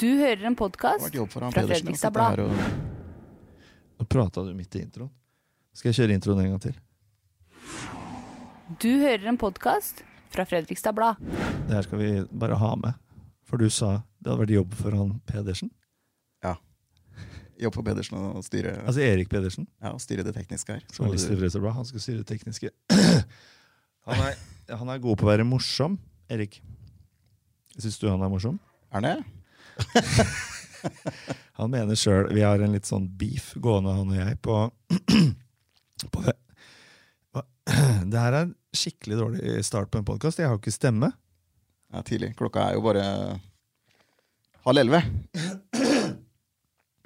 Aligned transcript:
Du 0.00 0.08
hører 0.18 0.42
en 0.48 0.56
podkast 0.58 1.14
fra. 1.30 1.50
Fredrikstad 1.54 2.10
Blad. 2.10 2.40
Nå 3.98 4.06
prata 4.10 4.42
du 4.42 4.50
midt 4.56 4.74
i 4.74 4.82
introen. 4.82 5.10
Skal 5.74 5.92
jeg 5.92 6.00
kjøre 6.00 6.16
introen 6.18 6.40
en 6.42 6.48
gang 6.54 6.62
til? 6.64 6.74
Du 8.82 8.90
hører 8.90 9.28
en 9.30 9.38
podkast 9.38 10.02
fra 10.34 10.46
Fredrikstad 10.50 10.96
Blad. 10.96 11.20
Det 11.68 11.76
her 11.76 11.86
skal 11.86 12.00
vi 12.00 12.08
bare 12.34 12.58
ha 12.58 12.72
med. 12.80 12.98
For 13.46 13.60
du 13.60 13.68
sa 13.70 14.00
det 14.18 14.32
hadde 14.32 14.40
vært 14.40 14.54
jobb 14.56 14.74
for 14.80 14.96
han 14.98 15.12
Pedersen. 15.30 15.70
Ja. 16.42 16.56
Jobb 17.62 17.76
for 17.78 17.86
Pedersen 17.86 18.18
å 18.18 18.42
styre, 18.42 18.74
Altså 18.82 19.04
Erik 19.04 19.30
Pedersen, 19.30 19.68
ja, 19.78 19.92
å 19.94 20.02
styre 20.02 20.24
det 20.26 20.34
tekniske 20.34 20.74
her. 20.74 20.82
Så 20.90 21.04
journalist 21.04 21.30
i 21.30 21.36
Fredrikstad 21.36 21.62
Blad. 21.62 21.78
Han 21.78 21.86
skal 21.92 22.02
styre 22.02 22.24
det 22.24 22.30
tekniske. 22.32 22.74
Han 24.04 24.20
er, 24.20 24.34
han 24.68 24.90
er 24.92 24.98
god 25.00 25.16
på 25.16 25.24
å 25.24 25.28
være 25.30 25.46
morsom, 25.48 25.94
Erik. 26.28 26.58
Syns 27.78 27.96
du 28.02 28.04
han 28.10 28.20
er 28.20 28.28
morsom? 28.28 28.58
Er 28.92 28.98
han 28.98 29.06
det? 29.06 29.43
Han 31.58 31.70
mener 31.70 31.96
sjøl 31.96 32.28
Vi 32.34 32.42
har 32.44 32.60
en 32.60 32.74
litt 32.74 32.88
sånn 32.88 33.06
beef 33.18 33.52
gående, 33.62 33.94
han 33.94 34.10
og 34.10 34.18
jeg, 34.18 34.38
på, 34.44 34.56
på 36.14 36.24
Det 38.10 38.20
her 38.20 38.32
er 38.32 38.40
en 38.42 38.54
skikkelig 38.74 39.18
dårlig 39.20 39.60
start 39.64 39.90
på 39.92 40.00
en 40.00 40.06
podkast. 40.06 40.40
Jeg 40.42 40.50
har 40.50 40.58
ikke 40.58 40.74
stemme. 40.74 41.08
Ja, 41.94 42.02
tidlig. 42.04 42.34
Klokka 42.36 42.68
er 42.68 42.76
jo 42.76 42.82
bare 42.84 43.04
halv 44.66 44.82
elleve. 44.82 45.00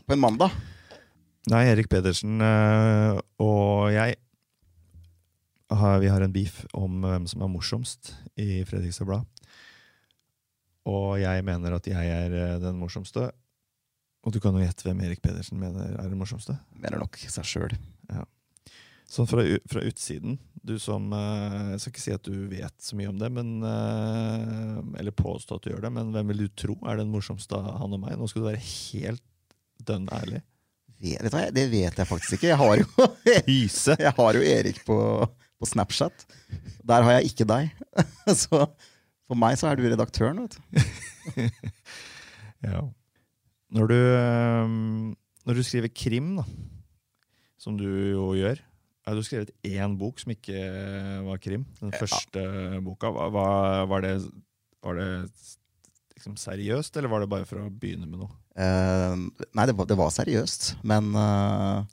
På 0.09 0.16
en 0.16 0.23
mandag. 0.23 0.56
Nei, 1.52 1.62
Erik 1.70 1.88
Pedersen 1.92 2.42
eh, 2.45 3.20
og 3.40 3.92
jeg 3.95 4.16
Vi 5.70 6.10
har 6.10 6.24
en 6.24 6.32
beef 6.32 6.62
om 6.76 7.02
hvem 7.04 7.28
som 7.28 7.45
er 7.45 7.52
morsomst 7.52 8.14
i 8.40 8.64
Fredrikstad 8.68 9.09
Blad. 9.09 9.28
Og 10.88 11.18
jeg 11.20 11.45
mener 11.45 11.74
at 11.77 11.87
jeg 11.91 12.14
er 12.14 12.34
eh, 12.38 12.56
den 12.62 12.78
morsomste. 12.80 13.30
Og 14.27 14.34
du 14.34 14.40
kan 14.43 14.57
jo 14.57 14.62
gjette 14.62 14.87
hvem 14.87 15.01
Erik 15.07 15.23
Pedersen 15.24 15.60
mener 15.60 15.95
er 15.95 16.10
den 16.10 16.18
morsomste. 16.21 16.59
Mener 16.76 17.01
nok 17.02 17.18
seg 17.23 17.46
sjøl. 17.46 17.76
Sånn 19.09 19.29
fra, 19.29 19.40
fra 19.71 19.80
utsiden, 19.88 20.34
du 20.60 20.74
som 20.82 21.06
eh, 21.16 21.71
Jeg 21.73 21.80
skal 21.80 21.93
ikke 21.95 22.02
si 22.02 22.12
at 22.12 22.26
du 22.29 22.43
vet 22.51 22.74
så 22.84 22.99
mye 22.99 23.09
om 23.09 23.16
det, 23.16 23.30
men 23.32 23.54
eh, 23.65 24.99
Eller 25.01 25.16
påstå 25.16 25.56
at 25.56 25.65
du 25.65 25.71
gjør 25.73 25.87
det, 25.87 25.93
men 25.96 26.12
hvem 26.12 26.32
vil 26.32 26.45
du 26.45 26.51
tro 26.52 26.76
er 26.84 27.01
den 27.01 27.09
morsomste 27.12 27.56
av 27.56 27.80
han 27.80 27.96
og 27.96 28.02
meg? 28.02 28.18
Nå 28.21 28.29
skal 28.29 28.45
du 28.45 28.51
være 28.51 28.60
helt 28.60 29.24
dønn 29.88 30.10
ærlig. 30.12 30.43
Vet, 30.99 31.24
vet 31.30 31.54
det 31.54 31.65
vet 31.71 32.01
jeg 32.02 32.10
faktisk 32.10 32.37
ikke. 32.37 32.51
Jeg 32.51 32.60
har 32.60 32.82
jo, 32.82 33.09
jeg 34.04 34.15
har 34.18 34.38
jo 34.38 34.45
Erik 34.52 34.82
på, 34.84 34.99
på 35.56 35.71
Snapchat. 35.73 36.26
Der 36.84 37.06
har 37.06 37.18
jeg 37.18 37.32
ikke 37.32 37.46
deg. 37.49 37.73
Så 38.43 38.66
for 39.29 39.37
meg 39.38 39.59
så 39.60 39.68
er 39.71 39.76
du 39.79 39.84
redaktøren, 39.87 40.40
vet 40.46 40.57
du. 40.57 40.62
Ja. 42.65 42.80
Når 43.71 43.90
du, 43.93 43.95
eh, 43.95 44.71
når 45.46 45.59
du 45.59 45.62
skriver 45.62 45.93
krim, 45.95 46.32
da, 46.40 46.45
som 47.60 47.76
du 47.79 47.84
jo 47.87 48.32
gjør 48.38 48.59
ja, 48.59 49.12
Du 49.15 49.21
har 49.21 49.26
skrevet 49.29 49.52
én 49.65 49.95
bok 50.01 50.18
som 50.21 50.32
ikke 50.34 50.59
var 51.29 51.38
krim. 51.40 51.62
Den 51.79 51.93
Ja. 51.95 52.01
første 52.02 52.43
boka. 52.84 53.12
Hva- 53.15 53.87
var 53.88 54.02
det, 54.04 54.16
var 54.84 54.99
det 54.99 55.06
liksom 56.16 56.34
seriøst, 56.37 56.96
eller 56.99 57.09
var 57.09 57.21
det 57.23 57.30
bare 57.30 57.46
for 57.46 57.62
å 57.62 57.71
begynne 57.71 58.09
med 58.10 58.18
noe? 58.24 58.32
Eh, 58.59 59.15
nei, 59.54 59.66
det 59.71 59.76
var, 59.79 59.87
det 59.87 59.96
var 59.96 60.10
seriøst, 60.10 60.73
men 60.82 61.12
uh, 61.15 61.84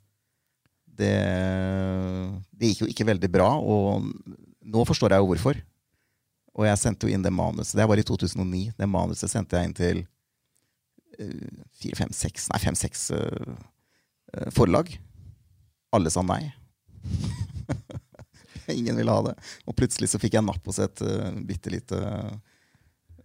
det, 0.98 1.14
det 2.58 2.72
gikk 2.72 2.82
jo 2.84 2.90
ikke 2.90 3.06
veldig 3.12 3.30
bra, 3.32 3.48
og 3.62 4.10
nå 4.66 4.84
forstår 4.88 5.14
jeg 5.14 5.22
jo 5.22 5.30
hvorfor. 5.30 5.62
Og 6.56 6.66
jeg 6.68 6.80
sendte 6.80 7.06
jo 7.06 7.12
inn 7.12 7.24
det 7.24 7.32
manuset. 7.34 7.76
Det 7.78 7.86
var 7.88 8.00
i 8.00 8.04
2009. 8.06 8.62
Det 8.78 8.88
manuset 8.88 9.32
sendte 9.32 9.58
jeg 9.58 9.68
inn 9.68 9.76
til 9.76 10.02
eh, 11.20 11.64
fire, 11.76 11.98
fem, 12.02 12.14
seks 12.16 12.48
Nei, 12.52 12.62
fem-seks 12.62 13.10
forlag. 14.56 14.90
Alle 15.96 16.10
sa 16.12 16.24
nei. 16.26 16.42
Ingen 18.74 18.98
ville 18.98 19.12
ha 19.12 19.22
det. 19.28 19.36
Og 19.64 19.76
plutselig 19.78 20.10
så 20.10 20.20
fikk 20.20 20.34
jeg 20.36 20.44
napp 20.44 20.64
hos 20.66 20.80
et 20.82 21.02
uh, 21.06 21.30
bitte 21.46 21.70
lite 21.72 22.00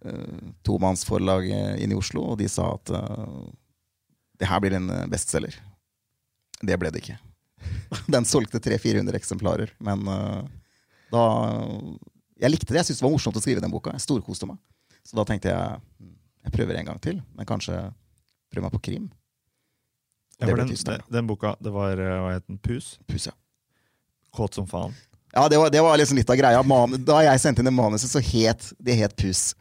uh, 0.05 0.51
tomannsforlag 0.63 1.49
eh, 1.49 1.83
inne 1.83 1.93
i 1.95 1.97
Oslo, 1.97 2.23
og 2.31 2.39
de 2.41 2.49
sa 2.49 2.73
at 2.75 2.93
uh, 2.93 3.41
det 4.41 4.49
her 4.49 4.61
blir 4.63 4.77
en 4.77 4.89
eh, 4.89 5.07
bestselger. 5.09 5.57
Det 6.61 6.77
ble 6.81 6.91
det 6.93 7.03
ikke. 7.03 7.17
Den 8.13 8.25
solgte 8.25 8.61
300-400 8.61 9.17
eksemplarer, 9.19 9.73
men 9.79 10.07
uh, 10.09 10.41
da 11.13 11.25
Jeg 12.41 12.53
likte 12.53 12.71
det. 12.73 12.79
Jeg 12.81 12.89
syntes 12.89 13.01
det 13.01 13.05
var 13.05 13.13
morsomt 13.13 13.37
å 13.37 13.43
skrive 13.43 13.61
den 13.63 13.71
boka. 13.73 13.93
Jeg 13.95 14.03
storkoste 14.05 14.49
meg. 14.49 14.57
Så 15.05 15.17
da 15.17 15.25
tenkte 15.25 15.49
jeg 15.51 15.81
"Hmm, 15.99 16.15
jeg 16.45 16.53
prøver 16.55 16.79
en 16.79 16.85
gang 16.91 17.01
til, 17.01 17.21
men 17.37 17.45
kanskje 17.45 17.75
prøve 18.51 18.65
meg 18.65 18.73
på 18.73 18.81
krim. 18.89 19.11
Ja, 20.41 20.47
den, 20.47 20.67
den, 20.73 21.01
den 21.13 21.27
boka, 21.29 21.55
det 21.61 21.71
var 21.71 21.99
eh, 22.01 22.19
hva 22.23 22.33
het 22.33 22.47
den? 22.47 22.57
Pus? 22.57 22.95
Pus, 23.05 23.27
ja. 23.29 23.33
Kåt 24.33 24.57
som 24.57 24.65
faen. 24.65 24.93
Ja, 25.35 25.47
det 25.47 25.59
var, 25.61 25.69
det 25.69 25.81
var 25.85 25.97
liksom 25.97 26.17
litt 26.17 26.29
av 26.29 26.35
greia. 26.39 26.63
Man, 26.65 26.97
da 27.05 27.21
jeg 27.23 27.39
sendte 27.43 27.61
inn 27.61 27.69
det 27.69 27.75
manuset, 27.75 28.09
så 28.09 28.19
het 28.19 28.71
det 28.81 28.97
het 28.99 29.13
Pus. 29.15 29.51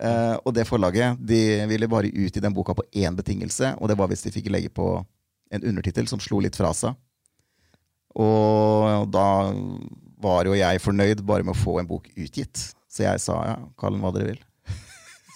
Uh, 0.00 0.38
og 0.46 0.54
det 0.56 0.64
forlaget 0.64 1.18
de 1.28 1.66
ville 1.68 1.88
bare 1.90 2.08
ut 2.08 2.36
i 2.36 2.40
den 2.40 2.54
boka 2.56 2.72
på 2.78 2.86
én 2.96 3.16
betingelse, 3.18 3.74
og 3.76 3.90
det 3.90 3.98
var 4.00 4.08
hvis 4.08 4.22
de 4.24 4.32
fikk 4.32 4.48
legge 4.48 4.70
på 4.72 4.86
en 5.52 5.66
undertittel 5.66 6.06
som 6.08 6.22
slo 6.22 6.38
litt 6.40 6.56
fra 6.56 6.70
seg. 6.72 6.94
Og 8.16 9.10
da 9.12 9.26
var 10.20 10.48
jo 10.48 10.56
jeg 10.58 10.82
fornøyd 10.84 11.22
bare 11.26 11.46
med 11.46 11.54
å 11.56 11.60
få 11.60 11.78
en 11.80 11.88
bok 11.88 12.08
utgitt. 12.14 12.62
Så 12.90 13.04
jeg 13.06 13.22
sa 13.22 13.38
ja, 13.46 13.56
kall 13.80 13.96
den 13.96 14.04
hva 14.04 14.12
dere 14.14 14.32
vil. 14.32 14.40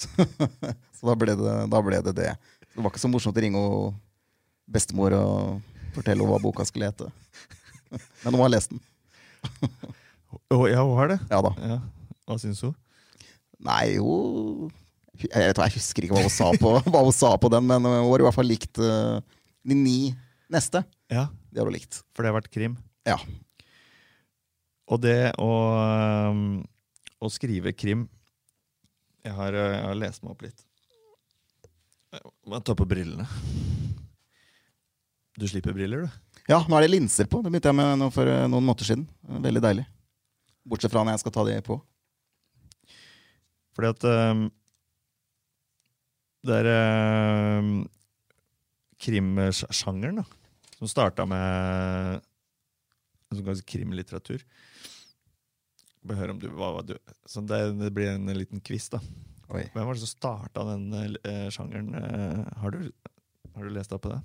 så 0.97 1.07
da 1.09 1.15
ble, 1.19 1.37
det, 1.39 1.55
da 1.73 1.83
ble 1.85 2.01
det 2.05 2.15
det. 2.19 2.31
Det 2.75 2.83
var 2.83 2.91
ikke 2.91 3.03
så 3.03 3.11
morsomt 3.11 3.39
å 3.39 3.45
ringe 3.45 3.61
og 3.61 3.95
bestemor 4.71 5.15
og 5.17 5.75
fortelle 5.95 6.27
hva 6.27 6.41
boka 6.43 6.67
skulle 6.67 6.91
hete. 6.91 7.11
Men 8.25 8.35
hun 8.35 8.43
har 8.43 8.55
lest 8.57 8.75
den. 8.75 8.83
Ja, 10.51 10.83
hun 10.83 10.97
har 10.99 11.13
det? 11.15 11.21
Ja 11.31 11.41
da. 11.45 11.53
Ja. 11.63 11.79
Hva 12.25 12.39
syns 12.41 12.63
hun? 12.65 12.75
Nei, 13.65 13.95
jo 13.97 14.69
jeg, 15.15 15.31
vet, 15.31 15.61
jeg 15.61 15.75
husker 15.77 16.07
ikke 16.07 16.17
hva 16.17 16.25
hun 16.27 16.33
sa 16.33 16.51
på, 16.59 16.73
hun 17.07 17.15
sa 17.15 17.35
på 17.41 17.51
den, 17.53 17.67
men 17.69 17.87
hun 17.87 18.09
har 18.11 18.23
i 18.23 18.27
hvert 18.27 18.37
fall 18.37 18.49
likt 18.51 18.81
uh, 18.83 19.21
de 19.65 19.77
ni 19.79 19.99
neste. 20.53 20.83
Ja, 21.13 21.29
Det 21.53 21.63
har 21.63 21.71
hun 21.71 21.77
likt. 21.77 22.03
for 22.13 22.25
det 22.25 22.33
har 22.33 22.39
vært 22.41 22.51
krim. 22.53 22.75
Ja. 23.07 23.19
Og 24.93 25.01
det 25.01 25.33
å, 25.41 25.51
um, 26.31 26.61
å 27.21 27.31
skrive 27.33 27.73
krim 27.73 28.05
jeg 29.25 29.33
har, 29.33 29.57
jeg 29.57 29.85
har 29.87 29.97
lest 29.97 30.21
meg 30.21 30.35
opp 30.35 30.43
litt. 30.45 30.59
Jeg 32.13 32.33
må 32.53 32.59
ta 32.61 32.75
på 32.77 32.85
brillene. 32.85 33.25
Du 35.41 35.47
slipper 35.49 35.73
briller, 35.75 36.05
du? 36.05 36.43
Ja, 36.53 36.61
nå 36.69 36.77
er 36.77 36.85
det 36.85 36.93
linser 36.93 37.27
på. 37.31 37.41
Det 37.41 37.49
begynte 37.49 37.73
jeg 37.73 37.79
med 37.79 38.05
for 38.13 38.29
eh, 38.29 38.45
noen 38.45 38.67
måneder 38.69 38.87
siden. 38.87 39.07
Veldig 39.47 39.63
deilig. 39.65 39.87
Bortsett 40.69 40.93
fra 40.93 41.03
når 41.03 41.17
jeg 41.17 41.23
skal 41.25 41.35
ta 41.35 41.47
de 41.49 41.57
på. 41.65 41.79
Fordi 43.75 43.91
at 43.91 44.07
um, 44.07 44.45
Det 46.45 46.61
er 46.61 46.69
um, 47.65 47.73
krimsjangeren, 49.01 50.21
da. 50.21 50.29
Som 50.77 50.93
starta 50.93 51.25
med 51.25 52.21
som 53.33 53.43
kalles 53.43 53.65
krimlitteratur. 53.67 54.45
Hør 56.13 56.35
om 56.35 56.41
du, 56.41 56.51
hva, 56.53 56.75
hva 56.77 56.83
du 56.85 56.97
så 57.25 57.41
det, 57.49 57.61
det 57.81 57.93
blir 57.97 58.13
en 58.13 58.29
liten 58.37 58.61
quiz, 58.65 58.91
da. 58.93 59.01
Oi. 59.55 59.65
Hvem 59.73 59.87
var 59.87 59.97
det 59.97 60.03
som 60.03 60.11
starta 60.11 60.65
den 60.69 60.89
uh, 60.93 61.49
sjangeren? 61.53 61.95
Uh, 61.97 62.45
har, 62.61 62.77
du, 62.77 62.93
har 63.55 63.65
du 63.65 63.73
lest 63.73 63.93
opp 63.97 64.05
på 64.05 64.13
det? 64.13 64.21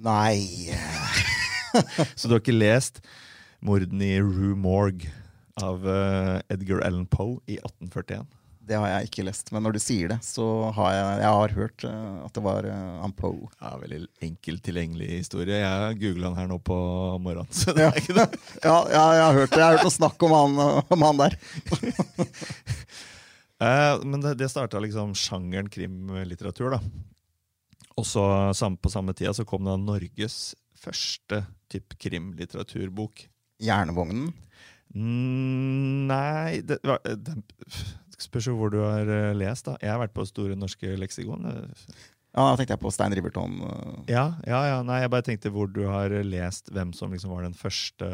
Nei 0.00 0.72
Så 2.18 2.26
du 2.26 2.34
har 2.34 2.40
ikke 2.40 2.56
lest 2.56 3.02
'Mordene 3.60 4.06
i 4.06 4.20
Rue 4.24 4.56
Morgue' 4.56 5.10
av 5.60 5.84
uh, 5.84 6.40
Edgar 6.48 6.80
Allan 6.86 7.04
Poe 7.10 7.36
i 7.44 7.58
1841? 7.60 8.24
Det 8.60 8.76
har 8.76 8.86
jeg 8.90 9.08
ikke 9.08 9.24
lest. 9.24 9.48
Men 9.54 9.64
når 9.64 9.72
du 9.74 9.78
sier 9.82 10.10
det, 10.12 10.18
så 10.22 10.44
har 10.76 10.90
jeg, 10.94 11.14
jeg 11.24 11.30
har 11.38 11.54
hørt 11.56 11.84
eh, 11.88 12.18
at 12.26 12.34
det 12.36 12.42
var 12.44 12.66
han 12.70 13.14
Poe. 13.16 13.48
Ja, 13.60 13.72
Veldig 13.80 14.00
enkelt 14.22 14.62
tilgjengelig 14.66 15.08
historie. 15.16 15.56
Jeg 15.62 15.96
googla 16.02 16.28
han 16.30 16.38
her 16.38 16.50
nå 16.52 16.58
på 16.62 16.76
morgenen. 17.24 17.48
Så 17.50 17.72
det 17.74 17.86
Ja. 17.86 17.90
er 17.94 18.02
ikke 18.02 18.18
det. 18.20 18.26
Ja, 18.68 18.76
ja, 18.92 19.04
jeg 19.16 19.24
har 19.24 19.38
hørt 19.40 19.50
det. 19.54 19.58
Jeg 19.62 19.66
har 19.66 19.78
hørt 19.78 19.88
noe 19.88 19.96
snakk 19.96 20.26
om 20.28 20.36
han, 20.36 20.60
om 20.92 21.06
han 21.08 21.22
der. 21.24 21.38
Eh, 23.60 23.98
men 24.08 24.22
det, 24.24 24.30
det 24.40 24.46
starta 24.48 24.80
liksom 24.80 25.10
sjangeren 25.12 25.66
krimlitteratur, 25.68 26.70
da. 26.72 26.78
Og 28.00 28.06
så 28.08 28.22
på 28.80 28.88
samme 28.88 29.12
tida 29.12 29.34
så 29.36 29.44
kom 29.44 29.66
da 29.68 29.74
Norges 29.76 30.54
første 30.80 31.42
type 31.68 31.98
krimlitteraturbok. 32.00 33.26
Jernvognen. 33.60 34.30
Mm, 34.96 36.08
nei 36.08 36.62
det, 36.64 36.80
var- 36.88 37.04
det 38.20 38.28
Spørs 38.28 38.46
jo 38.50 38.56
hvor 38.60 38.70
du 38.72 38.78
har 38.84 39.08
eh, 39.08 39.32
lest, 39.36 39.66
da. 39.68 39.76
Jeg 39.82 39.90
har 39.94 40.00
vært 40.04 40.14
på 40.16 40.26
Store 40.28 40.56
norske 40.58 40.92
leksikon. 41.00 41.46
eh, 41.50 41.94
Ja, 42.30 42.44
da 42.46 42.54
tenkte 42.60 42.76
jeg 42.76 42.82
på 42.84 42.92
Stein 42.94 43.14
Riverton. 43.16 43.56
eh, 43.66 44.12
Ja, 44.12 44.26
ja, 44.46 44.60
ja. 44.68 44.82
Nei, 44.86 45.00
jeg 45.02 45.10
bare 45.10 45.26
tenkte 45.26 45.50
hvor 45.50 45.66
du 45.72 45.82
har 45.88 46.12
lest 46.22 46.70
hvem 46.70 46.92
som 46.94 47.10
liksom 47.10 47.32
var 47.34 47.42
den 47.48 47.56
første 47.58 48.06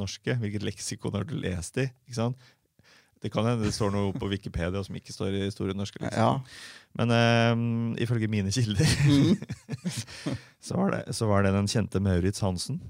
norske. 0.00 0.34
Hvilket 0.40 0.64
leksikon 0.70 1.14
har 1.14 1.24
du 1.28 1.36
lest 1.38 1.76
i? 1.78 1.86
Ikke 2.08 2.18
sant? 2.18 2.36
Det 3.22 3.30
kan 3.30 3.46
hende 3.46 3.62
det 3.68 3.74
står 3.76 3.92
noe 3.94 4.10
på 4.18 4.26
Wikipedia 4.32 4.80
som 4.82 4.96
ikke 4.98 5.12
står 5.14 5.36
i 5.38 5.50
Store 5.54 5.76
norske. 5.78 6.00
Liksom. 6.02 6.18
Ja. 6.18 6.40
Men 6.98 7.12
um, 7.54 7.94
ifølge 8.02 8.26
mine 8.28 8.50
kilder 8.50 8.82
Mm. 9.06 9.38
så, 10.66 10.74
var 10.76 10.90
det, 10.96 11.04
så 11.14 11.28
var 11.30 11.44
det 11.46 11.52
den 11.54 11.70
kjente 11.70 12.02
Maurits 12.02 12.42
Hansen 12.42 12.80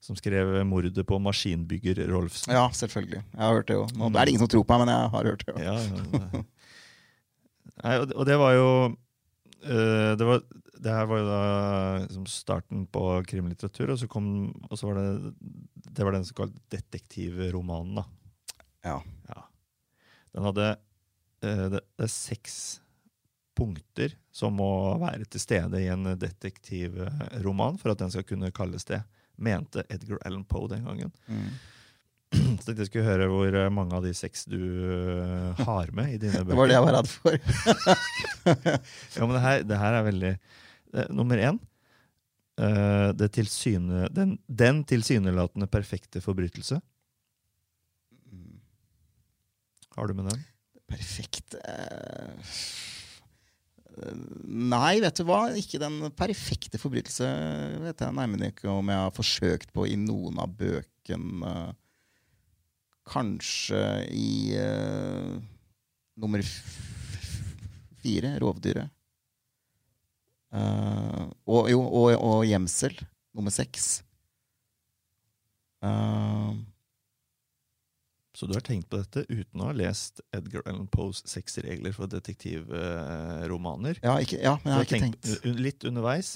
som 0.00 0.16
skrev 0.16 0.64
'Mordet 0.64 1.04
på 1.06 1.18
maskinbygger 1.20 2.06
Rolfsen'. 2.08 2.52
ja, 2.52 2.68
selvfølgelig. 2.72 3.20
Jeg 3.34 3.40
har 3.40 3.52
hørt 3.54 3.66
det 3.68 3.74
jo. 3.76 3.86
Nå 3.96 4.06
er 4.08 4.24
det 4.24 4.28
ingen 4.32 4.40
som 4.46 4.48
tror 4.48 4.64
på 4.64 4.78
meg, 4.78 4.86
men 4.86 4.94
jeg 4.94 5.10
har 5.10 5.24
hørt 5.24 5.44
det. 5.46 5.54
jo. 5.54 5.60
Ja, 5.60 5.76
ja. 5.78 6.42
Nei, 7.84 7.94
og, 8.00 8.26
det- 8.26 8.38
var 8.38 8.52
jo 8.54 8.96
eh, 9.64 10.16
det, 10.16 10.26
var, 10.26 10.42
det 10.80 10.90
her 10.92 11.06
var 11.08 11.18
jo 11.20 11.26
da 11.28 11.40
liksom 12.06 12.26
starten 12.26 12.86
på 12.92 13.04
krimlitteratur, 13.28 13.90
og 13.92 13.98
så, 14.00 14.08
kom, 14.08 14.26
og 14.70 14.76
så 14.78 14.86
var 14.90 14.94
det 15.00 15.34
Det 15.90 16.04
var 16.04 16.12
den 16.12 16.24
såkalt 16.24 16.54
detektivromanen. 16.70 17.94
da. 18.00 18.04
Ja. 18.84 19.02
Ja. 19.28 19.42
Den 20.34 20.44
hadde 20.44 20.68
eh, 21.42 21.68
det, 21.72 21.80
det 21.98 22.04
er 22.04 22.12
seks 22.12 22.80
punkter 23.56 24.14
som 24.32 24.54
må 24.56 24.96
være 25.00 25.24
til 25.28 25.40
stede 25.42 25.80
i 25.82 25.88
en 25.92 26.04
detektivroman 26.16 27.76
for 27.80 27.90
at 27.92 27.98
den 27.98 28.10
skal 28.10 28.24
kunne 28.24 28.52
kalles 28.52 28.84
det, 28.88 29.02
mente 29.40 29.84
Edgar 29.88 30.20
Allan 30.26 30.44
Poe 30.48 30.68
den 30.70 30.84
gangen. 30.86 31.12
Mm. 31.26 31.50
Så 32.60 32.68
tenkte 32.68 32.84
jeg 32.84 32.90
skulle 32.90 33.08
høre 33.08 33.26
hvor 33.30 33.56
eh, 33.58 33.70
mange 33.74 33.96
av 33.96 34.04
de 34.06 34.12
seks 34.14 34.44
du 34.50 34.60
eh, 34.60 35.64
har 35.66 35.90
med 35.96 36.14
i 36.14 36.20
dine 36.22 36.44
bøker. 36.44 36.52
Det 36.52 36.60
var 36.60 36.70
det 36.70 36.76
jeg 36.76 36.86
var 36.86 36.96
redd 36.98 37.10
for. 37.16 37.40
Ja, 39.16 39.26
men 39.26 39.34
det 39.36 39.42
her, 39.44 39.64
det 39.68 39.80
her 39.80 39.96
er 39.98 40.06
veldig 40.06 40.30
eh, 40.36 41.10
Nummer 41.14 41.42
én. 41.42 41.58
det 43.16 43.30
tilsyne, 43.32 44.08
den, 44.12 44.34
den 44.46 44.82
tilsynelatende 44.84 45.66
perfekte 45.70 46.20
forbrytelse. 46.20 46.76
Har 49.96 50.10
du 50.10 50.14
med 50.18 50.28
den? 50.28 50.42
Perfekt 50.90 51.56
Nei, 54.46 55.00
vet 55.02 55.18
du 55.18 55.24
hva? 55.28 55.42
Ikke 55.58 55.80
den 55.82 55.98
perfekte 56.16 56.78
forbrytelse 56.80 57.26
vet 57.82 58.02
jeg 58.04 58.16
nærmere 58.16 58.50
ikke 58.52 58.70
om 58.72 58.90
jeg 58.92 59.02
har 59.02 59.14
forsøkt 59.14 59.72
på 59.74 59.86
i 59.90 59.96
noen 60.00 60.38
av 60.42 60.52
bøkene. 60.60 61.54
Kanskje 63.10 63.82
i 64.14 64.54
uh, 64.54 65.34
nummer 66.20 66.44
fire, 68.00 68.36
'Rovdyret'. 68.38 68.92
Uh, 70.50 71.30
og, 71.46 71.70
jo, 71.70 71.82
og, 71.82 72.14
og 72.14 72.44
'Gjemsel', 72.46 73.02
nummer 73.34 73.54
seks. 73.54 74.00
Eh, 75.80 76.52
Så 78.40 78.46
du 78.48 78.54
har 78.56 78.62
tenkt 78.64 78.88
på 78.88 78.96
dette 78.96 79.26
uten 79.28 79.60
å 79.60 79.66
ha 79.68 79.72
lest 79.76 80.22
Edgar 80.32 80.62
Allan 80.64 80.86
Poes 80.88 81.18
seks 81.28 81.58
regler 81.60 81.92
for 81.92 82.08
detektivromaner? 82.08 84.00
ja, 84.00 84.14
ikke, 84.16 84.38
ja, 84.40 84.54
men 84.62 84.70
jeg 84.70 84.78
har 84.78 84.86
ikke 84.86 85.00
tenkt 85.02 85.26
tenkt. 85.28 85.58
litt 85.60 85.84
underveis. 85.84 86.30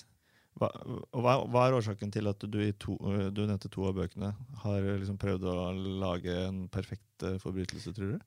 Hva, 0.61 0.69
hva, 1.17 1.39
hva 1.49 1.63
er 1.65 1.79
årsaken 1.79 2.13
til 2.13 2.29
at 2.29 2.45
du 2.45 2.61
i 2.61 2.75
to, 2.77 2.99
du 3.33 3.41
nevnte 3.47 3.73
to 3.73 3.89
av 3.89 3.97
bøkene 3.97 4.35
har 4.67 4.85
liksom 5.01 5.17
prøvd 5.19 5.49
å 5.49 5.57
lage 6.05 6.37
en 6.45 6.61
perfekt 6.69 7.25
eh, 7.25 7.41
forbrytelse, 7.41 7.97
tror 7.97 8.13
du? 8.13 8.21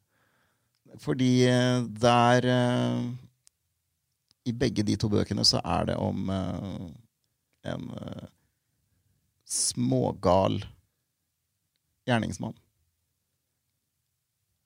Fordi 1.03 1.31
det 1.45 2.01
der 2.01 2.49
eh, 2.49 3.07
I 4.49 4.57
begge 4.57 4.87
de 4.89 4.97
to 4.97 5.13
bøkene 5.13 5.45
så 5.45 5.61
er 5.61 5.91
det 5.91 6.01
om 6.01 6.33
eh, 6.33 6.85
en 7.75 7.89
eh, 8.01 8.29
smågal 9.45 10.63
gjerningsmann. 12.09 12.57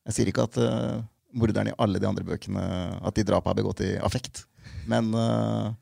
Jeg 0.10 0.18
sier 0.18 0.32
ikke 0.32 0.46
at 0.48 0.58
uh, 0.62 1.02
morderen 1.38 1.72
i 1.72 1.76
alle 1.82 2.02
de 2.02 2.08
andre 2.10 2.26
bøkene 2.26 2.64
At 3.06 3.18
de 3.18 3.26
drapene 3.28 3.54
er 3.54 3.60
begått 3.62 3.84
i 3.86 3.92
affekt. 4.02 4.46
Men 4.90 5.12
uh, 5.14 5.74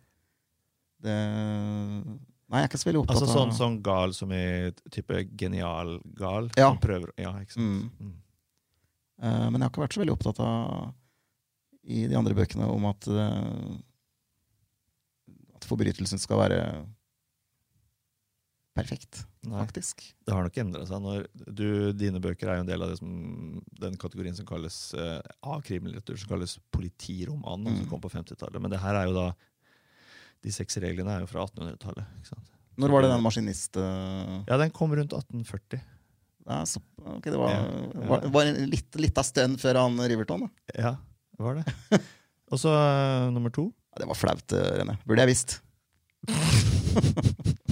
det 1.03 1.15
Nei, 2.49 2.63
jeg 2.63 2.65
er 2.65 2.69
ikke 2.71 2.79
så 2.81 2.87
veldig 2.89 3.01
opptatt 3.03 3.19
Altså 3.19 3.29
sånn, 3.29 3.51
av 3.53 3.57
sånn 3.59 3.75
gal 3.85 4.13
som 4.17 4.31
i 4.33 4.45
type 4.89 5.19
genial-gal? 5.37 6.47
Ja. 6.57 6.71
Som 6.71 6.79
prøver, 6.81 7.11
ja? 7.21 7.35
Mm. 7.53 7.91
Mm. 7.93 8.15
Uh, 9.21 9.45
men 9.53 9.59
jeg 9.59 9.67
har 9.67 9.69
ikke 9.69 9.83
vært 9.83 9.97
så 9.97 10.01
veldig 10.01 10.15
opptatt 10.15 10.41
av 10.41 10.95
i 11.89 12.07
de 12.09 12.17
andre 12.17 12.33
bøkene 12.37 12.65
om 12.69 12.83
at, 12.89 13.05
at 15.57 15.65
forbrytelsen 15.65 16.21
skal 16.21 16.37
være 16.41 16.59
perfekt, 18.77 19.23
Nei, 19.47 19.61
faktisk. 19.63 20.01
det 20.27 20.33
har 20.35 20.43
nok 20.43 20.57
endra 20.59 20.81
seg. 20.83 20.99
når 20.99 21.27
du, 21.55 21.67
Dine 21.95 22.19
bøker 22.19 22.49
er 22.51 22.57
jo 22.59 22.63
en 22.65 22.67
del 22.67 22.81
av 22.83 22.89
det 22.91 22.97
som, 22.99 23.11
den 23.79 23.95
kategorien 24.01 24.35
som 24.35 24.47
kalles 24.47 24.79
eh, 24.99 25.21
av 25.47 25.61
krimlitteratur, 25.63 26.17
som 26.19 26.33
kalles 26.33 26.57
politiroman, 26.75 27.63
Mm. 27.63 27.77
som 27.77 27.87
kom 27.93 28.01
på 28.03 28.11
50-tallet. 28.11 28.59
Men 28.59 28.73
det 28.73 28.81
her 28.83 28.99
er 28.99 29.07
jo 29.07 29.15
da 29.15 29.29
De 30.43 30.51
seks 30.55 30.77
reglene 30.79 31.11
er 31.11 31.23
jo 31.23 31.27
fra 31.31 31.45
1800-tallet. 31.47 32.05
Når 32.79 32.91
var 32.95 33.03
det 33.03 33.09
den 33.11 33.23
maskinist... 33.23 33.75
Uh... 33.75 34.39
Ja, 34.47 34.55
den 34.59 34.71
kom 34.71 34.93
rundt 34.95 35.11
1840. 35.11 35.81
ja, 36.47 36.59
så, 36.65 36.79
ok, 37.03 37.25
det 37.27 37.35
var, 37.39 37.51
Ja, 37.51 37.63
ja. 37.91 38.05
var, 38.07 38.27
var 38.31 38.45
en 38.47 38.69
litt, 38.71 39.17
av 39.19 39.27
stønn 39.27 39.57
før 39.59 39.81
han 39.81 39.99
Riverton. 39.99 40.45
Da. 40.47 40.75
Ja, 40.79 40.93
det 41.35 41.43
var 41.43 41.59
det. 41.59 41.65
Og 42.51 42.59
så 42.59 42.71
uh, 42.71 43.27
nummer 43.35 43.51
to. 43.51 43.67
Ja, 43.95 44.03
det 44.03 44.07
var 44.11 44.19
flaut, 44.19 44.47
René. 44.55 44.79
Rene. 44.79 44.97
Burde 45.07 45.27
jeg 45.27 45.31
visst. 45.35 45.59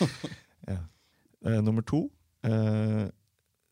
Eh, 1.40 1.56
nummer 1.64 1.80
to. 1.88 2.02
Uh, 2.44 3.06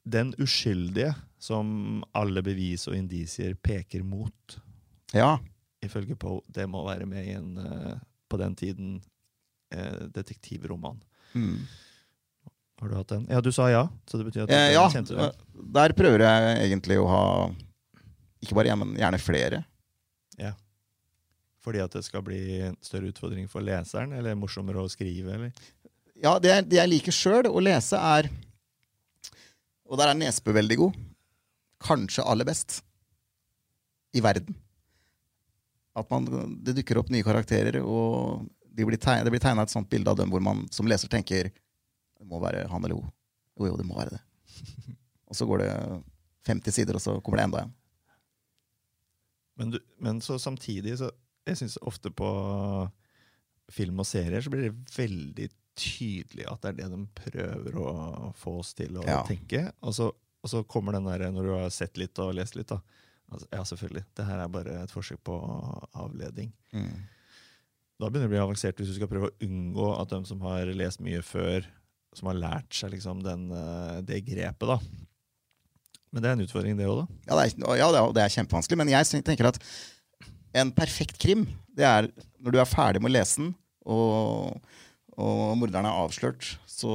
den 0.09 0.31
uskyldige 0.41 1.11
som 1.39 1.99
alle 2.17 2.41
bevis 2.43 2.87
og 2.89 2.95
indisier 2.97 3.53
peker 3.61 4.01
mot, 4.09 4.55
Ja. 5.13 5.35
ifølge 5.85 6.17
Poe, 6.17 6.41
det 6.49 6.65
må 6.69 6.81
være 6.89 7.05
med 7.07 7.27
i 7.29 7.35
en 7.37 7.59
uh, 7.61 7.99
på 8.29 8.41
den 8.41 8.57
tiden 8.57 9.03
detektivroman. 10.17 10.97
Mm. 11.37 11.59
Har 12.81 12.89
du 12.89 12.95
hatt 12.97 13.11
den? 13.13 13.27
Ja, 13.29 13.41
du 13.45 13.51
sa 13.53 13.67
ja. 13.69 13.83
Så 14.09 14.17
det 14.17 14.25
betyr 14.31 14.47
at 14.47 14.51
Eh, 14.55 14.73
ja, 14.73 14.87
kjente 14.89 15.13
du 15.13 15.21
den. 15.21 15.73
der 15.75 15.93
prøver 15.93 16.25
jeg 16.25 16.71
egentlig 16.71 16.97
å 17.03 17.09
ha 17.11 17.23
ikke 18.41 18.55
bare 18.57 18.73
én, 18.73 18.79
men 18.81 18.97
gjerne 18.97 19.19
flere. 19.21 19.65
Ja. 20.39 20.55
Fordi 21.61 21.81
at 21.85 21.93
det 21.93 22.05
skal 22.07 22.23
bli 22.25 22.61
en 22.71 22.77
større 22.81 23.11
utfordring 23.13 23.49
for 23.51 23.61
leseren, 23.61 24.13
eller 24.17 24.35
morsommere 24.39 24.81
å 24.81 24.89
skrive? 24.89 25.35
eller? 25.35 25.53
Ja, 26.23 26.38
det, 26.43 26.49
jeg- 26.50 26.69
det 26.69 26.79
jeg 26.81 26.91
liker 26.91 27.15
sjøl 27.15 27.47
å 27.50 27.61
lese, 27.62 27.97
er 27.99 28.29
Og 29.88 29.97
der 29.97 30.11
er 30.11 30.15
Nesbø 30.19 30.53
veldig 30.53 30.76
god. 30.76 30.97
Kanskje 31.81 32.25
aller 32.26 32.44
best 32.44 32.82
i 34.12 34.20
verden. 34.20 34.55
At 35.96 36.10
man, 36.10 36.27
det 36.63 36.75
dukker 36.77 36.98
opp 37.01 37.08
nye 37.08 37.25
karakterer, 37.25 37.79
og 37.81 38.44
de 38.69 38.84
blir 38.84 38.98
tegnet, 39.01 39.25
det 39.25 39.32
blir 39.32 39.41
tegna 39.41 39.63
et 39.65 39.72
sånt 39.72 39.89
bilde 39.89 40.10
av 40.13 40.19
dem 40.20 40.29
hvor 40.31 40.43
man 40.44 40.67
som 40.70 40.87
leser 40.87 41.08
tenker 41.08 41.48
Det 41.51 42.27
må 42.27 42.39
være 42.43 42.67
han 42.69 42.84
eller 42.84 42.98
hun. 42.98 43.08
Jo, 43.58 43.70
jo, 43.70 43.77
det 43.79 43.87
må 43.89 43.96
være 43.96 44.19
det. 44.19 44.20
Og 45.31 45.34
så 45.39 45.46
går 45.48 45.58
det 45.65 45.70
50 46.46 46.72
sider, 46.75 46.94
og 46.94 47.01
så 47.03 47.17
kommer 47.22 47.39
det 47.41 47.44
enda 47.48 47.63
en. 47.65 47.72
Men, 49.58 49.70
du, 49.70 49.79
men 49.98 50.20
så 50.20 50.37
samtidig 50.39 50.98
så 51.01 51.10
Jeg 51.48 51.56
syns 51.63 51.79
ofte 51.81 52.10
på 52.13 52.29
film 53.72 53.98
og 54.01 54.06
serier 54.06 54.43
så 54.44 54.51
blir 54.53 54.69
det 54.69 54.93
veldig 54.96 55.48
tydelig 55.79 56.47
at 56.51 56.63
det 56.65 56.70
er 56.73 56.79
det 56.82 56.89
de 56.93 57.03
prøver 57.23 57.77
å 57.81 57.93
få 58.39 58.58
oss 58.63 58.75
til 58.79 58.99
å 59.01 59.05
Ja. 59.06 59.20
tenke. 59.29 59.65
Og 59.82 59.94
så, 59.97 60.11
og 60.13 60.51
så 60.53 60.65
kommer 60.67 60.93
den 60.99 61.06
der 61.08 61.31
når 61.35 61.49
du 61.49 61.53
har 61.56 61.70
sett 61.75 61.97
litt 62.01 62.19
og 62.23 62.35
lest 62.39 62.56
litt, 62.58 62.69
da. 62.70 62.81
Altså, 63.31 63.47
ja, 63.53 63.63
selvfølgelig. 63.69 64.05
Det 64.17 64.25
her 64.25 64.41
er 64.41 64.49
bare 64.49 64.77
et 64.82 64.93
forsøk 64.94 65.20
på 65.29 65.35
avledning. 66.01 66.53
Mm. 66.73 66.94
Da 67.99 68.08
begynner 68.08 68.29
det 68.29 68.31
å 68.31 68.35
bli 68.37 68.44
avansert 68.47 68.79
hvis 68.79 68.93
du 68.93 68.94
skal 68.97 69.11
prøve 69.11 69.29
å 69.32 69.37
unngå 69.44 69.89
at 70.01 70.13
de 70.15 70.20
som 70.29 70.41
har 70.47 70.70
lest 70.79 71.01
mye 71.05 71.20
før, 71.27 71.67
som 72.17 72.31
har 72.31 72.39
lært 72.39 72.73
seg 72.79 72.94
liksom 72.94 73.20
den, 73.27 73.51
eh, 73.53 74.01
det 74.06 74.23
grepet, 74.25 74.67
da. 74.70 74.79
Men 76.13 76.23
det 76.25 76.29
er 76.31 76.37
en 76.39 76.44
utfordring, 76.47 76.77
det 76.79 76.87
òg, 76.89 77.03
da. 77.03 77.06
Ja, 77.29 77.37
det 77.43 77.58
er, 77.58 77.77
ja, 77.82 77.89
det 77.93 78.01
er, 78.01 78.25
er 78.25 78.32
kjempevanskelig, 78.32 78.79
men 78.81 78.89
jeg 78.94 79.25
tenker 79.27 79.51
at 79.51 79.58
en 80.56 80.70
perfekt 80.73 81.19
krim, 81.20 81.43
det 81.77 81.85
er 81.85 82.08
når 82.41 82.55
du 82.55 82.58
er 82.63 82.70
ferdig 82.70 83.03
med 83.05 83.11
å 83.13 83.17
lese 83.19 83.43
den, 83.43 83.51
og, 83.85 84.63
og 85.19 85.56
morderen 85.58 85.89
er 85.89 85.98
avslørt, 86.05 86.53
så 86.70 86.93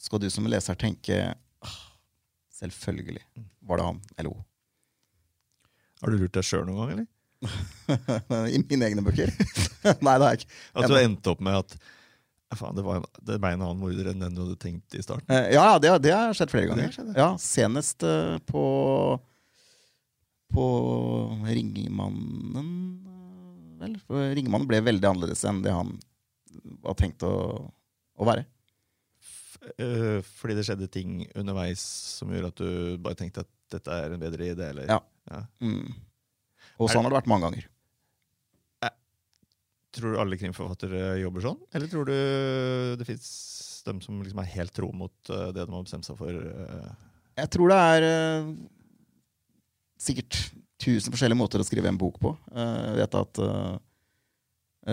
skal 0.00 0.20
du 0.22 0.28
som 0.32 0.46
leser 0.50 0.76
tenke 0.80 1.16
«Ah, 1.64 1.78
Selvfølgelig 2.60 3.24
var 3.68 3.80
det 3.80 3.86
han 3.86 4.00
eller 4.18 4.34
hun. 4.34 4.44
Har 6.00 6.12
du 6.12 6.20
lurt 6.20 6.36
deg 6.36 6.44
sjøl 6.48 6.66
noen 6.68 6.80
gang, 6.80 6.92
eller? 6.98 7.08
I 8.52 8.60
mine 8.68 8.88
egne 8.90 9.04
bøker. 9.04 9.32
Nei, 10.04 10.14
det 10.20 10.26
har 10.26 10.34
jeg 10.34 10.42
ikke. 10.42 10.52
At 10.76 10.88
du 10.92 10.96
endte 11.00 11.32
opp 11.32 11.40
med 11.44 11.56
at 11.62 11.74
faen, 12.58 12.74
det, 12.76 12.84
var 12.84 13.04
det 13.24 13.36
ble 13.40 13.52
en 13.54 13.62
annen 13.64 13.80
morder 13.80 14.10
enn 14.10 14.20
den 14.24 14.36
du 14.36 14.42
hadde 14.42 14.58
tenkt 14.60 14.96
i 14.98 15.04
starten? 15.04 15.28
Eh, 15.32 15.52
Ja, 15.54 15.78
det, 15.80 15.92
det 16.04 16.12
har 16.16 16.36
skjedd 16.36 16.52
flere 16.52 16.70
ganger. 16.72 16.92
skjedd, 16.96 17.12
Ja, 17.16 17.30
Senest 17.40 18.04
eh, 18.04 18.36
på 18.50 18.64
på 20.50 20.64
Ringemannen, 21.46 22.70
eh, 23.06 23.74
vel. 23.84 23.92
For 24.08 24.32
Ringemannen 24.34 24.66
ble 24.68 24.80
veldig 24.82 25.06
annerledes 25.12 25.44
enn 25.46 25.60
det 25.62 25.70
han 25.76 25.92
var 26.84 26.96
tenkt 26.98 27.24
å, 27.26 27.34
å 28.16 28.28
være. 28.28 28.46
Øh, 29.76 30.20
fordi 30.24 30.56
det 30.56 30.64
skjedde 30.66 30.88
ting 30.92 31.18
underveis 31.36 31.82
som 32.18 32.32
gjorde 32.32 32.52
at 32.54 32.62
du 32.62 33.02
bare 33.04 33.18
tenkte 33.18 33.44
at 33.44 33.50
dette 33.74 33.98
er 34.04 34.14
en 34.14 34.22
bedre 34.22 34.52
idé? 34.54 34.70
Eller? 34.72 34.88
Ja. 34.90 35.00
Ja. 35.30 35.42
Mm. 35.62 35.92
Og 36.80 36.88
sånn 36.88 37.04
har 37.04 37.12
det 37.12 37.20
vært 37.20 37.30
mange 37.30 37.48
ganger. 37.48 37.68
Tror 39.90 40.14
du 40.14 40.20
alle 40.22 40.38
krimforfattere 40.38 41.16
jobber 41.18 41.42
sånn? 41.42 41.56
Eller 41.74 41.90
tror 41.90 42.06
du 42.06 42.14
det 43.00 43.06
fins 43.08 43.30
dem 43.82 43.98
som 44.04 44.20
liksom 44.22 44.38
er 44.38 44.52
helt 44.52 44.74
tro 44.76 44.90
mot 44.94 45.32
øh, 45.32 45.48
det 45.50 45.64
de 45.64 45.74
har 45.74 45.86
bestemt 45.86 46.06
seg 46.06 46.18
for? 46.20 46.36
Jeg 47.40 47.50
tror 47.50 47.72
det 47.72 47.78
er 47.90 48.06
eh, 48.06 48.50
sikkert 50.00 50.38
tusen 50.80 51.12
forskjellige 51.12 51.40
måter 51.40 51.62
å 51.62 51.66
skrive 51.66 51.90
en 51.90 51.98
bok 52.00 52.20
på. 52.22 52.34
Eh, 52.54 52.76
jeg 52.90 52.98
vet 53.02 53.18
at 53.20 53.40
eh, 53.44 53.56
eh, 53.56 53.78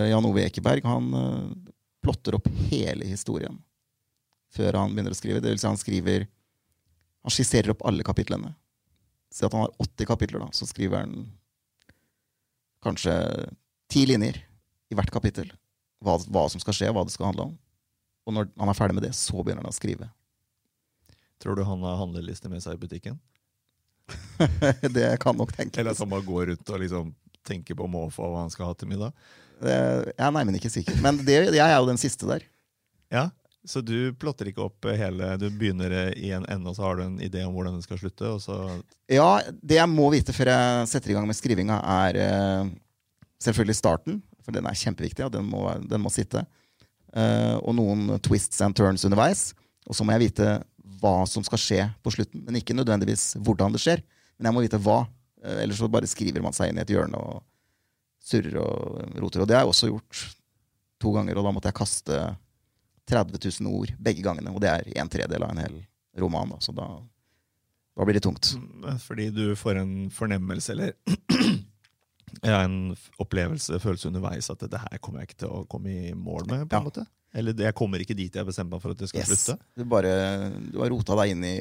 Jan 0.05 0.25
Ove 0.25 0.43
Ekeberg 0.45 0.85
han 0.85 1.13
eh, 1.13 1.73
plotter 2.03 2.37
opp 2.37 2.47
hele 2.69 3.07
historien 3.07 3.57
før 4.53 4.77
han 4.79 4.93
begynner 4.93 5.13
å 5.13 5.17
skrive. 5.17 5.41
Det 5.43 5.51
vil 5.51 5.59
si 5.61 5.67
han 5.67 5.79
skriver 5.79 6.27
Han 7.25 7.33
skisserer 7.33 7.73
opp 7.73 7.81
alle 7.89 8.05
kapitlene. 8.07 8.53
Si 9.33 9.43
at 9.43 9.51
han 9.51 9.65
har 9.65 9.73
80 9.83 10.07
kapitler, 10.07 10.39
da, 10.39 10.47
så 10.55 10.63
skriver 10.69 11.01
han 11.01 11.25
kanskje 12.85 13.15
ti 13.91 14.05
linjer 14.07 14.37
i 14.87 14.95
hvert 14.95 15.11
kapittel. 15.11 15.49
Hva, 15.99 16.15
hva 16.31 16.45
som 16.47 16.61
skal 16.63 16.77
skje, 16.77 16.91
hva 16.95 17.03
det 17.03 17.11
skal 17.11 17.33
handle 17.33 17.49
om. 17.49 17.57
Og 18.27 18.37
når 18.37 18.47
han 18.55 18.71
er 18.71 18.77
ferdig 18.77 18.95
med 18.95 19.03
det, 19.03 19.11
så 19.17 19.41
begynner 19.41 19.65
han 19.65 19.73
å 19.73 19.75
skrive. 19.75 20.07
Tror 21.43 21.57
du 21.57 21.65
han 21.67 21.83
har 21.83 21.99
handleliste 21.99 22.47
med 22.51 22.63
seg 22.63 22.77
i 22.77 22.81
butikken? 22.85 23.19
det 24.95 25.09
kan 25.19 25.35
nok 25.35 25.51
tenkes. 25.57 25.81
Eller 25.81 25.91
at 25.91 26.01
han 26.01 26.11
bare 26.11 26.25
går 26.27 26.53
rundt 26.53 26.71
og 26.71 26.81
liksom 26.85 27.11
tenker 27.47 27.75
på 27.79 27.87
måfå 27.91 28.23
hva 28.23 28.45
han 28.45 28.53
skal 28.53 28.71
ha 28.71 28.77
til 28.77 28.91
middag? 28.91 29.11
Det- 29.61 30.13
er 30.17 30.31
nei, 30.31 30.43
men 30.43 30.55
ikke 30.59 30.69
sikker. 30.71 30.99
Men 31.01 31.17
det, 31.25 31.37
jeg 31.55 31.63
er 31.65 31.77
jo 31.79 31.87
den 31.89 31.97
siste 32.01 32.27
der. 32.29 32.43
Ja, 33.11 33.29
Så 33.67 33.81
du 33.83 34.13
plotter 34.15 34.47
ikke 34.47 34.63
opp 34.63 34.85
hele 34.85 35.37
Du 35.39 35.49
begynner 35.49 35.91
i 36.15 36.29
en 36.31 36.45
ende, 36.47 36.69
og 36.69 36.75
så 36.77 36.83
har 36.85 36.95
du 36.95 37.01
en 37.03 37.17
idé 37.19 37.41
om 37.45 37.53
hvordan 37.55 37.75
det 37.75 37.83
skal 37.83 37.97
slutte, 37.99 38.29
og 38.35 38.39
så 38.39 38.55
Ja, 39.11 39.41
det 39.63 39.75
jeg 39.79 39.89
må 39.91 40.09
vite 40.13 40.31
før 40.35 40.51
jeg 40.53 40.87
setter 40.87 41.11
i 41.11 41.13
gang 41.17 41.27
med 41.27 41.35
skrivinga, 41.35 41.81
er 41.83 42.15
eh, 42.21 42.69
selvfølgelig 43.43 43.75
starten. 43.75 44.21
For 44.43 44.51
den 44.55 44.65
er 44.69 44.77
kjempeviktig, 44.79 45.25
og 45.25 45.31
den 45.33 45.49
må, 45.51 45.65
den 45.83 45.99
må 46.01 46.09
sitte. 46.13 46.45
Eh, 47.13 47.55
og 47.59 47.75
noen 47.75 48.19
twists 48.23 48.61
and 48.63 48.75
turns 48.75 49.03
underveis. 49.03 49.53
Og 49.87 49.95
så 49.95 50.05
må 50.05 50.15
jeg 50.15 50.29
vite 50.29 50.63
hva 51.01 51.25
som 51.27 51.43
skal 51.43 51.59
skje 51.59 51.81
på 52.03 52.11
slutten. 52.15 52.45
Men 52.45 52.55
ikke 52.61 52.75
nødvendigvis 52.75 53.33
hvordan 53.43 53.75
det 53.75 53.81
skjer. 53.83 54.03
Men 54.37 54.47
jeg 54.49 54.55
må 54.55 54.63
vite 54.63 54.79
hva. 54.79 55.01
Eh, 55.43 55.63
ellers 55.65 55.79
så 55.81 55.89
bare 55.91 56.07
skriver 56.07 56.41
man 56.43 56.55
seg 56.55 56.71
inn 56.71 56.79
i 56.79 56.85
et 56.85 56.93
hjørne 56.95 57.19
og 57.19 57.43
surrer 58.27 58.57
og 58.59 59.13
roter. 59.23 59.43
Og 59.43 59.47
det 59.49 59.55
har 59.57 59.63
jeg 59.65 59.71
også 59.73 59.89
gjort 59.93 60.23
to 60.99 61.13
ganger, 61.15 61.37
og 61.39 61.45
da 61.47 61.53
måtte 61.55 61.69
jeg 61.71 61.77
kaste 61.79 62.17
30 63.07 63.39
000 63.61 63.69
ord 63.71 63.93
begge 64.03 64.23
gangene. 64.25 64.51
Og 64.51 64.59
det 64.63 64.71
er 64.73 64.87
en 64.99 65.11
tredel 65.13 65.45
av 65.45 65.53
en 65.53 65.61
hel 65.63 65.77
roman, 66.19 66.49
da. 66.55 66.57
så 66.65 66.73
da, 66.75 66.87
da 67.95 68.07
blir 68.07 68.17
det 68.17 68.23
tungt. 68.25 68.55
Fordi 69.05 69.29
du 69.31 69.43
får 69.55 69.79
en 69.83 69.93
fornemmelse 70.11 70.73
eller 70.73 70.91
ja, 72.43 72.63
en 72.65 72.95
opplevelse, 73.21 73.79
følelse 73.79 74.09
underveis 74.09 74.49
at 74.51 74.59
dette 74.65 74.81
her 74.81 74.97
kommer 74.99 75.21
jeg 75.23 75.29
ikke 75.31 75.43
til 75.45 75.53
å 75.53 75.61
komme 75.71 75.93
i 75.93 76.11
mål 76.17 76.49
med. 76.51 76.65
på 76.67 76.75
en 76.75 76.81
Ja. 76.81 76.83
måte. 76.89 77.05
Eller 77.37 77.53
jeg 77.59 77.75
kommer 77.77 78.01
ikke 78.01 78.15
dit 78.17 78.33
jeg 78.33 78.47
bestemmer 78.47 78.77
meg 78.77 78.81
for 78.81 78.95
at 78.95 79.01
det 79.03 79.09
skal 79.11 79.19
Yes. 79.21 79.29
slutte. 79.45 79.59
Du, 79.77 79.83
bare, 79.85 80.11
du 80.71 80.79
har 80.81 80.89
rota 80.89 81.15
deg 81.19 81.35
inn 81.35 81.43
i 81.45 81.55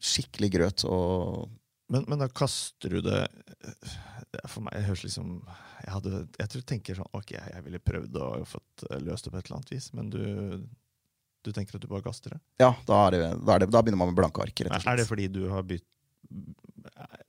skikkelig 0.00 0.50
grøt 0.54 0.84
og 0.88 1.48
Men, 1.92 2.04
men 2.10 2.18
da 2.18 2.26
kaster 2.28 2.96
du 2.96 2.98
det 3.04 3.20
For 4.50 4.64
meg 4.66 4.88
høres 4.88 5.04
liksom 5.06 5.36
Jeg, 5.84 5.92
hadde, 5.92 6.22
jeg 6.40 6.50
tror 6.52 6.64
tenker 6.66 6.98
sånn 6.98 7.12
Ok, 7.14 7.36
jeg 7.36 7.62
ville 7.66 7.82
prøvd 7.82 8.18
å 8.18 8.30
fått 8.48 8.86
eh, 8.88 8.98
løst 9.06 9.28
det 9.28 9.34
på 9.34 9.38
et 9.38 9.46
eller 9.46 9.60
annet 9.60 9.74
vis, 9.74 9.92
men 9.94 10.10
du, 10.10 10.24
du 11.46 11.52
tenker 11.54 11.78
at 11.78 11.84
du 11.84 11.90
bare 11.90 12.04
kaster 12.06 12.34
det? 12.34 12.40
Ja, 12.62 12.72
da, 12.88 13.04
det, 13.14 13.22
da, 13.38 13.60
det, 13.62 13.70
da 13.70 13.84
begynner 13.84 14.02
man 14.02 14.10
med 14.10 14.18
blanke 14.18 14.42
ark, 14.42 14.64
rett 14.66 14.72
og 14.72 14.82
slett. 14.82 14.90
Er 14.92 15.00
det 15.02 15.06
fordi 15.08 15.28
du 15.30 15.44
har 15.52 15.66
bytt 15.68 15.86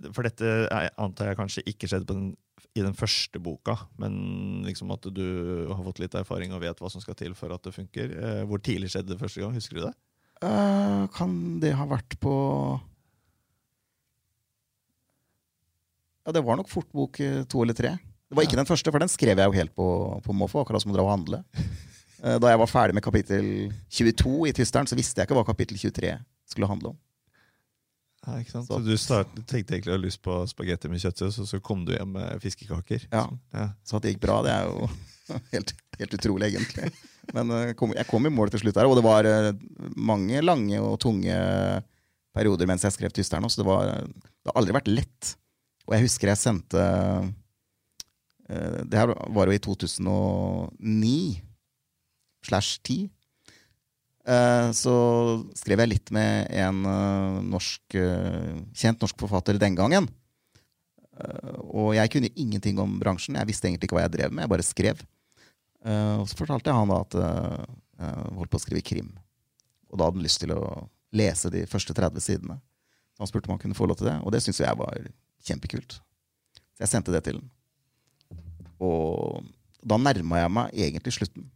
For 0.09 0.25
dette 0.25 0.51
jeg 0.65 0.91
antar 1.05 1.31
jeg 1.31 1.41
kanskje 1.43 1.65
ikke 1.69 1.91
skjedde 1.91 2.09
på 2.09 2.17
den, 2.17 2.33
i 2.77 2.83
den 2.85 2.97
første 2.97 3.41
boka, 3.41 3.77
men 4.01 4.17
liksom 4.65 4.91
at 4.93 5.05
du 5.13 5.25
har 5.69 5.85
fått 5.85 6.01
litt 6.01 6.17
erfaring 6.17 6.53
og 6.55 6.65
vet 6.65 6.81
hva 6.81 6.89
som 6.93 7.03
skal 7.03 7.17
til 7.17 7.37
for 7.37 7.53
at 7.53 7.63
det 7.65 7.73
funker. 7.77 8.13
Eh, 8.17 8.43
Hvor 8.49 8.61
tidlig 8.61 8.91
skjedde 8.93 9.13
det 9.13 9.21
første 9.21 9.41
gang? 9.43 9.53
Husker 9.57 9.79
du 9.79 9.85
det? 9.85 9.95
Uh, 10.37 11.09
kan 11.15 11.31
det 11.61 11.73
ha 11.73 11.87
vært 11.89 12.13
på 12.21 12.33
Ja, 16.27 16.33
det 16.35 16.43
var 16.43 16.57
nok 16.59 16.67
fort 16.69 16.89
bok 16.91 17.19
eh, 17.23 17.41
to 17.47 17.61
eller 17.63 17.73
tre. 17.77 17.93
Det 18.27 18.35
var 18.35 18.43
ikke 18.43 18.57
Ja. 18.57 18.63
den 18.63 18.67
første, 18.67 18.91
for 18.91 18.99
den 18.99 19.07
skrev 19.11 19.39
jeg 19.39 19.47
jo 19.47 19.55
helt 19.55 19.73
på, 19.75 19.87
på 20.25 20.33
måfå, 20.35 20.59
akkurat 20.65 20.83
som 20.83 20.91
å 20.91 20.95
dra 20.97 21.05
og 21.07 21.13
handle. 21.15 21.43
Eh, 22.21 22.37
Da 22.43 22.49
jeg 22.51 22.59
var 22.59 22.67
ferdig 22.67 22.93
med 22.97 23.03
kapittel 23.05 23.71
22 23.89 24.47
i 24.49 24.53
Tysteren, 24.57 24.87
så 24.89 24.97
visste 24.99 25.21
jeg 25.21 25.29
ikke 25.29 25.37
hva 25.39 25.45
kapittel 25.47 25.77
23 25.79 26.17
skulle 26.51 26.67
handle 26.67 26.89
om. 26.91 26.97
Ja, 28.27 28.39
ikke 28.41 28.51
sant? 28.51 28.67
Så- 28.67 28.79
Så 28.81 28.83
du 28.85 28.97
start, 28.97 29.27
tenkte 29.47 29.77
egentlig 29.77 29.93
å 29.93 29.99
ha 29.99 30.03
lyst 30.03 30.21
på 30.21 30.35
spagetti 30.49 30.89
med 30.89 30.99
kjøttsaus, 30.99 31.39
og 31.39 31.47
så 31.47 31.61
kom 31.63 31.85
du 31.85 31.93
hjem 31.93 32.11
med 32.11 32.41
fiskekaker? 32.43 33.07
Ja. 33.13 33.29
ja. 33.53 33.69
Så 33.85 33.95
at 33.95 34.01
det 34.03 34.15
gikk 34.17 34.21
bra, 34.27 34.41
det 34.43 34.51
er 34.51 34.65
jo 34.67 34.89
helt, 35.53 35.71
helt 35.99 36.13
utrolig, 36.19 36.51
egentlig. 36.51 36.91
Men 37.33 37.51
eh, 37.51 37.73
kom, 37.79 37.93
jeg 37.95 38.07
kom 38.07 38.25
i 38.25 38.29
mål 38.33 38.49
til 38.51 38.59
slutt 38.65 38.75
der, 38.75 38.85
og 38.89 38.95
det 38.99 39.05
var 39.07 39.23
mange 39.95 40.41
lange 40.43 40.81
og 40.83 40.99
tunge 40.99 41.31
perioder 42.35 42.67
mens 42.67 42.83
jeg 42.83 42.91
skrev 42.97 43.13
Tysteren. 43.15 43.47
Så 43.47 43.61
det, 43.63 43.65
var, 43.69 43.85
det 44.03 44.51
har 44.51 44.59
aldri 44.59 44.75
vært 44.75 44.91
lett. 44.91 45.35
Og 45.87 45.95
jeg 45.95 46.03
husker 46.03 46.31
jeg 46.31 46.41
sendte 46.41 46.81
eh, 48.51 48.79
Det 48.83 48.99
her 48.99 49.13
var 49.33 49.47
jo 49.47 49.55
i 49.55 49.61
2009 49.63 51.13
slash 52.47 52.79
10. 52.83 53.07
Eh, 54.27 54.69
Så 54.75 54.95
skrev 55.55 55.83
jeg 55.83 55.93
litt 55.93 56.11
med 56.15 56.51
en 56.51 56.83
eh, 56.91 57.41
norsk, 57.55 57.99
kjent 58.75 59.03
norsk 59.03 59.19
forfatter 59.23 59.59
den 59.59 59.77
gangen. 59.79 60.09
Og 61.73 61.95
jeg 61.97 62.11
kunne 62.13 62.29
ingenting 62.37 62.77
om 62.77 62.99
bransjen. 63.01 63.39
Jeg 63.39 63.49
visste 63.49 63.65
egentlig 63.65 63.87
ikke 63.87 63.97
hva 63.97 64.03
jeg 64.03 64.13
drev 64.13 64.35
med. 64.35 64.43
Jeg 64.43 64.51
bare 64.51 64.65
skrev. 64.65 64.99
Og 65.81 66.27
så 66.29 66.37
fortalte 66.37 66.69
jeg 66.69 66.77
han 66.77 66.91
da 66.91 66.99
at 67.01 67.15
jeg 67.17 68.35
holdt 68.37 68.51
på 68.53 68.59
å 68.59 68.61
skrive 68.61 68.83
krim. 68.85 69.07
Og 69.89 69.97
da 69.97 70.05
hadde 70.05 70.19
han 70.19 70.27
lyst 70.27 70.43
til 70.43 70.53
å 70.53 70.61
lese 71.17 71.49
de 71.49 71.63
første 71.65 71.95
30 71.97 72.21
sidene. 72.21 72.59
Han 73.17 73.31
spurte 73.31 73.49
om 73.49 73.55
han 73.55 73.63
kunne 73.63 73.79
få 73.79 73.87
lov 73.89 73.97
til 73.97 74.11
det, 74.11 74.17
og 74.21 74.29
det 74.35 74.43
syntes 74.45 74.61
jeg 74.61 74.77
var 74.77 75.09
kjempekult. 75.45 75.99
Så 76.77 76.85
jeg 76.85 76.91
sendte 76.91 77.13
det 77.13 77.23
til 77.25 77.39
den. 77.39 77.49
Og 78.83 79.43
da 79.87 79.97
nærma 80.01 80.41
jeg 80.41 80.53
meg 80.53 80.81
egentlig 80.87 81.15
slutten 81.15 81.47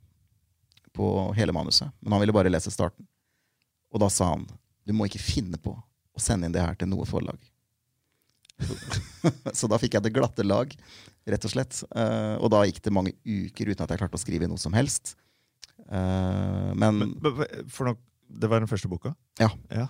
på 0.95 1.07
hele 1.37 1.53
manuset. 1.55 1.91
Men 2.01 2.15
han 2.15 2.23
ville 2.23 2.35
bare 2.35 2.51
lese 2.51 2.73
starten. 2.73 3.07
Og 3.91 4.01
da 4.01 4.09
sa 4.11 4.33
han 4.33 4.47
du 4.87 4.95
må 4.97 5.05
ikke 5.05 5.21
finne 5.21 5.59
på 5.61 5.75
å 5.77 6.21
sende 6.21 6.47
inn 6.47 6.55
det 6.55 6.63
her 6.63 6.77
til 6.79 6.89
noe 6.89 7.05
forlag. 7.07 7.37
Så 9.57 9.69
da 9.69 9.79
fikk 9.81 9.97
jeg 9.97 10.05
det 10.05 10.13
glatte 10.15 10.45
lag, 10.45 10.73
rett 11.29 11.47
og 11.47 11.53
slett. 11.53 11.81
Eh, 11.93 12.35
og 12.41 12.49
da 12.53 12.63
gikk 12.67 12.81
det 12.85 12.93
mange 12.93 13.13
uker 13.21 13.71
uten 13.71 13.85
at 13.85 13.93
jeg 13.93 14.01
klarte 14.01 14.17
å 14.17 14.21
skrive 14.21 14.49
noe 14.49 14.61
som 14.61 14.73
helst. 14.75 15.15
Eh, 15.85 16.71
men, 16.73 17.03
Men, 17.03 17.13
men, 17.21 17.43
for 17.71 17.91
nå, 17.91 17.95
det 18.31 18.49
var 18.49 18.63
den 18.63 18.71
første 18.71 18.89
boka? 18.91 19.13
Ja. 19.41 19.51
ja. 19.69 19.87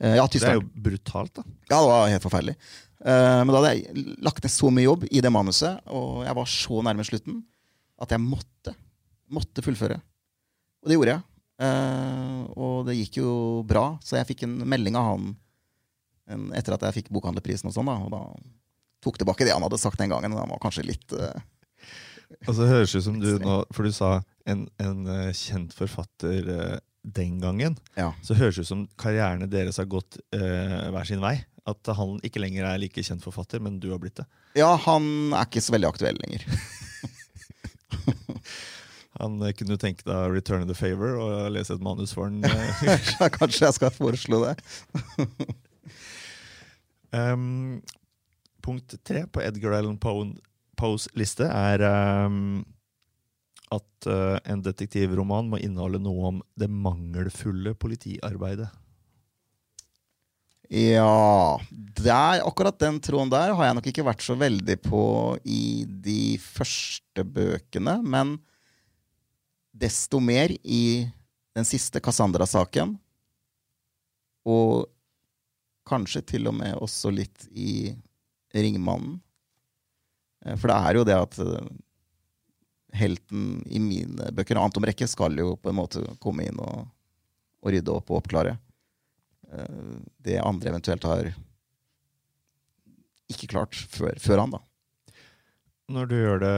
Eh, 0.00 0.16
ja, 0.18 0.26
Det 0.30 0.42
er 0.44 0.58
jo 0.58 0.66
brutalt, 0.66 1.34
da. 1.38 1.44
Ja, 1.70 1.78
det 1.78 1.86
var 1.90 2.10
helt 2.12 2.26
forferdelig. 2.26 2.56
Eh, 3.06 3.38
men 3.44 3.52
da 3.52 3.60
hadde 3.60 3.72
jeg 3.76 4.04
lagt 4.24 4.42
ned 4.44 4.52
så 4.52 4.70
mye 4.72 4.86
jobb 4.86 5.06
i 5.10 5.22
det 5.24 5.32
manuset, 5.32 5.80
og 5.92 6.24
jeg 6.26 6.36
var 6.38 6.50
så 6.50 6.82
nærme 6.86 7.06
slutten, 7.06 7.40
at 8.02 8.12
jeg 8.12 8.22
måtte, 8.22 8.74
måtte 9.32 9.64
fullføre. 9.64 9.98
Og 10.82 10.90
det 10.90 10.98
gjorde 10.98 11.16
jeg. 11.16 11.26
Eh, 11.66 12.40
og 12.56 12.86
det 12.88 12.98
gikk 12.98 13.20
jo 13.22 13.32
bra, 13.68 13.88
så 14.04 14.18
jeg 14.18 14.30
fikk 14.32 14.46
en 14.46 14.58
melding 14.68 14.98
av 14.98 15.12
han 15.14 15.34
etter 16.58 16.74
at 16.74 16.82
jeg 16.88 16.96
fikk 16.96 17.12
bokhandlerprisen 17.14 17.68
og 17.70 17.76
sånn, 17.76 17.86
da. 17.86 18.00
Og 18.02 18.10
da 18.10 18.22
tok 19.04 19.20
tilbake 19.20 19.46
det 19.46 19.54
han 19.54 19.62
hadde 19.62 19.78
sagt 19.78 20.00
den 20.00 20.10
gangen. 20.10 20.34
Han 20.34 20.50
var 20.50 20.62
kanskje 20.62 20.88
litt 20.88 21.14
Altså, 22.42 22.64
det 22.64 22.72
høres 22.72 22.94
ut 22.96 23.04
som 23.04 23.20
du 23.22 23.28
nå 23.38 23.60
For 23.70 23.86
du 23.86 23.92
sa 23.94 24.08
en, 24.50 24.64
en 24.82 25.04
kjent 25.30 25.70
forfatter 25.78 26.48
den 27.06 27.40
gangen. 27.42 27.76
Ja. 27.94 28.10
Så 28.26 28.34
høres 28.38 28.58
det 28.58 28.66
ut 28.66 28.72
som 28.72 28.86
karrierene 28.98 29.48
deres 29.50 29.78
har 29.80 29.86
gått 29.90 30.18
eh, 30.34 30.88
hver 30.94 31.08
sin 31.08 31.22
vei. 31.22 31.38
At 31.66 31.88
han 31.98 32.20
ikke 32.26 32.42
lenger 32.42 32.66
er 32.68 32.78
like 32.78 33.02
kjent 33.02 33.24
forfatter, 33.24 33.62
men 33.62 33.80
du 33.82 33.88
har 33.90 34.02
blitt 34.02 34.20
det. 34.20 34.26
Ja, 34.58 34.72
han 34.86 35.34
er 35.34 35.48
ikke 35.48 35.64
så 35.64 35.74
veldig 35.74 35.90
aktuell 35.90 36.18
lenger. 36.22 36.46
Han 39.20 39.40
eh, 39.42 39.54
kunne 39.56 39.78
tenke 39.80 40.06
deg 40.06 40.34
return 40.34 40.66
the 40.68 40.76
favor 40.76 41.16
og 41.20 41.50
lese 41.54 41.76
et 41.76 41.84
manus 41.84 42.14
for 42.16 42.30
han. 42.30 42.44
eh. 42.46 43.12
Kanskje 43.36 43.66
jeg 43.66 43.78
skal 43.78 43.94
foreslå 43.94 44.42
det. 44.44 44.56
Um, 47.16 47.80
punkt 48.64 48.98
tre 49.06 49.24
på 49.30 49.40
Edgar 49.44 49.78
Allan 49.78 49.96
Poes 50.00 51.06
liste 51.16 51.46
er 51.48 51.84
um, 52.26 52.64
at 53.74 54.08
uh, 54.10 54.38
en 54.46 54.62
detektivroman 54.62 55.48
må 55.50 55.60
inneholde 55.62 56.00
noe 56.02 56.32
om 56.32 56.42
det 56.58 56.68
mangelfulle 56.70 57.74
politiarbeidet. 57.78 58.68
Ja 60.70 61.58
der, 61.70 62.42
Akkurat 62.42 62.78
den 62.78 62.98
tråden 63.02 63.30
der 63.30 63.52
har 63.54 63.68
jeg 63.68 63.76
nok 63.78 63.86
ikke 63.90 64.06
vært 64.06 64.24
så 64.24 64.34
veldig 64.38 64.76
på 64.82 65.02
i 65.46 65.86
de 65.86 66.36
første 66.42 67.22
bøkene, 67.22 68.00
men 68.02 68.36
desto 69.76 70.18
mer 70.22 70.50
i 70.62 71.06
den 71.56 71.68
siste 71.68 72.00
Cassandra-saken. 72.02 72.96
Og 74.46 74.86
kanskje 75.86 76.22
til 76.34 76.50
og 76.50 76.56
med 76.58 76.74
også 76.82 77.12
litt 77.14 77.46
i 77.50 77.94
Ringmannen. 78.56 79.20
Eh, 80.44 80.56
For 80.56 80.70
det 80.70 80.76
er 80.76 80.98
jo 80.98 81.06
det 81.06 81.18
at 81.18 81.38
eh, 81.42 81.68
helten 82.96 83.60
i 83.66 83.80
mine 83.82 84.30
bøker, 84.36 84.58
Anton 84.60 84.84
Brekke, 84.84 85.08
skal 85.10 85.36
jo 85.38 85.54
på 85.60 85.72
en 85.72 85.78
måte 85.78 86.02
komme 86.22 86.46
inn 86.48 86.60
og, 86.62 86.86
og 87.62 87.74
rydde 87.74 87.92
opp 87.94 88.12
og 88.12 88.22
oppklare. 88.22 88.56
uh, 89.52 89.98
Det 90.24 90.40
andre 90.42 90.72
eventuelt 90.72 91.06
har 91.08 91.30
ikke 93.32 93.50
klart 93.50 93.74
før, 93.74 94.18
før 94.22 94.44
han, 94.44 94.56
da. 94.56 94.62
Når 95.92 96.10
du 96.10 96.16
gjør 96.18 96.42
det 96.42 96.56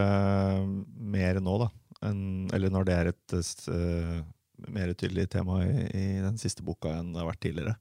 mer 1.16 1.38
nå, 1.44 1.54
da, 1.64 1.68
enn, 2.08 2.48
eller 2.56 2.72
når 2.72 2.88
det 2.88 2.96
er 2.96 3.10
et 3.12 3.36
uh, 3.68 4.18
mer 4.72 4.92
tydelig 4.98 5.28
tema 5.32 5.60
i, 5.64 5.86
i 5.92 6.06
den 6.24 6.38
siste 6.40 6.64
boka 6.64 6.94
enn 6.96 7.12
det 7.12 7.22
har 7.22 7.30
vært 7.30 7.42
tidligere, 7.44 7.76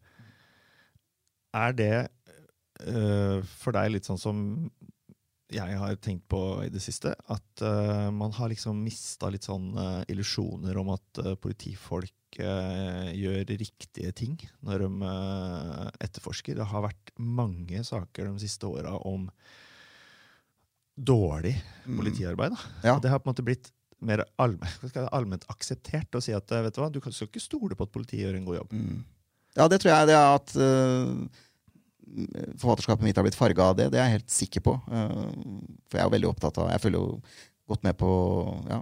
er 1.57 1.75
det 1.77 1.93
uh, 2.83 3.39
for 3.57 3.75
deg 3.75 3.95
litt 3.95 4.07
sånn 4.07 4.21
som 4.21 4.41
jeg 5.53 5.77
har 5.79 5.95
tenkt 6.03 6.25
på 6.27 6.39
i 6.65 6.69
det 6.73 6.81
siste, 6.83 7.13
at 7.15 7.61
uh, 7.63 8.09
man 8.11 8.33
har 8.35 8.49
liksom 8.51 8.81
mista 8.83 9.29
litt 9.31 9.47
sånn 9.47 9.69
uh, 9.77 10.01
illusjoner 10.11 10.75
om 10.81 10.91
at 10.95 11.21
uh, 11.23 11.35
politifolk 11.39 12.13
gjør 12.37 13.47
riktige 13.57 14.11
ting 14.13 14.33
når 14.67 14.83
de 14.83 15.11
etterforsker. 16.03 16.57
Det 16.59 16.65
har 16.69 16.83
vært 16.83 17.13
mange 17.17 17.79
saker 17.87 18.27
de 18.27 18.43
siste 18.43 18.67
åra 18.67 18.91
om 19.07 19.23
dårlig 20.93 21.55
Mm. 21.87 21.97
politiarbeid. 22.01 22.53
Ja. 22.83 22.99
Det 22.99 23.09
har 23.09 23.23
på 23.23 23.29
en 23.29 23.33
måte 23.33 23.45
blitt 23.47 23.71
mer 24.03 24.25
allment, 24.37 24.97
allment 25.15 25.47
akseptert 25.49 26.13
å 26.13 26.21
si 26.21 26.35
at 26.35 26.51
vet 26.51 26.75
du 26.75 26.81
hva, 26.83 26.91
du 26.91 26.99
skal 26.99 27.31
ikke 27.31 27.41
stole 27.41 27.79
på 27.79 27.87
at 27.87 27.95
politiet 27.95 28.27
gjør 28.27 28.35
en 28.37 28.45
god 28.45 28.59
jobb. 28.59 28.75
Mm. 28.75 28.99
Ja, 29.55 29.67
det 29.71 29.79
tror 29.81 29.93
jeg 29.95 30.11
det 30.11 30.19
er 30.19 30.35
at 30.35 30.53
forfatterskapet 32.57 33.05
mitt 33.05 33.17
har 33.17 33.25
blitt 33.25 33.37
farga 33.37 33.69
av 33.71 33.77
det. 33.77 33.89
Det 33.93 33.99
er 33.99 34.07
jeg 34.07 34.19
helt 34.19 34.33
sikker 34.33 34.63
på. 34.65 34.75
Uh, 34.87 35.27
for 35.87 35.99
jeg 35.99 36.03
er 36.03 36.09
jo 36.09 36.15
veldig 36.15 36.29
opptatt 36.31 36.59
av 36.61 36.71
Jeg 36.73 36.83
følger 36.85 37.03
jo 37.03 37.19
godt 37.67 37.83
med 37.83 37.97
på 37.99 38.11
ja, 38.69 38.81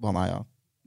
Baneheia, 0.00 0.40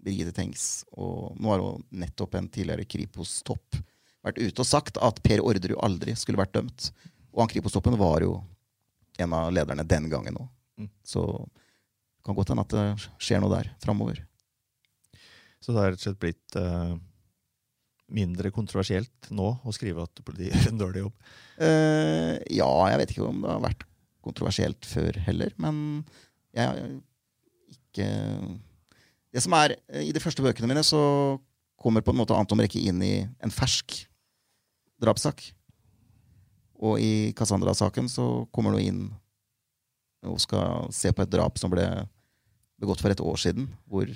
Birgitte 0.08 0.34
Tengs, 0.36 0.86
og 0.96 1.36
nå 1.36 1.52
har 1.52 1.62
jo 1.62 1.72
nettopp 2.00 2.38
en 2.40 2.48
tidligere 2.52 2.88
Kripos-topp 2.88 3.80
vært 4.28 4.40
ute 4.40 4.64
og 4.64 4.68
sagt 4.68 5.00
at 5.04 5.20
Per 5.24 5.44
Orderud 5.44 5.80
aldri 5.84 6.16
skulle 6.20 6.40
vært 6.40 6.56
dømt. 6.56 6.92
Og 7.34 7.44
han 7.44 7.52
Kripos-toppen 7.52 7.98
var 8.00 8.24
jo 8.24 8.38
en 9.22 9.34
av 9.36 9.52
lederne 9.54 9.86
den 9.88 10.08
gangen 10.12 10.40
òg. 10.40 10.48
Mm. 10.78 10.90
Så 11.06 11.24
det 11.44 12.26
kan 12.26 12.38
godt 12.38 12.54
hende 12.54 12.66
at 12.66 12.76
det 12.76 12.88
skjer 13.24 13.42
noe 13.42 13.54
der 13.54 13.72
framover. 13.84 14.22
Så 15.64 15.74
det 15.74 15.82
har 15.82 15.92
rett 15.92 16.02
og 16.02 16.06
slett 16.06 16.22
blitt 16.22 16.58
eh, 16.60 16.94
mindre 18.08 18.52
kontroversielt 18.56 19.30
nå 19.36 19.50
å 19.68 19.74
skrive 19.76 20.06
at 20.08 20.22
politiet 20.24 20.56
gjør 20.56 20.72
en 20.72 20.80
dårlig 20.80 21.04
jobb. 21.04 21.16
Uh, 21.60 22.34
ja, 22.54 22.70
jeg 22.92 23.02
vet 23.02 23.14
ikke 23.14 23.28
om 23.28 23.44
det 23.44 23.52
har 23.52 23.66
vært 23.66 23.86
kontroversielt 24.28 24.88
før 24.88 25.20
heller, 25.28 25.54
men 25.62 26.06
jeg 26.56 26.98
ikke 27.72 28.08
Det 29.34 29.44
som 29.44 29.54
er 29.58 29.76
eh, 29.76 30.08
I 30.08 30.14
de 30.16 30.22
første 30.24 30.44
bøkene 30.44 30.70
mine 30.70 30.84
så 30.86 31.00
kommer 31.78 32.02
på 32.02 32.14
en 32.14 32.20
måte 32.20 32.36
Anton 32.36 32.60
Brekke 32.60 32.82
inn 32.90 33.02
i 33.06 33.14
en 33.44 33.54
fersk 33.54 34.00
drapssak. 35.02 35.44
Og 36.82 36.98
i 37.02 37.34
Cassandra-saken 37.38 38.10
så 38.10 38.48
kommer 38.54 38.74
du 38.74 38.82
inn 38.82 39.02
og 40.26 40.40
skal 40.42 40.90
se 40.94 41.12
på 41.14 41.22
et 41.22 41.32
drap 41.32 41.60
som 41.62 41.70
ble 41.70 41.86
begått 42.82 43.02
for 43.04 43.14
et 43.14 43.22
år 43.22 43.38
siden, 43.42 43.70
hvor 43.86 44.10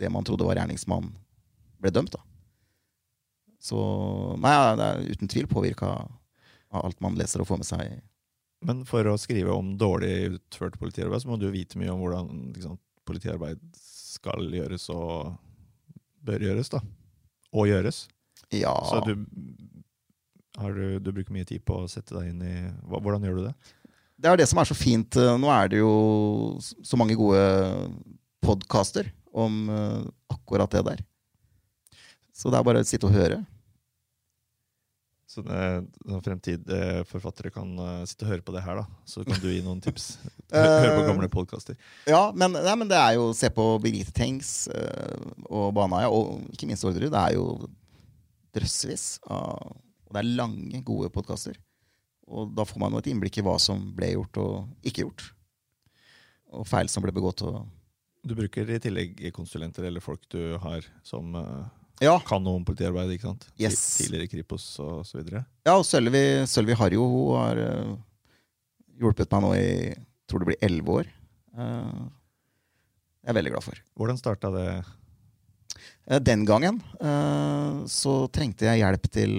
det 0.00 0.10
man 0.10 0.26
trodde 0.26 0.46
var 0.46 0.58
gjerningsmann, 0.58 1.12
ble 1.78 1.94
dømt. 1.94 2.14
da. 2.16 2.29
Så 3.60 3.78
nei, 4.40 4.54
det 4.80 4.86
er 4.86 5.02
uten 5.12 5.28
tvil 5.28 5.48
påvirka 5.50 5.90
av 6.70 6.84
alt 6.86 7.00
man 7.04 7.18
leser 7.18 7.42
og 7.42 7.48
får 7.50 7.60
med 7.60 7.68
seg. 7.68 7.98
Men 8.64 8.82
for 8.88 9.04
å 9.08 9.16
skrive 9.20 9.52
om 9.56 9.74
dårlig 9.80 10.14
utført 10.36 10.78
politiarbeid, 10.80 11.22
så 11.22 11.28
må 11.30 11.36
du 11.40 11.46
vite 11.52 11.78
mye 11.80 11.92
om 11.92 12.00
hvordan 12.02 12.30
liksom, 12.54 12.78
politiarbeid 13.08 13.60
skal 13.80 14.48
gjøres 14.52 14.84
og 14.92 15.34
bør 16.24 16.44
gjøres, 16.44 16.68
da. 16.72 16.80
Og 17.56 17.68
gjøres. 17.70 18.02
Ja, 18.52 18.72
Så 18.88 19.00
du, 19.06 19.14
har 20.60 20.72
du, 20.76 20.98
du 21.00 21.12
bruker 21.12 21.32
mye 21.34 21.48
tid 21.48 21.64
på 21.66 21.82
å 21.82 21.88
sette 21.90 22.16
deg 22.16 22.32
inn 22.32 22.40
i 22.44 22.54
Hvordan 22.90 23.24
gjør 23.24 23.38
du 23.38 23.44
det? 23.48 23.54
det 24.20 24.28
er 24.28 24.36
det 24.40 24.48
som 24.50 24.58
er 24.60 24.68
så 24.68 24.76
fint. 24.76 25.16
eh, 25.16 25.36
Nå 25.40 25.48
er 25.54 25.70
det 25.72 25.78
jo 25.80 25.92
så 26.60 26.98
mange 27.00 27.16
gode 27.16 27.40
podkaster 28.44 29.08
om 29.32 29.62
eh, 29.72 30.02
akkurat 30.34 30.70
det 30.74 30.82
der. 30.90 31.00
Så 32.36 32.52
det 32.52 32.58
er 32.60 32.66
bare 32.66 32.82
å 32.84 32.88
sitte 32.88 33.08
og 33.08 33.14
høre. 33.16 33.40
Så 35.30 35.44
det, 35.46 35.58
sånn 36.10 36.22
fremtidige 36.26 37.04
forfattere 37.06 37.52
kan 37.54 37.68
eh, 37.78 38.00
sitte 38.10 38.26
og 38.26 38.32
høre 38.32 38.42
på 38.42 38.54
det 38.56 38.64
her, 38.64 38.80
da. 38.80 39.02
Så 39.06 39.22
kan 39.22 39.38
du 39.38 39.46
gi 39.46 39.60
noen 39.62 39.78
tips. 39.84 40.08
Eh, 40.50 40.58
Høre 40.58 40.96
på 40.96 41.04
gamle 41.06 41.28
podkaster. 41.30 41.76
Ja, 42.10 42.32
men, 42.34 42.56
nei, 42.56 42.74
men 42.80 42.90
det 42.90 42.98
er 42.98 43.14
jo 43.14 43.28
se 43.38 43.46
på 43.54 43.66
Birgitte 43.84 44.10
Tengs 44.16 44.66
eh, 44.74 45.28
og 45.46 45.70
Baneheia, 45.76 46.10
og 46.10 46.42
ikke 46.50 46.66
minst 46.66 46.82
Orderud. 46.88 47.12
Det 47.14 47.22
er 47.22 47.36
jo 47.38 47.46
drøssevis 48.56 49.04
Og 49.30 49.76
det 50.10 50.18
er 50.24 50.32
lange, 50.40 50.82
gode 50.82 51.12
podkaster. 51.14 51.54
Og 52.30 52.50
da 52.58 52.66
får 52.66 52.82
man 52.82 52.94
jo 52.94 53.02
et 53.02 53.10
innblikk 53.12 53.38
i 53.38 53.44
hva 53.46 53.54
som 53.62 53.92
ble 53.94 54.12
gjort 54.16 54.40
og 54.42 54.86
ikke 54.86 55.04
gjort. 55.04 55.28
Og 56.58 56.66
feil 56.66 56.90
som 56.90 57.06
ble 57.06 57.14
begått. 57.14 57.46
Og 57.46 57.62
Du 58.26 58.34
bruker 58.34 58.66
i 58.66 58.82
tillegg 58.82 59.22
konsulenter 59.34 59.86
eller 59.86 60.02
folk 60.02 60.26
du 60.34 60.56
har 60.62 60.86
som 61.06 61.38
eh, 61.38 61.68
ja, 62.00 62.14
kan 62.24 62.40
noe 62.40 62.56
om 62.56 62.64
politiarbeid, 62.64 63.10
ikke 63.12 63.28
sant? 63.28 63.44
Yes. 63.60 63.78
Tidligere 64.00 64.30
Kripos 64.32 64.64
og 64.80 65.02
så 65.04 65.18
videre. 65.18 65.44
ja 65.66 65.74
og 65.76 65.84
Sølvi, 65.84 66.22
Sølvi 66.48 66.76
Harjo 66.78 67.04
hun 67.04 67.34
har 67.36 67.60
uh, 67.60 67.90
hjulpet 69.00 69.28
meg 69.34 69.44
nå 69.44 69.50
i 69.58 69.92
tror 70.30 70.40
det 70.40 70.48
blir 70.52 70.64
elleve 70.64 70.94
år. 71.02 71.10
Uh, 71.52 72.08
jeg 73.20 73.32
er 73.32 73.36
veldig 73.36 73.52
glad 73.52 73.66
for. 73.66 73.82
Hvordan 74.00 74.20
starta 74.20 74.52
det? 74.54 74.68
Uh, 76.08 76.20
Den 76.24 76.46
gangen 76.48 76.80
så 77.90 78.14
trengte 78.34 78.66
jeg 78.66 78.80
hjelp 78.80 79.04
til 79.12 79.36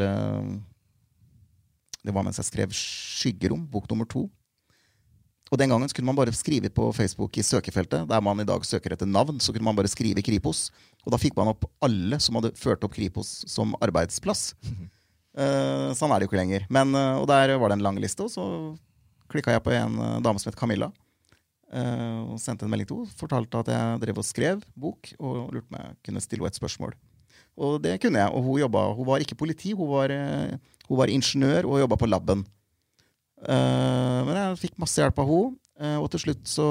Det 2.02 2.14
var 2.16 2.24
mens 2.24 2.40
jeg 2.40 2.48
skrev 2.48 2.72
'Skyggerom', 2.74 3.68
bok 3.70 3.90
nummer 3.90 4.06
to. 4.06 4.30
Og 5.52 5.60
den 5.60 5.68
gangen 5.68 5.90
så 5.92 5.98
kunne 5.98 6.08
man 6.08 6.16
bare 6.16 6.32
skrive 6.32 6.70
på 6.72 6.86
Facebook 6.96 7.36
i 7.36 7.44
søkefeltet, 7.44 8.06
der 8.08 8.24
man 8.24 8.40
i 8.40 8.48
dag 8.48 8.64
søker 8.64 8.94
etter 8.96 9.10
navn, 9.10 9.36
så 9.44 9.52
kunne 9.52 9.68
man 9.68 9.76
bare 9.76 9.90
skrive 9.92 10.24
Kripos. 10.24 10.70
Og 11.04 11.12
da 11.12 11.20
fikk 11.20 11.36
man 11.36 11.52
opp 11.52 11.66
alle 11.84 12.22
som 12.24 12.38
hadde 12.40 12.54
ført 12.56 12.86
opp 12.88 12.96
Kripos 12.96 13.42
som 13.52 13.76
arbeidsplass. 13.84 14.54
Uh, 15.36 15.92
sånn 15.98 16.08
er 16.08 16.22
det 16.22 16.30
jo 16.30 16.32
ikke 16.32 16.40
lenger. 16.40 16.64
Men, 16.72 16.96
uh, 16.96 17.20
og 17.20 17.28
der 17.28 17.58
var 17.60 17.68
det 17.68 17.82
en 17.82 17.84
lang 17.84 18.00
liste, 18.00 18.24
og 18.24 18.32
så 18.32 18.46
klikka 19.32 19.58
jeg 19.58 19.66
på 19.66 19.74
en 19.76 20.00
uh, 20.00 20.22
dame 20.24 20.40
som 20.40 20.54
het 20.54 20.60
Camilla. 20.60 20.92
og 21.72 22.40
sendte 22.40 22.66
en 22.66 22.72
melding 22.72 22.88
til 22.88 23.04
henne. 23.04 23.18
Fortalte 23.20 23.60
at 23.60 23.74
jeg 23.76 24.00
drev 24.06 24.24
og 24.24 24.28
skrev 24.28 24.64
bok, 24.76 25.12
og 25.20 25.52
lurte 25.52 25.68
på 25.68 25.76
om 25.76 25.84
jeg 25.84 26.00
kunne 26.08 26.24
stille 26.24 26.44
henne 26.44 26.56
et 26.56 26.62
spørsmål. 26.62 26.96
Og 27.60 27.78
det 27.84 27.98
kunne 28.00 28.24
jeg. 28.24 28.32
Og 28.32 28.44
hun, 28.44 28.60
jobba. 28.64 28.88
hun 28.96 29.08
var 29.08 29.20
ikke 29.24 29.40
politi, 29.40 29.76
hun 29.76 29.92
var, 29.92 30.16
hun 30.88 31.00
var 31.00 31.12
ingeniør 31.12 31.68
og 31.68 31.80
jobba 31.84 32.00
på 32.00 32.12
laben. 32.12 32.48
Eh, 33.42 34.20
men 34.28 34.38
jeg 34.38 34.60
fikk 34.68 34.82
masse 34.82 35.02
hjelp 35.02 35.18
av 35.22 35.30
henne, 35.30 35.56
eh, 35.82 35.98
og 35.98 36.10
til 36.14 36.26
slutt 36.26 36.44
så 36.50 36.66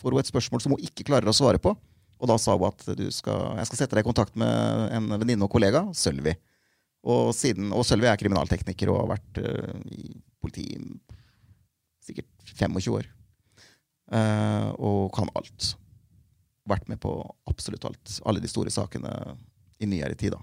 får 0.00 0.14
hun 0.14 0.22
et 0.22 0.30
spørsmål 0.30 0.62
som 0.62 0.74
hun 0.74 0.86
ikke 0.86 1.06
klarer 1.06 1.30
å 1.30 1.36
svare 1.36 1.60
på. 1.62 1.74
Og 2.18 2.30
da 2.30 2.38
sa 2.40 2.56
hun 2.56 2.66
at 2.70 2.82
skal, 3.12 3.58
jeg 3.60 3.68
skal 3.68 3.80
sette 3.80 3.96
deg 3.96 4.04
i 4.04 4.08
kontakt 4.08 4.36
med 4.38 4.94
en 4.96 5.08
venninne 5.18 5.46
og 5.46 5.52
kollega, 5.52 5.84
Sølvi. 5.94 6.34
Og, 7.04 7.34
og 7.34 7.84
Sølvi 7.84 8.08
er 8.08 8.18
kriminaltekniker 8.18 8.90
og 8.90 9.02
har 9.02 9.12
vært 9.16 9.42
eh, 9.42 9.74
i 9.92 10.14
politiet 10.42 10.82
sikkert 12.04 12.30
25 12.54 12.98
år. 12.98 13.08
Og 14.84 15.08
kan 15.16 15.30
alt. 15.38 15.70
Vært 16.68 16.90
med 16.92 17.00
på 17.00 17.10
absolutt 17.48 17.86
alt. 17.88 18.18
Alle 18.28 18.42
de 18.44 18.50
store 18.52 18.72
sakene 18.72 19.10
i 19.80 19.88
nyere 19.88 20.16
tid, 20.20 20.36
da. 20.36 20.42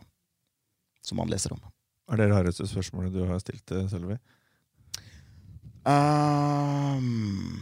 Som 1.06 1.22
man 1.22 1.30
leser 1.30 1.54
om. 1.54 1.62
Er 2.10 2.18
det 2.18 2.32
rareste 2.32 2.66
spørsmålet 2.68 3.14
du 3.14 3.22
har 3.30 3.38
stilt 3.44 3.62
til 3.70 3.86
Sølvi? 3.94 4.18
Um, 5.82 7.58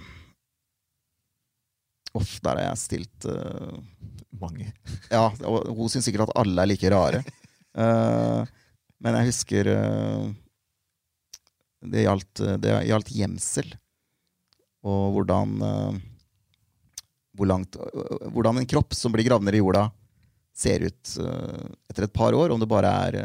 Uff, 2.17 2.39
der 2.43 2.57
har 2.57 2.65
jeg 2.65 2.81
stilt 2.81 3.27
uh, 3.31 3.77
Mange. 4.39 4.73
Ja, 5.13 5.29
og 5.47 5.69
hun 5.71 5.91
syns 5.91 6.09
sikkert 6.09 6.27
at 6.27 6.41
alle 6.41 6.63
er 6.63 6.73
like 6.73 6.95
rare. 6.95 7.23
Uh, 7.79 8.41
men 8.99 9.13
jeg 9.15 9.29
husker 9.29 9.67
uh, 9.71 10.23
det, 11.85 12.01
gjaldt, 12.01 12.41
det 12.59 12.73
gjaldt 12.89 13.11
gjemsel. 13.13 13.69
Og 14.89 15.13
hvordan 15.13 15.53
eh, 15.63 15.99
hvor 17.37 17.47
langt, 17.47 17.77
øh, 17.77 18.25
Hvordan 18.33 18.59
en 18.59 18.67
kropp 18.67 18.97
som 18.97 19.13
blir 19.13 19.27
gravd 19.27 19.45
ned 19.45 19.59
i 19.59 19.61
jorda, 19.61 19.85
ser 20.55 20.83
ut 20.89 21.13
etter 21.91 22.07
et 22.07 22.15
par 22.15 22.35
år, 22.35 22.51
om 22.51 22.59
det 22.59 22.67
bare 22.67 22.89
er 23.05 23.19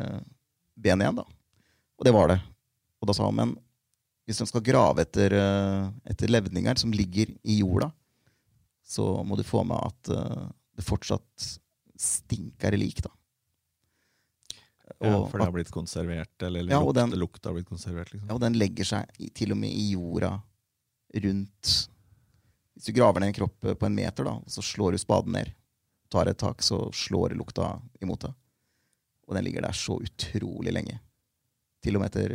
ben 0.77 1.03
igjen. 1.03 1.19
da. 1.19 1.25
Og 1.99 2.07
det 2.07 2.15
var 2.15 2.31
det. 2.31 2.39
Og 3.01 3.09
da 3.09 3.17
sa 3.17 3.27
hun 3.27 3.41
men 3.41 3.57
hvis 4.27 4.39
de 4.41 4.47
skal 4.49 4.63
grave 4.65 5.03
etter, 5.05 5.33
eh, 5.37 5.91
etter 6.11 6.31
levninger 6.33 6.79
som 6.81 6.93
ligger 6.93 7.33
i 7.45 7.59
jorda, 7.61 7.91
så 8.85 9.25
må 9.25 9.37
du 9.37 9.43
få 9.47 9.65
med 9.67 9.81
at 9.85 10.11
eh, 10.15 10.47
det 10.77 10.85
fortsatt 10.85 11.51
stinker 12.01 12.75
lik, 12.77 13.03
da. 13.05 13.11
Ja, 15.01 15.27
for 15.29 15.39
det 15.41 15.47
har 15.47 15.53
blitt 15.55 15.71
konservert, 15.73 16.43
eller 16.45 16.65
Ja, 16.71 16.79
og 16.81 16.93
lukt, 16.93 16.97
den- 16.97 17.19
lukta 17.19 17.49
har 17.49 17.55
blitt 17.55 17.69
konservert. 17.69 18.13
liksom. 18.13 18.29
Ja, 18.29 18.35
og 18.35 18.41
den 18.41 18.53
legger 18.59 18.85
seg 18.85 19.09
i, 19.19 19.29
til 19.31 19.53
og 19.53 19.59
med 19.59 19.71
i 19.73 19.91
jorda 19.93 20.41
rundt 21.25 21.89
Hvis 22.75 22.87
du 22.87 22.93
graver 22.93 23.21
ned 23.21 23.29
en 23.29 23.35
kropp 23.35 23.65
eh, 23.65 23.75
på 23.79 23.87
en 23.87 23.95
meter, 23.95 24.25
da, 24.25 24.41
så 24.51 24.61
slår 24.61 24.93
du 24.93 24.99
spaden 24.99 25.33
ned, 25.33 25.53
tar 26.11 26.27
et 26.27 26.37
tak, 26.39 26.61
så 26.61 26.89
slår 26.93 27.37
lukta 27.39 27.81
imot 28.03 28.21
deg. 28.27 28.35
Og 29.29 29.35
den 29.37 29.45
ligger 29.45 29.63
der 29.63 29.73
så 29.73 29.95
utrolig 30.03 30.73
lenge. 30.75 30.99
Til 31.81 31.95
og 31.97 32.03
med 32.03 32.11
etter 32.11 32.35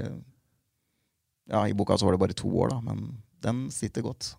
Ja, 1.49 1.63
i 1.67 1.73
boka 1.73 1.97
så 1.97 2.05
var 2.05 2.15
det 2.15 2.21
bare 2.21 2.38
to 2.38 2.49
år, 2.62 2.75
da, 2.75 2.79
men 2.85 3.17
den 3.43 3.67
sitter 3.73 4.05
godt. 4.05 4.35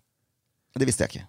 Men 0.71 0.83
det 0.83 0.87
visste 0.87 1.03
jeg 1.05 1.11
ikke. 1.11 1.27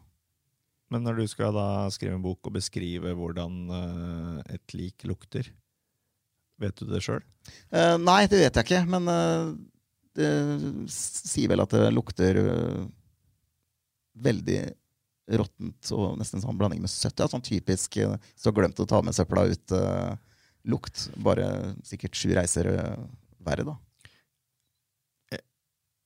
Men 0.93 1.07
når 1.07 1.23
du 1.23 1.27
skal 1.31 1.55
da 1.57 1.67
skrive 1.93 2.15
en 2.19 2.25
bok 2.25 2.47
og 2.47 2.55
beskrive 2.59 3.15
hvordan 3.17 3.59
eh, 3.73 4.55
et 4.59 4.75
lik 4.77 5.07
lukter, 5.09 5.49
vet 6.61 6.77
du 6.79 6.87
det 6.91 7.01
sjøl? 7.03 7.23
Eh, 7.73 7.97
nei, 7.99 8.27
det 8.31 8.43
vet 8.43 8.61
jeg 8.61 8.69
ikke, 8.69 8.83
men 8.93 9.09
eh, 9.11 9.47
det 10.21 10.33
sier 10.93 11.51
vel 11.51 11.65
at 11.65 11.73
det 11.75 11.89
lukter 11.97 12.39
eh, 12.43 12.83
veldig 14.23 14.61
råttent 15.41 15.93
og 15.97 16.19
nesten 16.21 16.43
sånn 16.45 16.59
blanding 16.61 16.83
med 16.85 16.93
søtt. 16.93 17.19
Ja, 17.19 17.31
sånn 17.31 17.45
typisk 17.47 17.97
eh, 18.03 18.19
så 18.37 18.53
glemt 18.55 18.79
å 18.83 18.87
ta 18.89 19.01
med 19.03 19.17
søpla 19.17 19.49
ut 19.51 19.79
eh. 19.79 20.13
Bare 21.25 21.47
sikkert 21.83 22.15
sju 22.15 22.29
reiser 22.37 22.69
verre, 23.43 23.65
da. 23.67 23.73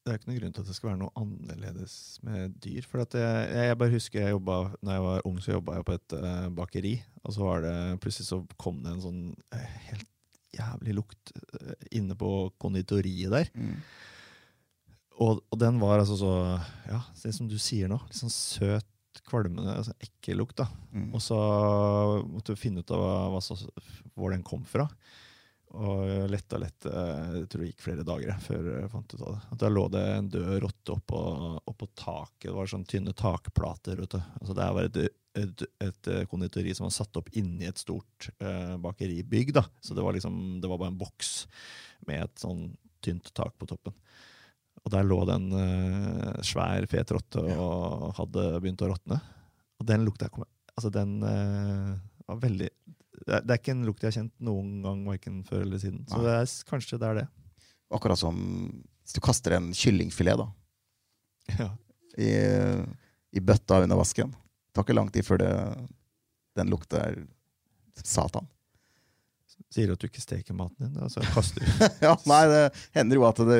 Det 0.06 0.12
er 0.12 0.18
ikke 0.20 0.28
noen 0.30 0.38
grunn 0.38 0.52
til 0.54 0.62
at 0.62 0.68
det 0.70 0.74
skal 0.76 0.88
være 0.92 0.98
noe 1.00 1.10
annerledes 1.18 1.94
med 2.22 2.52
dyr. 2.62 2.84
For 2.86 3.02
jeg, 3.02 3.46
jeg 3.58 3.78
bare 3.80 3.90
husker 3.90 4.20
jeg 4.22 4.36
jobba, 4.36 4.58
når 4.86 4.92
jeg 4.94 5.02
var 5.08 5.24
ung, 5.26 5.40
så 5.42 5.56
jobba 5.56 5.74
jeg 5.80 5.86
på 5.88 5.96
et 5.98 6.14
uh, 6.20 6.44
bakeri. 6.54 6.92
Og 7.26 7.34
så 7.34 7.42
var 7.42 7.64
det 7.66 7.72
plutselig 8.04 8.28
så 8.28 8.38
kom 8.62 8.78
det 8.84 8.92
en 8.94 9.02
sånn 9.02 9.22
uh, 9.34 9.64
helt 9.88 10.06
jævlig 10.54 10.94
lukt 11.00 11.32
uh, 11.58 11.72
inne 11.98 12.14
på 12.16 12.30
konditoriet 12.62 13.34
der. 13.34 13.50
Og, 15.18 15.40
og 15.50 15.58
den 15.58 15.80
var 15.82 15.98
altså 16.04 16.16
så 16.20 16.30
Ja, 16.86 17.00
det 17.24 17.34
som 17.34 17.50
du 17.50 17.58
sier 17.58 17.90
nå. 17.90 17.98
Litt 18.06 18.20
sånn 18.22 18.30
søt, 18.32 18.86
kvalmende, 19.26 19.74
altså 19.80 19.94
ekkel 20.04 20.38
lukt. 20.38 20.58
da. 20.62 20.68
Mm. 20.94 21.08
Og 21.16 21.22
så 21.24 21.36
måtte 22.30 22.54
du 22.54 22.60
finne 22.62 22.84
ut 22.84 22.94
av 22.94 23.00
hva, 23.02 23.14
hva, 23.34 23.40
så- 23.42 23.58
hvor 24.14 24.30
den 24.30 24.44
kom 24.46 24.62
fra. 24.68 24.86
Og 25.74 26.30
lette 26.30 26.56
og 26.56 26.62
lette. 26.62 26.90
Jeg 26.90 27.48
tror 27.50 27.62
det 27.62 27.68
gikk 27.72 27.82
flere 27.84 28.06
dager 28.06 28.38
før 28.40 28.68
jeg 28.70 28.90
fant 28.92 29.14
ut 29.14 29.20
av 29.20 29.32
det. 29.34 29.40
At 29.52 29.60
Der 29.64 29.74
lå 29.74 29.84
det 29.92 30.04
en 30.14 30.30
død 30.32 30.50
rotte 30.62 30.94
oppå, 30.94 31.20
oppå 31.66 31.88
taket. 31.98 32.48
Det 32.48 32.56
var 32.56 32.70
sånne 32.70 32.90
tynne 32.92 33.14
takplater. 33.16 33.98
vet 34.00 34.14
du. 34.14 34.20
Altså 34.40 34.56
Det 34.56 34.68
var 34.78 34.88
et, 34.88 35.18
et, 35.42 35.66
et 35.88 36.10
konditori 36.30 36.74
som 36.76 36.86
var 36.86 36.94
satt 36.96 37.20
opp 37.20 37.28
inni 37.36 37.68
et 37.68 37.82
stort 37.82 38.30
eh, 38.38 38.76
bakeribygg. 38.80 39.52
da. 39.58 39.66
Så 39.82 39.98
det 39.98 40.06
var 40.06 40.16
liksom, 40.16 40.60
det 40.62 40.70
var 40.70 40.80
bare 40.80 40.94
en 40.94 41.02
boks 41.02 41.34
med 42.06 42.24
et 42.24 42.46
sånn 42.46 42.70
tynt 43.04 43.34
tak 43.34 43.58
på 43.58 43.68
toppen. 43.68 43.94
Og 44.86 44.92
der 44.94 45.06
lå 45.06 45.18
det 45.26 45.34
en 45.34 45.52
eh, 45.60 46.42
svær, 46.46 46.86
fet 46.88 47.10
rotte 47.10 47.42
og 47.42 48.12
hadde 48.20 48.52
begynt 48.62 48.86
å 48.86 48.92
råtne. 48.94 49.18
Og 49.80 49.88
den 49.88 50.06
lukta 50.06 50.28
jeg 50.28 50.38
kom 50.38 50.46
Altså, 50.76 50.90
den 50.92 51.22
eh, 51.24 51.92
var 52.28 52.40
veldig 52.42 52.68
det 53.26 53.38
er, 53.50 53.58
ikke 53.58 53.74
en 53.74 53.84
lukt 53.88 54.04
jeg 54.04 54.12
har 54.12 54.16
kjent 54.20 54.34
noen 54.46 54.76
gang, 54.84 55.00
verken 55.08 55.40
før 55.46 55.64
eller 55.64 55.80
siden. 55.82 56.04
Så 56.10 56.20
det 56.22 56.34
er, 56.38 56.50
kanskje 56.68 56.98
det 57.02 57.08
er 57.08 57.18
det. 57.22 57.26
Akkurat 57.96 58.18
som 58.20 58.36
hvis 59.06 59.14
du 59.14 59.20
kaster 59.22 59.54
en 59.54 59.68
kyllingfilet 59.74 60.38
da, 60.40 60.46
Ja. 61.62 61.68
i, 62.18 62.30
i 63.38 63.42
bøtta 63.42 63.80
under 63.84 63.98
vasken. 64.00 64.32
Det 64.34 64.74
tar 64.74 64.86
ikke 64.86 64.96
lang 64.98 65.10
tid 65.14 65.26
før 65.26 65.38
det, 65.42 65.50
den 66.58 66.70
lukter 66.72 67.20
satan. 68.02 68.46
Sier 69.72 69.88
du 69.90 69.96
at 69.96 70.02
du 70.02 70.06
ikke 70.08 70.22
steker 70.22 70.54
maten 70.56 70.86
din, 70.86 70.94
da, 70.94 71.08
så 71.10 71.20
kaster 71.34 71.64
du. 71.64 71.68
ja, 72.06 72.12
nei, 72.28 72.42
det 72.52 72.60
hender 72.96 73.18
jo 73.18 73.24
at 73.28 73.40
det, 73.48 73.58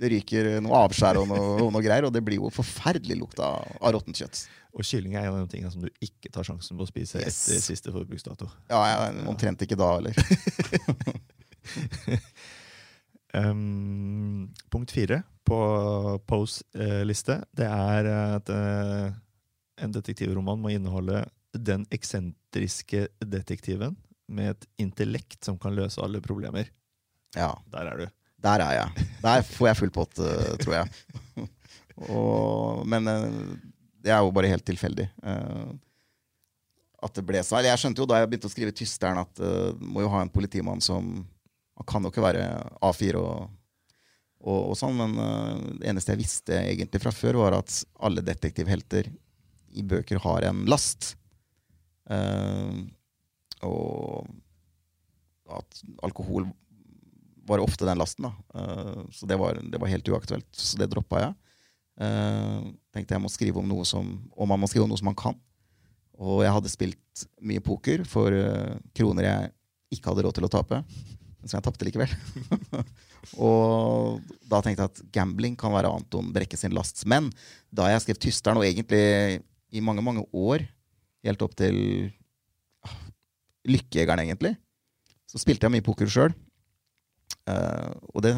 det 0.00 0.10
ryker 0.12 0.52
noe 0.64 0.84
avskjær 0.86 1.18
og 1.22 1.26
noe, 1.32 1.48
og 1.64 1.72
noe 1.74 1.82
greier, 1.84 2.06
og 2.06 2.14
det 2.14 2.22
blir 2.24 2.38
jo 2.38 2.52
forferdelig 2.54 3.18
lukt 3.20 3.42
av, 3.42 3.66
av 3.80 3.96
råttent 3.96 4.20
kjøtt. 4.22 4.44
Og 4.76 4.84
kylling 4.86 5.16
er 5.16 5.26
en 5.26 5.38
av 5.38 5.46
de 5.46 5.50
tingene 5.56 5.72
som 5.72 5.82
du 5.82 5.88
ikke 6.04 6.30
tar 6.32 6.46
sjansen 6.46 6.76
på 6.78 6.84
å 6.84 6.90
spise 6.90 7.18
Yes. 7.22 7.40
etter 7.48 7.64
siste 7.64 7.92
forbruksdato. 7.94 8.48
Ja, 8.70 8.82
jeg, 8.92 9.26
omtrent 9.32 9.64
ikke 9.66 9.78
da 9.80 9.88
heller. 9.96 10.14
Um, 13.36 14.46
punkt 14.72 14.94
fire 14.94 15.18
på 15.44 15.56
Poes 16.24 16.62
eh, 16.72 17.02
liste, 17.04 17.34
det 17.58 17.66
er 17.68 18.06
at 18.08 18.48
eh, 18.48 19.10
en 19.84 19.92
detektivroman 19.92 20.62
må 20.62 20.70
inneholde 20.72 21.24
den 21.52 21.84
eksentriske 21.92 23.08
detektiven 23.20 23.98
med 24.28 24.50
et 24.54 24.66
intellekt 24.82 25.44
som 25.46 25.58
kan 25.60 25.74
løse 25.76 26.00
alle 26.02 26.20
problemer. 26.24 26.68
Ja, 27.36 27.52
Der 27.72 27.90
er 27.92 27.98
du. 28.00 28.06
der 28.42 28.62
er 28.64 28.72
jeg. 28.78 29.06
Der 29.22 29.42
får 29.42 29.68
jeg 29.68 29.78
full 29.80 29.90
pott, 29.94 30.18
eh, 30.18 30.54
tror 30.62 30.74
jeg. 30.78 31.48
og, 32.10 32.86
men 32.88 33.08
eh, 33.10 33.26
det 34.04 34.12
er 34.14 34.22
jo 34.24 34.32
bare 34.34 34.50
helt 34.52 34.66
tilfeldig. 34.66 35.08
eh, 35.22 35.66
at 37.06 37.12
det 37.14 37.26
ble 37.28 37.42
sånn. 37.44 37.62
Jeg 37.66 37.78
skjønte 37.78 38.00
jo 38.02 38.06
da 38.08 38.18
jeg 38.22 38.28
begynte 38.30 38.48
å 38.48 38.50
skrive 38.50 38.72
Tysteren, 38.74 39.20
at 39.20 39.38
uh, 39.44 39.76
må 39.78 40.00
jo 40.02 40.08
ha 40.10 40.22
en 40.24 40.30
politimann 40.32 40.80
som 40.82 41.26
Han 41.76 41.86
kan 41.86 42.02
jo 42.02 42.08
ikke 42.10 42.24
være 42.24 42.46
A4 42.82 43.20
og, 43.20 43.50
og, 44.40 44.60
og 44.72 44.76
sånn, 44.80 44.96
men 44.96 45.12
det 45.76 45.90
eneste 45.92 46.14
jeg 46.14 46.22
visste 46.22 46.56
egentlig 46.56 47.02
fra 47.04 47.12
før, 47.12 47.36
var 47.44 47.58
at 47.58 47.74
alle 48.00 48.24
detektivhelter 48.24 49.10
i 49.76 49.84
bøker 49.84 50.18
har 50.24 50.48
en 50.48 50.64
last. 50.72 51.12
Eh, 52.08 52.72
og 53.64 54.26
at 55.56 55.82
alkohol 56.04 56.48
var 57.46 57.62
ofte 57.62 57.86
den 57.86 57.98
lasten. 57.98 58.26
da. 58.26 58.60
Eh, 58.60 59.02
så 59.12 59.26
det 59.26 59.38
var, 59.38 59.60
det 59.62 59.78
var 59.78 59.90
helt 59.90 60.08
uaktuelt. 60.08 60.48
Så 60.52 60.78
det 60.78 60.90
droppa 60.90 61.22
jeg. 61.22 61.34
Eh, 62.02 62.62
tenkte 62.92 63.16
jeg 63.16 63.22
må 63.22 63.30
skrive 63.32 63.62
om 63.62 63.68
noe 63.68 63.86
som, 63.88 64.08
og 64.36 64.50
man 64.50 64.60
må 64.60 64.68
skrive 64.70 64.84
om 64.84 64.92
noe 64.92 65.00
som 65.00 65.08
man 65.10 65.18
kan. 65.18 65.38
Og 66.16 66.42
jeg 66.44 66.54
hadde 66.56 66.72
spilt 66.72 67.26
mye 67.44 67.62
poker 67.64 68.04
for 68.08 68.34
eh, 68.34 68.76
kroner 68.96 69.28
jeg 69.28 69.52
ikke 69.96 70.10
hadde 70.10 70.26
råd 70.26 70.38
til 70.38 70.48
å 70.48 70.52
tape. 70.52 70.82
Men 70.82 71.50
som 71.50 71.58
jeg 71.60 71.66
tapte 71.68 71.86
likevel. 71.86 72.12
og 73.46 74.22
da 74.50 74.62
tenkte 74.64 74.82
jeg 74.86 74.92
at 74.92 75.02
gambling 75.14 75.56
kan 75.58 75.74
være 75.74 75.92
Anton 75.92 76.32
Brekke 76.34 76.58
sin 76.58 76.74
last. 76.74 77.04
Men 77.08 77.30
da 77.70 77.90
jeg 77.92 78.04
skrev 78.04 78.20
Tysteren, 78.22 78.60
og 78.60 78.66
egentlig 78.66 79.44
i 79.70 79.82
mange, 79.84 80.02
mange 80.04 80.24
år, 80.34 80.64
helt 81.26 81.42
opp 81.44 81.54
til 81.58 81.76
Lykkejegeren, 83.66 84.22
egentlig, 84.24 84.54
så 85.26 85.40
spilte 85.42 85.66
jeg 85.66 85.74
mye 85.74 85.84
poker 85.86 86.10
sjøl. 86.10 86.34
og 87.46 88.22
det 88.22 88.34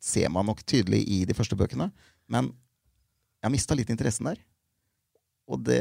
ser 0.00 0.30
man 0.30 0.46
nok 0.46 0.62
tydelig 0.66 1.02
i 1.08 1.24
de 1.28 1.34
første 1.34 1.56
bøkene. 1.58 1.90
Men 2.30 2.52
jeg 3.42 3.54
mista 3.54 3.76
litt 3.76 3.90
interessen 3.90 4.30
der. 4.30 4.40
Det, 5.64 5.80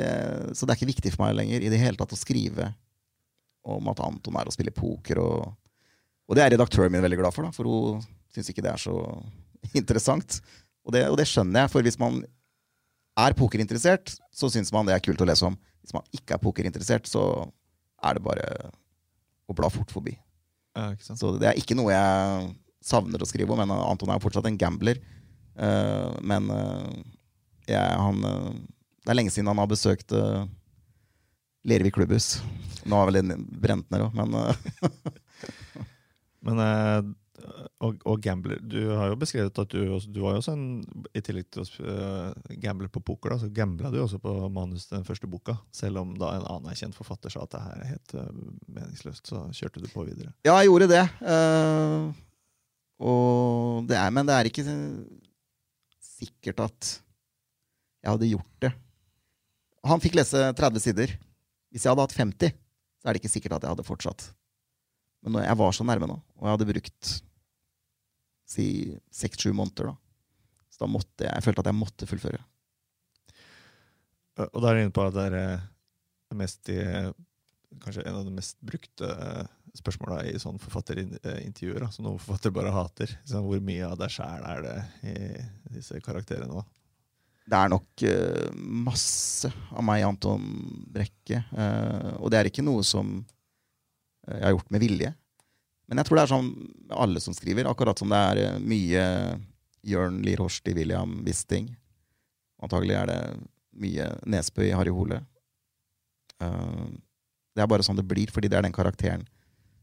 så 0.56 0.64
det 0.64 0.72
er 0.72 0.78
ikke 0.80 0.94
viktig 0.94 1.12
for 1.14 1.26
meg 1.26 1.36
lenger 1.36 1.64
i 1.66 1.72
det 1.72 1.80
hele 1.82 2.00
tatt 2.00 2.14
å 2.16 2.20
skrive 2.20 2.70
om 3.68 3.90
at 3.92 4.00
Anton 4.00 4.38
er 4.40 4.48
og 4.48 4.56
spiller 4.56 4.76
poker. 4.76 5.20
Og, 5.20 5.52
og 6.28 6.38
det 6.38 6.46
er 6.46 6.54
redaktøren 6.56 6.94
min 6.94 7.04
veldig 7.04 7.20
glad 7.20 7.36
for, 7.36 7.48
da, 7.48 7.52
for 7.56 7.68
hun 7.68 8.06
syns 8.32 8.52
ikke 8.52 8.64
det 8.64 8.72
er 8.72 8.82
så 8.82 8.96
interessant. 9.76 10.40
Og 10.88 10.96
det, 10.96 11.04
og 11.12 11.18
det 11.20 11.28
skjønner 11.28 11.66
jeg, 11.66 11.74
for 11.74 11.84
hvis 11.84 12.00
man 12.00 12.22
er 13.18 13.36
pokerinteressert, 13.36 14.14
så 14.32 14.50
syns 14.54 14.72
man 14.72 14.88
det 14.88 14.96
er 14.96 15.04
kult 15.04 15.22
å 15.24 15.28
lese 15.28 15.50
om. 15.50 15.58
Hvis 15.84 15.96
man 15.96 16.06
ikke 16.16 16.38
er 16.38 16.44
pokerinteressert, 16.44 17.10
så 17.10 17.24
er 18.08 18.18
det 18.18 18.26
bare 18.26 18.48
å 19.48 19.56
bla 19.56 19.70
fort 19.72 19.92
forbi. 19.94 20.16
Ja? 20.78 20.92
Så 21.00 21.36
det 21.40 21.50
er 21.50 21.60
ikke 21.60 21.78
noe 21.78 21.94
jeg 21.94 22.48
savner 22.88 23.22
å 23.22 23.28
skrive 23.28 23.54
om. 23.54 23.62
Men 23.62 23.74
Anton 23.76 24.12
er 24.12 24.20
jo 24.20 24.26
fortsatt 24.28 24.48
en 24.50 24.60
gambler. 24.60 25.00
Uh, 25.58 26.14
men 26.22 26.52
uh, 26.54 26.86
jeg, 27.68 27.82
han, 27.98 28.22
uh, 28.24 28.52
det 29.04 29.14
er 29.14 29.20
lenge 29.20 29.34
siden 29.34 29.50
han 29.50 29.62
har 29.64 29.72
besøkt 29.72 30.14
Lervik 31.68 31.98
klubbhus. 31.98 32.38
Nå 32.88 33.00
har 33.00 33.10
vel 33.10 33.20
den 33.20 33.48
brent 33.60 33.90
ned 33.92 34.06
òg, 34.06 34.16
men 34.16 34.30
Men 36.48 36.62
og, 37.86 38.00
og 38.10 38.22
gambler 38.24 38.58
Du 38.62 38.80
har 38.98 39.12
jo 39.12 39.18
beskrevet 39.20 39.60
at 39.62 39.74
du, 39.74 39.98
du 40.10 40.20
var 40.24 40.36
jo 40.36 40.42
også 40.42 40.56
en 40.56 40.66
I 41.14 41.22
tillegg 41.22 41.50
til 41.54 41.62
å 41.62 41.68
uh, 41.86 42.56
gamble 42.64 42.90
på 42.90 43.04
poker, 43.06 43.34
da, 43.36 43.40
så 43.44 43.50
gambla 43.54 43.92
du 43.94 44.00
også 44.02 44.20
på 44.24 44.34
manus 44.54 44.88
den 44.90 45.06
første 45.08 45.30
boka. 45.30 45.58
Selv 45.76 46.02
om 46.02 46.16
da 46.18 46.34
en 46.38 46.48
annen 46.50 46.78
kjent 46.78 46.98
forfatter 46.98 47.34
sa 47.34 47.46
at 47.46 47.54
det 47.54 47.64
her 47.66 47.84
er 47.84 47.92
helt 47.94 48.16
uh, 48.18 48.32
meningsløst, 48.66 49.30
så 49.30 49.44
kjørte 49.54 49.84
du 49.84 49.90
på 49.92 50.08
videre. 50.08 50.34
ja, 50.48 50.56
jeg 50.58 50.72
gjorde 50.72 50.90
det. 50.94 51.04
Uh, 51.22 52.10
og 52.98 53.86
det 53.90 54.00
er, 54.00 54.10
men 54.14 54.26
det 54.26 54.38
er 54.38 54.50
ikke 54.50 54.66
sikkert 56.02 56.66
at 56.66 56.94
jeg 58.02 58.14
hadde 58.14 58.32
gjort 58.32 58.66
det. 58.66 58.74
Han 59.88 60.02
fikk 60.02 60.18
lese 60.18 60.42
30 60.58 60.84
sider. 60.84 61.14
Hvis 61.72 61.86
jeg 61.86 61.92
hadde 61.92 62.06
hatt 62.08 62.18
50, 62.18 62.58
så 62.98 63.08
er 63.08 63.14
det 63.14 63.22
ikke 63.22 63.32
sikkert 63.32 63.58
at 63.58 63.68
jeg 63.68 63.76
hadde 63.76 63.86
fortsatt. 63.86 64.30
Men 65.28 65.46
jeg 65.46 65.60
var 65.60 65.74
så 65.76 65.86
nærme 65.88 66.10
nå, 66.10 66.18
og 66.38 66.46
jeg 66.46 66.56
hadde 66.56 66.70
brukt 66.72 67.16
si 68.48 68.68
seks-sju 69.12 69.52
måneder, 69.56 69.92
da, 69.92 69.96
så 70.72 70.86
da 70.86 70.92
måtte 70.92 71.26
jeg, 71.26 71.34
jeg 71.34 71.44
følte 71.44 71.64
at 71.64 71.70
jeg 71.72 71.80
måtte 71.82 72.08
fullføre. 72.10 72.40
Og 74.46 74.60
da 74.62 74.70
er 74.70 74.78
du 74.78 74.84
inne 74.86 74.94
på 74.94 75.06
at 75.06 75.16
det 75.16 75.28
er 75.32 75.38
eh, 75.40 75.68
mest 76.38 76.70
i 76.72 76.78
eh, 76.84 77.12
kanskje 77.84 78.06
en 78.06 78.20
av 78.20 78.26
de 78.28 78.34
mest 78.36 78.58
brukte 78.66 79.10
eh, 79.10 79.46
spørsmåla 79.78 80.22
i 80.30 80.38
sånne 80.42 80.62
forfatterintervjuer, 80.62 81.86
som 81.94 82.08
noen 82.08 82.22
forfattere 82.22 82.56
bare 82.56 82.74
hater. 82.74 83.14
Så 83.28 83.42
hvor 83.44 83.62
mye 83.64 83.86
av 83.86 83.98
deg 84.00 84.14
sjæl 84.14 84.46
er 84.50 84.64
det 84.66 84.78
i 85.12 85.16
disse 85.78 86.02
karakterene? 86.06 86.62
da? 86.62 86.66
Det 87.48 87.60
er 87.60 87.70
nok 87.72 88.04
masse 88.58 89.52
av 89.72 89.86
meg, 89.86 90.02
Anton 90.04 90.48
Brekke. 90.92 91.44
og 92.18 92.34
det 92.34 92.40
er 92.40 92.50
ikke 92.50 92.66
noe 92.66 92.82
som 92.84 93.22
jeg 94.28 94.44
har 94.44 94.56
gjort 94.56 94.72
med 94.74 94.84
vilje. 94.84 95.14
Men 95.88 96.02
jeg 96.02 96.08
tror 96.08 96.20
det 96.20 96.24
er 96.26 96.34
sånn 96.34 96.50
alle 97.04 97.22
som 97.24 97.36
skriver, 97.36 97.68
akkurat 97.70 98.00
som 98.00 98.12
det 98.12 98.20
er 98.32 98.42
eh, 98.44 98.60
mye 98.60 99.04
Jørn 99.88 100.20
Lier 100.26 100.42
Horst 100.44 100.68
i 100.68 100.76
William 100.76 101.22
Wisting. 101.26 101.70
Antagelig 102.64 102.98
er 103.00 103.12
det 103.12 103.20
mye 103.78 104.10
Nesbø 104.28 104.66
i 104.68 104.74
Harry 104.76 104.92
Hole. 104.92 105.22
Eh, 106.44 106.90
det 107.56 107.64
er 107.64 107.72
bare 107.72 107.86
sånn 107.88 108.00
det 108.00 108.08
blir, 108.08 108.32
fordi 108.34 108.52
det 108.52 108.60
er 108.60 108.68
den 108.68 108.76
karakteren 108.76 109.24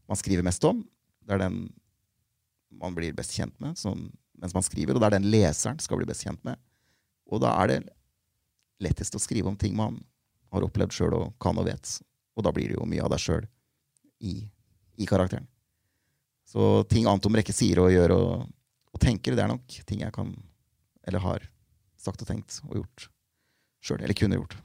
man 0.05 0.19
skriver 0.19 0.45
mest 0.45 0.63
om. 0.67 0.83
Det 1.25 1.35
er 1.35 1.41
den 1.47 1.65
man 2.75 2.93
blir 2.93 3.15
best 3.15 3.33
kjent 3.33 3.55
med 3.63 3.79
sånn, 3.79 4.09
mens 4.37 4.53
man 4.53 4.65
skriver, 4.65 4.93
og 4.93 5.01
det 5.01 5.07
er 5.07 5.15
den 5.15 5.29
leseren 5.31 5.79
skal 5.81 6.01
bli 6.01 6.07
best 6.09 6.25
kjent 6.27 6.41
med. 6.45 6.59
Og 7.31 7.39
da 7.41 7.53
er 7.63 7.71
det 7.71 7.79
lettest 8.83 9.15
å 9.15 9.21
skrive 9.23 9.49
om 9.49 9.57
ting 9.57 9.73
man 9.77 10.01
har 10.53 10.65
opplevd 10.67 10.93
sjøl 10.93 11.15
og 11.17 11.29
kan 11.41 11.57
og 11.57 11.65
vet. 11.69 11.97
Og 12.35 12.43
da 12.45 12.51
blir 12.53 12.69
det 12.69 12.77
jo 12.77 12.87
mye 12.89 13.01
av 13.05 13.13
deg 13.15 13.23
sjøl 13.23 13.47
i, 14.19 14.37
i 15.01 15.07
karakteren. 15.09 15.47
Så 16.45 16.83
ting 16.89 17.07
Anton 17.09 17.33
Brekke 17.33 17.53
sier 17.55 17.81
og 17.81 17.91
gjør 17.93 18.13
og, 18.15 18.45
og 18.93 19.01
tenker, 19.01 19.35
det 19.35 19.43
er 19.43 19.51
nok 19.51 19.79
ting 19.89 20.05
jeg 20.05 20.13
kan, 20.15 20.31
eller 21.07 21.23
har, 21.23 21.49
sagt 21.99 22.21
og 22.21 22.29
tenkt 22.29 22.59
og 22.69 22.79
gjort 22.79 23.09
sjøl. 23.85 24.01
Eller 24.05 24.17
kunne 24.17 24.37
gjort. 24.39 24.55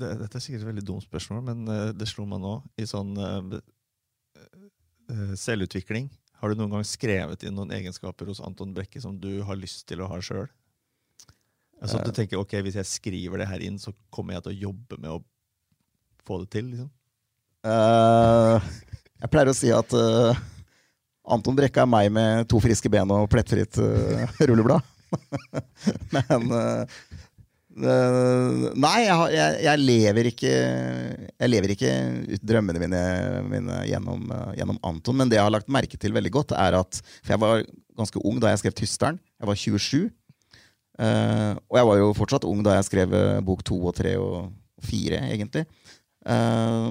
Det, 0.00 0.12
dette 0.20 0.38
er 0.38 0.44
sikkert 0.44 0.62
et 0.62 0.70
veldig 0.70 0.86
dumt 0.86 1.04
spørsmål, 1.04 1.42
men 1.48 1.58
eh, 1.72 1.90
det 1.96 2.08
slo 2.08 2.26
meg 2.28 2.42
nå. 2.44 2.54
I 2.78 2.86
sånn 2.88 3.16
eh, 3.18 3.58
selvutvikling, 5.40 6.06
har 6.40 6.52
du 6.52 6.60
noen 6.60 6.76
gang 6.76 6.86
skrevet 6.86 7.42
inn 7.44 7.56
noen 7.56 7.74
egenskaper 7.76 8.30
hos 8.30 8.40
Anton 8.44 8.72
Brekke 8.76 9.02
som 9.02 9.18
du 9.20 9.42
har 9.44 9.58
lyst 9.58 9.88
til 9.90 10.04
å 10.04 10.08
ha 10.12 10.20
sjøl? 10.24 10.46
Altså 11.80 12.00
du 12.04 12.12
tenker 12.12 12.40
ok, 12.40 12.58
hvis 12.64 12.76
jeg 12.76 12.88
skriver 12.88 13.40
det 13.40 13.48
her 13.48 13.62
inn, 13.64 13.78
så 13.80 13.92
kommer 14.12 14.36
jeg 14.36 14.44
til 14.44 14.52
å 14.52 14.60
jobbe 14.68 14.98
med 15.00 15.14
å 15.16 15.22
få 16.26 16.42
det 16.42 16.50
til? 16.54 16.70
liksom? 16.72 16.90
Uh, 17.60 18.56
jeg 19.20 19.28
pleier 19.32 19.50
å 19.50 19.56
si 19.56 19.68
at 19.74 19.92
uh, 19.92 20.38
Anton 21.28 21.56
Brekka 21.56 21.84
er 21.84 21.90
meg 21.92 22.08
med 22.14 22.48
to 22.48 22.60
friske 22.62 22.88
ben 22.92 23.10
og 23.12 23.28
plettfritt 23.32 23.76
uh, 23.82 24.24
rulleblad. 24.48 24.84
Men 26.14 26.46
Nei, 27.80 28.98
jeg, 29.32 29.54
jeg, 29.64 29.80
lever 29.80 30.28
ikke 30.28 30.50
Jeg 30.50 31.48
lever 31.48 31.72
ikke 31.72 31.90
ut 32.34 32.44
drømmene 32.46 32.82
mine, 32.82 33.00
mine 33.46 33.78
gjennom, 33.88 34.26
gjennom 34.58 34.78
Anton. 34.86 35.16
Men 35.16 35.30
det 35.30 35.38
jeg 35.38 35.46
har 35.46 35.54
lagt 35.54 35.70
merke 35.72 35.98
til 35.98 36.14
veldig 36.14 36.32
godt, 36.34 36.54
er 36.58 36.76
at 36.78 37.00
For 37.22 37.34
jeg 37.34 37.42
var 37.42 37.64
ganske 37.98 38.22
ung 38.26 38.40
da 38.42 38.52
jeg 38.52 38.62
skrev 38.62 38.76
'Tysteren'. 38.76 39.20
Jeg 39.40 39.50
var 39.50 39.58
27. 39.58 40.10
Eh, 41.00 41.52
og 41.70 41.78
jeg 41.78 41.88
var 41.88 42.00
jo 42.02 42.10
fortsatt 42.18 42.46
ung 42.48 42.60
da 42.66 42.76
jeg 42.76 42.88
skrev 42.90 43.16
bok 43.46 43.64
to 43.64 43.78
og 43.80 43.94
tre 43.96 44.16
og 44.20 44.50
fire, 44.84 45.22
egentlig. 45.30 45.64
Eh, 46.26 46.88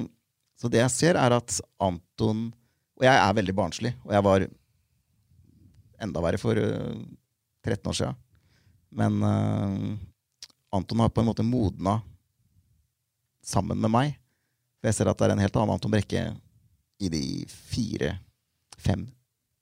så 0.59 0.71
det 0.71 0.81
jeg 0.81 0.95
ser, 0.95 1.19
er 1.19 1.35
at 1.37 1.59
Anton 1.79 2.49
Og 2.99 3.05
jeg 3.05 3.15
er 3.15 3.35
veldig 3.37 3.53
barnslig, 3.55 3.93
og 4.03 4.11
jeg 4.11 4.23
var 4.25 4.45
enda 6.03 6.23
verre 6.23 6.39
for 6.41 6.59
eh, 6.59 6.97
13 7.63 7.91
år 7.91 7.95
siden. 7.95 8.17
Men 8.89 9.21
uh, 9.21 9.95
Anton 10.75 10.99
har 11.03 11.11
på 11.13 11.21
en 11.21 11.27
måte 11.29 11.45
modna 11.45 11.99
sammen 13.45 13.79
med 13.79 13.91
meg. 13.93 14.15
For 14.79 14.89
jeg 14.89 14.97
ser 14.97 15.11
at 15.11 15.19
det 15.19 15.27
er 15.27 15.35
en 15.35 15.43
helt 15.43 15.59
annen 15.59 15.75
Anton 15.75 15.93
Brekke 15.93 16.23
i 16.99 17.11
de 17.11 17.23
fire-fem 17.47 19.05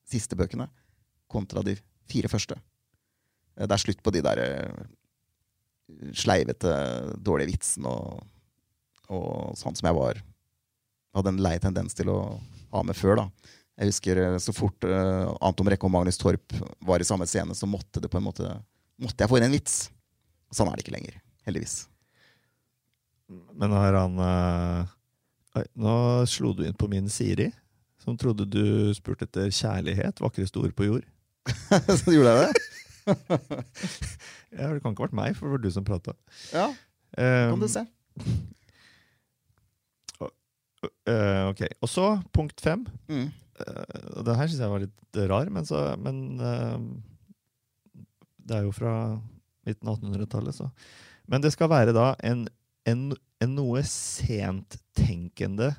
siste 0.07 0.37
bøkene 0.39 0.69
kontra 1.29 1.63
de 1.65 1.75
fire 2.07 2.31
første. 2.31 2.57
Eh, 3.57 3.65
Det 3.67 3.73
er 3.73 3.83
slutt 3.83 4.03
på 4.03 4.13
de 4.15 4.23
der 4.23 4.41
eh, 4.43 4.87
sleivete, 6.15 6.73
dårlige 7.19 7.53
vitsene 7.53 7.91
og, 7.91 8.23
og 9.13 9.55
sånn 9.59 9.75
som 9.77 9.87
jeg 9.89 9.97
var 9.97 10.21
hadde 11.17 11.33
en 11.33 11.43
lei 11.43 11.55
tendens 11.61 11.97
til 11.97 12.11
å 12.13 12.19
ha 12.73 12.83
med 12.85 12.97
før. 12.97 13.21
da. 13.21 13.53
Jeg 13.77 13.91
husker 13.91 14.21
eh, 14.21 14.39
Så 14.41 14.53
fort 14.55 14.87
uh, 14.89 15.35
Anton 15.45 15.67
Brekke 15.67 15.85
og 15.87 15.93
Magnus 15.93 16.17
Torp 16.21 16.55
var 16.85 17.01
i 17.01 17.07
samme 17.07 17.27
scene, 17.29 17.55
så 17.57 17.69
måtte 17.69 18.01
det 18.03 18.11
på 18.11 18.19
en 18.21 18.27
måte 18.29 18.55
Måtte 18.97 19.21
jeg 19.21 19.29
få 19.29 19.37
inn 19.37 19.45
en 19.45 19.53
vits. 19.53 19.91
Sånn 20.49 20.71
er 20.71 20.73
det 20.73 20.81
ikke 20.81 20.95
lenger. 20.95 21.19
Heldigvis. 21.45 21.83
Men 23.53 23.75
har 23.77 23.93
han 23.93 24.15
uh, 24.17 25.67
Nå 25.77 25.93
slo 26.29 26.55
du 26.57 26.63
inn 26.65 26.77
på 26.77 26.89
min 26.89 27.05
Siri, 27.13 27.51
som 28.01 28.17
trodde 28.17 28.47
du 28.49 28.89
spurte 28.97 29.27
etter 29.27 29.51
kjærlighet, 29.53 30.23
vakreste 30.23 30.63
ord 30.63 30.73
på 30.77 30.87
jord. 30.87 31.05
så 32.01 32.15
gjorde 32.15 32.33
jeg 32.33 32.41
det? 32.47 32.65
Ja, 34.57 34.71
Det 34.71 34.81
kan 34.81 34.95
ikke 34.95 35.03
ha 35.03 35.05
vært 35.05 35.17
meg, 35.19 35.37
for 35.37 35.45
det 35.45 35.53
var 35.53 35.61
du 35.61 35.69
som 35.75 35.85
prata. 35.85 36.13
Ja, 36.49 36.71
kan 37.13 37.61
du 37.61 37.67
se. 37.69 37.83
Ok, 41.07 41.61
Og 41.81 41.91
så 41.91 42.07
punkt 42.35 42.61
fem. 42.63 42.85
Mm. 43.07 43.29
Uh, 43.57 44.17
og 44.19 44.25
den 44.27 44.37
her 44.37 44.49
syns 44.49 44.61
jeg 44.61 44.73
var 44.73 44.83
litt 44.83 45.21
rar, 45.31 45.49
men, 45.53 45.65
så, 45.65 45.81
men 46.01 46.17
uh, 46.41 48.03
det 48.47 48.59
er 48.59 48.67
jo 48.67 48.75
fra 48.75 48.93
midten 49.67 49.89
av 49.89 49.97
1800-tallet, 49.99 50.55
så. 50.55 50.69
Men 51.27 51.43
det 51.43 51.51
skal 51.55 51.71
være 51.71 51.95
da 51.95 52.11
en, 52.23 52.45
en, 52.87 53.09
en 53.43 53.57
noe 53.57 53.81
senttenkende 53.87 55.73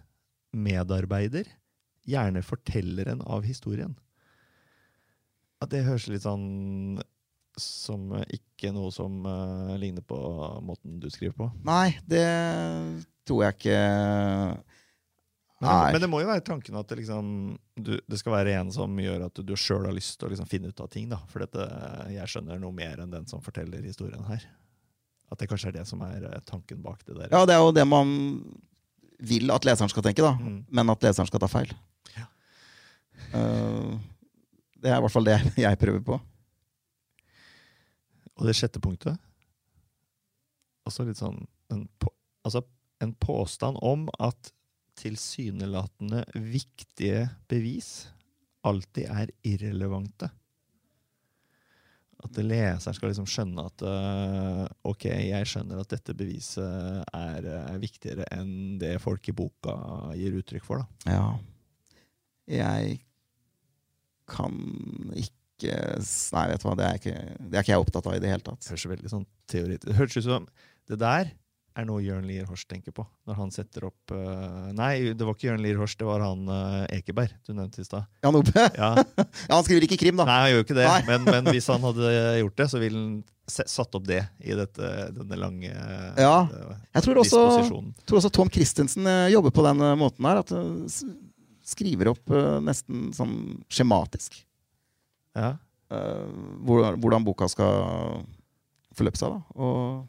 medarbeider. 0.52 1.48
Gjerne 2.08 2.44
fortelleren 2.44 3.22
av 3.24 3.46
historien. 3.48 3.94
At 5.62 5.72
det 5.72 5.86
høres 5.86 6.08
litt 6.10 6.24
sånn 6.24 7.00
som 7.58 8.12
eh, 8.14 8.38
ikke 8.38 8.70
noe 8.74 8.92
som 8.94 9.24
eh, 9.26 9.74
ligner 9.80 10.04
på 10.06 10.18
måten 10.64 11.00
du 11.02 11.08
skriver 11.10 11.34
på. 11.38 11.48
Nei, 11.66 11.96
det 12.08 12.26
tror 13.28 13.44
jeg 13.44 13.56
ikke 13.58 13.80
Nei. 15.58 15.90
men 15.90 16.02
det 16.02 16.06
må 16.10 16.20
jo 16.22 16.28
være 16.28 16.44
tanken 16.46 16.76
at 16.78 16.86
det, 16.86 17.00
liksom, 17.00 17.30
du, 17.74 17.96
det 17.98 18.18
skal 18.20 18.36
være 18.36 18.52
en 18.60 18.68
som 18.70 18.92
gjør 19.02 19.24
at 19.26 19.40
du 19.42 19.54
sjøl 19.58 19.88
har 19.88 19.96
lyst 19.96 20.14
til 20.20 20.28
å 20.28 20.30
liksom 20.30 20.46
finne 20.46 20.70
ut 20.70 20.82
av 20.84 20.90
ting. 20.92 21.08
da. 21.10 21.18
For 21.32 21.42
dette, 21.42 21.66
jeg 22.14 22.30
skjønner 22.30 22.60
noe 22.62 22.74
mer 22.74 23.02
enn 23.02 23.10
den 23.10 23.26
som 23.30 23.42
forteller 23.42 23.82
historien 23.82 24.22
her. 24.28 24.44
At 25.28 25.42
det 25.42 25.48
kanskje 25.50 25.72
er 25.72 25.80
det 25.80 25.86
som 25.90 26.02
er 26.06 26.28
eh, 26.30 26.40
tanken 26.46 26.78
bak 26.84 27.02
det 27.04 27.16
der. 27.16 27.32
Ja, 27.34 27.42
det 27.48 27.56
er 27.56 27.64
jo 27.64 27.74
det 27.74 27.84
man 27.88 28.12
vil 29.18 29.50
at 29.50 29.66
leseren 29.66 29.90
skal 29.90 30.06
tenke, 30.06 30.22
da. 30.22 30.36
Mm. 30.38 30.62
Men 30.70 30.94
at 30.94 31.02
leseren 31.04 31.26
skal 31.28 31.42
ta 31.42 31.50
feil. 31.50 31.74
Ja. 32.14 32.28
Uh, 33.34 33.98
det 34.78 34.92
er 34.92 35.00
i 35.00 35.02
hvert 35.02 35.14
fall 35.14 35.26
det 35.26 35.40
jeg 35.66 35.80
prøver 35.82 36.04
på. 36.06 36.20
Og 38.38 38.46
det 38.46 38.54
sjette 38.54 38.78
punktet 38.78 39.18
Også 40.86 41.02
litt 41.02 41.18
sånn 41.18 41.40
en, 41.74 41.80
på, 41.98 42.12
altså 42.46 42.62
en 43.02 43.10
påstand 43.18 43.80
om 43.82 44.06
at 44.22 44.52
tilsynelatende 44.98 46.24
viktige 46.34 47.28
bevis 47.50 48.08
alltid 48.66 49.08
er 49.08 49.32
irrelevante. 49.46 50.30
At 52.18 52.38
leseren 52.42 52.96
skal 52.96 53.12
liksom 53.12 53.28
skjønne 53.30 53.64
at 53.68 53.84
øh, 53.86 54.64
ok, 54.90 55.04
jeg 55.06 55.48
skjønner 55.48 55.78
at 55.78 55.92
dette 55.92 56.16
beviset 56.18 57.04
er, 57.14 57.46
er 57.46 57.78
viktigere 57.78 58.26
enn 58.34 58.78
det 58.80 58.96
folk 59.02 59.30
i 59.30 59.36
boka 59.38 59.76
gir 60.18 60.40
uttrykk 60.40 60.66
for. 60.66 60.82
da. 60.82 61.14
Ja. 61.14 61.28
Jeg 62.58 62.98
kan 64.28 64.56
ikke 65.14 65.36
Nei, 65.58 66.42
vet 66.52 66.62
du 66.62 66.68
hva, 66.68 66.72
det 66.78 66.84
er 66.86 66.98
ikke, 67.00 67.12
det 67.50 67.56
er 67.56 67.64
ikke 67.64 67.72
jeg 67.72 67.82
opptatt 67.82 68.06
av 68.06 68.14
i 68.14 68.20
det 68.22 68.28
hele 68.30 68.44
tatt. 68.46 68.66
Høres 68.70 68.84
veldig 68.92 69.10
sånn 69.10 69.24
teoretisk 69.50 69.96
høres 69.98 70.14
ut 70.14 70.26
som 70.28 70.44
det 70.86 70.98
der 71.02 71.32
er 71.78 71.86
noe 71.86 72.02
Jørn 72.02 72.24
Lier 72.26 72.46
Horst 72.50 72.66
tenker 72.70 72.90
på 72.96 73.04
når 73.28 73.36
han 73.38 73.50
setter 73.54 73.84
opp 73.86 74.10
uh, 74.10 74.68
Nei, 74.74 75.12
det 75.14 75.22
var 75.26 75.36
ikke 75.36 75.46
Jørn 75.48 75.62
Lier 75.62 75.78
Horst, 75.78 75.98
det 76.00 76.08
var 76.08 76.24
han 76.24 76.42
uh, 76.50 76.84
Ekeberg 76.96 77.30
du 77.46 77.52
nevnte 77.54 77.80
i 77.84 77.86
stad. 77.86 78.08
Jan 78.24 78.38
Ope? 78.40 78.64
Ja. 78.74 78.90
Ja, 79.48 79.54
han 79.54 79.64
skriver 79.66 79.86
ikke 79.86 79.98
krim, 80.00 80.18
da. 80.18 80.26
Nei, 80.28 80.38
han 80.42 80.50
gjør 80.52 80.64
ikke 80.66 80.76
det, 80.78 80.86
men, 81.08 81.24
men 81.28 81.50
hvis 81.54 81.68
han 81.70 81.84
hadde 81.86 82.10
gjort 82.42 82.56
det, 82.60 82.66
så 82.72 82.80
ville 82.82 82.98
han 83.04 83.12
satt 83.48 83.94
opp 83.96 84.04
det 84.10 84.18
i 84.44 84.56
dette, 84.58 84.90
denne 85.16 85.38
lange 85.40 85.70
Ja. 85.70 86.34
Jeg 86.98 87.04
tror 87.06 87.22
også, 87.22 87.44
tror 88.04 88.20
også 88.20 88.32
Tom 88.36 88.50
Christensen 88.52 89.06
eh, 89.08 89.30
jobber 89.32 89.54
på 89.56 89.64
den 89.64 89.80
måten 90.02 90.26
her. 90.28 90.42
At 90.42 90.52
han 90.52 90.82
skriver 91.68 92.10
opp 92.12 92.34
nesten 92.66 93.08
sånn 93.16 93.32
skjematisk 93.72 94.36
Ja. 95.38 95.54
eh, 95.94 96.28
hvor- 96.66 96.92
hvordan 97.00 97.24
boka 97.24 97.48
skal 97.48 98.20
forløpe 98.98 99.16
seg. 99.20 99.32
da, 99.32 99.40
og, 99.56 100.06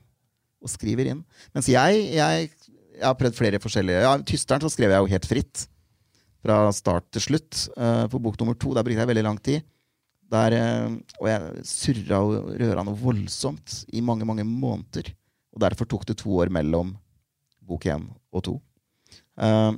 og 0.60 0.72
skriver 0.72 1.12
inn. 1.12 1.24
Mens 1.56 1.69
jeg, 1.72 2.06
jeg, 2.15 2.48
jeg 2.98 3.06
har 3.06 3.17
prøvd 3.19 3.38
flere 3.38 3.62
forskjellige 3.63 4.04
ja, 4.04 4.13
'Tysteren' 4.19 4.63
så 4.65 4.72
skrev 4.74 4.93
jeg 4.93 5.04
jo 5.04 5.12
helt 5.13 5.30
fritt. 5.30 5.67
Fra 6.39 6.69
start 6.72 7.10
til 7.12 7.26
slutt. 7.26 7.65
Uh, 7.76 8.08
på 8.08 8.22
bok 8.24 8.39
nummer 8.39 8.56
to 8.56 8.72
der 8.76 8.86
brukte 8.88 9.04
jeg 9.04 9.12
veldig 9.12 9.26
lang 9.26 9.39
tid. 9.43 9.65
Der, 10.32 10.56
uh, 10.56 10.95
og 11.19 11.28
jeg 11.28 11.65
surra 11.67 12.22
og 12.24 12.54
røra 12.62 12.86
noe 12.88 13.00
voldsomt 13.00 13.82
i 13.91 14.04
mange 14.06 14.28
mange 14.28 14.45
måneder. 14.48 15.12
Og 15.52 15.63
derfor 15.65 15.89
tok 15.89 16.06
det 16.08 16.19
to 16.22 16.32
år 16.39 16.52
mellom 16.54 16.93
bok 17.60 17.89
én 17.91 18.08
og 18.32 18.45
to. 18.48 18.56
Uh, 19.36 19.76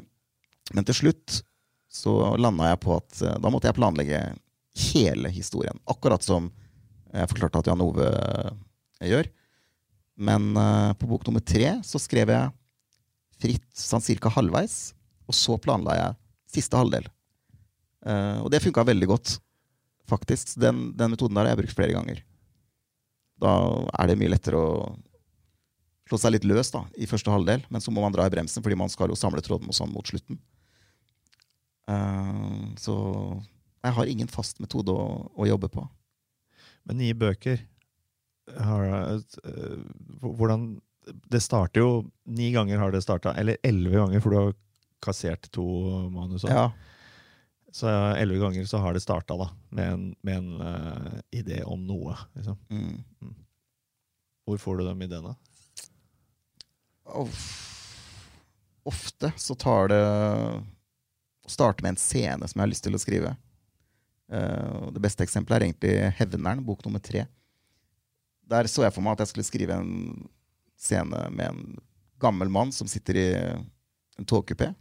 men 0.71 0.85
til 0.87 1.01
slutt 1.01 1.41
så 1.91 2.13
landa 2.39 2.69
jeg 2.69 2.79
på 2.85 2.93
at 2.95 3.17
da 3.43 3.49
måtte 3.51 3.67
jeg 3.67 3.75
planlegge 3.75 4.19
hele 4.93 5.31
historien. 5.33 5.75
Akkurat 5.91 6.23
som 6.23 6.47
jeg 7.11 7.27
forklarte 7.27 7.59
at 7.59 7.67
Jan 7.67 7.83
Ove 7.83 8.07
gjør. 9.03 9.27
Men 10.21 10.51
uh, 10.57 10.93
på 10.93 11.09
bok 11.09 11.25
nummer 11.25 11.41
tre 11.41 11.79
så 11.85 11.99
skrev 12.01 12.29
jeg 12.29 12.51
fritt 13.41 13.65
sånn 13.73 14.03
cirka 14.05 14.29
halvveis, 14.29 14.93
og 15.25 15.33
så 15.33 15.57
planla 15.61 15.97
jeg 15.97 16.17
siste 16.59 16.77
halvdel. 16.77 17.07
Uh, 18.05 18.43
og 18.43 18.51
det 18.53 18.61
funka 18.61 18.85
veldig 18.85 19.09
godt, 19.09 19.37
faktisk. 20.09 20.53
Den, 20.61 20.91
den 20.97 21.15
metoden 21.15 21.37
der 21.37 21.47
har 21.47 21.55
jeg 21.55 21.63
brukt 21.63 21.77
flere 21.77 21.95
ganger. 21.97 22.21
Da 23.41 23.55
er 23.97 24.11
det 24.11 24.19
mye 24.21 24.33
lettere 24.35 24.61
å 24.61 24.73
slå 26.11 26.19
seg 26.21 26.35
litt 26.35 26.45
løs 26.45 26.69
da, 26.73 26.83
i 26.99 27.07
første 27.09 27.33
halvdel, 27.33 27.63
men 27.71 27.81
så 27.81 27.93
må 27.93 28.03
man 28.03 28.13
dra 28.13 28.27
i 28.27 28.33
bremsen, 28.33 28.61
fordi 28.61 28.77
man 28.77 28.91
skal 28.93 29.09
jo 29.09 29.17
samle 29.17 29.41
tråden 29.41 29.73
sånn 29.73 29.93
mot 29.93 30.05
slutten. 30.05 30.37
Uh, 31.89 32.69
så 32.77 32.95
jeg 33.81 33.97
har 33.97 34.13
ingen 34.13 34.29
fast 34.29 34.61
metode 34.61 34.93
å, 34.93 35.25
å 35.33 35.49
jobbe 35.49 35.71
på. 35.73 35.87
Men 36.85 37.01
nye 37.01 37.17
bøker 37.17 37.63
har, 38.59 38.83
eh, 38.85 39.77
Hvordan 40.21 40.81
Det 41.31 41.41
starter 41.41 41.81
jo 41.81 42.11
Ni 42.25 42.51
ganger 42.51 42.77
har 42.77 42.91
det 42.91 43.01
starta, 43.01 43.33
eller 43.33 43.57
elleve 43.63 43.97
ganger, 43.97 44.19
for 44.21 44.29
du 44.29 44.37
har 44.37 44.53
kassert 45.01 45.51
to 45.51 45.63
manus. 46.13 46.43
Ja. 46.43 46.71
Så 47.71 47.87
elleve 47.89 48.39
ganger 48.43 48.65
så 48.65 48.77
har 48.77 48.93
det 48.93 49.01
starta 49.01 49.37
da, 49.37 49.49
med 49.69 49.93
en, 49.93 50.15
med 50.21 50.37
en 50.37 50.61
uh, 50.61 51.21
idé 51.31 51.63
om 51.63 51.87
noe. 51.87 52.13
Liksom. 52.35 52.57
Mm. 52.69 53.33
Hvor 54.45 54.57
får 54.61 54.77
du 54.77 54.83
de 54.85 55.07
ideene? 55.07 55.35
Of- 57.05 57.57
Ofte 58.83 59.31
så 59.37 59.55
tar 59.55 59.87
det 59.89 60.01
å 60.01 61.49
starte 61.49 61.81
med 61.81 61.95
en 61.95 62.01
scene 62.01 62.47
som 62.47 62.59
jeg 62.59 62.63
har 62.63 62.71
lyst 62.71 62.83
til 62.85 62.97
å 62.97 63.01
skrive. 63.01 63.35
Uh, 64.31 64.91
det 64.93 65.01
beste 65.01 65.25
eksempelet 65.25 65.57
er 65.57 65.65
egentlig 65.67 65.95
'Hevneren', 66.19 66.65
bok 66.65 66.85
nummer 66.85 67.01
tre. 67.01 67.25
Der 68.51 68.67
så 68.67 68.85
jeg 68.85 68.95
for 68.95 69.05
meg 69.05 69.15
at 69.15 69.23
jeg 69.23 69.31
skulle 69.31 69.47
skrive 69.47 69.77
en 69.79 69.93
scene 70.81 71.27
med 71.31 71.53
en 71.53 71.79
gammel 72.21 72.51
mann 72.53 72.73
som 72.75 72.89
sitter 72.89 73.17
i 73.17 73.27
en 73.37 74.27
togkupé. 74.27 74.71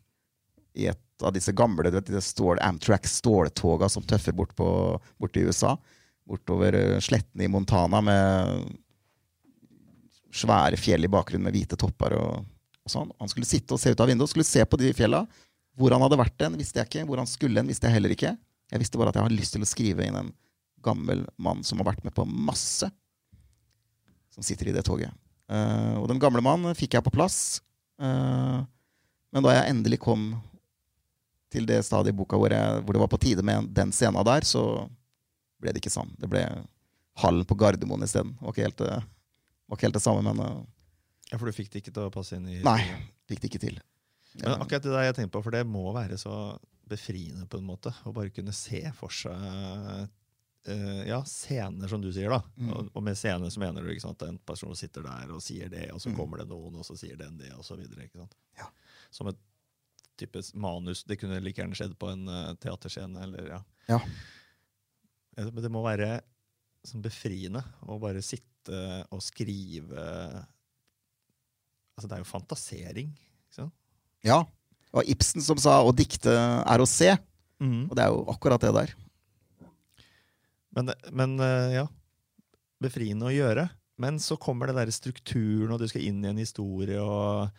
I 0.76 0.90
et 0.90 1.24
av 1.24 1.32
disse 1.34 1.52
gamle 1.56 1.90
vet, 1.92 2.10
stål, 2.24 2.60
Amtrak-ståltoga 2.64 3.88
som 3.92 4.04
tøffer 4.06 4.34
bort, 4.36 4.54
på, 4.56 4.68
bort 5.20 5.36
i 5.36 5.44
USA. 5.46 5.74
Bortover 6.28 6.76
eh, 6.78 6.98
slettene 7.02 7.46
i 7.46 7.50
Montana 7.50 8.00
med 8.04 8.70
svære 10.34 10.78
fjell 10.78 11.04
i 11.04 11.10
bakgrunnen 11.10 11.48
med 11.48 11.56
hvite 11.56 11.78
topper. 11.80 12.16
og, 12.16 12.44
og 12.84 12.92
sånn. 12.92 13.10
Han 13.20 13.32
skulle 13.32 13.48
sitte 13.48 13.74
og 13.76 13.82
se 13.82 13.92
ut 13.92 14.02
av 14.02 14.10
vinduet 14.10 14.32
skulle 14.32 14.48
se 14.48 14.64
på 14.64 14.78
de 14.80 14.92
fjella. 14.96 15.24
Hvor 15.78 15.94
han 15.94 16.02
hadde 16.04 16.20
vært 16.20 16.38
den, 16.40 16.58
visste 16.60 16.80
jeg 16.80 16.90
ikke. 16.90 17.06
Hvor 17.08 17.22
han 17.22 17.30
skulle 17.30 17.60
den, 17.60 17.70
visste 17.70 17.88
jeg 17.88 17.98
heller 17.98 18.14
ikke. 18.14 18.34
Jeg 18.70 18.82
visste 18.82 19.00
bare 19.00 19.12
at 19.12 19.18
jeg 19.18 19.26
hadde 19.26 19.40
lyst 19.40 19.56
til 19.56 19.66
å 19.66 19.68
skrive 19.68 20.06
inn 20.06 20.18
en 20.18 20.32
gammel 20.84 21.26
mann 21.42 21.64
som 21.66 21.80
har 21.80 21.90
vært 21.90 22.04
med 22.06 22.14
på 22.16 22.24
masse, 22.24 22.88
som 24.34 24.44
sitter 24.46 24.70
i 24.70 24.74
det 24.76 24.84
toget. 24.86 25.10
Eh, 25.50 25.94
og 25.98 26.06
den 26.10 26.20
gamle 26.22 26.42
mannen 26.44 26.76
fikk 26.78 26.94
jeg 26.98 27.04
på 27.06 27.12
plass. 27.14 27.60
Eh, 28.00 28.58
men 29.30 29.44
da 29.46 29.54
jeg 29.56 29.70
endelig 29.74 29.98
kom 30.02 30.32
til 31.50 31.66
det 31.66 31.80
stadiet 31.86 32.14
i 32.14 32.18
boka 32.18 32.38
hvor, 32.38 32.52
jeg, 32.54 32.82
hvor 32.86 32.94
det 32.94 33.02
var 33.02 33.10
på 33.10 33.18
tide 33.22 33.42
med 33.46 33.72
den 33.74 33.90
scenen 33.94 34.22
der, 34.26 34.46
så 34.46 34.62
ble 35.60 35.72
det 35.74 35.82
ikke 35.82 35.92
sånn. 35.92 36.12
Det 36.18 36.28
ble 36.30 36.44
hallen 37.20 37.44
på 37.46 37.56
Gardermoen 37.58 38.06
isteden. 38.06 38.36
Var 38.40 38.54
ikke 38.54 38.66
helt, 38.68 38.78
det- 38.84 39.02
var 39.70 39.76
ikke 39.78 39.88
helt 39.88 39.98
det 39.98 40.02
samme, 40.06 40.22
men 40.30 40.44
eh, 40.46 40.60
Ja, 41.30 41.38
For 41.38 41.46
du 41.46 41.54
fikk 41.54 41.68
det 41.70 41.82
ikke 41.84 41.92
til 41.94 42.06
å 42.08 42.10
passe 42.10 42.34
inn 42.34 42.48
i 42.50 42.56
Nei. 42.66 42.80
fikk 43.30 43.38
det 43.42 43.50
ikke 43.52 43.60
til. 43.62 43.76
Men 44.40 44.56
akkurat 44.62 44.82
det 44.82 44.90
der 44.94 45.04
jeg 45.08 45.14
tenkte 45.18 45.34
på, 45.36 45.42
for 45.46 45.54
det 45.54 45.60
må 45.66 45.92
være 45.94 46.16
så 46.18 46.56
befriende 46.90 47.46
på 47.50 47.58
en 47.60 47.66
måte. 47.68 47.92
Å 48.06 48.10
bare 48.14 48.32
kunne 48.34 48.50
se 48.54 48.80
for 48.98 49.10
seg 49.14 50.08
eh, 50.66 51.06
ja, 51.08 51.22
scener, 51.24 51.88
som 51.88 52.00
du 52.02 52.10
sier. 52.12 52.28
da. 52.30 52.42
Mm. 52.56 52.70
Og, 52.72 52.90
og 52.94 53.02
med 53.02 53.16
scener 53.16 53.50
så 53.50 53.60
mener 53.60 53.82
du 53.82 53.88
ikke 53.90 54.02
sant, 54.04 54.22
en 54.22 54.38
person 54.38 54.74
sitter 54.76 55.02
der 55.02 55.30
og 55.32 55.40
sier 55.42 55.68
det, 55.72 55.90
og 55.92 56.00
så 56.00 56.10
Mm. 56.10 56.16
kommer 56.16 56.38
det 56.38 56.48
noen, 56.48 56.76
og 56.76 56.84
så 56.84 56.96
sier 56.98 57.16
den 57.16 57.38
det, 57.38 57.52
og 57.54 57.64
så 57.64 57.76
videre. 57.76 58.04
ikke 58.04 58.18
sant? 58.20 58.34
Ja. 58.58 58.66
Som 59.10 59.28
et 59.28 59.38
type 60.20 60.42
manus. 60.54 61.04
Det 61.04 61.16
kunne 61.18 61.40
like 61.40 61.56
gjerne 61.62 61.74
skjedd 61.74 61.94
på 61.98 62.10
en 62.12 62.28
uh, 62.28 62.54
teaterscene. 62.60 63.22
eller 63.22 63.48
ja. 63.48 63.62
Ja. 63.88 63.98
Ja, 65.36 65.44
Men 65.50 65.62
det 65.62 65.70
må 65.72 65.82
være 65.82 66.20
sånn 66.84 67.02
befriende 67.02 67.62
å 67.88 67.98
bare 68.00 68.20
sitte 68.22 69.06
og 69.10 69.20
skrive 69.22 69.96
Altså, 71.96 72.08
det 72.08 72.12
er 72.16 72.22
jo 72.22 72.28
fantasering. 72.30 73.10
ikke 73.12 73.54
sant? 73.58 73.72
Ja. 74.24 74.42
Det 74.90 74.96
var 74.96 75.08
Ibsen 75.12 75.42
som 75.44 75.58
sa 75.60 75.82
'å 75.84 75.92
dikte 75.94 76.32
er 76.32 76.78
å 76.80 76.86
se'. 76.88 77.18
Og 77.60 77.94
det 77.94 78.04
er 78.04 78.08
jo 78.08 78.24
akkurat 78.32 78.60
det 78.60 78.72
der. 78.72 78.94
Men, 80.76 80.92
men 81.12 81.34
eh, 81.42 81.72
ja, 81.80 81.86
befriende 82.82 83.26
å 83.28 83.34
gjøre. 83.34 83.66
Men 84.00 84.16
så 84.22 84.36
kommer 84.40 84.70
det 84.70 84.78
der 84.78 84.92
strukturen, 84.94 85.72
og 85.74 85.80
du 85.82 85.88
skal 85.90 86.06
inn 86.06 86.22
i 86.24 86.30
en 86.30 86.38
historie, 86.40 87.00
og 87.02 87.50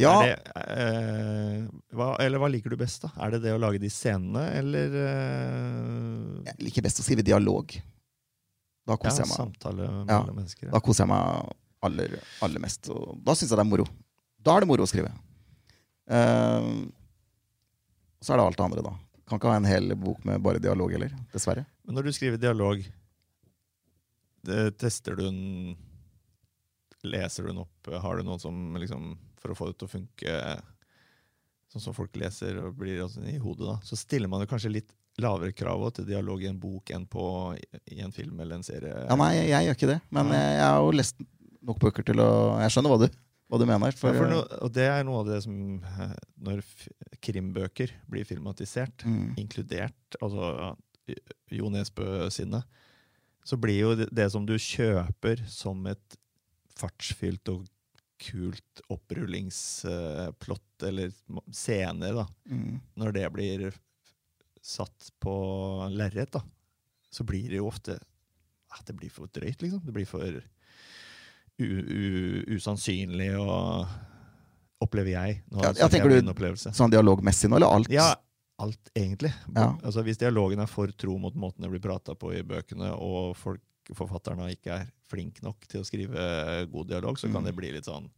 Ja, 0.00 0.12
det, 0.24 0.36
eh, 0.56 1.66
hva, 1.96 2.14
Eller 2.20 2.40
hva 2.40 2.48
liker 2.52 2.72
du 2.72 2.78
best, 2.80 3.02
da? 3.04 3.10
Er 3.24 3.34
det 3.34 3.42
det 3.44 3.52
å 3.56 3.60
lage 3.60 3.80
de 3.80 3.90
scenene, 3.92 4.46
eller 4.56 4.96
eh, 5.02 6.48
jeg 6.48 6.66
liker 6.68 6.84
best 6.86 7.00
å 7.02 7.04
skrive 7.04 7.24
dialog. 7.26 7.76
Da 8.86 8.94
ja, 8.94 9.00
koser 9.02 9.24
jeg 9.24 9.30
meg, 9.32 9.36
samtale 9.40 9.86
Ja, 10.06 10.20
alle 10.22 10.34
mennesker? 10.36 10.70
da 10.72 10.80
koser 10.84 11.04
jeg 11.04 11.10
meg 11.12 11.54
aller, 11.86 12.16
aller 12.46 12.62
mest. 12.62 12.88
Og 12.94 13.16
da 13.26 13.34
syns 13.36 13.50
jeg 13.50 13.58
det 13.58 13.64
er 13.66 13.70
moro. 13.72 13.86
Da 14.46 14.54
er 14.56 14.62
det 14.64 14.70
moro 14.70 14.86
å 14.86 14.90
skrive. 14.90 15.10
Eh, 16.06 16.68
så 18.22 18.32
er 18.32 18.38
det 18.40 18.46
alt 18.46 18.56
det 18.60 18.64
andre, 18.68 18.84
da. 18.86 18.94
Kan 19.26 19.40
ikke 19.40 19.50
ha 19.50 19.58
en 19.58 19.66
hel 19.66 19.94
bok 19.98 20.22
med 20.26 20.42
bare 20.44 20.62
dialog 20.62 20.92
heller. 20.94 21.14
Dessverre. 21.32 21.66
Men 21.86 21.98
når 21.98 22.06
du 22.06 22.14
skriver 22.14 22.38
dialog, 22.38 22.84
det, 24.46 24.62
tester 24.78 25.18
du 25.18 25.26
den 25.26 25.76
Leser 27.06 27.44
du 27.44 27.52
den 27.52 27.62
opp? 27.62 27.90
Har 28.02 28.18
du 28.18 28.26
noen 28.26 28.40
som 28.42 28.54
liksom 28.78 29.12
For 29.42 29.52
å 29.52 29.56
få 29.58 29.68
det 29.70 29.76
til 29.78 29.86
å 29.86 29.92
funke 29.92 30.38
sånn 31.70 31.82
som 31.82 31.94
folk 31.94 32.14
leser 32.18 32.56
og 32.62 32.76
blir 32.78 33.02
altså, 33.04 33.20
i 33.26 33.36
hodet, 33.42 33.66
da, 33.66 33.74
så 33.84 33.98
stiller 33.98 34.30
man 34.30 34.44
jo 34.44 34.48
kanskje 34.50 34.70
litt 34.70 34.92
lavere 35.22 35.54
krav 35.56 35.82
til 35.96 36.06
dialog 36.08 36.42
i 36.44 36.48
en 36.50 36.60
bok 36.62 36.92
enn 36.94 37.06
på 37.10 37.24
i 37.90 37.98
en 38.04 38.14
film 38.14 38.38
eller 38.40 38.60
en 38.60 38.66
serie. 38.66 38.92
Ja, 39.08 39.16
nei, 39.18 39.32
jeg, 39.34 39.48
jeg 39.50 39.66
gjør 39.66 39.78
ikke 39.78 39.90
det. 39.90 39.96
Men 40.14 40.30
jeg, 40.30 40.52
jeg 40.56 40.66
har 40.66 40.84
jo 40.84 40.94
lest 40.94 41.24
nok 41.66 41.80
bøker 41.82 42.06
til 42.06 42.22
å 42.22 42.30
Jeg 42.62 42.74
skjønner 42.74 42.94
hva 42.94 43.00
du, 43.02 43.18
hva 43.46 43.60
du 43.60 43.66
mener. 43.68 43.94
For, 43.94 44.10
Ja, 44.10 44.18
for 44.18 44.30
no, 44.30 44.40
og 44.64 44.72
det 44.74 44.88
er 44.90 45.04
noe 45.06 45.22
av 45.22 45.30
det 45.30 45.42
som 45.44 45.54
eh, 45.78 46.16
Når 46.48 46.64
krimbøker 47.24 47.92
blir 48.10 48.26
filmatisert, 48.28 49.06
mm, 49.06 49.36
inkludert 49.40 50.18
altså 50.20 50.50
ja, 50.58 50.72
Jo 51.54 51.70
Nesbø 51.70 52.26
sine, 52.34 52.62
så 53.46 53.58
blir 53.60 53.78
jo 53.78 53.94
det, 53.98 54.10
det 54.14 54.26
som 54.34 54.46
du 54.46 54.56
kjøper 54.58 55.44
som 55.50 55.86
et 55.86 56.18
fartsfylt 56.76 57.48
og 57.52 57.64
kult 58.20 58.82
opprullingsplott 58.90 60.86
eller 60.88 61.12
scene 61.12 61.52
scener, 61.52 62.16
da, 62.16 62.24
mm. 62.48 62.78
når 62.98 63.14
det 63.14 63.26
blir 63.34 63.66
satt 64.64 65.10
på 65.22 65.34
lerret, 65.94 66.38
så 67.12 67.26
blir 67.28 67.50
det 67.52 67.60
jo 67.60 67.70
ofte 67.70 67.98
at 68.76 68.82
Det 68.84 68.96
blir 68.98 69.08
for 69.08 69.30
drøyt, 69.32 69.62
liksom. 69.62 69.80
Det 69.86 69.92
blir 69.94 70.04
for 70.04 70.40
usannsynlig 71.58 73.30
og 73.40 73.86
Opplever 74.84 75.08
jeg. 75.14 75.38
Nå 75.50 75.62
Ja, 75.64 75.70
tenker 75.88 76.10
jeg 76.10 76.22
du- 76.22 76.26
Sånn 76.76 76.90
dialogmessig 76.92 77.48
nå, 77.48 77.56
eller 77.56 77.66
alt? 77.72 77.88
Ja, 77.88 78.14
alt 78.60 78.90
egentlig. 78.94 79.32
Ja. 79.56 79.72
Altså, 79.82 80.02
hvis 80.04 80.18
dialogen 80.18 80.60
er 80.60 80.66
for 80.66 80.86
tro 80.88 81.16
mot 81.18 81.34
måten 81.34 81.62
det 81.62 81.70
blir 81.70 81.80
prata 81.80 82.14
på 82.14 82.34
i 82.36 82.42
bøkene, 82.42 82.92
og 82.92 83.34
folk, 83.36 83.60
forfatterne 83.94 84.50
ikke 84.52 84.66
er 84.80 84.86
flink 85.08 85.42
nok 85.42 85.66
til 85.66 85.80
å 85.80 85.84
skrive 85.86 86.70
god 86.70 86.88
dialog, 86.88 87.16
så 87.16 87.32
kan 87.32 87.40
Mm. 87.42 87.46
det 87.46 87.56
bli 87.56 87.72
litt 87.72 87.84
sånn 87.86 88.10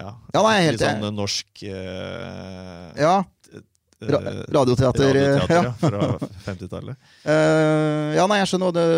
Ja, 0.00 0.14
Ja, 0.34 0.42
nei, 0.42 0.60
er 0.68 0.72
litt 0.72 0.80
sånn 0.80 1.14
norsk 1.16 1.62
eh, 1.64 2.92
Ja, 2.96 3.24
ra 4.12 4.20
radioteater. 4.58 5.14
radioteater 5.14 5.54
ja. 5.54 5.72
fra 5.80 6.08
50-tallet. 6.46 6.96
Uh, 7.26 8.10
ja, 8.18 8.26
nei, 8.30 8.40
jeg 8.42 8.50
skjønner 8.52 8.70
hva 8.70 8.74
du, 8.76 8.96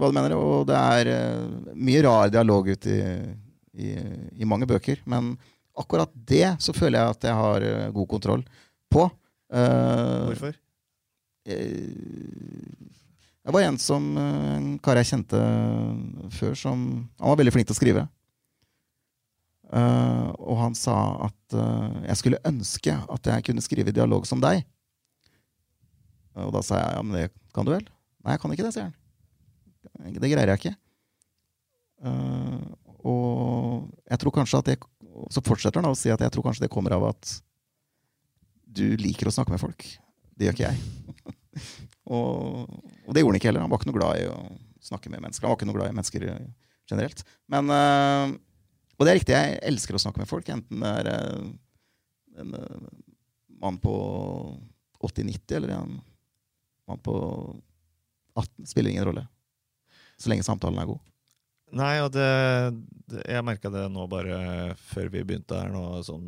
hva 0.00 0.10
du 0.10 0.18
mener. 0.18 0.34
Og 0.38 0.66
det 0.70 0.80
er 0.80 1.12
uh, 1.14 1.72
mye 1.74 2.02
rar 2.06 2.32
dialog 2.34 2.68
ute 2.72 2.90
i, 2.94 3.00
i, 3.86 3.94
i 4.42 4.48
mange 4.48 4.68
bøker. 4.70 5.02
Men 5.10 5.34
akkurat 5.80 6.10
det 6.14 6.56
så 6.60 6.74
føler 6.76 6.98
jeg 7.00 7.16
at 7.16 7.28
jeg 7.30 7.38
har 7.40 7.66
uh, 7.66 7.88
god 7.96 8.10
kontroll 8.16 8.44
på. 8.90 9.06
Eh, 9.50 10.24
Hvorfor? 10.28 10.54
eh, 11.46 11.58
Det 13.42 13.50
var 13.52 13.60
en 13.66 13.78
som 13.82 14.04
eh, 14.16 14.56
En 14.56 14.68
kar 14.78 14.94
jeg 15.00 15.08
kjente 15.08 15.40
før, 16.36 16.54
som 16.54 16.84
Han 17.18 17.32
var 17.32 17.40
veldig 17.40 17.54
flink 17.56 17.66
til 17.66 17.74
å 17.74 17.78
skrive. 17.80 18.04
Eh, 19.70 20.28
og 20.42 20.56
han 20.58 20.74
sa 20.74 20.96
at 21.28 21.54
uh, 21.54 22.02
jeg 22.08 22.18
skulle 22.18 22.42
ønske 22.48 22.90
at 22.90 23.28
jeg 23.30 23.46
kunne 23.46 23.62
skrive 23.62 23.94
dialog 23.94 24.26
som 24.26 24.42
deg. 24.42 24.64
Og 26.40 26.50
da 26.54 26.62
sa 26.64 26.80
jeg 26.80 26.96
ja, 26.96 27.04
men 27.06 27.18
det 27.18 27.26
kan 27.54 27.66
du 27.66 27.74
vel? 27.74 27.86
Nei, 28.24 28.34
jeg 28.34 28.42
kan 28.42 28.54
ikke 28.54 28.66
det, 28.66 28.72
sier 28.74 28.88
han. 28.88 28.96
Det 30.16 30.30
greier 30.30 30.52
jeg 30.52 30.60
ikke. 30.60 30.76
Eh, 32.06 32.58
Og 33.04 33.88
jeg 34.08 34.20
tror 34.20 34.32
kanskje 34.32 34.58
at 34.60 34.68
det 34.70 34.76
Så 35.32 35.42
fortsetter 35.44 35.80
han 35.80 35.90
å 35.90 35.98
si 35.98 36.08
at 36.12 36.20
jeg 36.20 36.32
tror 36.32 36.46
kanskje 36.46 36.64
det 36.64 36.72
kommer 36.72 36.94
av 36.96 37.06
at 37.10 37.32
du 38.70 38.94
liker 39.00 39.28
å 39.28 39.32
snakke 39.34 39.52
med 39.52 39.60
folk. 39.60 39.84
Det 40.38 40.46
gjør 40.46 40.54
ikke 40.54 40.68
jeg. 40.68 41.24
og, 42.14 42.70
og 43.04 43.10
det 43.12 43.24
gjorde 43.24 43.32
han 43.34 43.40
ikke 43.40 43.50
heller. 43.50 43.64
Han 43.64 43.72
var 43.72 43.80
ikke 43.80 43.90
noe 43.90 43.98
glad 43.98 44.20
i 44.20 44.28
å 44.30 44.36
snakke 44.86 45.10
med 45.12 45.24
mennesker. 45.24 45.44
Han 45.44 45.52
var 45.52 45.58
ikke 45.58 45.68
noe 45.68 45.78
glad 45.78 45.90
i 45.90 45.96
mennesker 45.98 46.26
generelt. 46.88 47.24
Men 47.50 47.74
Og 49.00 49.06
det 49.06 49.12
er 49.12 49.16
riktig, 49.16 49.36
jeg 49.36 49.60
elsker 49.64 49.96
å 49.96 50.02
snakke 50.02 50.20
med 50.20 50.28
folk. 50.28 50.48
Enten 50.52 50.82
det 50.84 50.90
er 51.00 51.08
øh, 51.08 51.46
en 52.42 52.56
øh, 52.58 52.88
mann 53.62 53.78
på 53.80 53.94
80-90 55.00 55.56
eller 55.56 55.72
en 55.78 55.94
mann 56.90 57.00
på 57.00 57.14
18. 58.36 58.68
Spiller 58.68 58.92
ingen 58.92 59.08
rolle. 59.08 59.24
Så 60.20 60.28
lenge 60.28 60.44
samtalen 60.44 60.82
er 60.82 60.90
god. 60.90 61.00
Nei, 61.80 61.94
og 62.02 62.10
det, 62.12 62.26
det 63.08 63.22
Jeg 63.30 63.46
merka 63.46 63.70
det 63.70 63.84
nå 63.94 64.04
bare 64.10 64.74
før 64.90 65.08
vi 65.14 65.22
begynte 65.22 65.54
her, 65.54 65.70
nå, 65.70 66.00
sånn 66.04 66.26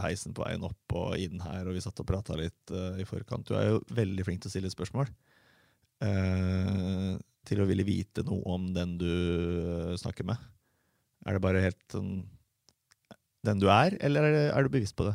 heisen 0.00 0.34
på 0.34 0.44
veien 0.44 0.62
opp 0.64 0.94
og 0.94 1.16
inn 1.18 1.42
her, 1.42 1.66
og 1.66 1.74
vi 1.74 1.82
satt 1.82 2.00
og 2.00 2.06
prata 2.06 2.36
litt 2.38 2.70
uh, 2.70 2.94
i 2.94 3.06
forkant. 3.08 3.48
Du 3.48 3.58
er 3.58 3.72
jo 3.72 3.80
veldig 3.98 4.26
flink 4.28 4.44
til 4.44 4.52
å 4.52 4.54
stille 4.54 4.70
spørsmål. 4.70 5.10
Uh, 6.00 7.18
til 7.46 7.62
å 7.62 7.66
ville 7.68 7.86
vite 7.86 8.24
noe 8.26 8.42
om 8.56 8.68
den 8.74 8.96
du 9.00 9.10
eh, 9.10 9.92
snakker 10.00 10.26
med. 10.26 10.40
Er 11.26 11.36
det 11.36 11.42
bare 11.42 11.62
helt 11.64 11.82
sånn 11.92 12.18
den 13.46 13.62
du 13.62 13.68
er, 13.70 13.94
eller 14.02 14.26
er, 14.26 14.34
det, 14.34 14.44
er 14.50 14.66
du 14.66 14.72
bevisst 14.74 14.96
på 14.98 15.06
det? 15.06 15.14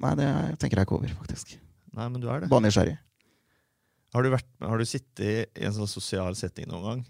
Nei, 0.00 0.14
det 0.16 0.28
tenker 0.60 0.80
jeg 0.80 0.88
ikke 0.88 0.96
over, 0.96 1.12
faktisk. 1.20 1.54
Nei, 1.96 2.06
men 2.08 2.22
du 2.22 2.28
er 2.32 2.40
det. 2.42 2.48
Bare 2.52 2.64
nysgjerrig. 2.64 2.96
Har 4.14 4.24
du, 4.24 4.30
vært, 4.32 4.48
har 4.64 4.80
du 4.80 4.88
sittet 4.88 5.58
i 5.60 5.66
en 5.66 5.74
sånn 5.76 5.90
sosial 5.90 6.36
setting 6.38 6.70
noen 6.70 6.86
gang 6.86 7.02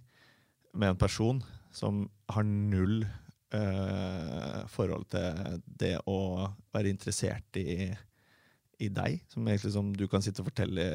med 0.74 0.92
en 0.92 1.00
person 1.00 1.38
som 1.74 2.02
har 2.34 2.44
null 2.44 3.04
øh, 3.56 4.58
forhold 4.74 5.06
til 5.14 5.62
det 5.80 5.94
å 6.10 6.18
være 6.74 6.92
interessert 6.92 7.60
i, 7.60 7.88
i 8.82 8.90
deg? 8.90 9.22
Som 9.30 9.48
egentlig 9.48 9.72
som 9.78 9.94
du 9.96 10.04
kan 10.10 10.24
sitte 10.24 10.42
og 10.42 10.50
fortelle 10.50 10.90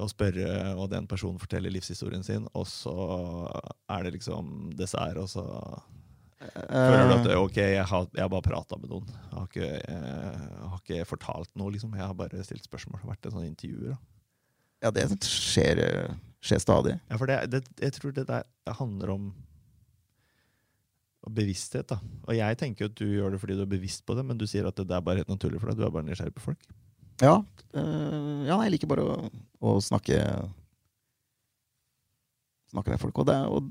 og 0.00 0.10
spørre, 0.12 0.74
og 0.76 0.90
den 0.92 1.06
personen 1.10 1.40
forteller 1.40 1.72
livshistorien 1.72 2.24
sin, 2.26 2.44
og 2.54 2.66
så 2.68 2.96
er 3.90 4.04
det 4.06 4.16
liksom 4.18 4.72
dessert, 4.78 5.18
og 5.18 5.30
så 5.30 5.44
føler 6.40 7.10
du 7.10 7.14
at 7.14 7.28
Eh, 7.30 7.36
ok, 7.40 7.58
jeg 7.58 7.84
har, 7.84 8.06
jeg 8.14 8.22
har 8.24 8.32
bare 8.32 8.46
prata 8.46 8.78
med 8.80 8.90
noen. 8.92 9.10
Jeg 9.10 9.36
har, 9.36 9.50
ikke, 9.50 9.68
jeg 9.76 10.70
har 10.72 10.80
ikke 10.80 11.08
fortalt 11.08 11.52
noe, 11.60 11.72
liksom. 11.74 11.92
Jeg 11.98 12.06
har 12.06 12.16
bare 12.16 12.44
stilt 12.46 12.64
spørsmål. 12.64 13.02
Vært 13.10 13.28
en 13.28 13.36
sånn 13.36 13.50
intervjuer. 13.50 13.98
ja, 14.80 14.90
det 14.96 15.04
skjer, 15.26 15.82
eh, 15.84 16.14
skjer 16.40 16.62
stadig. 16.62 16.96
Ja, 17.10 17.18
for 17.20 17.28
det, 17.28 17.42
det, 17.52 17.64
jeg 17.82 17.92
tror 17.98 18.16
det 18.16 18.26
der 18.30 18.46
det 18.64 18.76
handler 18.78 19.12
om 19.12 19.30
bevissthet. 21.28 21.88
da. 21.90 21.98
Og 22.26 22.36
jeg 22.36 22.56
tenker 22.58 22.88
at 22.88 22.96
du 22.96 23.04
gjør 23.04 23.34
det 23.34 23.40
fordi 23.42 23.58
du 23.58 23.66
er 23.66 23.74
bevisst 23.74 24.06
på 24.06 24.16
det, 24.16 24.24
men 24.24 24.38
du 24.40 24.46
sier 24.48 24.66
at 24.66 24.76
det, 24.76 24.88
det 24.88 24.96
er 24.96 25.04
bare 25.04 25.20
helt 25.20 25.28
naturlig 25.28 25.60
for 25.60 25.68
deg. 25.68 25.76
Du 25.76 25.84
er 25.84 25.92
bare 25.92 26.08
nysgjerrig 26.08 26.34
på 26.38 26.46
folk. 26.48 26.70
Ja, 27.20 27.36
øh, 27.76 28.46
ja 28.48 28.56
jeg 28.64 28.72
liker 28.72 28.88
bare 28.88 29.04
å, 29.04 29.28
å 29.60 29.76
snakke 29.84 30.22
Snakke 32.70 32.92
med 32.92 33.00
folk. 33.02 33.18
Og 33.18 33.26
det, 33.26 33.34
og 33.50 33.66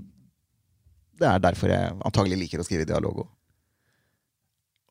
det 1.20 1.28
er 1.30 1.42
derfor 1.44 1.72
jeg 1.74 1.98
antagelig 2.08 2.38
liker 2.46 2.62
å 2.64 2.66
skrive 2.68 2.88
dialog 2.90 3.24
òg. 3.26 3.30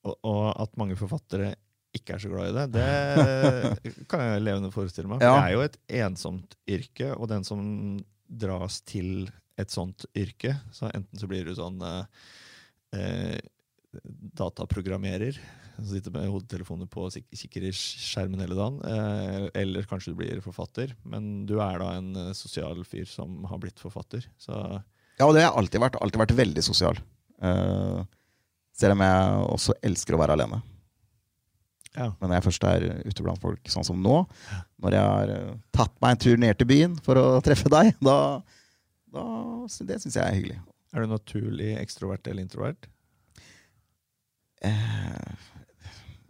Og, 0.09 0.15
og 0.29 0.45
at 0.63 0.77
mange 0.81 0.97
forfattere 0.99 1.55
ikke 1.97 2.15
er 2.15 2.23
så 2.23 2.29
glad 2.31 2.51
i 2.51 2.55
det, 2.55 2.65
det 2.77 3.93
kan 4.11 4.21
jeg 4.23 4.45
levende 4.45 4.71
forestille 4.75 5.09
meg. 5.11 5.23
For 5.23 5.27
Ja. 5.27 5.39
det 5.41 5.47
er 5.49 5.57
jo 5.57 5.65
et 5.67 5.79
ensomt 6.05 6.57
yrke, 6.69 7.11
og 7.17 7.29
den 7.33 7.47
som 7.49 7.63
dras 8.29 8.81
til 8.87 9.29
et 9.59 9.73
sånt 9.75 10.05
yrke, 10.15 10.53
så 10.71 10.91
enten 10.95 11.19
så 11.19 11.27
blir 11.31 11.49
du 11.49 11.55
sånn 11.57 11.81
eh, 11.83 12.05
eh, 12.95 13.39
dataprogrammerer, 14.39 15.39
som 15.79 15.87
sitter 15.93 16.13
med 16.15 16.29
hodetelefoner 16.31 16.89
på 16.91 17.05
og 17.07 17.17
kikker 17.39 17.67
i 17.69 17.73
skjermen 17.75 18.43
hele 18.43 18.57
dagen, 18.59 18.79
eh, 18.87 19.49
eller 19.63 19.87
kanskje 19.89 20.13
du 20.13 20.19
blir 20.21 20.41
forfatter, 20.45 20.93
men 21.09 21.47
du 21.49 21.57
er 21.63 21.81
da 21.83 21.93
en 21.99 22.13
eh, 22.19 22.33
sosial 22.37 22.85
fyr 22.87 23.09
som 23.11 23.45
har 23.51 23.61
blitt 23.63 23.81
forfatter. 23.83 24.27
Så 24.43 24.55
Ja, 25.19 25.27
og 25.27 25.35
det 25.35 25.43
har 25.43 25.49
jeg 25.51 25.59
alltid 25.63 25.83
vært. 25.83 25.97
Alltid 26.03 26.21
vært 26.23 26.37
veldig 26.39 26.63
sosial. 26.63 26.99
Uh, 27.43 28.03
selv 28.79 28.95
om 28.95 29.03
jeg 29.03 29.47
også 29.55 29.75
elsker 29.83 30.15
å 30.15 30.21
være 30.23 30.37
alene. 30.39 30.61
ja. 31.97 32.13
Men 32.21 32.31
når 32.31 32.37
jeg 32.39 32.45
først 32.47 32.67
er 32.69 32.85
ute 33.09 33.25
blant 33.27 33.43
folk, 33.43 33.71
sånn 33.73 33.87
som 33.87 33.99
nå, 34.03 34.21
når 34.79 34.95
jeg 34.95 35.03
har 35.11 35.33
eh, 35.35 35.57
tatt 35.75 35.95
meg 36.05 36.15
en 36.15 36.21
tur 36.23 36.37
ned 36.39 36.59
til 36.61 36.69
byen 36.71 36.95
for 37.03 37.19
å 37.19 37.25
treffe 37.43 37.71
deg, 37.75 37.91
da, 38.05 38.15
da 39.11 39.25
Det 39.89 39.97
syns 40.05 40.15
jeg 40.21 40.23
er 40.23 40.37
hyggelig. 40.37 40.61
Er 40.95 41.03
du 41.03 41.11
naturlig 41.11 41.73
ekstrovert 41.81 42.31
eller 42.31 42.45
introvert? 42.47 42.87
Eh, 44.63 45.35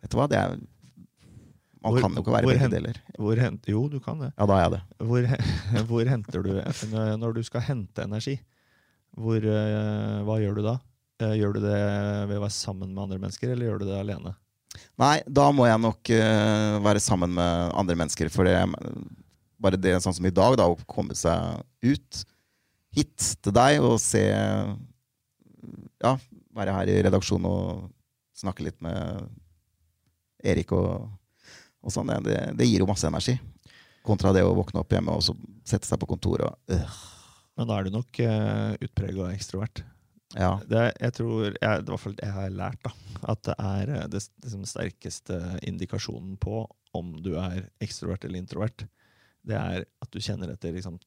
vet 0.03 0.11
du 0.13 0.17
hva, 0.19 0.27
det 0.29 0.37
er 0.41 0.57
Man 1.79 1.93
Hvor- 1.95 2.01
kan 2.03 2.17
jo 2.17 2.23
ikke 2.25 2.33
være 2.35 2.49
begge 2.51 2.69
deler. 2.73 2.97
Hvor 3.17 3.37
hent, 3.39 3.69
jo, 3.71 3.85
du 3.89 4.01
kan 4.03 4.19
det. 4.19 4.33
Ja, 4.37 4.47
da 4.51 4.57
er 4.57 4.63
jeg 4.65 4.73
det. 4.73 4.81
Hvor, 5.07 5.29
hvor 5.93 6.09
henter 6.11 6.43
du 6.43 6.51
Når 7.23 7.37
du 7.37 7.43
skal 7.47 7.61
hente 7.69 8.03
energi, 8.03 8.35
hvor, 9.17 9.41
uh, 9.41 10.19
hva 10.27 10.37
gjør 10.43 10.59
du 10.59 10.67
da? 10.67 10.77
Uh, 11.23 11.33
Gjør 11.39 11.57
du 11.57 11.65
det 11.65 11.79
ved 12.31 12.37
å 12.39 12.45
være 12.45 12.55
sammen 12.55 12.93
med 12.93 13.07
andre 13.07 13.19
mennesker, 13.23 13.51
eller 13.55 13.71
gjør 13.71 13.83
du 13.83 13.89
det 13.89 13.99
alene? 13.99 14.35
Nei, 14.99 15.19
da 15.27 15.49
må 15.55 15.67
jeg 15.69 15.81
nok 15.83 16.11
eh, 16.15 16.77
være 16.85 17.01
sammen 17.03 17.33
med 17.35 17.73
andre 17.79 17.97
mennesker. 17.99 18.31
For 18.31 18.47
det, 18.47 18.55
bare 19.59 19.81
det 19.81 19.97
sånn 20.05 20.17
som 20.17 20.27
i 20.29 20.35
dag, 20.35 20.57
da, 20.59 20.69
å 20.71 20.79
komme 20.91 21.17
seg 21.19 21.63
ut 21.87 22.23
hit 22.95 23.29
til 23.43 23.55
deg 23.55 23.83
og 23.85 23.99
se 24.03 24.25
Ja, 25.99 26.15
være 26.55 26.75
her 26.75 26.91
i 26.91 26.99
redaksjonen 27.07 27.47
og 27.51 27.89
snakke 28.39 28.65
litt 28.67 28.79
med 28.83 29.27
Erik 30.47 30.73
og, 30.77 31.09
og 31.83 31.95
sånn. 31.95 32.13
Det, 32.27 32.39
det 32.59 32.69
gir 32.69 32.85
jo 32.85 32.91
masse 32.91 33.07
energi. 33.09 33.35
Kontra 34.07 34.33
det 34.35 34.45
å 34.47 34.55
våkne 34.57 34.83
opp 34.83 34.95
hjemme 34.95 35.15
og 35.19 35.27
sette 35.67 35.87
seg 35.87 35.99
på 36.01 36.11
kontoret 36.11 36.47
og 36.47 36.75
øh, 36.75 37.01
Men 37.59 37.69
da 37.69 37.79
er 37.79 37.89
du 37.89 37.95
nok 37.95 38.21
uh, 38.23 38.75
utprega 38.87 39.33
ekstrovert. 39.35 39.83
Ja. 40.37 40.59
Det, 40.69 40.85
jeg 41.01 41.15
tror, 41.17 41.45
jeg, 41.57 41.85
det 41.87 41.95
er 41.97 42.17
jeg 42.21 42.35
har 42.35 42.51
lært, 42.53 42.81
da, 42.85 42.93
at 43.33 43.45
det 43.49 43.55
er 43.57 43.93
eh, 43.95 44.09
det, 44.13 44.21
liksom, 44.45 44.67
sterkeste 44.69 45.39
indikasjonen 45.67 46.37
på 46.41 46.67
om 46.97 47.15
du 47.25 47.33
er 47.41 47.63
ekstrovert 47.85 48.27
eller 48.29 48.43
introvert. 48.43 48.85
Det 49.49 49.57
er 49.57 49.87
at 49.87 50.11
du 50.13 50.21
kjenner 50.21 50.53
etter 50.53 50.75
liksom, 50.77 50.99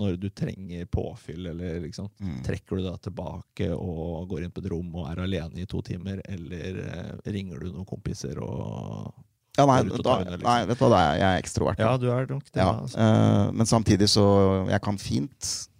når 0.00 0.16
du 0.18 0.30
trenger 0.34 0.88
påfyll, 0.90 1.46
eller 1.52 1.76
liksom, 1.84 2.08
Mm. 2.20 2.40
Trekker 2.46 2.80
du 2.80 2.86
da 2.86 2.96
tilbake 2.96 3.68
og 3.74 4.28
går 4.30 4.44
inn 4.46 4.54
på 4.54 4.62
et 4.64 4.70
rom 4.72 4.88
og 4.96 5.10
er 5.10 5.20
alene 5.22 5.60
i 5.60 5.68
to 5.68 5.82
timer, 5.84 6.22
eller 6.24 6.80
eh, 6.86 7.12
ringer 7.30 7.60
du 7.60 7.70
noen 7.70 7.86
kompiser 7.88 8.40
og 8.42 9.12
ja 9.54 9.68
nei, 9.70 9.76
og 9.86 10.00
da, 10.02 10.16
under, 10.18 10.34
liksom. 10.34 10.48
nei, 10.48 10.66
vet 10.66 10.78
du 10.78 10.82
hva, 10.82 10.88
da 10.90 11.00
er 11.04 11.20
jeg 11.20 11.42
ekstrovert. 11.44 11.82
Ja, 11.84 11.92
du 12.00 12.08
er 12.10 12.26
nok 12.26 12.48
det. 12.48 12.58
Ja, 12.58 12.72
eh, 12.82 13.52
men 13.54 13.68
samtidig 13.70 14.08
så 14.10 14.24
Jeg 14.72 14.80
kan 14.82 14.98
fint 14.98 15.50
eh, 15.52 15.73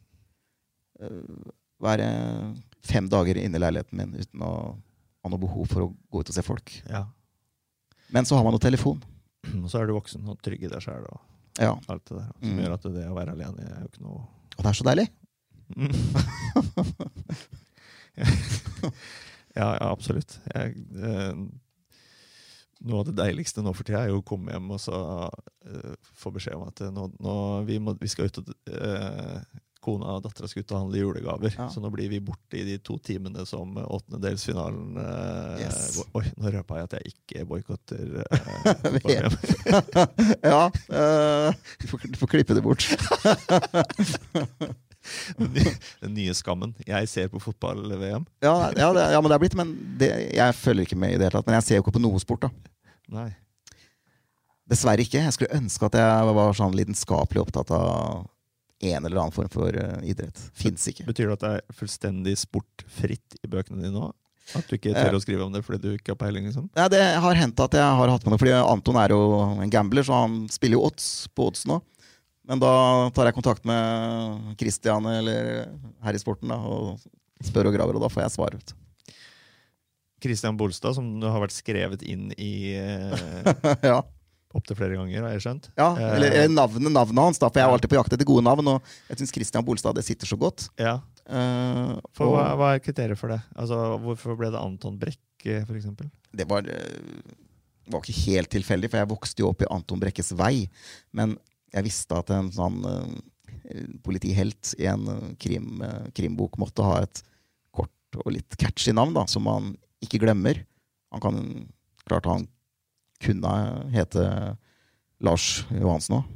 være 1.84 2.07
fem 2.84 3.09
dager 3.11 3.36
inne 3.40 3.57
i 3.59 3.62
leiligheten 3.64 3.97
min 3.99 4.12
uten 4.20 4.45
å 4.47 4.53
ha 5.24 5.30
noe 5.32 5.40
behov 5.40 5.66
for 5.72 5.80
å 5.86 5.92
gå 6.12 6.20
ut 6.22 6.30
og 6.30 6.36
se 6.36 6.42
folk. 6.45 6.68
ja. 6.90 7.03
Men 8.14 8.24
så 8.28 8.36
har 8.36 8.45
man 8.45 8.53
jo 8.55 8.61
telefon. 8.62 8.99
Og 9.64 9.68
så 9.72 9.80
er 9.80 9.86
du 9.88 9.95
voksen 9.97 10.28
og 10.28 10.36
trygg 10.45 10.62
i 10.64 10.68
deg 10.70 10.82
sjæl 10.84 11.05
og 11.09 11.18
Ja, 11.59 11.72
alt 11.88 12.05
det 12.11 12.16
der. 12.18 12.28
Som 12.40 12.51
Mm. 12.53 12.59
gjør 12.62 12.74
at 12.76 12.82
det 12.95 13.07
å 13.09 13.14
være 13.16 13.32
alene 13.34 13.61
er 13.64 13.80
jo 13.80 13.88
ikke 13.88 14.05
noe 14.05 14.20
Og 14.55 14.61
det 14.62 14.70
er 14.70 14.78
så 14.78 14.84
deilig. 14.86 15.07
ja, 19.55 19.68
ja, 19.78 19.90
absolutt. 19.90 20.38
Jeg, 20.55 20.74
eh, 20.95 21.34
noe 22.84 23.01
av 23.01 23.07
det 23.09 23.16
deiligste 23.18 23.62
nå 23.64 23.72
for 23.74 23.86
tida 23.88 24.03
er 24.05 24.12
jo 24.12 24.20
å 24.20 24.26
komme 24.26 24.53
hjem 24.55 24.70
og 24.76 24.80
så 24.82 24.97
eh, 25.66 25.95
få 26.20 26.32
beskjed 26.34 26.57
om 26.59 26.66
at 26.68 26.82
eh, 26.84 26.92
nå, 26.95 27.03
nå, 27.22 27.34
vi, 27.68 27.76
må, 27.82 27.90
vi 28.01 28.11
skal 28.12 28.28
ut 28.30 28.40
og 28.42 28.47
eh, 28.70 29.38
Kona 29.85 30.14
og 30.16 30.22
dattera 30.24 30.49
skulle 30.49 30.64
ut 30.64 30.72
og 30.74 30.80
handle 30.82 31.03
julegaver, 31.03 31.53
Ja. 31.59 31.66
så 31.72 31.82
nå 31.85 31.91
blir 31.93 32.09
vi 32.11 32.20
borte 32.24 32.57
i 32.59 32.64
de 32.66 32.78
to 32.82 32.97
timene 33.05 33.45
som 33.49 33.76
åttendedelsfinalen 33.85 34.97
eh, 35.03 35.62
Yes. 35.66 36.01
Oi, 36.16 36.24
nå 36.41 36.53
røpa 36.57 36.80
jeg 36.80 36.89
at 36.89 36.97
jeg 36.99 37.12
ikke 37.14 37.45
boikotter 37.51 38.24
eh, 38.24 38.39
ja, 40.55 40.62
eh, 40.72 41.49
du, 41.82 41.87
får, 41.91 42.09
du 42.09 42.18
får 42.22 42.32
klippe 42.35 42.57
det 42.57 42.64
bort. 42.64 42.89
Den 46.01 46.14
nye- 46.16 46.35
skammen. 46.35 46.74
Jeg 46.89 47.09
ser 47.12 47.28
på 47.28 47.41
fotball-VM. 47.43 48.24
Ja, 48.45 48.70
ja, 48.76 48.89
ja 49.12 49.20
men 49.20 49.28
det 49.28 49.37
er 49.37 49.43
blitt 49.43 49.57
Men 49.59 49.74
det, 50.01 50.09
jeg 50.35 50.55
følger 50.57 50.87
ikke 50.89 50.97
med 51.01 51.12
i 51.14 51.18
det 51.20 51.26
hele 51.28 51.37
tatt. 51.37 51.49
Men 51.49 51.59
jeg 51.59 51.66
ser 51.68 51.76
jo 51.78 51.85
ikke 51.85 51.97
på 51.99 52.03
noe 52.05 52.20
sport, 52.22 52.47
da. 52.47 52.51
Nei. 53.12 53.28
Dessverre 54.70 55.05
ikke. 55.05 55.20
Jeg 55.26 55.35
skulle 55.37 55.59
ønske 55.59 55.91
at 55.91 55.99
jeg 56.01 56.37
var 56.39 56.57
sånn 56.57 56.76
lidenskapelig 56.78 57.43
opptatt 57.45 57.68
av 57.76 58.24
en 58.85 59.05
eller 59.05 59.20
annen 59.22 59.35
form 59.35 59.51
for 59.53 59.76
eh, 59.80 59.97
idrett. 60.11 60.41
Fins 60.57 60.85
ikke. 60.91 61.07
Betyr 61.09 61.30
det 61.30 61.39
at 61.39 61.45
det 61.45 61.55
er 61.57 61.78
fullstendig 61.78 62.37
sportfritt 62.41 63.39
i 63.43 63.51
bøkene 63.51 63.82
dine 63.82 63.95
nå? 63.97 64.11
At 64.53 64.68
du 64.68 64.76
ikke 64.76 64.93
tør 64.93 65.16
å 65.16 65.22
skrive 65.22 65.47
om 65.47 65.55
det 65.55 65.62
fordi 65.64 65.80
du 65.80 65.97
ikke 65.97 66.12
har 66.12 66.20
peiling? 66.20 66.45
liksom? 66.51 66.68
Ja, 66.76 66.85
det 66.93 67.01
har 67.24 67.39
hendt 67.41 67.61
at 67.64 67.76
jeg 67.78 67.97
har 67.99 68.12
hatt 68.12 68.26
med 68.26 68.35
noe, 68.35 68.41
fordi 68.43 68.53
Anton 68.59 68.99
er 69.01 69.14
jo 69.14 69.20
en 69.64 69.72
gambler, 69.72 70.05
så 70.05 70.18
han 70.26 70.43
spiller 70.53 70.76
jo 70.76 70.85
odds 70.91 71.07
på 71.32 71.49
odds 71.49 71.64
nå. 71.70 71.80
Men 72.45 72.61
da 72.61 72.74
tar 73.16 73.30
jeg 73.30 73.39
kontakt 73.39 73.64
med 73.64 74.57
Christian 74.61 75.09
eller 75.09 75.70
her 76.05 76.16
i 76.16 76.20
sporten 76.20 76.53
da, 76.53 76.59
og 76.61 77.01
spør 77.45 77.70
og 77.70 77.78
graver, 77.78 77.97
og 77.97 78.05
da 78.05 78.12
får 78.12 78.26
jeg 78.26 78.35
svar. 78.37 78.59
ut. 78.59 78.74
du. 78.74 78.85
Christian 80.24 80.57
Bolstad, 80.57 80.97
som 80.97 81.09
har 81.24 81.41
vært 81.43 81.57
skrevet 81.57 82.05
inn 82.09 82.30
i 82.41 82.76
eh, 82.76 83.24
ja. 83.91 83.99
Opptil 84.55 84.76
flere 84.78 84.96
ganger, 84.96 85.22
har 85.26 85.32
jeg 85.34 85.42
skjønt. 85.44 85.68
ja, 85.76 85.88
eller, 86.14 86.30
Eh. 86.44 86.48
navnet, 86.48 86.92
navnet 86.92 87.24
hans, 87.24 87.38
da, 87.42 87.48
for 87.48 87.61
jeg 87.61 87.66
er 87.68 87.72
alltid 87.74 87.90
på 87.90 87.96
jakt 87.98 88.12
etter 88.16 88.28
gode 88.28 88.44
navn. 88.46 88.68
Og 88.74 88.82
jeg 89.11 89.18
syns 89.18 89.32
Christian 89.34 89.64
Bolstad 89.66 89.94
det 89.98 90.05
sitter 90.07 90.26
så 90.26 90.38
godt. 90.38 90.68
Ja, 90.78 91.00
Uh, 91.24 91.96
for 92.12 92.26
og 92.28 92.34
hva, 92.36 92.42
hva 92.61 92.66
er 92.74 92.80
kriteriet 92.84 93.16
for 93.16 93.32
det? 93.32 93.38
Altså, 93.57 93.78
Hvorfor 94.02 94.36
ble 94.36 94.50
det 94.52 94.61
Anton 94.61 94.98
Brekke, 95.00 95.64
eksempel? 95.72 96.11
det 96.36 96.44
var, 96.46 96.66
eh, 96.68 97.22
var 97.88 98.02
ikke 98.02 98.26
helt 98.26 98.50
tilfeldig, 98.52 98.90
for 98.90 98.98
jeg 99.00 99.09
vokste 99.09 99.40
jo 99.40 99.48
opp 99.48 99.62
i 99.64 99.70
Anton 99.72 99.98
Brekkes 100.02 100.34
vei. 100.36 100.68
Men 101.16 101.38
jeg 101.72 101.82
visste 101.86 102.12
at 102.18 102.28
en 102.28 102.50
sånn 102.52 102.76
uh, 102.84 103.88
politihelt 104.05 104.74
i 104.78 104.84
en 104.90 105.34
krim, 105.40 105.80
eh, 105.80 106.11
krimbok 106.12 106.59
måtte 106.61 106.84
ha 106.84 107.00
et 107.07 107.22
kort 107.72 108.20
og 108.20 108.28
litt 108.36 108.59
catchy 108.61 108.92
navn, 108.92 109.14
da, 109.16 109.24
som 109.24 109.44
man 109.48 109.72
ikke 110.05 110.20
glemmer. 110.20 110.61
Han 111.11 111.20
kan 111.24 111.68
Klart 112.05 112.26
han 112.28 112.42
kunne 113.25 113.55
hete 113.95 114.25
Lars 115.25 115.64
Johansen 115.72 116.20
òg, 116.20 116.31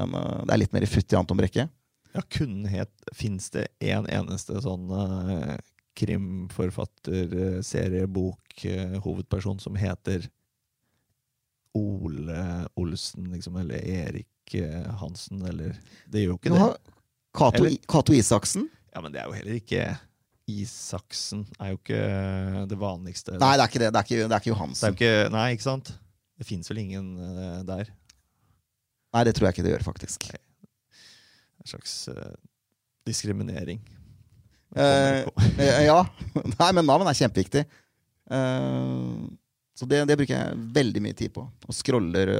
men 0.00 0.16
uh, 0.16 0.40
det 0.46 0.54
er 0.54 0.62
litt 0.64 0.74
mer 0.76 0.86
futt 0.90 1.12
i 1.12 1.18
Anton 1.18 1.40
Brekke. 1.40 1.66
Ja, 2.10 2.22
kunne 2.26 2.70
het 2.72 2.90
Fins 3.14 3.50
det 3.54 3.68
en 3.86 4.08
eneste 4.10 4.58
sånn 4.64 4.90
uh, 4.90 5.54
krimforfatter, 5.98 7.34
uh, 7.34 7.56
seriebok, 7.66 8.64
uh, 8.66 8.98
hovedperson 9.04 9.60
som 9.62 9.78
heter 9.78 10.26
Ole 11.78 12.66
Olsen, 12.80 13.28
liksom, 13.30 13.56
eller 13.56 13.84
Erik 13.86 14.54
eh, 14.58 14.86
Hansen, 14.98 15.42
eller 15.46 15.76
Det 16.10 16.24
gjør 16.24 16.32
jo 16.32 16.38
ikke 16.40 16.50
det. 16.50 16.94
Cato, 17.38 17.68
Cato 17.86 18.16
Isaksen. 18.16 18.64
Ja, 18.90 19.02
men 19.04 19.14
det 19.14 19.20
er 19.22 19.28
jo 19.28 19.36
heller 19.36 19.58
ikke 19.60 19.84
Isaksen 20.50 21.44
er 21.60 21.70
jo 21.70 21.78
ikke 21.78 22.00
det 22.66 22.78
vanligste. 22.80 23.36
Nei, 23.38 23.52
det 23.54 23.62
er 23.62 23.70
ikke 23.70 23.82
det. 23.84 23.92
Det 23.94 24.00
er 24.00 24.08
ikke, 24.08 24.16
det 24.16 24.24
er 24.24 24.24
ikke 24.24 24.32
det 24.32 24.40
er 24.40 24.50
Johansen. 24.50 24.96
ikke, 24.96 25.12
nei, 25.30 25.44
ikke 25.54 25.68
sant? 25.68 25.92
Det 26.40 26.46
fins 26.48 26.70
vel 26.70 26.80
ingen 26.80 27.12
uh, 27.20 27.60
der. 27.68 27.90
Nei, 29.12 29.24
det 29.26 29.34
tror 29.36 29.48
jeg 29.48 29.58
ikke 29.58 29.66
det 29.66 29.74
gjør, 29.74 29.86
faktisk. 29.90 30.30
En 31.60 31.68
slags 31.68 31.94
uh, 32.08 32.32
diskriminering. 33.08 33.82
Eh, 34.76 35.26
Eh, 35.58 35.84
ja. 35.84 35.98
Nei, 36.32 36.70
men 36.72 36.86
navn 36.86 37.08
er 37.10 37.18
kjempeviktig. 37.18 37.64
Uh, 38.30 39.26
så 39.76 39.88
det, 39.88 40.04
det 40.08 40.16
bruker 40.20 40.36
jeg 40.36 40.68
veldig 40.76 41.02
mye 41.04 41.18
tid 41.18 41.34
på. 41.34 41.44
Og 41.66 41.76
scroller 41.76 42.32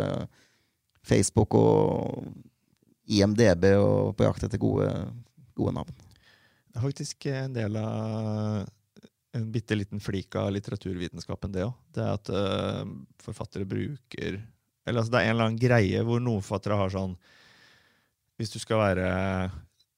Facebook 1.05 1.57
og 1.59 2.31
IMDb 3.11 3.73
og 3.81 4.15
på 4.17 4.27
jakt 4.27 4.45
etter 4.47 4.61
gode, 4.61 4.89
gode 5.59 5.75
navn. 5.77 5.95
Det 6.71 6.79
er 6.79 6.85
faktisk 6.85 7.27
en 7.33 7.57
del 7.57 7.77
av 7.81 8.69
en 9.37 9.51
bitte 9.53 9.77
liten 9.79 10.01
flik 10.03 10.35
av 10.39 10.51
litteraturvitenskapen, 10.55 11.53
det 11.55 11.67
òg. 11.67 11.77
Det 11.95 12.03
er 12.03 12.17
at 12.17 12.31
uh, 12.35 12.83
forfattere 13.23 13.69
bruker 13.69 14.41
Eller 14.87 15.03
altså, 15.03 15.13
det 15.13 15.21
er 15.21 15.29
en 15.29 15.35
eller 15.37 15.51
annen 15.51 15.61
greie 15.61 16.03
hvor 16.07 16.23
noen 16.23 16.43
forfattere 16.43 16.79
har 16.81 16.93
sånn 16.95 17.15
Hvis 18.41 18.55
du 18.55 18.59
skal 18.63 18.83
være 18.83 19.09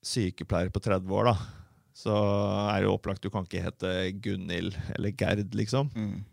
sykepleier 0.03 0.73
på 0.75 0.83
30 0.83 1.15
år, 1.15 1.31
da, 1.31 1.35
så 1.95 2.15
er 2.73 2.81
det 2.81 2.89
jo 2.89 2.97
opplagt 2.97 3.23
du 3.23 3.31
kan 3.31 3.47
ikke 3.47 3.63
hete 3.63 3.93
Gunhild 4.19 4.75
eller 4.97 5.15
Gerd, 5.15 5.55
liksom. 5.55 5.93
Mm. 5.95 6.25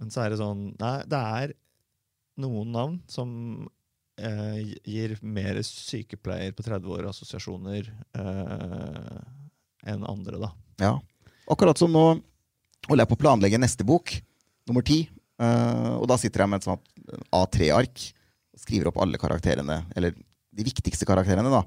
Men 0.00 0.10
så 0.10 0.24
er 0.24 0.34
det 0.34 0.40
sånn 0.40 0.72
Nei, 0.80 0.96
det 1.06 1.20
er 1.38 1.54
noen 2.42 2.72
navn 2.74 2.98
som 3.06 3.30
eh, 4.18 4.74
gir 4.82 5.14
mer 5.22 5.60
sykepleier 5.62 6.50
på 6.56 6.66
30 6.66 6.96
år 6.96 7.08
assosiasjoner 7.12 7.92
eh, 8.18 9.20
enn 9.92 10.06
andre, 10.10 10.40
da. 10.42 10.50
Ja. 10.82 10.94
Akkurat 11.50 11.78
som 11.78 11.92
nå 11.92 12.04
holder 12.88 13.04
jeg 13.04 13.10
på 13.10 13.18
å 13.18 13.22
planlegge 13.24 13.60
neste 13.60 13.84
bok, 13.86 14.12
nummer 14.68 14.84
ti. 14.86 15.04
Eh, 15.42 15.92
og 15.98 16.06
da 16.10 16.18
sitter 16.20 16.44
jeg 16.44 16.52
med 16.52 16.62
et 16.62 16.68
sånt 16.68 17.24
A3-ark 17.34 18.04
og 18.54 18.62
skriver 18.62 18.90
opp 18.90 19.00
alle 19.02 19.20
karakterene, 19.20 19.82
eller 19.96 20.14
de 20.14 20.66
viktigste 20.66 21.08
karakterene, 21.08 21.50
da. 21.52 21.64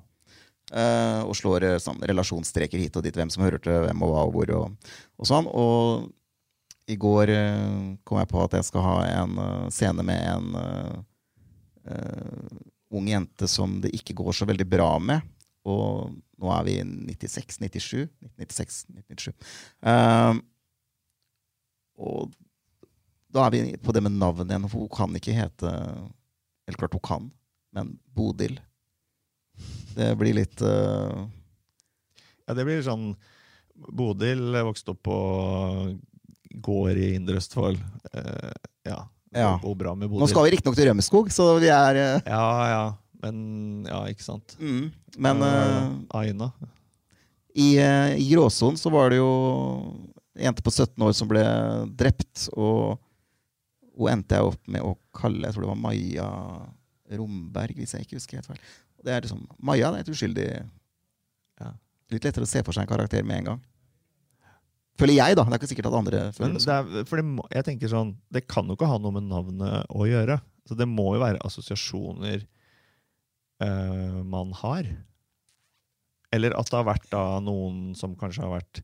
Uh, 0.68 1.24
og 1.24 1.32
slår 1.40 1.64
eh, 1.64 1.78
sånn 1.80 2.02
relasjonsstreker 2.04 2.82
hit 2.82 2.98
og 3.00 3.06
dit, 3.06 3.16
hvem 3.16 3.30
som 3.32 3.46
hører 3.46 3.62
til 3.64 3.86
hvem 3.86 4.02
og 4.04 4.10
hva 4.12 4.24
og 4.28 4.34
hvor. 4.36 4.50
Og, 4.58 4.96
og 5.16 5.30
sånn. 5.30 5.48
Og 5.48 6.92
i 6.92 6.98
går 7.00 7.32
uh, 7.32 7.94
kom 8.08 8.20
jeg 8.20 8.32
på 8.34 8.42
at 8.44 8.58
jeg 8.58 8.68
skal 8.68 8.84
ha 8.84 8.98
en 9.08 9.40
uh, 9.40 9.70
scene 9.72 10.04
med 10.08 10.28
en 10.28 11.06
ung 12.92 13.06
jente 13.08 13.48
som 13.48 13.78
det 13.80 13.94
ikke 13.96 14.16
går 14.20 14.36
så 14.36 14.48
veldig 14.48 14.66
bra 14.68 14.90
med. 15.00 15.24
Og 15.68 16.16
nå 16.38 16.52
er 16.54 16.68
vi 16.68 16.76
i 16.80 16.84
96, 17.18 17.60
97 17.60 18.08
96, 18.38 18.84
97. 19.10 19.32
Ehm, 19.90 20.42
og 21.98 22.36
da 23.34 23.48
er 23.48 23.56
vi 23.56 23.62
på 23.82 23.94
det 23.96 24.04
med 24.06 24.16
navnet 24.16 24.52
igjen, 24.52 24.68
for 24.72 24.86
hun 24.86 24.94
kan 24.94 25.18
ikke 25.18 25.36
hete 25.36 25.72
Eller 26.68 26.80
klart 26.80 26.96
hun 26.96 27.04
kan, 27.04 27.26
men 27.76 27.96
Bodil. 28.16 28.58
Det 29.96 30.12
blir 30.20 30.36
litt 30.38 30.62
uh... 30.62 31.26
Ja, 32.48 32.56
det 32.56 32.66
blir 32.68 32.84
sånn 32.86 33.12
Bodil 33.76 34.56
vokste 34.68 34.94
opp 34.94 35.04
på 35.06 35.18
gård 36.64 36.98
i 36.98 37.14
Indre 37.18 37.40
Østfold. 37.42 37.80
Uh, 38.14 38.52
ja. 38.88 39.04
Ja. 39.36 39.58
går 39.62 39.76
bra 39.76 39.92
med 39.96 40.10
Nå 40.10 40.28
skal 40.32 40.48
vi 40.48 40.54
riktignok 40.56 40.78
til 40.78 40.88
Rømskog, 40.90 41.32
så 41.34 41.50
vi 41.62 41.70
er 41.74 42.00
uh... 42.00 42.22
Ja, 42.26 42.48
ja. 42.72 42.84
Men 43.24 43.38
ja, 43.90 44.04
ikke 44.12 44.26
sant. 44.26 44.56
mm, 44.60 44.90
Men 45.18 45.42
uh, 45.42 46.20
Aina. 46.20 46.52
i, 47.56 47.72
uh, 47.82 48.14
i 48.14 48.28
gråsonen 48.30 48.78
så 48.78 48.92
var 48.94 49.12
det 49.12 49.20
jo 49.20 49.32
en 50.38 50.50
jente 50.50 50.66
på 50.66 50.74
17 50.74 51.02
år 51.02 51.14
som 51.18 51.30
ble 51.30 51.44
drept, 51.98 52.48
og 52.54 53.00
hun 53.98 54.12
endte 54.14 54.38
jeg 54.38 54.52
opp 54.52 54.68
med 54.70 54.84
å 54.86 54.94
kalle 55.18 55.48
Jeg 55.48 55.56
tror 55.56 55.66
det 55.66 55.72
var 55.72 55.80
Maja 55.82 56.28
Romberg, 57.18 57.80
hvis 57.80 57.96
jeg 57.96 58.06
ikke 58.06 58.20
husker 58.20 58.38
helt 58.38 58.52
feil. 58.52 58.60
Det 59.02 59.14
er 59.14 59.26
liksom, 59.26 59.48
Maja 59.66 59.90
det 59.94 60.04
er 60.04 60.06
et 60.06 60.14
uskyldig 60.14 60.50
Ja. 61.58 61.72
Litt 62.14 62.28
lettere 62.28 62.46
å 62.46 62.50
se 62.50 62.62
for 62.64 62.76
seg 62.76 62.86
en 62.86 62.92
karakter 62.92 63.26
med 63.26 63.42
en 63.42 63.50
gang. 63.52 63.64
Føler 64.98 65.18
jeg, 65.18 65.38
da. 65.38 65.44
Det 65.46 65.54
er 65.54 65.60
ikke 65.60 65.70
sikkert 65.70 65.90
at 65.90 65.98
andre 65.98 66.22
føler 66.34 66.54
det 66.58 66.74
er, 66.74 67.18
det 67.20 67.26
må, 67.26 67.44
jeg 67.54 67.66
tenker 67.68 67.92
sånn, 67.92 68.14
det 68.34 68.46
kan 68.50 68.70
jo 68.70 68.78
ikke 68.78 68.90
ha 68.90 68.98
noe 69.02 69.14
med 69.18 69.28
navnet 69.30 69.90
å 69.94 70.06
gjøre. 70.10 70.38
Så 70.70 70.78
det 70.78 70.88
må 70.90 71.12
jo 71.16 71.22
være 71.22 71.42
assosiasjoner 71.46 72.46
eh, 73.64 74.24
man 74.24 74.54
har. 74.54 74.88
Eller 76.32 76.56
at 76.60 76.70
det 76.70 76.78
har 76.78 76.88
vært 76.88 77.10
da 77.12 77.40
noen 77.44 77.96
som 77.96 78.16
kanskje 78.20 78.44
har 78.44 78.58
vært 78.58 78.82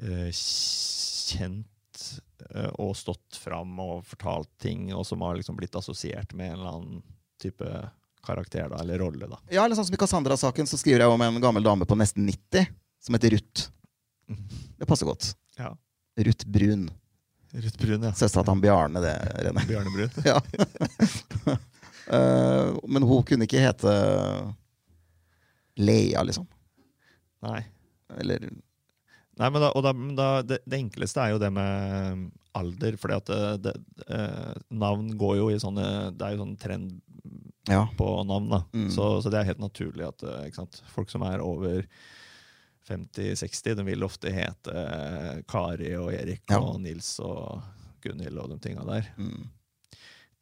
uh, 0.00 0.30
kjent 0.32 2.04
uh, 2.54 2.70
og 2.80 2.94
stått 2.96 3.36
fram 3.36 3.74
og 3.84 4.06
fortalt 4.08 4.50
ting, 4.62 4.88
og 4.96 5.04
som 5.06 5.22
har 5.26 5.36
liksom 5.36 5.58
blitt 5.58 5.76
assosiert 5.76 6.32
med 6.32 6.54
en 6.54 6.56
eller 6.56 6.70
annen 6.72 7.02
type 7.42 7.68
karakter 8.24 8.72
da, 8.72 8.80
eller 8.80 9.04
rolle. 9.04 9.28
da. 9.28 9.40
Ja, 9.52 9.64
eller 9.64 9.76
sånn 9.76 9.90
som 9.90 9.98
I 9.98 10.00
Cassandra-saken 10.00 10.70
så 10.70 10.80
skriver 10.80 11.04
jeg 11.04 11.12
om 11.12 11.26
en 11.26 11.40
gammel 11.42 11.68
dame 11.68 11.88
på 11.88 11.98
nesten 12.00 12.26
90 12.26 12.72
som 13.04 13.16
heter 13.16 13.36
Ruth. 13.36 13.68
Det 14.80 14.88
passer 14.88 15.08
godt. 15.08 15.30
Ja. 15.60 15.74
Ruth 16.18 16.48
Brun. 16.48 16.88
Ruth 17.52 17.78
Brun, 17.80 18.08
ja. 18.08 18.12
Søstera 18.16 18.42
til 18.42 18.56
han 18.56 18.64
Bjarne, 18.64 19.04
det, 19.04 19.14
Rene. 19.46 19.64
Bjarne 19.68 19.92
Brun. 19.94 20.10
Ja. 20.24 20.40
Eh, 22.08 22.70
men 22.88 23.02
hun 23.04 23.22
kunne 23.28 23.44
ikke 23.48 23.60
hete 23.62 23.92
Leia, 25.78 26.22
liksom. 26.26 26.46
Nei. 27.44 27.60
Eller 28.18 28.48
Nei, 29.38 29.50
men 29.54 29.62
da, 29.62 29.68
da, 29.84 29.92
men 29.94 30.16
da, 30.18 30.28
det, 30.42 30.56
det 30.66 30.80
enkleste 30.80 31.20
er 31.22 31.30
jo 31.36 31.38
det 31.38 31.52
med 31.54 32.24
alder, 32.58 32.96
fordi 32.98 33.14
at 33.20 33.28
det, 33.30 33.42
det, 33.68 33.74
eh, 34.10 34.56
navn 34.74 35.12
går 35.20 35.36
jo 35.38 35.44
i 35.54 35.60
sånne 35.62 35.84
Det 36.18 36.24
er 36.26 36.34
jo 36.34 36.40
sånn 36.40 36.56
trend 36.58 36.96
Ja. 37.70 37.84
på 37.94 38.08
navn, 38.26 38.48
da. 38.50 38.62
Mm. 38.74 38.88
Så, 38.90 39.06
så 39.22 39.30
det 39.30 39.38
er 39.42 39.50
helt 39.52 39.62
naturlig 39.62 40.08
at 40.08 40.24
eh, 40.26 40.48
sant? 40.56 40.80
folk 40.90 41.12
som 41.12 41.22
er 41.28 41.44
over 41.44 41.84
50-60, 42.88 43.76
de 43.78 43.84
vil 43.86 44.02
ofte 44.06 44.32
hete 44.32 44.72
eh, 44.74 45.38
Kari 45.46 45.92
og 46.00 46.10
Erik 46.16 46.42
Ja. 46.50 46.58
og 46.64 46.80
Nils 46.82 47.12
og 47.22 47.60
Gunhild 48.02 48.40
og 48.42 48.50
de 48.54 48.58
tinga 48.64 48.82
der. 48.88 49.12
mm. 49.20 49.46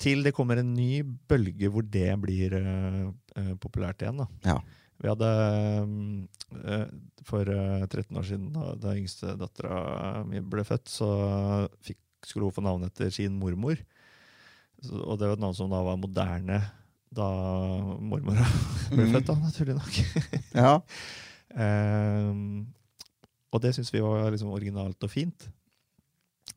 Til 0.02 0.24
det 0.26 0.34
kommer 0.36 0.60
en 0.60 0.74
ny 0.76 1.00
bølge 1.02 1.70
hvor 1.72 1.84
det 1.88 2.10
blir 2.20 2.56
uh, 2.58 3.54
populært 3.62 4.04
igjen. 4.04 4.20
da. 4.20 4.28
Ja. 4.44 4.58
Vi 5.02 5.10
hadde 5.10 5.30
eh, 6.64 6.86
For 7.26 7.50
eh, 7.52 7.84
13 7.84 8.16
år 8.16 8.26
siden, 8.26 8.48
da, 8.54 8.72
da 8.80 8.94
yngste 8.96 9.36
dattera 9.40 10.22
mi 10.28 10.40
ble 10.40 10.64
født, 10.66 10.88
så 10.88 11.10
fikk, 11.84 12.00
skulle 12.24 12.48
hun 12.48 12.56
få 12.56 12.64
navn 12.64 12.86
etter 12.86 13.12
sin 13.12 13.36
mormor. 13.40 13.80
Så, 14.80 14.96
og 14.96 15.18
det 15.18 15.28
var 15.28 15.36
et 15.36 15.44
navn 15.44 15.56
som 15.56 15.72
da 15.72 15.82
var 15.84 16.00
moderne 16.00 16.60
da 17.16 17.28
mormora 18.02 18.46
ble 18.94 19.04
mm. 19.06 19.12
født, 19.14 19.28
da, 19.28 19.38
naturlig 19.44 19.78
nok. 19.78 20.02
ja. 20.56 20.74
Ehm, 21.56 22.66
og 23.48 23.62
det 23.64 23.70
syns 23.72 23.88
vi 23.94 24.02
var 24.04 24.26
liksom 24.28 24.50
originalt 24.52 25.00
og 25.06 25.08
fint. 25.08 25.46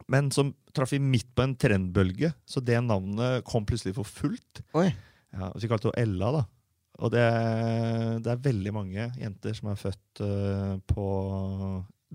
Men 0.09 0.31
så 0.33 0.47
traff 0.73 0.93
vi 0.95 1.01
midt 1.01 1.29
på 1.37 1.45
en 1.45 1.55
trendbølge, 1.59 2.31
så 2.49 2.61
det 2.65 2.79
navnet 2.81 3.45
kom 3.47 3.67
plutselig 3.69 3.93
for 3.97 4.07
fullt. 4.07 4.63
Oi. 4.77 4.87
Ja, 5.35 5.51
så 5.53 5.61
vi 5.61 5.69
kalte 5.69 5.91
henne 5.91 6.01
Ella, 6.07 6.31
da. 6.39 6.43
Og 6.99 7.13
det, 7.13 7.23
det 8.25 8.33
er 8.33 8.43
veldig 8.43 8.73
mange 8.75 9.05
jenter 9.21 9.55
som 9.55 9.69
er 9.71 9.79
født 9.79 10.21
uh, 10.25 10.75
på 10.89 11.05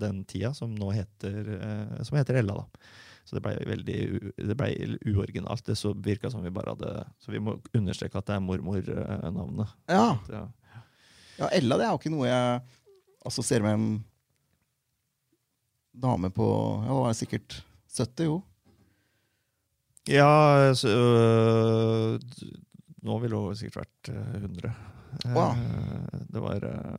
den 0.01 0.25
tida, 0.29 0.51
som 0.57 0.75
nå 0.75 0.91
heter, 0.93 1.39
uh, 1.55 2.01
som 2.05 2.19
heter 2.19 2.43
Ella. 2.43 2.59
da. 2.65 2.91
Så 3.25 3.39
det 3.39 3.45
blei 3.47 3.55
veldig 3.65 3.99
det 4.37 4.57
ble 4.59 4.71
uoriginalt. 5.09 5.65
Det 5.65 5.79
så 5.81 5.95
virka 5.97 6.29
som 6.29 6.43
vi 6.45 6.53
bare 6.53 6.75
hadde 6.75 7.07
Så 7.25 7.33
vi 7.33 7.41
må 7.41 7.57
understreke 7.73 8.21
at 8.21 8.27
det 8.29 8.37
er 8.37 8.43
mormor-navnet. 8.45 9.71
Ja. 9.89 10.19
Ja. 10.29 10.43
ja, 11.39 11.49
Ella 11.57 11.79
det 11.81 11.87
er 11.87 11.95
jo 11.95 12.03
ikke 12.03 12.13
noe 12.13 12.29
jeg 12.29 12.59
assosierer 13.25 13.65
med 13.65 13.79
en 13.79 14.03
dame 16.05 16.29
på 16.35 16.49
Ja, 16.85 16.91
det 16.91 17.01
var 17.07 17.17
sikkert 17.17 17.63
70, 17.95 18.25
jo. 18.29 18.41
Ja, 20.11 20.75
så, 20.77 20.91
øh, 20.91 22.19
nå 23.05 23.19
ville 23.23 23.39
hun 23.41 23.57
sikkert 23.57 23.85
vært 23.85 24.11
øh, 24.15 24.35
100. 24.43 24.69
Eh, 24.71 24.81
Wow. 25.31 25.53
Det 26.35 26.41
var 26.43 26.65
øh, 26.67 26.97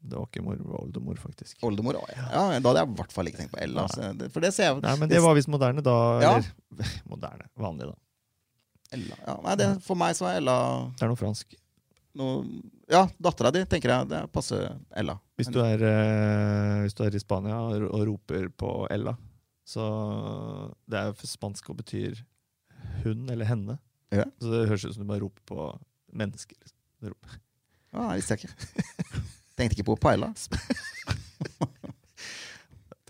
Det 0.00 0.16
var 0.16 0.24
ikke 0.30 0.42
mor, 0.42 0.54
det 0.56 0.64
var 0.64 0.80
oldemor, 0.80 1.14
faktisk. 1.20 1.58
Oldemor. 1.62 1.98
Ja. 2.08 2.24
ja, 2.32 2.60
da 2.60 2.68
hadde 2.70 2.80
jeg 2.80 2.88
i 2.88 2.96
hvert 2.98 3.12
fall 3.12 3.28
ikke 3.28 3.38
tenkt 3.42 3.52
på 3.52 3.60
Ella. 3.62 3.84
Altså. 3.84 4.30
for 4.32 4.40
det 4.44 4.50
ser 4.56 4.70
jeg 4.70 4.80
Nei, 4.84 4.94
men 5.00 5.08
det 5.12 5.20
var 5.24 5.36
visst 5.36 5.48
moderne 5.52 5.84
da. 5.84 5.94
Ja. 6.24 6.32
Eller 6.38 6.94
moderne. 7.12 7.46
Vanlig, 7.60 7.90
da. 7.90 7.94
Ella. 8.96 9.18
Ja, 9.26 9.36
nei, 9.44 9.54
det, 9.60 9.68
for 9.84 9.98
meg 10.00 10.16
så 10.16 10.28
er 10.30 10.40
Ella 10.40 10.56
Det 10.96 11.04
er 11.06 11.12
noe 11.12 11.20
fransk. 11.20 11.54
noe 12.20 12.40
Ja, 12.92 13.04
dattera 13.28 13.52
di, 13.54 13.62
tenker 13.68 13.92
jeg. 13.94 14.08
Det 14.10 14.22
passer 14.32 14.66
Ella. 14.96 15.18
Hvis 15.36 15.48
du 15.52 15.60
er, 15.64 15.80
øh, 15.88 16.80
hvis 16.84 16.96
du 16.96 17.04
er 17.06 17.14
i 17.16 17.22
Spania 17.22 17.60
og 17.64 18.02
roper 18.08 18.48
på 18.60 18.74
Ella, 18.92 19.16
så 19.64 19.84
Det 20.90 20.98
er 21.00 21.12
for 21.16 21.26
spansk 21.30 21.70
og 21.72 21.78
betyr 21.80 22.20
hun 23.04 23.28
eller 23.32 23.48
henne. 23.48 23.78
Ja. 24.12 24.24
Så 24.40 24.50
det 24.52 24.68
høres 24.68 24.84
ut 24.84 24.94
som 24.94 25.02
du 25.04 25.08
bare 25.08 25.24
roper 25.24 25.42
på 25.48 25.68
mennesker. 26.12 26.56
Liksom. 26.60 26.78
Du 27.00 27.08
roper. 27.08 27.38
Ja, 27.94 28.08
det 28.10 28.16
visste 28.20 28.34
jeg 28.34 28.44
ikke. 28.44 28.54
Tenkte 29.56 29.76
ikke 29.78 29.88
på 29.90 29.96
Paella. 30.02 30.32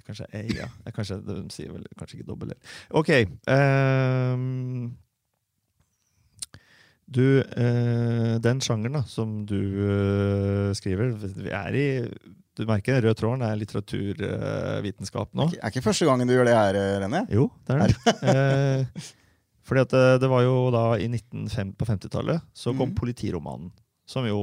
Kanskje 0.04 0.26
ei, 0.36 0.50
ja. 0.52 0.66
Det 0.84 0.90
er 0.92 0.96
Kanskje, 0.98 1.16
de 1.24 1.38
sier 1.52 1.70
vel 1.72 1.86
kanskje 1.96 2.18
ikke 2.18 2.28
dobbel 2.28 2.52
L. 2.52 2.56
OK. 3.00 3.10
ehm, 3.48 4.90
du, 7.06 7.40
eh, 7.40 8.36
den 8.40 8.62
sjangeren 8.64 8.98
da, 8.98 9.02
som 9.08 9.42
du 9.46 9.60
eh, 9.60 10.70
skriver 10.76 11.12
Vi 11.20 11.50
er 11.52 11.76
i 11.76 11.86
Du 12.56 12.64
merker 12.68 12.96
den 12.96 13.04
røde 13.04 13.18
tråden 13.18 13.44
er 13.44 13.58
litteraturvitenskap 13.60 15.34
nå? 15.36 15.50
Er 15.58 15.72
ikke 15.72 15.84
første 15.84 16.08
gangen 16.08 16.30
du 16.30 16.34
gjør 16.36 16.48
det 16.48 16.56
her, 16.56 16.78
René? 17.02 17.24
Jo, 17.34 17.50
det 17.66 17.76
er 17.76 17.92
det. 17.92 18.16
Eh, 18.34 19.10
fordi 19.64 19.80
at 19.80 19.92
det, 19.94 20.04
det 20.20 20.28
var 20.28 20.42
jo 20.44 20.54
da 20.72 20.84
i 21.00 21.06
1905, 21.08 21.72
på 21.80 21.86
50-tallet 21.88 22.42
så 22.52 22.74
kom 22.76 22.90
mm. 22.92 22.96
politiromanen. 22.98 23.70
Som 24.04 24.26
jo 24.28 24.40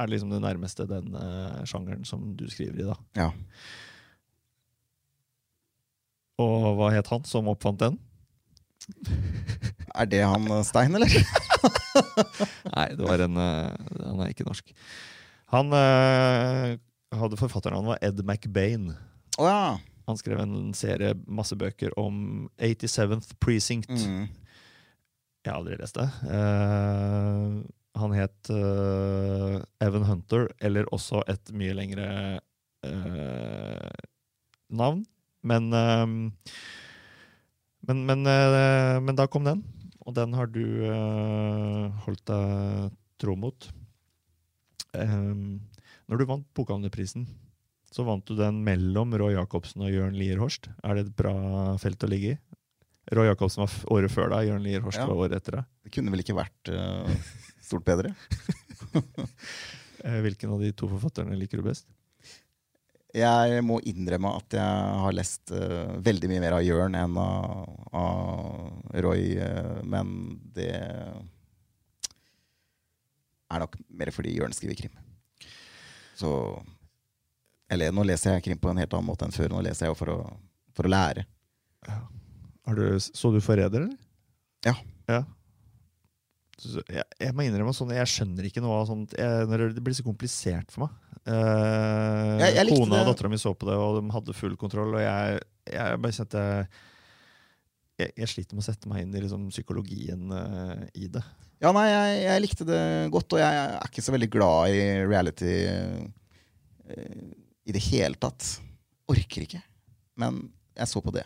er 0.00 0.10
liksom 0.12 0.32
det 0.32 0.42
nærmeste 0.44 0.84
den 0.88 1.14
eh, 1.16 1.62
sjangeren 1.68 2.04
som 2.08 2.34
du 2.36 2.44
skriver 2.52 2.82
i, 2.82 2.88
da. 2.88 2.96
Ja. 3.16 3.30
Og 6.42 6.72
hva 6.78 6.90
het 6.92 7.08
han 7.12 7.24
som 7.28 7.48
oppfant 7.52 7.80
den? 7.82 7.98
Er 9.94 10.08
det 10.08 10.22
han 10.24 10.48
eh, 10.48 10.64
Stein, 10.66 10.94
eller? 10.96 11.12
Nei, 12.76 12.88
det 12.96 13.06
var 13.06 13.22
en 13.26 13.36
eh, 13.40 13.88
Han 14.06 14.22
er 14.24 14.32
ikke 14.32 14.48
norsk. 14.48 14.72
Han 15.52 15.72
eh, 15.76 16.76
hadde 17.12 17.40
forfatternavnet 17.40 17.94
var 17.94 18.04
Ed 18.04 18.22
McBain. 18.24 18.92
Oh, 19.38 19.48
ja. 19.48 19.78
Han 20.08 20.18
skrev 20.18 20.40
en 20.42 20.72
serie, 20.76 21.14
masse 21.30 21.56
bøker 21.58 21.92
om 22.00 22.48
87th 22.60 23.36
Precinct. 23.40 23.90
Mm. 23.92 24.26
Jeg 25.42 25.50
har 25.50 25.58
aldri 25.58 25.78
lest 25.80 25.98
det. 25.98 26.08
Eh, 26.30 27.54
han 27.98 28.14
het 28.16 28.50
eh, 28.54 29.56
Evan 29.84 30.06
Hunter, 30.08 30.48
eller 30.62 30.88
også 30.94 31.22
et 31.30 31.52
mye 31.56 31.74
lengre 31.76 32.08
eh, 32.86 34.02
navn. 34.72 35.04
Men 35.42 35.68
men, 37.82 38.04
men, 38.06 38.20
men 38.22 39.16
da 39.18 39.26
kom 39.26 39.42
den, 39.42 39.64
og 40.02 40.14
den 40.16 40.34
har 40.34 40.48
du 40.50 40.62
uh, 40.82 41.90
holdt 42.06 42.24
deg 42.30 42.92
tro 43.22 43.36
mot. 43.38 43.68
Um, 44.96 45.60
når 46.10 46.20
du 46.20 46.26
vant 46.28 46.48
Bokhandlerprisen, 46.58 47.26
så 47.92 48.04
vant 48.08 48.24
du 48.28 48.34
den 48.38 48.62
mellom 48.66 49.12
Roy 49.20 49.34
Jacobsen 49.36 49.84
og 49.86 49.92
Jørn 49.92 50.16
Lier 50.18 50.40
Horst. 50.42 50.68
Er 50.82 50.96
det 50.98 51.06
et 51.06 51.14
bra 51.16 51.34
felt 51.80 52.02
å 52.04 52.10
ligge 52.10 52.34
i? 52.34 52.40
Roy 53.14 53.26
Jacobsen 53.28 53.64
var 53.64 53.72
året 53.94 54.12
før 54.14 54.30
deg, 54.32 54.48
Jørn 54.50 54.62
Lier 54.64 54.82
Horst 54.84 55.00
Ja. 55.02 55.06
var 55.10 55.26
året 55.26 55.38
etter 55.40 55.58
deg. 55.60 55.70
Det 55.86 55.92
kunne 55.94 56.12
vel 56.14 56.22
ikke 56.24 56.36
vært 56.38 56.72
uh, 56.72 57.14
stort 57.64 57.86
bedre? 57.88 58.14
Eh, 60.02 60.16
Hvilken 60.18 60.50
av 60.50 60.58
de 60.58 60.72
to 60.74 60.88
forfatterne 60.90 61.36
liker 61.38 61.60
du 61.60 61.62
best? 61.68 61.84
Jeg 63.12 63.60
må 63.66 63.76
innrømme 63.84 64.30
at 64.38 64.54
jeg 64.56 64.96
har 65.04 65.12
lest 65.12 65.52
uh, 65.52 65.98
veldig 66.00 66.30
mye 66.30 66.40
mer 66.40 66.56
av 66.56 66.64
Jørn 66.64 66.94
enn 66.96 67.18
av, 67.20 67.66
av 67.92 68.96
Roy, 69.04 69.34
uh, 69.36 69.82
men 69.84 70.14
det 70.56 70.70
er 73.52 73.60
nok 73.60 73.76
mer 73.92 74.12
fordi 74.16 74.32
Jørn 74.38 74.56
skriver 74.56 74.78
krim. 74.80 74.96
Så 76.16 76.30
Eller 77.72 77.92
nå 77.92 78.04
leser 78.04 78.36
jeg 78.36 78.46
krim 78.46 78.60
på 78.60 78.72
en 78.72 78.80
helt 78.80 78.92
annen 78.96 79.08
måte 79.08 79.28
enn 79.28 79.34
før. 79.34 79.52
Nå 79.52 79.60
leser 79.64 79.86
jeg 79.86 79.92
jo 79.92 79.98
for 79.98 80.12
å, 80.12 80.18
for 80.76 80.88
å 80.88 80.92
lære. 80.92 81.24
Har 81.88 82.78
du, 82.78 82.84
så 83.00 83.32
du 83.32 83.40
'Forræder', 83.40 83.86
eller? 83.86 83.96
Ja. 84.64 84.74
ja. 85.10 85.22
Jeg, 86.62 87.04
jeg 87.18 87.34
må 87.34 87.44
innrømme 87.44 87.74
sånn, 87.74 87.94
jeg 87.96 88.10
skjønner 88.12 88.46
ikke 88.46 88.62
noe 88.62 88.82
av 88.82 88.86
sånt 88.90 89.16
jeg, 89.18 89.48
når 89.50 89.72
Det 89.74 89.82
blir 89.82 89.96
så 89.98 90.04
komplisert 90.06 90.70
for 90.70 90.84
meg. 90.84 91.01
Eh, 91.26 92.38
Jeg- 92.42 92.54
jeg 92.56 92.68
kona 92.74 93.02
og 93.02 93.06
dattera 93.12 93.28
mi 93.30 93.38
så 93.38 93.52
på 93.54 93.68
det, 93.68 93.76
og 93.78 94.00
de 94.00 94.10
hadde 94.10 94.34
full 94.34 94.56
kontroll. 94.56 94.94
Og 94.96 95.00
jeg, 95.04 95.40
jeg 95.70 96.00
bare 96.02 96.12
kjente 96.16 96.42
jeg, 98.00 98.12
jeg, 98.16 98.28
sliter 98.28 98.56
med 98.56 98.64
å 98.64 98.66
sette 98.66 98.88
meg 98.90 99.02
inn 99.04 99.14
i 99.14 99.20
liksom, 99.22 99.48
psykologien 99.52 100.32
eh, 100.34 100.88
i 101.04 101.06
det. 101.12 101.22
Ja, 101.62 101.70
nei, 101.76 101.84
jeg, 101.86 102.22
jeg 102.24 102.42
likte 102.42 102.66
det 102.66 102.80
godt, 103.14 103.36
og 103.36 103.38
jeg 103.38 103.60
er 103.60 103.86
ikke 103.86 104.02
så 104.02 104.14
veldig 104.16 104.30
glad 104.32 104.72
i 104.74 104.80
reality 105.06 105.52
eh, 105.70 107.28
i 107.62 107.72
det 107.76 107.82
hele 107.92 108.18
tatt. 108.18 108.56
Orker 109.12 109.44
ikke. 109.46 109.62
Men 110.18 110.40
jeg 110.74 110.90
så 110.90 111.02
på 111.04 111.12
det. 111.14 111.22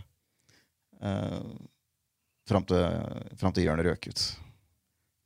Uh, 1.01 1.40
fram, 2.49 2.64
til, 2.68 2.82
fram 3.40 3.53
til 3.57 3.66
Jørn 3.66 3.82
røk 3.84 4.09
ut. 4.11 4.22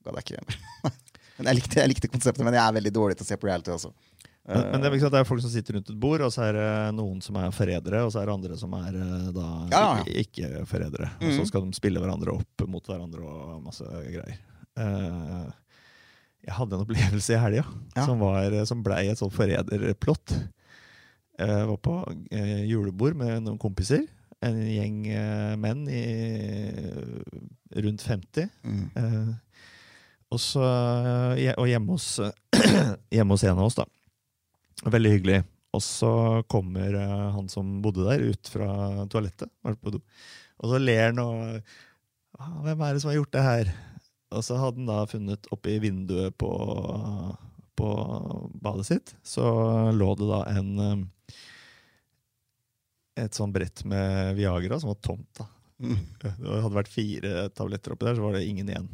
Ga 0.05 0.15
jeg 0.19 0.25
ikke 0.25 0.57
men 1.41 1.51
jeg 1.51 1.59
likte, 1.61 1.79
jeg 1.81 1.91
likte 1.93 2.11
konseptet, 2.11 2.45
men 2.47 2.57
jeg 2.57 2.63
er 2.63 2.75
veldig 2.79 2.93
dårlig 2.95 3.19
til 3.19 3.27
å 3.27 3.29
se 3.31 3.39
på 3.41 3.49
reality 3.51 3.73
også. 3.75 3.91
Men, 4.49 4.65
men 4.73 4.81
det, 4.83 4.89
er, 4.89 4.99
sant, 5.03 5.13
det 5.13 5.21
er 5.21 5.27
folk 5.29 5.43
som 5.45 5.51
sitter 5.53 5.77
rundt 5.77 5.91
et 5.93 5.99
bord, 6.01 6.23
og 6.27 6.31
så 6.33 6.47
er 6.49 6.57
det 6.57 6.69
noen 6.97 7.21
som 7.23 7.37
er 7.39 7.51
forrædere, 7.55 8.01
og 8.07 8.11
så 8.11 8.23
er 8.23 8.27
det 8.31 8.35
andre 8.35 8.57
som 8.59 8.73
er 8.79 8.97
eh, 8.97 9.27
da 9.37 9.49
Ja, 9.71 9.83
ja, 10.01 10.15
ikke 10.25 10.65
forrædere. 10.67 11.11
Mm. 11.21 11.27
Og 11.27 11.33
så 11.35 11.43
Mhm. 11.45 11.47
skal 11.53 11.67
de 11.69 11.77
spille 11.77 12.01
hverandre 12.03 12.33
opp 12.35 12.65
mot 12.67 12.87
hverandre 12.89 13.21
og 13.23 13.61
masse 13.63 13.85
greier. 13.85 14.39
Eh, 14.81 15.51
jeg 16.49 16.55
hadde 16.57 16.75
en 16.75 16.87
opplevelse 16.87 17.35
i 17.37 17.39
helga 17.43 17.65
Ja. 17.97 18.07
som, 18.07 18.19
var- 18.19 18.65
som 18.67 18.83
blei 18.83 19.09
et 19.11 19.19
sånt 19.21 19.35
forræderplott. 19.37 20.33
Jeg 21.39 21.67
var 21.69 21.77
på 21.77 21.95
eh, 22.33 22.65
julebord 22.69 23.15
med 23.17 23.43
noen 23.45 23.59
kompiser. 23.61 24.07
En 24.43 24.57
gjeng 24.57 25.07
eh, 25.13 25.55
menn 25.61 25.87
i 25.89 26.01
rundt 27.77 28.03
50. 28.03 28.49
Mm. 28.65 28.91
Eh, 28.97 29.35
og, 30.33 30.41
så, 30.41 30.65
eh, 31.37 31.55
og 31.59 31.69
hjemme 31.69 31.93
hos, 31.97 32.09
hjemme 33.15 33.37
hos 33.37 33.45
en 33.45 33.57
av 33.59 33.67
oss, 33.69 33.79
da. 33.79 33.85
Veldig 34.89 35.11
hyggelig. 35.13 35.43
Og 35.77 35.83
så 35.85 36.13
kommer 36.51 36.97
eh, 36.99 37.29
han 37.35 37.49
som 37.51 37.79
bodde 37.85 38.07
der, 38.09 38.25
ut 38.33 38.51
fra 38.51 38.71
toalettet. 39.13 39.51
Og 39.63 40.67
så 40.73 40.81
ler 40.81 41.11
han 41.11 41.23
og 41.23 41.61
«Ah, 42.41 42.57
'Hvem 42.65 42.83
er 42.83 42.95
det 42.95 43.03
som 43.03 43.11
har 43.11 43.21
gjort 43.21 43.33
det 43.37 43.45
her?' 43.45 43.71
Og 44.31 44.45
så 44.47 44.57
hadde 44.57 44.79
han 44.79 44.87
da 44.87 45.07
funnet 45.11 45.47
oppi 45.51 45.79
vinduet 45.83 46.37
på, 46.39 46.51
på 47.77 47.89
badet 48.63 48.87
sitt, 48.87 49.15
så 49.27 49.43
lå 49.91 50.15
det 50.15 50.29
da 50.31 50.45
en 50.55 50.69
eh, 50.85 51.01
et 53.21 53.35
sånn 53.35 53.53
brett 53.53 53.83
med 53.85 54.37
Viagra 54.39 54.79
som 54.81 54.93
var 54.93 55.01
tomt. 55.03 55.29
da. 55.37 55.49
Mm. 55.83 55.99
Det 56.23 56.63
hadde 56.63 56.77
vært 56.79 56.95
fire 56.95 57.49
tabletter 57.51 57.93
oppi 57.93 58.07
der, 58.07 58.17
så 58.17 58.23
var 58.23 58.39
det 58.39 58.47
ingen 58.47 58.71
igjen. 58.71 58.89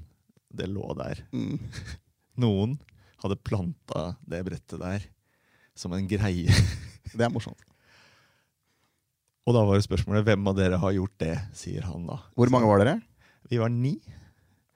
Det 0.48 0.66
lå 0.72 0.88
der. 0.98 1.20
Mm. 1.36 1.60
Noen 2.42 2.78
hadde 3.22 3.38
planta 3.44 4.16
det 4.24 4.42
brettet 4.48 4.80
der 4.80 5.04
som 5.78 5.94
en 5.96 6.06
greie. 6.10 6.52
Det 7.12 7.22
er 7.24 7.32
morsomt. 7.32 7.60
Og 9.46 9.54
da 9.54 9.62
var 9.62 9.78
det 9.78 9.86
spørsmålet 9.86 10.24
hvem 10.26 10.48
av 10.50 10.56
dere 10.58 10.78
har 10.82 10.94
gjort 10.96 11.14
det, 11.22 11.34
sier 11.54 11.84
han 11.86 12.08
da. 12.08 12.16
Hvor 12.34 12.50
mange 12.50 12.66
var 12.66 12.82
dere? 12.82 12.96
Vi 13.46 13.60
var 13.62 13.70
ni. 13.70 13.92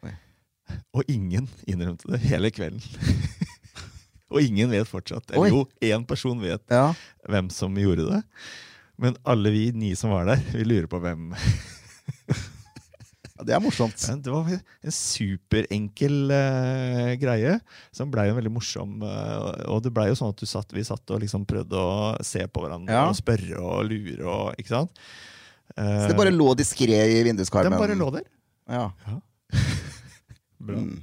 Oi. 0.06 0.12
Og 0.94 1.10
ingen 1.10 1.48
innrømte 1.66 2.06
det 2.12 2.20
hele 2.28 2.52
kvelden. 2.54 2.78
og 4.30 4.38
ingen 4.44 4.70
vet 4.70 4.86
fortsatt. 4.86 5.34
Oi. 5.34 5.48
Jo, 5.50 5.64
én 5.82 6.06
person 6.06 6.38
vet 6.44 6.62
Ja. 6.70 6.92
hvem 7.26 7.50
som 7.50 7.74
gjorde 7.74 8.06
det. 8.12 8.20
Men 9.00 9.16
alle 9.26 9.50
vi 9.50 9.70
ni 9.74 9.94
som 9.98 10.12
var 10.14 10.28
der, 10.30 10.42
vi 10.54 10.62
lurer 10.68 10.86
på 10.92 11.00
hvem. 11.02 11.32
Ja, 13.40 13.44
det 13.48 13.54
er 13.56 13.62
morsomt. 13.64 13.96
Det 14.20 14.32
var 14.32 14.48
en 14.52 14.92
superenkel 14.92 16.16
uh, 16.28 17.14
greie 17.20 17.54
som 17.96 18.10
blei 18.12 18.26
veldig 18.36 18.52
morsom. 18.52 18.98
Uh, 19.00 19.64
og 19.72 19.80
det 19.86 19.92
blei 19.96 20.10
jo 20.10 20.18
sånn 20.18 20.34
at 20.34 20.42
du 20.42 20.44
satt, 20.50 20.68
vi 20.76 20.84
satt 20.84 21.08
og 21.16 21.22
liksom 21.24 21.46
prøvde 21.48 21.80
å 21.80 22.10
se 22.26 22.44
på 22.52 22.64
hverandre 22.66 22.92
Ja. 22.92 23.06
og 23.08 23.16
spørre 23.16 23.56
og 23.64 23.88
lure. 23.88 24.20
og, 24.28 24.60
ikke 24.60 24.74
sant? 24.76 25.00
Så 25.72 26.10
det 26.10 26.16
bare 26.18 26.32
lå 26.34 26.50
diskré 26.58 26.98
i 27.14 27.20
vinduskarmen? 27.24 27.72
Den 27.72 27.80
bare 27.80 27.96
lå 27.96 28.10
der. 28.18 28.26
Ja. 28.68 28.88
Bra. 30.60 30.76
Mm. 30.76 30.98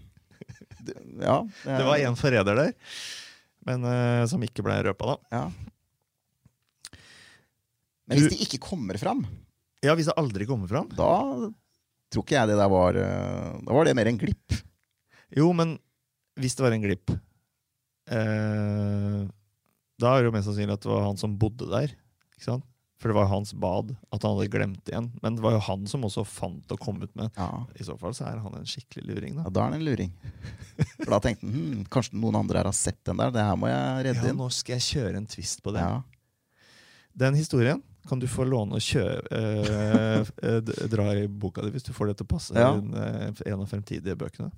Det, 0.86 0.94
ja, 1.24 1.38
Det 1.66 1.86
var 1.88 2.04
en 2.04 2.16
forræder 2.20 2.60
der, 2.62 2.74
men 3.68 3.84
eh, 3.90 4.26
som 4.30 4.44
ikke 4.46 4.64
ble 4.64 4.76
røpa, 4.86 5.16
da. 5.16 5.18
Ja. 5.34 6.98
Men 8.08 8.22
hvis 8.22 8.32
de 8.36 8.44
ikke 8.46 8.62
kommer 8.70 9.00
fram, 9.02 9.26
Ja, 9.84 9.96
Hvis 9.98 10.08
det 10.10 10.16
aldri 10.20 10.46
kommer 10.50 10.70
fram? 10.72 10.88
da 10.96 11.10
tror 12.14 12.24
ikke 12.26 12.38
jeg 12.38 12.48
det 12.52 12.58
der 12.60 12.70
var 12.72 12.96
eh, 13.02 13.58
Da 13.68 13.74
var 13.76 13.86
det 13.88 13.96
mer 13.98 14.08
en 14.12 14.18
glipp. 14.22 14.56
Jo, 15.36 15.50
men 15.54 15.76
hvis 16.40 16.56
det 16.56 16.64
var 16.64 16.72
en 16.76 16.84
glipp 16.86 17.12
eh, 18.12 19.22
Da 20.00 20.14
er 20.14 20.22
det 20.24 20.30
jo 20.30 20.36
mest 20.36 20.48
sannsynlig 20.50 20.78
at 20.78 20.84
det 20.86 20.92
var 20.94 21.06
han 21.08 21.18
som 21.20 21.38
bodde 21.42 21.68
der. 21.72 21.94
Ikke 22.38 22.48
sant? 22.52 22.66
For 22.98 23.12
det 23.12 23.18
var 23.18 23.28
hans 23.30 23.52
bad. 23.54 23.92
At 24.14 24.24
han 24.26 24.34
hadde 24.38 24.50
glemt 24.54 24.90
igjen. 24.90 25.12
Men 25.22 25.36
det 25.38 25.44
var 25.44 25.54
jo 25.54 25.60
han 25.68 25.84
som 25.90 26.06
også 26.08 26.24
fant 26.26 26.72
og 26.74 26.80
kom 26.82 26.98
ut 27.04 27.12
med 27.18 27.30
Ja. 27.38 27.50
I 27.78 27.86
så 27.86 27.94
fall 28.02 28.16
så 28.18 28.26
er 28.30 28.40
han 28.42 28.56
en 28.58 28.66
skikkelig 28.66 29.06
luring, 29.12 29.36
da. 29.38 29.44
ja, 29.46 29.54
Da 29.54 29.66
er 29.68 29.76
det 29.76 29.80
en 29.82 29.86
luring. 29.86 30.14
For 31.04 31.12
da 31.14 31.20
tenkte 31.22 31.46
han 31.46 31.54
hm, 31.58 31.84
kanskje 31.94 32.18
noen 32.18 32.40
andre 32.40 32.62
her 32.64 32.70
har 32.72 32.78
sett 32.78 32.98
den 33.06 33.20
der. 33.22 33.34
Det 33.36 33.44
her 33.46 33.58
må 33.60 33.70
jeg 33.70 34.08
redde 34.08 34.24
Ja, 34.26 34.32
inn. 34.34 34.40
nå 34.42 34.50
skal 34.54 34.78
jeg 34.80 34.88
kjøre 34.88 35.22
en 35.22 35.30
twist 35.30 35.62
på 35.66 35.74
det. 35.76 35.84
Ja. 35.86 36.02
Den 37.18 37.38
historien 37.38 37.84
kan 38.08 38.20
du 38.20 38.28
få 38.30 38.46
låne 38.48 38.78
og 38.78 38.84
kjøre, 38.84 39.22
eh, 39.32 40.30
eh, 40.44 40.88
Dra 40.92 41.10
i 41.16 41.28
boka 41.28 41.62
di 41.66 41.72
hvis 41.74 41.86
du 41.88 41.94
får 41.96 42.12
det 42.12 42.18
til 42.20 42.28
å 42.28 42.32
passe 42.36 42.56
Ja. 42.56 42.74
inn, 42.78 42.94
eh, 42.94 43.32
en 43.52 43.62
av 43.62 43.68
fremtidige 43.70 44.16
bøkene. 44.18 44.52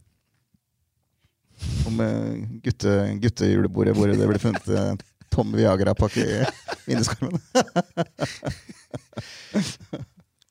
Om 1.88 2.00
eh, 2.00 2.48
gutte, 2.64 2.94
guttejulebordet 3.20 3.96
hvor 3.98 4.08
det 4.08 4.30
ble 4.30 4.40
funnet 4.40 5.04
tom 5.30 5.52
Viagra-pakke 5.54 6.24
i 6.26 6.46
vinduskarmen. 6.88 7.38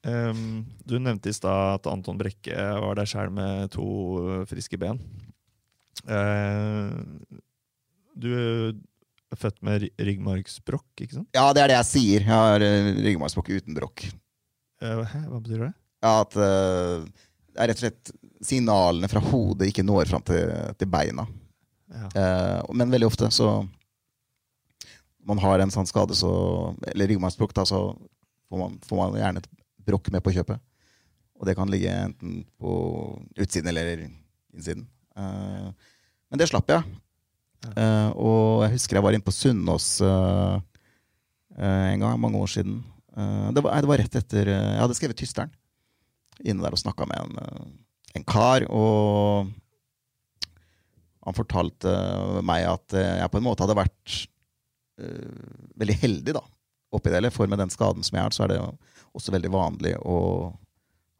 Um, 0.04 0.66
du 0.88 0.98
nevnte 0.98 1.30
i 1.30 1.34
stad 1.36 1.80
at 1.80 1.88
Anton 1.90 2.18
Brekke 2.20 2.54
var 2.54 2.94
der 2.98 3.08
sjøl 3.08 3.32
med 3.34 3.72
to 3.74 4.44
friske 4.50 4.78
ben. 4.78 5.00
Uh, 6.06 6.94
du 8.14 8.30
født 9.36 9.58
med 9.66 9.82
ry- 9.82 9.92
ryggmargsbrokk, 10.08 10.86
ikke 11.04 11.18
sant? 11.18 11.28
Ja, 11.36 11.50
det 11.52 11.60
er 11.64 11.72
det 11.72 11.76
jeg 11.76 11.88
sier. 11.90 12.24
Jeg 12.24 12.32
har 12.32 12.64
uh, 12.64 12.88
ryggmargsbrokk 13.04 13.50
uten 13.58 13.76
brokk. 13.76 14.06
Uh, 14.80 15.02
hva 15.28 15.40
betyr 15.42 15.66
det? 15.66 15.72
Ja, 16.04 16.12
at 16.22 16.36
uh, 16.38 17.04
det 17.52 17.60
er 17.60 17.68
rett 17.72 17.80
og 17.80 17.84
slett 17.84 18.12
signalene 18.48 19.10
fra 19.10 19.20
hodet 19.20 19.68
ikke 19.68 19.84
når 19.84 20.08
fram 20.08 20.22
til, 20.24 20.52
til 20.78 20.88
beina. 20.92 21.26
Ja. 21.92 22.08
Uh, 22.14 22.72
men 22.76 22.92
veldig 22.92 23.08
ofte 23.08 23.30
så 23.32 23.64
Man 25.28 25.40
har 25.40 25.60
en 25.60 25.72
sånn 25.72 25.88
skade, 25.88 26.14
så 26.16 26.28
Eller 26.92 27.08
ryggmargsbrokk, 27.08 27.52
så 27.68 27.80
får 28.48 28.60
man, 28.60 28.78
får 28.84 28.96
man 29.00 29.18
gjerne 29.20 29.42
et 29.42 29.48
brokk 29.88 30.08
med 30.12 30.22
på 30.24 30.32
kjøpet. 30.36 30.60
Og 31.38 31.46
det 31.46 31.54
kan 31.58 31.70
ligge 31.70 31.92
enten 31.92 32.40
på 32.58 32.70
utsiden 33.38 33.68
eller 33.70 34.00
innsiden. 34.08 34.86
Eh, 35.16 35.68
men 36.28 36.40
det 36.40 36.48
slapp 36.50 36.68
jeg. 36.72 36.82
Eh, 37.66 38.10
og 38.14 38.64
jeg 38.64 38.76
husker 38.76 38.98
jeg 38.98 39.04
var 39.04 39.16
inne 39.16 39.26
på 39.26 39.34
Sunnaas 39.34 39.98
uh, 40.04 40.58
en 41.58 42.04
gang, 42.04 42.18
mange 42.22 42.38
år 42.38 42.50
siden. 42.52 42.82
Det, 43.18 43.62
var, 43.64 43.80
det 43.82 43.88
var 43.90 43.98
rett 43.98 44.14
etter 44.14 44.46
Jeg 44.46 44.78
hadde 44.78 44.94
skrevet 44.94 45.18
'Tysteren' 45.18 45.54
inne 46.46 46.62
der 46.62 46.70
og 46.70 46.78
snakka 46.78 47.02
med 47.10 47.18
en, 47.18 47.72
en 48.14 48.26
kar. 48.30 48.62
Og 48.70 49.48
han 51.26 51.34
fortalte 51.34 51.94
meg 52.46 52.62
at 52.70 52.94
jeg 52.94 53.32
på 53.32 53.40
en 53.40 53.46
måte 53.48 53.66
hadde 53.66 53.74
vært 53.80 54.20
veldig 55.82 55.96
heldig 55.98 56.36
da, 56.36 56.44
oppi 56.94 57.10
det. 57.10 57.32
For 57.34 57.50
med 57.50 57.58
den 57.58 57.74
skaden 57.74 58.06
som 58.06 58.20
jeg 58.20 58.28
har, 58.28 58.36
så 58.36 58.46
er 58.46 58.52
det 58.54 58.60
også 59.18 59.34
veldig 59.34 59.50
vanlig 59.50 59.96
å 59.98 60.20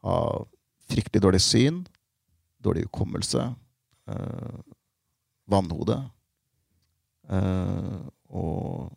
ha 0.07 0.21
fryktelig 0.87 1.25
dårlig 1.25 1.43
syn, 1.43 1.83
dårlig 2.63 2.87
hukommelse, 2.87 3.43
uh, 4.07 4.63
vannhode 5.51 5.99
og 7.29 8.93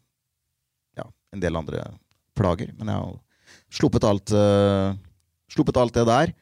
ja, 0.97 1.05
en 1.36 1.43
del 1.43 1.55
andre 1.59 1.84
plager. 2.38 2.71
Men 2.77 2.88
jeg 2.93 3.01
har 3.01 3.17
sluppet 3.71 4.05
alt, 4.07 4.32
eh, 4.36 4.95
sluppet 5.51 5.77
alt 5.82 5.93
det 5.99 6.05
der, 6.07 6.34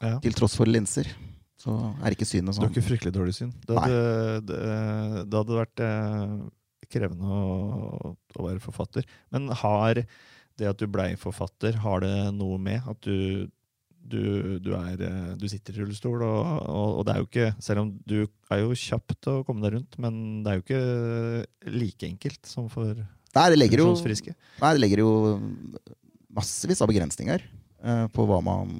Ja. 0.00 0.18
til 0.24 0.32
tross 0.32 0.54
for 0.56 0.64
linser. 0.70 1.04
Så 1.60 1.74
er 2.00 2.14
ikke 2.14 2.24
synet 2.24 2.54
Du 2.54 2.56
sånn. 2.56 2.64
har 2.64 2.72
ikke 2.72 2.86
fryktelig 2.88 3.12
dårlig 3.12 3.34
syn. 3.36 3.50
Det 3.66 3.76
hadde, 3.76 4.46
det, 4.48 4.60
det 5.28 5.36
hadde 5.42 5.58
vært 5.58 5.82
eh, 5.84 6.36
krevende 6.88 7.28
å, 7.28 8.14
å 8.16 8.46
være 8.46 8.62
forfatter. 8.64 9.04
Men 9.30 9.50
har 9.60 10.00
det 10.56 10.66
at 10.70 10.78
du 10.80 10.86
blei 10.88 11.10
forfatter, 11.20 11.76
har 11.84 12.00
det 12.00 12.14
noe 12.34 12.56
med 12.58 12.80
at 12.88 13.00
du 13.04 13.50
du, 14.10 14.58
du, 14.62 14.70
er, 14.76 15.00
eh, 15.06 15.30
du 15.38 15.46
sitter 15.50 15.76
i 15.76 15.82
rullestol, 15.82 16.24
og, 16.26 16.40
og, 16.66 16.98
og 17.00 17.06
det 17.06 17.14
er 17.14 17.22
jo 17.22 17.28
ikke 17.28 17.48
Selv 17.62 17.84
om 17.84 17.92
du 18.08 18.18
er 18.24 18.62
jo 18.62 18.76
kjapp 18.76 19.14
til 19.16 19.38
å 19.38 19.44
komme 19.46 19.64
deg 19.64 19.76
rundt, 19.76 19.98
men 20.02 20.20
det 20.44 20.52
er 20.52 20.58
jo 20.58 20.64
ikke 20.64 21.72
like 21.78 22.08
enkelt 22.08 22.50
som 22.50 22.68
for 22.72 22.92
Nei, 23.30 23.46
det 23.52 23.60
legger 23.60 23.84
jo, 23.84 23.92
funksjonsfriske. 23.92 24.34
nei, 24.58 24.72
det 24.74 24.82
legger 24.82 25.04
jo 25.04 25.10
massevis 26.34 26.80
av 26.82 26.90
begrensninger 26.90 27.44
uh, 27.86 28.06
på 28.10 28.24
hva 28.26 28.40
man 28.42 28.72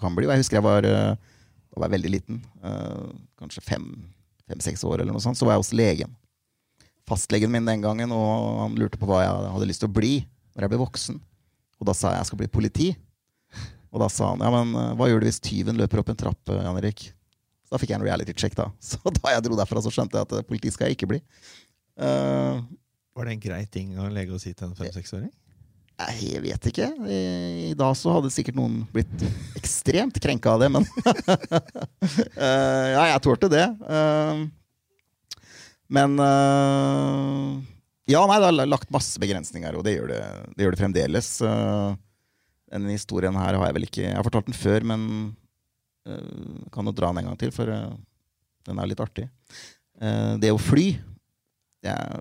kan 0.00 0.16
bli. 0.16 0.26
Og 0.26 0.34
jeg 0.34 0.42
husker 0.42 0.58
jeg 0.58 0.66
var, 0.66 0.88
uh, 0.90 1.14
da 1.14 1.78
var 1.78 1.86
jeg 1.86 1.94
veldig 1.94 2.12
liten, 2.16 2.40
uh, 2.64 3.12
kanskje 3.38 3.62
fem-seks 3.68 4.82
år, 4.90 5.04
eller 5.04 5.14
noe 5.14 5.22
sånt, 5.22 5.38
så 5.38 5.46
var 5.46 5.54
jeg 5.54 5.62
hos 5.62 5.74
legen. 5.78 6.18
Fastlegen 7.06 7.54
min 7.54 7.68
den 7.70 7.84
gangen, 7.84 8.10
og 8.10 8.58
han 8.64 8.74
lurte 8.80 8.98
på 8.98 9.06
hva 9.06 9.22
jeg 9.22 9.54
hadde 9.54 9.70
lyst 9.70 9.84
til 9.84 9.92
å 9.92 9.96
bli 10.00 10.16
når 10.56 10.66
jeg 10.66 10.74
ble 10.74 10.82
voksen. 10.82 11.22
Og 11.78 11.86
da 11.86 11.94
sa 11.94 12.10
jeg 12.10 12.24
jeg 12.24 12.30
skal 12.32 12.42
bli 12.42 12.50
politi. 12.50 12.88
Og 13.96 14.02
da 14.04 14.10
sa 14.12 14.34
han 14.34 14.44
ja, 14.44 14.52
men 14.52 14.74
eh, 14.76 14.94
hva 14.98 15.08
gjør 15.08 15.22
du 15.22 15.30
hvis 15.30 15.40
tyven 15.40 15.78
løper 15.80 16.02
opp 16.02 16.10
en 16.12 16.18
trapp, 16.20 16.52
eh, 16.52 16.60
Jan 16.60 16.76
Erik? 16.82 17.06
Så 17.64 17.72
da 17.72 17.80
fikk 17.80 17.94
jeg 17.94 17.98
en 17.98 18.04
reality 18.04 18.34
check, 18.36 18.52
da. 18.58 18.68
Så 18.90 19.00
da 19.08 19.32
jeg 19.32 19.46
dro 19.46 19.56
derfra, 19.56 19.80
så 19.80 19.92
skjønte 19.94 20.20
jeg 20.20 20.28
at 20.28 20.36
eh, 20.36 20.44
politi 20.44 20.72
skal 20.74 20.90
jeg 20.90 20.98
ikke 20.98 21.08
bli. 21.14 21.22
Uh, 21.96 22.60
Var 23.16 23.24
det 23.24 23.32
en 23.32 23.40
grei 23.40 23.62
ting 23.72 23.96
å 23.96 24.10
legge 24.12 24.36
å 24.36 24.40
si 24.40 24.52
til 24.52 24.68
en 24.68 24.76
fem-seksåring? 24.76 25.32
Jeg 25.96 26.42
vet 26.44 26.66
ikke. 26.68 26.90
I, 27.08 27.20
I 27.70 27.76
dag 27.78 27.94
så 27.96 28.12
hadde 28.18 28.28
sikkert 28.34 28.58
noen 28.58 28.82
blitt 28.92 29.22
ekstremt 29.56 30.20
krenka 30.20 30.52
av 30.52 30.60
det, 30.60 30.68
men 30.74 30.84
uh, 30.84 31.38
Ja, 32.98 33.06
jeg 33.14 33.22
tålte 33.24 33.48
det. 33.48 33.64
Uh, 33.80 34.44
men 35.88 36.20
uh, 36.20 37.56
Ja, 38.12 38.26
nei, 38.28 38.42
det 38.44 38.50
har 38.50 38.68
lagt 38.68 38.92
masse 38.92 39.16
begrensninger, 39.24 39.72
og 39.72 39.88
det 39.88 39.96
gjør 39.96 40.12
det, 40.12 40.20
det, 40.52 40.66
gjør 40.66 40.76
det 40.76 40.82
fremdeles. 40.84 41.30
Denne 42.72 42.94
historien 42.96 43.36
her 43.38 43.54
har 43.54 43.68
jeg 43.68 43.76
vel 43.76 43.86
ikke 43.86 44.04
Jeg 44.04 44.16
har 44.16 44.26
fortalt 44.26 44.48
den 44.48 44.58
før, 44.58 44.86
men 44.92 45.02
uh, 46.08 46.62
kan 46.74 46.88
jo 46.88 46.94
dra 46.94 47.12
den 47.12 47.22
en 47.22 47.30
gang 47.30 47.40
til, 47.40 47.52
for 47.54 47.70
uh, 47.70 47.94
den 48.66 48.80
er 48.82 48.90
litt 48.90 49.02
artig. 49.02 49.28
Uh, 50.02 50.34
det 50.42 50.50
å 50.52 50.60
fly, 50.60 50.88
det 51.84 51.92
er 51.92 52.16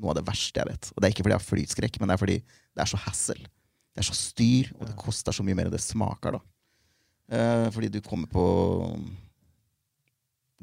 noe 0.00 0.14
av 0.14 0.20
det 0.20 0.26
verste 0.28 0.62
jeg 0.62 0.70
vet. 0.70 0.92
Og 0.94 1.00
det 1.00 1.08
er 1.08 1.14
ikke 1.14 1.26
fordi 1.26 1.36
jeg 1.36 1.42
har 1.42 1.48
flyskrekk, 1.48 1.98
men 2.00 2.10
det 2.10 2.16
er 2.16 2.22
fordi 2.22 2.38
det 2.40 2.84
er 2.84 2.92
så 2.92 3.00
hassle. 3.04 3.50
Det 3.90 4.00
er 4.00 4.08
så 4.08 4.16
styr, 4.16 4.70
og 4.78 4.86
det 4.88 4.96
koster 5.00 5.36
så 5.36 5.44
mye 5.44 5.58
mer 5.58 5.68
enn 5.68 5.74
det 5.74 5.82
smaker. 5.84 6.38
da. 6.38 6.42
Uh, 7.30 7.66
fordi 7.74 7.92
du 7.92 8.00
kommer 8.02 8.30
på 8.30 8.46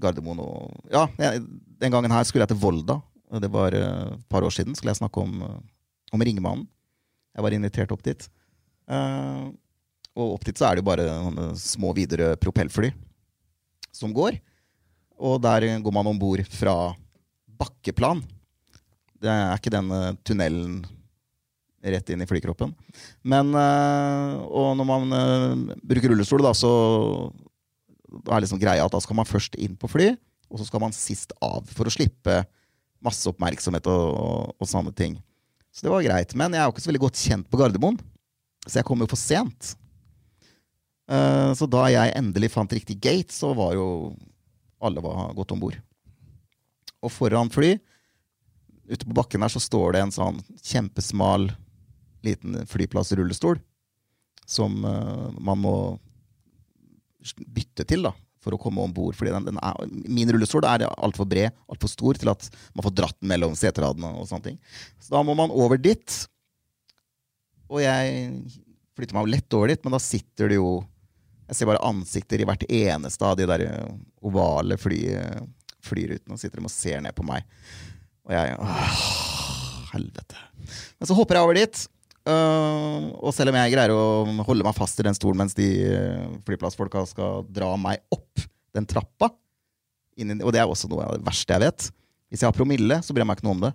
Gardermoen 0.02 0.42
og 0.44 0.90
Ja, 0.94 1.06
jeg, 1.22 1.46
den 1.78 1.94
gangen 1.94 2.14
her 2.14 2.26
skulle 2.26 2.46
jeg 2.46 2.56
til 2.56 2.62
Volda. 2.62 2.98
Det 3.38 3.50
var 3.52 3.76
et 3.76 4.26
par 4.32 4.46
år 4.48 4.54
siden. 4.56 4.74
skulle 4.76 4.94
jeg 4.94 5.02
snakke 5.02 5.20
om, 5.20 5.42
om 6.16 6.22
Ringemannen. 6.24 6.68
Jeg 7.36 7.44
var 7.44 7.54
invitert 7.54 7.92
opp 7.92 8.04
dit. 8.06 8.24
Eh, 8.88 9.48
og 10.18 10.38
opp 10.38 10.46
dit 10.48 10.58
så 10.58 10.68
er 10.68 10.78
det 10.78 10.84
jo 10.84 10.90
bare 10.90 11.54
små 11.60 11.92
videre 11.98 12.36
propellfly 12.42 12.92
som 13.94 14.14
går. 14.16 14.40
Og 15.18 15.40
der 15.42 15.68
går 15.84 15.94
man 15.94 16.10
om 16.10 16.20
bord 16.20 16.44
fra 16.54 16.94
bakkeplan. 17.58 18.22
Det 19.18 19.30
er 19.34 19.58
ikke 19.58 19.74
den 19.74 19.92
eh, 19.94 20.14
tunnelen 20.26 20.80
rett 21.88 22.10
inn 22.12 22.24
i 22.24 22.28
flykroppen. 22.28 22.74
Men 23.24 23.54
øh, 23.56 24.40
Og 24.50 24.74
når 24.76 24.88
man 24.90 25.70
bruker 25.86 26.12
rullestol, 26.12 26.42
da, 26.44 26.52
så 26.58 26.72
er 28.28 28.44
liksom 28.44 28.60
greia 28.60 28.84
at 28.86 28.92
da 28.94 29.00
skal 29.04 29.16
man 29.20 29.30
først 29.30 29.56
inn 29.62 29.78
på 29.80 29.90
fly, 29.92 30.10
og 30.48 30.60
så 30.60 30.68
skal 30.68 30.82
man 30.84 30.96
sist 30.96 31.34
av 31.44 31.66
for 31.70 31.88
å 31.88 31.94
slippe 31.94 32.42
masse 33.04 33.28
oppmerksomhet 33.30 33.88
og, 33.92 34.06
og, 34.18 34.54
og 34.58 34.70
sånne 34.70 34.94
ting. 34.96 35.18
Så 35.72 35.86
det 35.86 35.94
var 35.94 36.06
greit. 36.06 36.34
Men 36.40 36.56
jeg 36.56 36.64
er 36.64 36.70
jo 36.70 36.74
ikke 36.74 36.84
så 36.86 36.90
veldig 36.92 37.04
godt 37.04 37.22
kjent 37.22 37.50
på 37.52 37.60
Gardermoen, 37.62 38.00
så 38.68 38.82
jeg 38.82 38.88
kom 38.88 39.02
jo 39.04 39.10
for 39.10 39.20
sent. 39.20 39.74
Eh, 41.08 41.52
så 41.56 41.68
da 41.72 41.88
jeg 41.92 42.16
endelig 42.20 42.52
fant 42.54 42.74
riktig 42.76 43.00
gate, 43.00 43.34
så 43.34 43.54
var 43.58 43.76
jo 43.78 43.88
alle 44.84 45.02
var 45.02 45.34
gått 45.38 45.54
om 45.56 45.62
bord. 45.62 45.78
Og 47.02 47.14
foran 47.14 47.52
fly 47.54 47.78
ute 48.88 49.04
på 49.04 49.16
bakken 49.16 49.44
der 49.44 49.52
så 49.52 49.62
står 49.62 49.96
det 49.96 50.04
en 50.04 50.14
sånn 50.16 50.38
kjempesmal 50.64 51.50
liten 52.26 52.62
flyplassrullestol. 52.68 53.60
som 54.48 54.86
eh, 54.86 55.40
man 55.44 55.60
må 55.60 55.76
bytte 57.52 57.84
til 57.84 58.06
da, 58.06 58.14
for 58.40 58.56
å 58.56 58.60
komme 58.62 58.80
om 58.80 58.94
bord. 58.96 59.18
Min 60.08 60.32
rullestol 60.32 60.64
er 60.64 60.86
altfor 60.88 61.28
bred, 61.28 61.52
altfor 61.68 61.92
stor 61.92 62.16
til 62.16 62.32
at 62.32 62.48
man 62.72 62.86
får 62.86 62.96
dratt 62.96 63.18
den 63.20 63.28
mellom 63.34 63.58
seteradene. 63.60 64.14
og 64.16 64.30
sånne 64.30 64.46
ting. 64.54 64.60
Så 65.04 65.18
da 65.18 65.24
må 65.24 65.36
man 65.36 65.52
over 65.52 65.76
dit. 65.76 66.16
Og 67.68 67.82
jeg 67.84 68.30
flytter 68.98 69.18
meg 69.18 69.32
lett 69.32 69.58
over 69.58 69.72
dit, 69.72 69.84
men 69.86 69.96
da 69.96 70.02
sitter 70.02 70.52
det 70.52 70.60
jo 70.60 70.72
Jeg 71.48 71.60
ser 71.60 71.70
bare 71.70 71.84
ansikter 71.88 72.42
i 72.42 72.48
hvert 72.48 72.66
eneste 72.68 73.24
av 73.24 73.38
de 73.40 73.46
der 73.48 73.64
ovale 74.20 74.76
fly, 74.80 75.00
flyrutene. 75.86 76.36
Og 76.36 76.42
sitter 76.42 76.60
de 76.60 76.68
og 76.68 76.74
ser 76.74 77.00
ned 77.06 77.16
på 77.16 77.24
meg. 77.28 77.46
Og 78.28 78.34
jeg 78.36 78.58
åh, 78.60 79.06
Helvete. 79.94 80.42
Men 81.00 81.08
så 81.08 81.16
hopper 81.16 81.40
jeg 81.40 81.48
over 81.48 81.56
dit. 81.56 81.86
Uh, 82.28 83.16
og 83.24 83.32
selv 83.32 83.54
om 83.54 83.56
jeg 83.56 83.72
greier 83.72 83.94
å 83.96 84.28
holde 84.44 84.66
meg 84.68 84.76
fast 84.76 85.00
i 85.00 85.06
den 85.08 85.16
stolen 85.16 85.40
mens 85.40 85.56
de 85.56 85.68
øh, 85.88 86.34
flyplassfolka 86.44 87.06
skal 87.08 87.46
dra 87.56 87.70
meg 87.80 88.02
opp 88.12 88.44
den 88.76 88.88
trappa 88.90 89.30
inn 90.20 90.34
i, 90.34 90.38
Og 90.44 90.52
det 90.52 90.60
er 90.60 90.68
også 90.68 90.90
noe 90.92 91.06
av 91.06 91.16
det 91.16 91.24
verste 91.24 91.56
jeg 91.56 91.64
vet. 91.64 91.88
Hvis 92.28 92.44
jeg 92.44 92.50
har 92.50 92.58
promille, 92.58 93.00
så 93.00 93.16
bryr 93.16 93.24
jeg 93.24 93.30
meg 93.30 93.40
ikke 93.40 93.48
noe 93.48 93.56
om 93.56 93.64
det. 93.64 93.72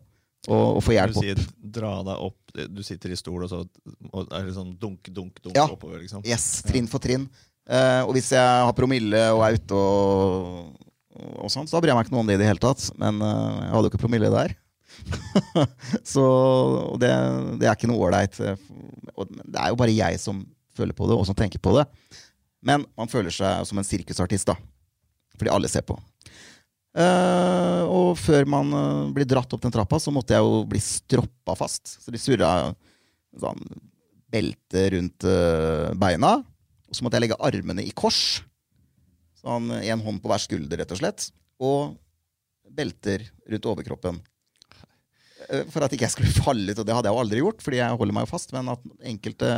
Og, 0.50 0.76
og 0.76 0.82
få 0.82 0.94
hjelp 0.96 1.12
Du 1.14 1.18
opp. 1.20 1.24
sier 1.24 1.42
dra 1.76 1.92
deg 2.02 2.22
opp, 2.26 2.38
du 2.74 2.80
sitter 2.82 3.12
i 3.14 3.16
stol, 3.16 3.44
og 3.44 3.50
så 3.52 3.60
og 4.12 4.32
er 4.34 4.48
det 4.48 4.54
sånn 4.56 4.72
dunk, 4.80 5.06
dunk, 5.14 5.36
dunk 5.44 5.54
Ja. 5.56 5.68
oppover, 5.70 6.00
liksom? 6.02 6.24
Yes, 6.26 6.62
trinn 6.66 6.88
for 6.90 6.98
trinn. 7.04 7.28
Uh, 7.70 8.02
og 8.08 8.16
hvis 8.16 8.32
jeg 8.34 8.42
har 8.66 8.72
promille 8.74 9.20
og 9.36 9.44
er 9.46 9.54
ute 9.60 9.76
og, 9.78 10.72
og 11.44 11.52
sånn, 11.52 11.68
så 11.70 11.78
bryr 11.78 11.92
jeg 11.92 11.98
meg 12.00 12.08
ikke 12.08 12.16
noe 12.16 12.24
om 12.24 12.32
det 12.32 12.34
i 12.34 12.42
det 12.42 12.48
hele 12.50 12.58
tatt. 12.64 12.88
Men 12.98 13.22
uh, 13.22 13.60
jeg 13.62 13.70
hadde 13.70 13.86
jo 13.86 13.92
ikke 13.92 14.02
promille 14.02 14.32
der. 14.34 14.56
så 16.12 16.24
det, 17.00 17.10
det 17.62 17.68
er 17.70 17.76
ikke 17.76 17.90
noe 17.90 18.02
ålreit. 18.08 18.38
eh, 18.42 18.56
Det 19.46 19.58
er 19.62 19.70
jo 19.72 19.78
bare 19.78 19.94
jeg 19.94 20.18
som 20.20 20.42
føler 20.76 20.96
på 20.96 21.06
det, 21.08 21.16
og 21.16 21.26
som 21.28 21.36
tenker 21.38 21.62
på 21.62 21.76
det. 21.78 21.86
Men 22.66 22.84
man 22.98 23.10
føler 23.10 23.30
seg 23.34 23.62
som 23.68 23.78
en 23.80 23.86
sirkusartist, 23.86 24.50
da. 24.50 24.56
Fordi 25.38 25.50
alle 25.54 25.70
ser 25.70 25.86
på. 25.86 25.96
Eh, 26.92 27.82
og 27.88 28.18
før 28.20 28.44
man 28.52 28.72
uh, 28.76 29.10
blir 29.16 29.24
dratt 29.28 29.52
opp 29.54 29.62
den 29.64 29.72
trappa, 29.72 29.96
så 30.00 30.12
måtte 30.12 30.36
jeg 30.36 30.44
jo 30.44 30.62
bli 30.68 30.80
stroppa 30.82 31.56
fast. 31.56 31.96
Så 32.02 32.12
de 32.12 32.20
surra 32.20 32.72
sånn 33.40 33.62
belte 34.32 34.86
rundt 34.96 35.28
uh, 35.28 35.92
beina. 35.96 36.38
Og 36.88 36.96
så 36.96 37.04
måtte 37.04 37.16
jeg 37.16 37.26
legge 37.26 37.40
armene 37.40 37.84
i 37.84 37.94
kors. 37.96 38.42
Sånn 39.40 39.72
en 39.78 40.04
hånd 40.04 40.20
på 40.22 40.30
hver 40.30 40.42
skulder, 40.42 40.82
rett 40.82 40.92
og 40.92 41.00
slett. 41.00 41.30
Og 41.62 41.96
belter 42.72 43.24
rundt 43.48 43.72
overkroppen. 43.72 44.20
For 45.72 45.84
at 45.84 45.92
ikke 45.92 46.06
jeg 46.06 46.14
skulle 46.14 46.42
falle 46.44 46.72
ut, 46.72 46.78
og 46.78 46.86
det 46.86 46.94
hadde 46.96 47.08
jeg 47.08 47.16
jo 47.16 47.24
aldri 47.24 47.42
gjort, 47.42 47.64
fordi 47.64 47.80
jeg 47.80 48.00
holder 48.00 48.16
meg 48.16 48.28
jo 48.28 48.32
fast, 48.34 48.52
men 48.54 48.70
at 48.72 48.84
enkelte 49.08 49.50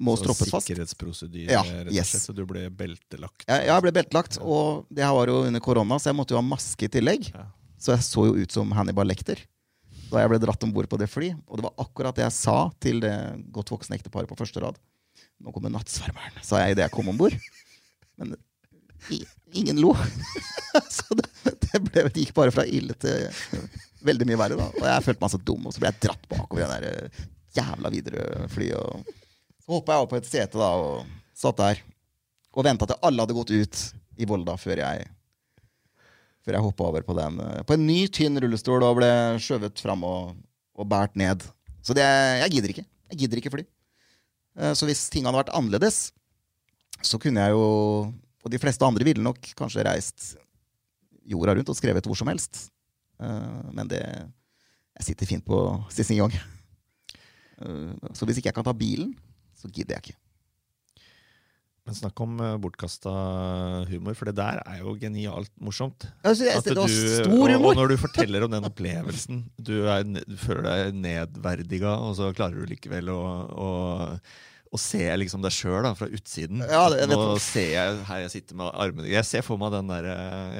må 0.00 0.14
Så 0.16 0.24
stroppes 0.24 0.50
fast. 0.52 0.70
Sikkerhetsprosedyre, 0.70 1.52
Ja, 1.52 1.60
rett 1.62 1.90
og 1.90 1.94
yes. 1.94 2.12
slett. 2.14 2.24
Så 2.24 2.34
du 2.36 2.42
ble 2.48 2.64
beltelagt. 2.72 3.44
Ja, 3.48 3.60
jeg 3.68 3.84
ble 3.84 3.92
beltelagt, 3.98 4.38
og 4.40 4.86
det 4.88 5.04
her 5.04 5.14
var 5.16 5.30
jo 5.30 5.42
under 5.48 5.62
korona, 5.64 5.98
så 6.00 6.10
jeg 6.12 6.18
måtte 6.18 6.36
jo 6.36 6.40
ha 6.40 6.46
maske 6.46 6.88
i 6.88 6.92
tillegg. 6.92 7.28
Ja. 7.34 7.46
Så 7.78 7.92
jeg 7.94 8.06
så 8.08 8.26
jo 8.30 8.34
ut 8.40 8.54
som 8.54 8.72
Hannibal 8.74 9.06
Lekter 9.08 9.44
da 10.08 10.22
jeg 10.22 10.30
ble 10.32 10.38
dratt 10.40 10.64
om 10.64 10.70
bord 10.72 10.88
på 10.88 10.96
det 11.00 11.08
fly. 11.12 11.34
Og 11.48 11.60
det 11.60 11.66
var 11.66 11.74
akkurat 11.84 12.16
det 12.16 12.24
jeg 12.24 12.36
sa 12.38 12.56
til 12.80 13.02
det 13.04 13.12
godt 13.52 13.72
voksne 13.74 13.98
ekteparet 13.98 14.30
på 14.30 14.38
første 14.38 14.62
rad. 14.64 14.78
Nå 15.38 15.52
kommer 15.54 15.72
nattsvermeren, 15.74 16.40
sa 16.42 16.62
jeg 16.62 16.74
idet 16.74 16.86
jeg 16.86 16.94
kom 16.94 17.10
om 17.12 17.18
bord. 17.20 17.36
Men 18.18 18.32
i, 19.14 19.20
ingen 19.60 19.78
lo. 19.82 19.92
så 20.96 21.14
det, 21.18 21.28
det, 21.44 21.82
ble, 21.84 22.06
det 22.08 22.24
gikk 22.24 22.32
bare 22.36 22.54
fra 22.54 22.64
ille 22.66 22.96
til 22.98 23.28
veldig 24.08 24.28
mye 24.30 24.40
verre. 24.40 24.58
da. 24.58 24.68
Og 24.72 24.88
jeg 24.88 25.06
følte 25.10 25.24
meg 25.26 25.34
så 25.34 25.42
dum, 25.50 25.68
og 25.68 25.74
så 25.76 25.82
ble 25.84 25.92
jeg 25.92 26.02
dratt 26.08 26.28
bakover 26.32 26.64
i 26.64 26.66
det 26.66 26.72
der 26.72 26.88
eh, 27.04 27.22
jævla 27.58 27.92
Widerøe-flyet. 27.94 29.14
Så 29.68 29.76
hoppa 29.76 29.92
jeg 29.98 30.04
opp 30.06 30.12
på 30.14 30.16
et 30.16 30.24
sete 30.28 30.56
da, 30.56 30.68
og 30.80 31.04
satt 31.36 31.58
der 31.60 31.80
og 32.56 32.64
venta 32.64 32.86
til 32.88 32.96
alle 33.04 33.20
hadde 33.22 33.34
gått 33.36 33.50
ut 33.52 33.80
i 34.18 34.26
Volda 34.26 34.54
før 34.58 34.80
jeg 34.80 35.02
før 36.42 36.56
jeg 36.56 36.64
hoppa 36.64 36.86
over 36.88 37.04
på 37.04 37.14
den. 37.18 37.36
eh, 37.44 37.60
På 37.68 37.74
en 37.76 37.84
ny, 37.86 38.06
tynn 38.08 38.40
rullestol 38.40 38.82
og 38.82 38.96
ble 38.96 39.10
skjøvet 39.44 39.78
fram 39.84 40.02
og, 40.08 40.32
og 40.74 40.88
båret 40.88 41.14
ned. 41.20 41.44
Så 41.84 41.92
det, 41.94 42.06
jeg 42.40 42.50
gidder 42.56 42.72
ikke. 42.72 42.86
Jeg 43.12 43.18
gidder 43.20 43.40
ikke 43.42 43.52
fly. 43.52 43.64
Eh, 44.56 44.72
Så 44.74 44.88
hvis 44.88 45.04
ting 45.12 45.28
hadde 45.28 45.36
vært 45.42 45.52
annerledes, 45.54 46.08
så 47.04 47.20
kunne 47.20 47.44
jeg 47.44 47.52
jo 47.54 47.68
Og 48.42 48.50
de 48.50 48.58
fleste 48.58 48.82
andre 48.86 49.04
ville 49.04 49.22
nok 49.22 49.38
kanskje 49.58 49.84
reist 49.86 50.32
jorda 51.28 51.52
rundt 51.54 51.68
og 51.68 51.76
skrevet 51.76 52.06
hvor 52.08 52.16
som 52.16 52.32
helst. 52.32 52.70
Eh, 53.20 53.70
Men 53.76 53.86
det 53.92 54.00
Jeg 54.00 55.04
sitter 55.12 55.26
fint 55.30 55.44
på 55.44 55.60
Cézignon. 55.92 56.32
Eh, 57.60 57.92
Så 58.16 58.24
hvis 58.26 58.40
ikke 58.40 58.48
jeg 58.50 58.54
kan 58.56 58.64
ta 58.66 58.72
bilen, 58.72 59.12
så 59.58 59.70
gidder 59.70 59.98
jeg 59.98 60.08
ikke. 60.08 60.18
Men 61.88 61.96
snakk 61.96 62.20
om 62.20 62.34
bortkasta 62.60 63.12
humor, 63.88 64.12
for 64.18 64.28
det 64.28 64.34
der 64.36 64.58
er 64.68 64.82
jo 64.82 64.92
genialt 65.00 65.48
morsomt. 65.64 66.04
Altså, 66.20 66.44
At 66.52 66.66
det 66.68 66.74
var 66.76 66.90
stor 66.92 67.54
Og, 67.54 67.64
og 67.70 67.78
når 67.78 67.94
du 67.94 67.96
forteller 68.02 68.44
om 68.44 68.52
den 68.52 68.66
opplevelsen, 68.68 69.38
du, 69.56 69.72
er, 69.88 70.04
du 70.04 70.36
føler 70.36 70.66
deg 70.68 70.98
nedverdiga, 71.00 71.94
og 72.04 72.12
så 72.20 72.28
klarer 72.36 72.60
du 72.60 72.74
likevel 72.74 73.08
å, 73.08 73.22
å, 73.48 73.70
å 74.68 74.76
se 74.84 75.00
liksom 75.16 75.40
deg 75.40 75.56
sjøl 75.56 75.88
fra 75.96 76.10
utsiden. 76.12 76.60
Ja, 76.60 76.84
det- 76.92 77.00
jeg 77.06 77.08
Nå 77.14 77.22
ser 77.40 77.70
jeg 77.72 78.02
her 78.10 78.20
jeg 78.26 78.34
sitter 78.36 78.60
med 78.60 78.68
armene 78.84 79.08
Jeg 79.08 79.24
ser 79.24 79.46
for 79.48 79.56
meg 79.64 79.72
den 79.72 79.88
der 79.88 80.10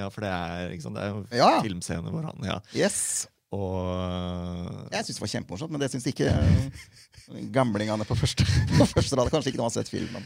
Ja, 0.00 0.08
for 0.08 0.24
det 0.24 0.32
er, 0.32 0.72
ikke 0.72 0.86
sant, 0.88 0.96
det 0.96 1.04
er 1.04 1.12
jo 1.12 1.26
Ja. 1.44 1.50
filmscene 1.60 2.08
hvor 2.08 2.24
han 2.32 2.40
Ja. 2.54 2.56
Yes. 2.72 3.26
Og 3.54 4.92
Jeg 4.92 5.06
syns 5.06 5.16
det 5.16 5.24
var 5.24 5.32
kjempemorsomt, 5.32 5.72
men 5.72 5.80
det 5.80 5.88
syns 5.92 6.08
ikke 6.10 6.28
gamlingene 7.54 8.04
på 8.08 8.16
første, 8.18 8.44
på 8.74 8.88
første 8.90 9.16
rad. 9.16 9.30
Kanskje 9.32 9.52
ikke 9.52 9.60
de 9.60 9.64
har 9.64 9.74
sett 9.74 9.92
filmen. 9.92 10.24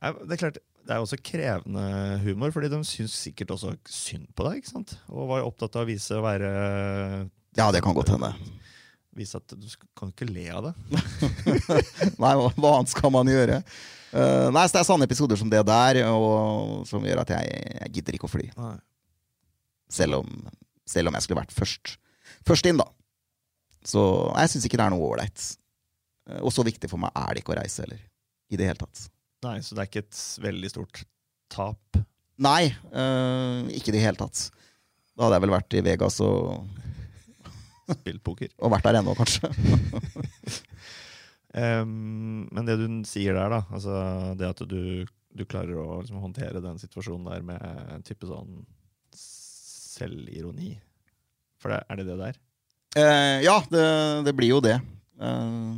Det 0.00 0.34
er 0.36 0.40
klart, 0.40 0.58
det 0.60 0.94
er 0.94 1.02
også 1.02 1.18
krevende 1.24 1.84
humor, 2.24 2.52
fordi 2.54 2.70
de 2.72 2.80
syns 2.88 3.16
sikkert 3.26 3.52
også 3.56 3.74
synd 3.88 4.28
på 4.36 4.46
deg. 4.46 4.60
ikke 4.60 4.72
sant? 4.72 4.96
Og 5.12 5.28
var 5.28 5.42
jo 5.42 5.50
opptatt 5.50 5.76
av 5.76 5.84
å 5.84 5.90
vise 5.90 6.16
å 6.16 6.24
være 6.24 6.50
Ja, 7.58 7.68
det 7.72 7.82
kan 7.84 7.96
godt 7.96 8.12
hende. 8.14 8.32
Vise 9.16 9.40
at 9.40 9.56
du 9.56 9.66
kan 9.98 10.12
ikke 10.12 10.28
le 10.28 10.46
av 10.54 10.68
det. 10.68 10.74
Nei, 12.22 12.34
hva, 12.36 12.74
annet 12.76 12.92
skal 12.92 13.12
man 13.12 13.28
gjøre? 13.28 13.60
Uh, 14.10 14.48
nei, 14.50 14.64
så 14.66 14.74
Det 14.74 14.80
er 14.80 14.86
sånne 14.88 15.06
episoder 15.06 15.38
som 15.38 15.50
det 15.52 15.60
der 15.68 16.00
og, 16.08 16.80
som 16.88 17.04
gjør 17.06 17.20
at 17.22 17.30
jeg, 17.36 17.58
jeg 17.76 17.92
gidder 17.96 18.16
ikke 18.16 18.26
å 18.26 18.32
fly. 18.32 18.46
Selv 19.90 20.22
om, 20.22 20.48
selv 20.88 21.10
om 21.10 21.18
jeg 21.18 21.26
skulle 21.26 21.42
vært 21.44 21.54
først, 21.54 21.98
først 22.48 22.68
inn, 22.70 22.80
da. 22.80 22.86
Så 23.86 24.02
jeg 24.36 24.52
syns 24.52 24.66
ikke 24.68 24.80
det 24.80 24.86
er 24.86 24.94
noe 24.94 25.08
ålreit. 25.08 25.46
Eh, 26.28 26.40
Og 26.44 26.52
så 26.54 26.64
viktig 26.66 26.90
for 26.90 27.00
meg 27.00 27.14
er 27.16 27.34
det 27.34 27.44
ikke 27.44 27.54
å 27.54 27.60
reise 27.60 27.84
heller. 27.84 28.00
I 28.50 28.58
det 28.58 28.66
hele 28.66 28.82
tatt. 28.82 29.06
Nei, 29.46 29.58
så 29.64 29.76
det 29.76 29.82
er 29.84 29.88
ikke 29.88 30.04
et 30.04 30.22
veldig 30.44 30.70
stort 30.72 31.02
tap. 31.52 32.00
Nei, 32.40 32.72
øh, 32.92 33.68
ikke 33.76 33.92
i 33.92 33.94
det 33.96 34.02
hele 34.02 34.18
tatt. 34.20 34.48
Da 35.14 35.26
hadde 35.26 35.38
jeg 35.38 35.44
vel 35.44 35.54
vært 35.54 35.76
i 35.76 35.84
Vegas 35.84 36.20
og, 36.24 36.66
Spilt 37.90 38.22
poker. 38.22 38.50
og 38.62 38.70
vært 38.70 38.86
der 38.86 39.00
ennå, 39.00 39.14
kanskje. 39.18 39.48
um, 41.82 42.44
men 42.52 42.68
det 42.68 42.76
du 42.78 42.84
sier 43.08 43.34
der, 43.34 43.50
da, 43.50 43.62
altså 43.74 43.96
det 44.38 44.46
at 44.46 44.62
du, 44.70 45.06
du 45.34 45.42
klarer 45.48 45.80
å 45.80 45.98
liksom, 46.02 46.20
håndtere 46.22 46.62
den 46.62 46.78
situasjonen 46.78 47.26
der 47.32 47.42
med 47.48 47.96
en 47.96 48.06
type 48.06 48.28
sånn 48.30 48.60
selvironi 49.16 50.76
For 51.60 51.72
det, 51.74 51.82
er 51.92 52.00
det 52.00 52.06
det 52.08 52.18
der? 52.20 52.38
Eh, 52.98 53.36
ja, 53.44 53.58
det, 53.70 53.84
det 54.26 54.32
blir 54.38 54.54
jo 54.56 54.60
det. 54.64 54.78
Eh, 55.20 55.72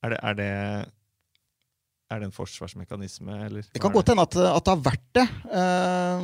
Er 0.00 0.14
det, 0.14 0.18
er 0.24 0.34
det 0.38 0.50
er 2.10 2.18
det 2.22 2.26
en 2.30 2.32
forsvarsmekanisme, 2.34 3.34
eller? 3.46 3.66
Det 3.70 3.82
kan 3.84 3.92
godt 3.94 4.08
hende 4.10 4.24
at, 4.24 4.34
at 4.34 4.64
det 4.66 4.72
har 4.72 4.80
vært 4.86 5.04
det. 5.14 5.26
Eh, 5.60 6.22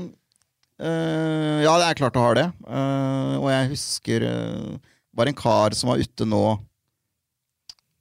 eh, 0.89 1.59
ja, 1.63 1.75
det 1.79 1.91
er 1.91 1.99
klart 2.01 2.17
det 2.17 2.23
har 2.25 2.39
det. 2.41 2.47
Eh, 2.67 3.35
og 3.37 3.51
jeg 3.53 3.69
husker 3.75 4.25
uh, 4.27 4.97
var 5.15 5.31
en 5.31 5.37
kar 5.39 5.77
som 5.79 5.93
var 5.93 6.01
ute 6.03 6.27
nå, 6.27 6.41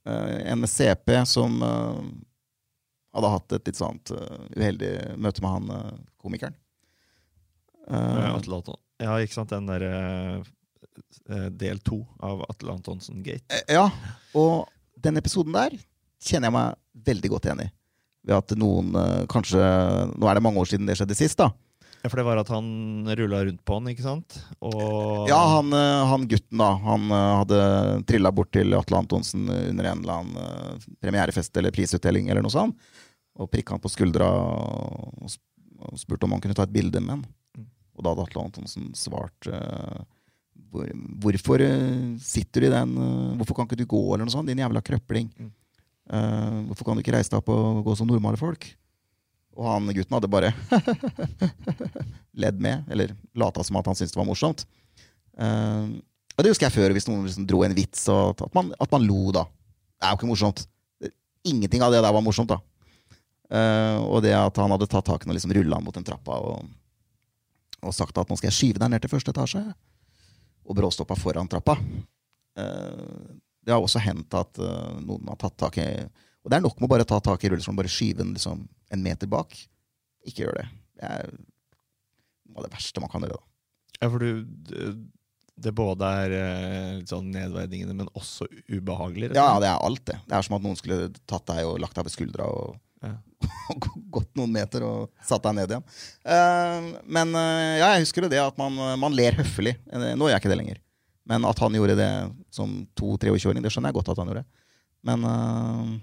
uh, 0.08 0.36
en 0.48 0.64
med 0.64 0.72
CP, 0.72 1.12
som 1.28 1.60
eh, 1.62 2.00
hadde 3.16 3.30
hatt 3.36 3.54
et 3.56 3.70
litt 3.70 3.78
sånt 3.78 4.10
eh, 4.16 4.42
uheldig 4.56 4.90
møte 5.22 5.44
med 5.44 5.54
han 5.58 5.70
eh, 5.76 5.94
komikeren. 6.24 6.56
Uh, 7.86 7.94
Eh, 7.94 8.32
Atle 8.34 8.58
Anton. 8.58 8.80
Ja, 9.02 9.18
ikke 9.20 9.36
sant? 9.36 9.52
Den 9.52 9.68
derre 9.68 9.92
eh, 11.28 11.48
del 11.52 11.80
to 11.84 12.00
av 12.24 12.44
Atle 12.48 12.76
Antonsen-gate. 12.78 13.44
eh, 13.52 13.74
ja, 13.76 13.88
og 14.38 14.66
den 14.96 15.20
episoden 15.20 15.52
der 15.56 15.76
kjenner 16.22 16.48
jeg 16.48 16.56
meg 16.56 17.06
veldig 17.10 17.32
godt 17.34 17.48
igjen 17.50 17.66
i. 17.66 17.70
Ved 18.26 18.38
at 18.40 18.56
noen 18.58 18.96
eh, 18.98 19.22
kanskje 19.30 19.60
Nå 20.16 20.26
er 20.26 20.38
det 20.38 20.42
mange 20.42 20.58
år 20.62 20.70
siden 20.72 20.88
det 20.88 20.96
skjedde 20.98 21.18
sist, 21.18 21.38
da. 21.38 21.52
Ja, 22.02 22.10
for 22.10 22.20
det 22.20 22.26
var 22.28 22.38
at 22.38 22.50
han 22.52 22.66
rulla 23.18 23.40
rundt 23.44 23.62
på 23.66 23.76
han, 23.80 23.88
ikke 23.90 24.04
sant? 24.04 24.36
Og 24.62 25.26
Ja, 25.30 25.38
han, 25.56 25.72
eh, 25.74 26.02
han 26.10 26.26
gutten 26.30 26.60
da 26.62 26.68
Han 26.84 27.08
eh, 27.10 27.30
hadde 27.42 27.60
trilla 28.06 28.30
bort 28.34 28.52
til 28.54 28.74
Atle 28.78 29.00
Antonsen 29.00 29.48
under 29.50 29.88
en 29.90 30.04
eller 30.04 30.20
annen 30.20 30.36
eh, 30.42 30.86
premierefest 31.02 31.56
eller 31.58 31.74
prisutdeling 31.74 32.30
eller 32.30 32.46
noe 32.46 32.54
sånt. 32.54 32.78
Og 33.36 33.50
prikka 33.52 33.74
han 33.74 33.82
på 33.82 33.90
skuldra 33.92 34.28
og 34.32 35.98
spurte 36.00 36.24
om 36.24 36.32
han 36.36 36.40
kunne 36.40 36.56
ta 36.56 36.64
et 36.64 36.72
bilde 36.72 37.02
med 37.02 37.18
han. 37.18 37.24
Og 37.96 38.04
da 38.04 38.12
hadde 38.12 38.26
Atle 38.26 38.44
Antonsen 38.44 38.90
svart 38.96 39.48
uh, 39.50 40.00
hvor, 40.72 40.88
Hvorfor 41.22 41.62
eh, 41.64 42.16
sitter 42.22 42.64
du 42.64 42.68
i 42.68 42.72
den 42.72 42.96
uh, 42.96 43.36
Hvorfor 43.40 43.58
kan 43.58 43.68
ikke 43.68 43.80
du 43.80 43.86
gå, 43.88 44.02
eller 44.12 44.26
noe 44.26 44.34
sånt, 44.34 44.48
din 44.50 44.60
jævla 44.60 44.82
krøpling? 44.84 45.30
Mm. 45.36 45.52
Uh, 46.06 46.58
hvorfor 46.68 46.86
kan 46.86 46.98
du 46.98 47.02
ikke 47.02 47.16
reise 47.16 47.32
deg 47.32 47.40
opp 47.40 47.50
og 47.50 47.80
gå 47.86 47.96
som 47.98 48.08
normale 48.08 48.38
folk? 48.40 48.68
Og 49.56 49.66
han 49.70 49.88
gutten 49.96 50.14
hadde 50.14 50.30
bare 50.30 50.52
ledd 52.44 52.60
med, 52.62 52.84
eller 52.92 53.14
lata 53.38 53.64
som 53.64 53.78
at 53.80 53.88
han 53.88 53.96
syntes 53.96 54.12
det 54.14 54.20
var 54.20 54.28
morsomt. 54.28 54.66
Uh, 55.36 55.96
og 56.36 56.44
det 56.44 56.52
husker 56.52 56.68
jeg 56.68 56.76
før, 56.76 56.92
hvis 56.92 57.08
noen 57.08 57.24
liksom 57.24 57.46
dro 57.48 57.62
en 57.64 57.74
vits, 57.76 58.04
og 58.12 58.36
at 58.44 58.56
man, 58.56 58.70
at 58.76 58.92
man 58.92 59.06
lo 59.08 59.32
da. 59.34 59.46
Det 59.96 60.04
er 60.04 60.12
jo 60.12 60.20
ikke 60.20 60.28
morsomt. 60.28 60.66
Ingenting 61.48 61.84
av 61.86 61.94
det 61.94 62.02
der 62.04 62.12
var 62.12 62.24
morsomt, 62.24 62.52
da. 62.52 62.60
Uh, 63.46 64.02
og 64.10 64.20
det 64.24 64.34
at 64.36 64.58
han 64.60 64.74
hadde 64.74 64.88
tatt 64.90 65.06
tak 65.06 65.24
i 65.24 65.30
og 65.30 65.36
liksom 65.36 65.54
rulla 65.56 65.78
mot 65.80 65.94
den 65.94 66.04
trappa 66.06 66.38
og, 66.42 66.66
og 67.88 67.94
sagt 67.96 68.18
at 68.18 68.28
nå 68.30 68.36
skal 68.38 68.50
jeg 68.50 68.56
skyve 68.58 68.82
deg 68.82 68.90
ned 68.92 69.02
til 69.04 69.12
første 69.12 69.32
etasje, 69.34 69.62
og 70.66 70.76
bråstoppa 70.78 71.16
foran 71.18 71.48
trappa. 71.50 71.76
Eh, 72.58 73.34
det 73.66 73.74
har 73.74 73.82
også 73.82 74.00
hendt 74.02 74.34
at 74.38 74.58
eh, 74.62 75.00
noen 75.02 75.26
har 75.30 75.38
tatt 75.40 75.56
tak 75.58 75.78
i 75.82 75.88
Og 76.46 76.50
det 76.50 76.58
er 76.60 76.62
nok 76.62 76.76
med 76.78 76.86
å 76.86 76.92
bare 76.94 77.04
ta 77.08 77.18
tak 77.20 77.42
i 77.44 77.48
rullestolen, 77.50 77.76
bare 77.80 77.90
skyve 77.90 78.20
den 78.22 78.32
liksom 78.36 78.60
en 78.94 79.02
meter 79.02 79.26
bak. 79.26 79.54
Ikke 80.26 80.44
gjør 80.44 80.60
det. 80.60 80.66
Det 81.00 81.08
er 81.10 81.32
noe 82.46 82.60
av 82.62 82.68
det 82.68 82.72
verste 82.76 83.02
man 83.02 83.10
kan 83.10 83.24
gjøre. 83.26 83.34
da. 83.40 83.42
Ja, 84.02 84.10
for 84.12 84.18
du 84.22 84.44
det- 84.70 84.96
Det 85.58 85.72
både 85.74 86.04
er 86.04 86.30
eh, 86.36 87.00
sånn 87.08 87.30
nedverdigende, 87.32 87.94
men 87.96 88.08
også 88.14 88.44
ubehagelig. 88.68 89.30
Ja, 89.34 89.58
det 89.58 89.68
er 89.70 89.78
alt, 89.80 90.04
det. 90.04 90.18
Det 90.28 90.36
er 90.36 90.42
som 90.42 90.56
at 90.58 90.62
noen 90.62 90.76
skulle 90.76 91.08
tatt 91.26 91.46
deg 91.46 91.64
og 91.64 91.78
lagt 91.80 91.94
deg 91.96 92.04
ved 92.04 92.12
skuldra 92.12 92.44
og, 92.44 92.76
Ja. 93.06 93.46
gått 94.16 94.30
noen 94.38 94.52
meter 94.54 94.84
og 94.86 95.24
satt 95.26 95.44
deg 95.44 95.56
ned 95.58 95.72
igjen. 95.74 95.86
Uh, 96.24 96.90
men 97.18 97.34
uh, 97.36 97.76
ja, 97.76 97.92
jeg 97.94 98.06
husker 98.06 98.26
jo 98.26 98.32
det 98.32 98.40
at 98.42 98.58
man, 98.60 98.78
man 99.00 99.16
ler 99.16 99.36
høflig. 99.38 99.76
Eh, 99.92 100.12
Nå 100.16 100.28
gjør 100.28 100.36
jeg 100.36 100.44
ikke 100.44 100.52
det 100.54 100.60
lenger. 100.62 100.82
Men 101.26 101.46
at 101.48 101.58
han 101.58 101.74
gjorde 101.74 101.98
det 101.98 102.10
som 102.54 102.78
to-23-åring, 102.98 103.64
det 103.64 103.72
skjønner 103.74 103.90
jeg 103.90 103.98
godt 103.98 104.12
at 104.14 104.22
han 104.22 104.30
gjorde. 104.30 104.46
Men 105.06 105.26
uh, 105.26 105.96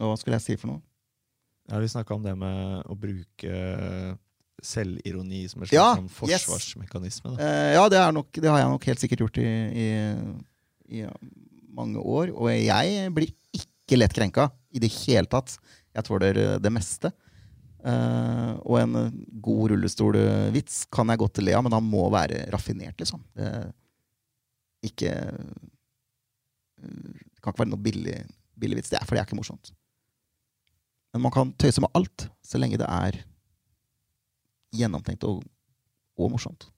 hva 0.00 0.16
skulle 0.20 0.38
jeg 0.38 0.46
si 0.46 0.58
for 0.60 0.72
noe? 0.72 0.82
Ja, 1.70 1.78
vi 1.78 1.90
snakka 1.92 2.16
om 2.16 2.24
det 2.24 2.32
med 2.38 2.88
å 2.90 2.96
bruke 2.98 3.58
selvironi 4.62 5.44
som 5.48 5.62
en 5.62 5.68
slags 5.68 5.76
Ja, 5.76 5.94
sånn 5.96 6.10
forsvarsmekanisme. 6.12 7.34
Eh, 7.40 7.74
ja, 7.76 7.84
det, 7.92 8.00
nok, 8.16 8.30
det 8.34 8.50
har 8.50 8.60
jeg 8.62 8.72
nok 8.72 8.86
helt 8.90 9.02
sikkert 9.02 9.24
gjort 9.24 9.40
i, 9.42 9.50
i, 9.84 9.88
i 11.00 11.04
mange 11.76 12.02
år. 12.02 12.32
Og 12.34 12.50
jeg 12.52 13.12
blir 13.16 13.30
ikke 13.56 14.00
lett 14.00 14.16
krenka 14.16 14.50
i 14.74 14.82
det 14.82 14.90
hele 15.02 15.30
tatt. 15.30 15.56
Jeg 15.96 16.06
tåler 16.06 16.38
eh, 16.38 16.56
det 16.62 16.72
meste. 16.72 17.12
Uh, 17.80 18.58
og 18.68 18.74
en 18.76 18.96
eh, 19.00 19.12
god 19.40 19.70
rullestolvits 19.72 20.82
kan 20.92 21.08
jeg 21.08 21.20
godt 21.22 21.38
le 21.40 21.54
av, 21.56 21.64
men 21.64 21.72
han 21.72 21.86
må 21.86 22.02
være 22.12 22.42
raffinert, 22.52 22.98
liksom. 23.00 23.22
Det, 23.32 23.48
ikke 24.84 25.14
Det 26.80 27.40
kan 27.40 27.52
ikke 27.52 27.62
være 27.62 27.72
noe 27.72 27.84
billig, 27.84 28.18
billig 28.60 28.78
vits. 28.80 28.92
Det 28.92 28.98
er 29.00 29.08
fordi 29.08 29.18
det 29.18 29.22
er 29.22 29.28
ikke 29.30 29.38
morsomt. 29.40 29.72
Men 31.12 31.24
man 31.24 31.32
kan 31.34 31.54
tøyse 31.60 31.82
med 31.82 31.92
alt, 31.96 32.28
så 32.44 32.60
lenge 32.60 32.78
det 32.80 32.88
er 32.88 33.22
gjennomtenkt 34.76 35.24
og, 35.28 35.42
og 36.20 36.30
morsomt. 36.32 36.68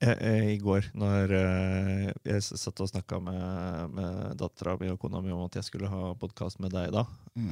Eh, 0.00 0.16
eh, 0.16 0.44
I 0.54 0.58
går, 0.58 0.86
når 0.96 1.32
eh, 1.36 2.06
jeg 2.24 2.42
satt 2.46 2.80
og 2.80 2.88
snakka 2.88 3.18
med, 3.20 3.90
med 3.98 4.38
dattera 4.40 4.76
mi 4.80 4.88
og 4.88 4.96
kona 5.02 5.20
mi 5.20 5.32
om 5.34 5.42
at 5.44 5.58
jeg 5.58 5.66
skulle 5.66 5.90
ha 5.92 6.14
podkast 6.20 6.60
med 6.64 6.72
deg 6.76 6.92
da, 6.96 7.04
Mm. 7.36 7.50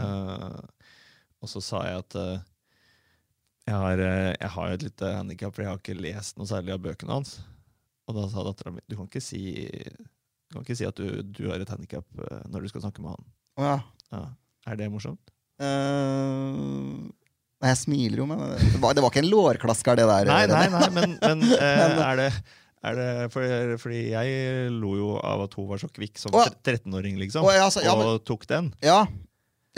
og 1.40 1.49
så 1.49 1.61
sa 1.62 1.82
jeg 1.86 2.01
at 2.03 2.14
jeg 3.68 3.76
har, 3.76 4.01
jeg 4.01 4.51
har 4.55 4.72
et 4.72 4.82
lite 4.82 5.11
handikap, 5.14 5.55
for 5.55 5.62
jeg 5.62 5.70
har 5.70 5.78
ikke 5.78 5.94
lest 6.01 6.38
noe 6.40 6.49
særlig 6.49 6.72
av 6.74 6.80
bøkene 6.82 7.14
hans. 7.14 7.34
Og 8.09 8.16
da 8.16 8.24
sa 8.32 8.42
dattera 8.46 8.72
mi 8.72 8.80
du 8.88 8.96
kan 8.96 9.07
ikke 9.11 9.20
si, 9.22 9.42
du 10.49 10.57
kan 10.57 10.64
ikke 10.64 10.76
si 10.80 10.88
at 10.88 10.96
du, 10.96 11.20
du 11.22 11.44
har 11.51 11.61
et 11.61 11.68
handikap 11.68 12.09
når 12.49 12.64
du 12.64 12.68
skal 12.72 12.86
snakke 12.86 13.05
med 13.05 13.12
han. 13.12 13.28
Ja. 13.61 13.76
Ja. 14.11 14.22
Er 14.72 14.80
det 14.80 14.88
morsomt? 14.92 15.30
Eh, 15.61 17.09
nei, 17.62 17.72
jeg 17.72 17.80
smiler 17.82 18.22
jo, 18.22 18.26
men 18.30 18.40
det 18.56 18.80
var, 18.82 18.96
det 18.96 19.04
var 19.04 19.12
ikke 19.12 19.24
en 19.24 19.30
lårklasker, 19.32 19.98
det 20.00 20.09
der. 20.09 20.30
Nei, 20.30 20.42
nei, 20.50 20.64
nei, 20.72 20.88
men, 20.94 21.14
men 21.22 21.44
uh, 21.52 21.62
Men- 21.82 22.02
er 22.04 22.20
det, 22.22 22.28
er 22.88 22.98
det 22.98 23.09
for, 23.34 23.54
Fordi 23.82 24.02
jeg 24.12 24.68
lo 24.74 24.92
jo 24.98 25.14
av 25.18 25.46
at 25.48 25.56
hun 25.59 25.66
var 25.70 25.80
så 25.82 25.88
kvikk 25.90 26.20
som 26.22 26.34
13-åring, 26.34 27.18
liksom. 27.24 27.46
Å, 27.46 27.54
ja, 27.56 27.64
altså, 27.66 27.82
ja, 27.86 27.96
men- 27.98 28.12
og 28.14 28.22
tok 28.28 28.46
den. 28.50 28.70
Ja, 28.84 29.02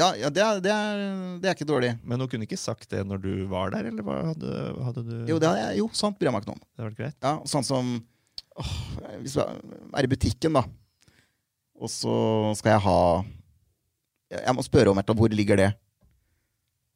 ja, 0.01 0.11
ja 0.17 0.31
det, 0.33 0.43
er, 0.45 0.61
det, 0.65 0.73
er, 0.73 1.01
det 1.43 1.51
er 1.51 1.57
ikke 1.57 1.69
dårlig. 1.69 1.93
Men 2.07 2.23
hun 2.23 2.31
kunne 2.31 2.47
ikke 2.49 2.61
sagt 2.61 2.89
det 2.93 3.03
når 3.09 3.21
du 3.25 3.33
var 3.51 3.73
der, 3.75 3.91
eller 3.91 4.07
hadde, 4.31 4.55
hadde 4.87 5.05
du 5.05 5.15
Jo, 5.29 5.41
det 5.43 5.51
hadde 5.51 5.65
jeg, 5.67 5.81
jo 5.83 5.91
sant 5.97 6.19
bryr 6.19 6.31
jeg 6.31 6.37
meg 6.37 6.47
ikke 6.47 6.55
om. 6.57 6.63
Det 6.79 6.93
greit? 7.01 7.17
Ja, 7.25 7.35
sånn 7.51 7.67
som 7.67 7.93
åh, 8.61 8.73
Hvis 9.21 9.37
du 9.37 9.43
er 9.43 10.07
i 10.07 10.11
butikken, 10.11 10.57
da, 10.57 10.65
og 11.81 11.93
så 11.93 12.15
skal 12.59 12.77
jeg 12.77 12.85
ha 12.85 12.99
Jeg 14.37 14.57
må 14.57 14.65
spørre 14.65 14.93
om 14.93 15.01
et 15.01 15.13
hvor 15.17 15.33
ligger 15.33 15.61
det. 15.61 15.71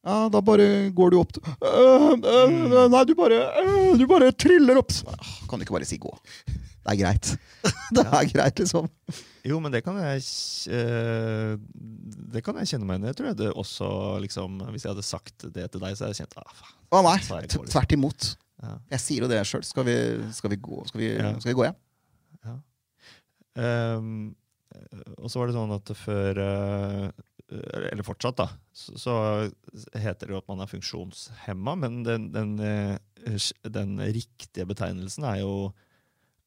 Ja, 0.05 0.17
da 0.29 0.41
bare 0.45 0.91
går 0.93 1.15
du 1.15 1.17
opp 1.23 1.39
øh, 1.41 2.11
øh, 2.13 2.19
øh, 2.21 2.91
Nei, 2.93 3.05
du 3.09 3.15
bare, 3.17 3.39
du 3.97 4.05
bare 4.11 4.33
triller 4.37 4.77
opp. 4.83 4.93
Kan 5.49 5.59
du 5.61 5.65
ikke 5.65 5.73
bare 5.79 5.89
si 5.89 5.97
gå? 6.03 6.13
Det 6.85 6.93
er 6.93 6.99
greit. 7.01 7.31
Det 7.97 8.03
er 8.05 8.27
greit, 8.29 8.59
liksom. 8.61 8.91
Jo, 9.49 9.57
men 9.65 9.73
det 9.73 9.81
kan 9.87 9.97
jeg 10.01 10.21
Det 12.35 12.43
kan 12.45 12.59
jeg 12.61 12.69
kjenne 12.75 12.85
meg 12.89 12.99
igjen 13.01 13.09
i. 13.09 13.17
Tror 13.17 13.31
jeg 13.31 13.39
det 13.39 13.49
også 13.57 13.89
liksom 14.25 14.59
Hvis 14.73 14.85
jeg 14.85 14.93
hadde 14.93 15.05
sagt 15.07 15.47
det 15.55 15.65
til 15.73 15.81
deg, 15.81 15.97
så 15.97 16.05
hadde 16.05 16.13
jeg 16.13 16.27
kjent 16.27 16.37
ah, 16.43 16.53
faen. 16.59 16.77
Å 16.93 17.01
nei, 17.09 17.17
dårlig. 17.25 17.71
tvert 17.73 17.97
imot. 17.97 18.29
Ja. 18.65 18.75
Jeg 18.93 19.01
sier 19.07 19.25
jo 19.25 19.31
det 19.33 19.41
sjøl. 19.49 19.65
Skal, 19.65 19.89
vi- 19.89 20.29
skal 20.37 20.53
vi 20.53 20.61
gå 20.69 20.85
Skal 20.91 21.01
vi, 21.01 21.09
Ja. 21.17 21.33
skal 21.41 21.53
vi 21.55 21.57
gå 21.63 21.65
hjem? 21.71 21.81
Ehm, 23.57 24.35
og 25.23 25.29
så 25.31 25.39
var 25.41 25.47
det 25.49 25.55
sånn 25.57 25.75
at 25.77 25.93
før 25.97 26.41
eh, 26.43 27.09
Eller 27.93 28.07
fortsatt, 28.07 28.39
da. 28.41 28.49
Så, 28.75 28.97
så 28.99 29.15
heter 30.01 30.29
det 30.29 30.35
jo 30.35 30.43
at 30.43 30.51
man 30.51 30.63
er 30.65 30.71
funksjonshemma, 30.71 31.75
men 31.81 32.03
den, 32.07 32.29
den, 32.35 32.55
eh, 32.61 33.51
den 33.71 33.99
riktige 34.03 34.67
betegnelsen 34.69 35.27
er 35.29 35.43
jo 35.43 35.55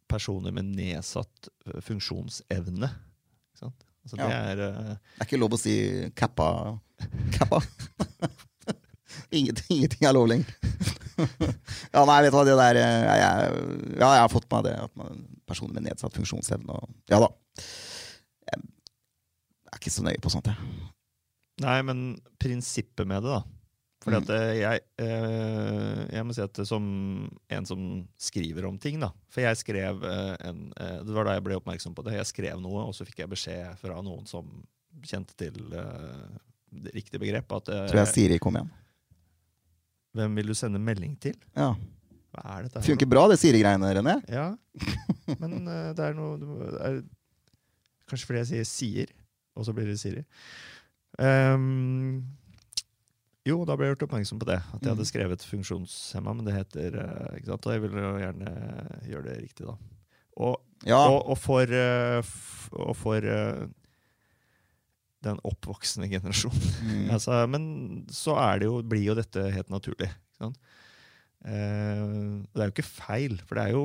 personer 0.07 0.55
med 0.55 0.71
nedsatt 0.77 1.51
eh, 1.67 1.81
funksjonsevne. 1.83 2.89
Altså, 4.07 4.15
det 4.15 4.27
er 4.31 4.61
eh, 4.63 4.91
Det 4.95 5.23
er 5.23 5.27
ikke 5.27 5.39
lov 5.41 5.55
å 5.57 5.59
si 5.59 5.75
kappa. 6.15 6.77
Kappa. 7.35 7.59
ingenting, 9.37 9.81
ingenting 9.81 10.07
er 10.07 10.15
lov 10.15 10.29
lenger. 10.31 10.53
ja, 11.93 12.03
nei, 12.05 12.21
vet 12.23 12.31
du 12.31 12.37
hva, 12.37 12.45
det 12.47 12.55
der 12.61 12.79
eh, 12.79 13.01
jeg, 13.03 13.23
jeg, 13.23 13.65
Ja, 13.97 14.11
jeg 14.15 14.23
har 14.23 14.31
fått 14.31 14.47
med 14.53 14.69
det. 14.69 14.77
At 14.87 14.93
man, 14.99 15.25
personer 15.47 15.75
med 15.75 15.89
nedsatt 15.89 16.15
funksjonsevne 16.15 16.79
og 16.79 17.11
Ja 17.11 17.19
da. 17.23 17.31
Jeg 18.47 18.61
er 19.75 19.81
ikke 19.81 19.93
så 19.93 20.05
nøye 20.07 20.21
på 20.23 20.31
sånt, 20.31 20.47
jeg. 20.47 20.87
Nei, 21.63 21.77
men 21.85 22.01
prinsippet 22.41 23.07
med 23.09 23.23
det, 23.25 23.31
da. 23.37 23.43
Fordi 24.05 24.17
Mm. 24.17 24.23
at 24.23 24.29
eh, 24.29 24.57
jeg, 24.61 24.81
eh, 25.03 26.01
jeg 26.15 26.23
må 26.23 26.33
si 26.35 26.41
at 26.43 26.53
det 26.55 26.67
som 26.69 26.83
en 27.49 27.65
som 27.67 28.07
skriver 28.21 28.67
om 28.69 28.77
ting, 28.79 28.99
da. 29.01 29.09
For 29.33 29.41
jeg 29.43 29.57
skrev 29.59 30.03
eh, 30.07 30.35
en 30.47 30.61
Det 30.77 31.15
var 31.15 31.25
da 31.27 31.33
jeg 31.35 31.43
ble 31.43 31.57
oppmerksom 31.57 31.95
på 31.97 32.05
det. 32.05 32.13
Jeg 32.19 32.29
skrev 32.29 32.61
noe, 32.61 32.85
og 32.87 32.93
så 32.95 33.03
fikk 33.07 33.19
jeg 33.25 33.31
beskjed 33.33 33.75
fra 33.81 33.97
noen 34.05 34.25
som 34.29 34.47
kjente 35.03 35.35
til 35.37 35.57
det 35.73 36.93
riktige 36.93 37.19
begrep. 37.19 37.51
At 37.57 37.65
Tror 37.67 37.99
jeg 38.03 38.13
Siri 38.13 38.39
kom 38.39 38.55
igjen. 38.55 38.69
Hvem 40.17 40.39
vil 40.39 40.47
du 40.47 40.55
sende 40.57 40.79
melding 40.81 41.17
til? 41.21 41.35
Ja. 41.57 41.73
Hva 42.33 42.45
er 42.55 42.63
dette? 42.67 42.79
her 42.79 42.87
Funker 42.87 43.09
bra, 43.09 43.27
det 43.29 43.37
Siri-greiene, 43.41 43.91
René. 43.97 44.15
Ja, 44.31 44.47
men 45.41 45.65
det 45.67 45.99
er 46.05 46.15
noe 46.17 46.37
det 46.39 46.81
er, 46.85 46.97
Kanskje 48.07 48.29
fordi 48.29 48.39
jeg 48.45 48.49
sier 48.53 48.67
sier, 48.71 49.13
og 49.57 49.65
så 49.67 49.73
blir 49.75 49.89
det 49.89 49.97
Siri. 49.99 50.23
Ehm, 51.19 52.23
jo, 53.47 53.61
da 53.65 53.75
ble 53.79 53.87
jeg 53.87 53.95
gjort 53.95 54.07
oppmerksom 54.09 54.39
på 54.41 54.47
det. 54.49 54.59
At 54.73 54.81
jeg 54.83 54.91
hadde 54.91 55.05
Mm. 55.05 55.11
skrevet 55.11 55.45
funksjonshemma, 55.47 56.33
men 56.35 56.45
det 56.45 56.53
heter 56.57 56.97
eh, 56.99 57.37
ikke 57.39 57.47
sant? 57.53 57.65
Og 57.65 57.73
jeg 57.73 57.81
vil 57.85 57.91
jo 58.01 58.11
gjerne 58.19 58.53
gjøre 59.07 59.23
det 59.29 59.37
riktig, 59.41 59.65
da. 59.65 59.77
Og, 60.37 60.57
Ja. 60.85 60.99
og, 61.09 61.29
og 61.31 61.37
for, 61.41 61.63
eh, 61.63 62.21
og 62.77 62.95
for 62.95 63.15
eh, 63.25 63.67
den 65.23 65.39
oppvoksende 65.43 66.09
generasjonen. 66.11 66.61
Mm. 66.85 67.09
Altså, 67.15 67.47
men 67.49 68.05
så 68.11 68.35
det 68.59 68.67
jo, 68.67 68.81
blir 68.83 69.03
jo 69.07 69.15
dette 69.17 69.47
helt 69.51 69.69
naturlig. 69.73 70.11
Eh, 71.47 72.05
det 72.53 72.61
er 72.61 72.67
jo 72.69 72.73
ikke 72.75 72.83
feil, 72.83 73.37
for 73.47 73.55
det 73.55 73.63
er 73.67 73.71
jo 73.77 73.83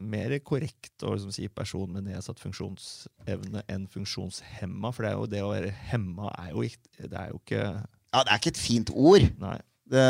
mer 0.00 0.32
korrekt 0.46 1.02
å 1.06 1.12
liksom 1.14 1.32
si 1.34 1.48
person 1.52 1.90
med 1.92 2.06
nedsatt 2.08 2.40
funksjonsevne 2.42 3.62
enn 3.72 3.86
funksjonshemma. 3.92 4.92
For 4.94 5.04
det 5.06 5.10
er 5.12 5.16
jo 5.18 5.26
det 5.34 5.42
å 5.44 5.50
være 5.52 5.72
hemma 5.90 6.30
er 6.38 6.50
jo 6.54 6.64
ikke 6.66 7.08
Det 7.10 7.18
er 7.20 7.32
jo 7.32 7.40
ikke 7.42 7.62
ja, 7.66 8.22
det 8.22 8.30
er 8.32 8.38
ikke 8.40 8.52
et 8.54 8.60
fint 8.62 8.90
ord. 8.94 9.24
Nei. 9.42 9.56
Det, 9.92 10.04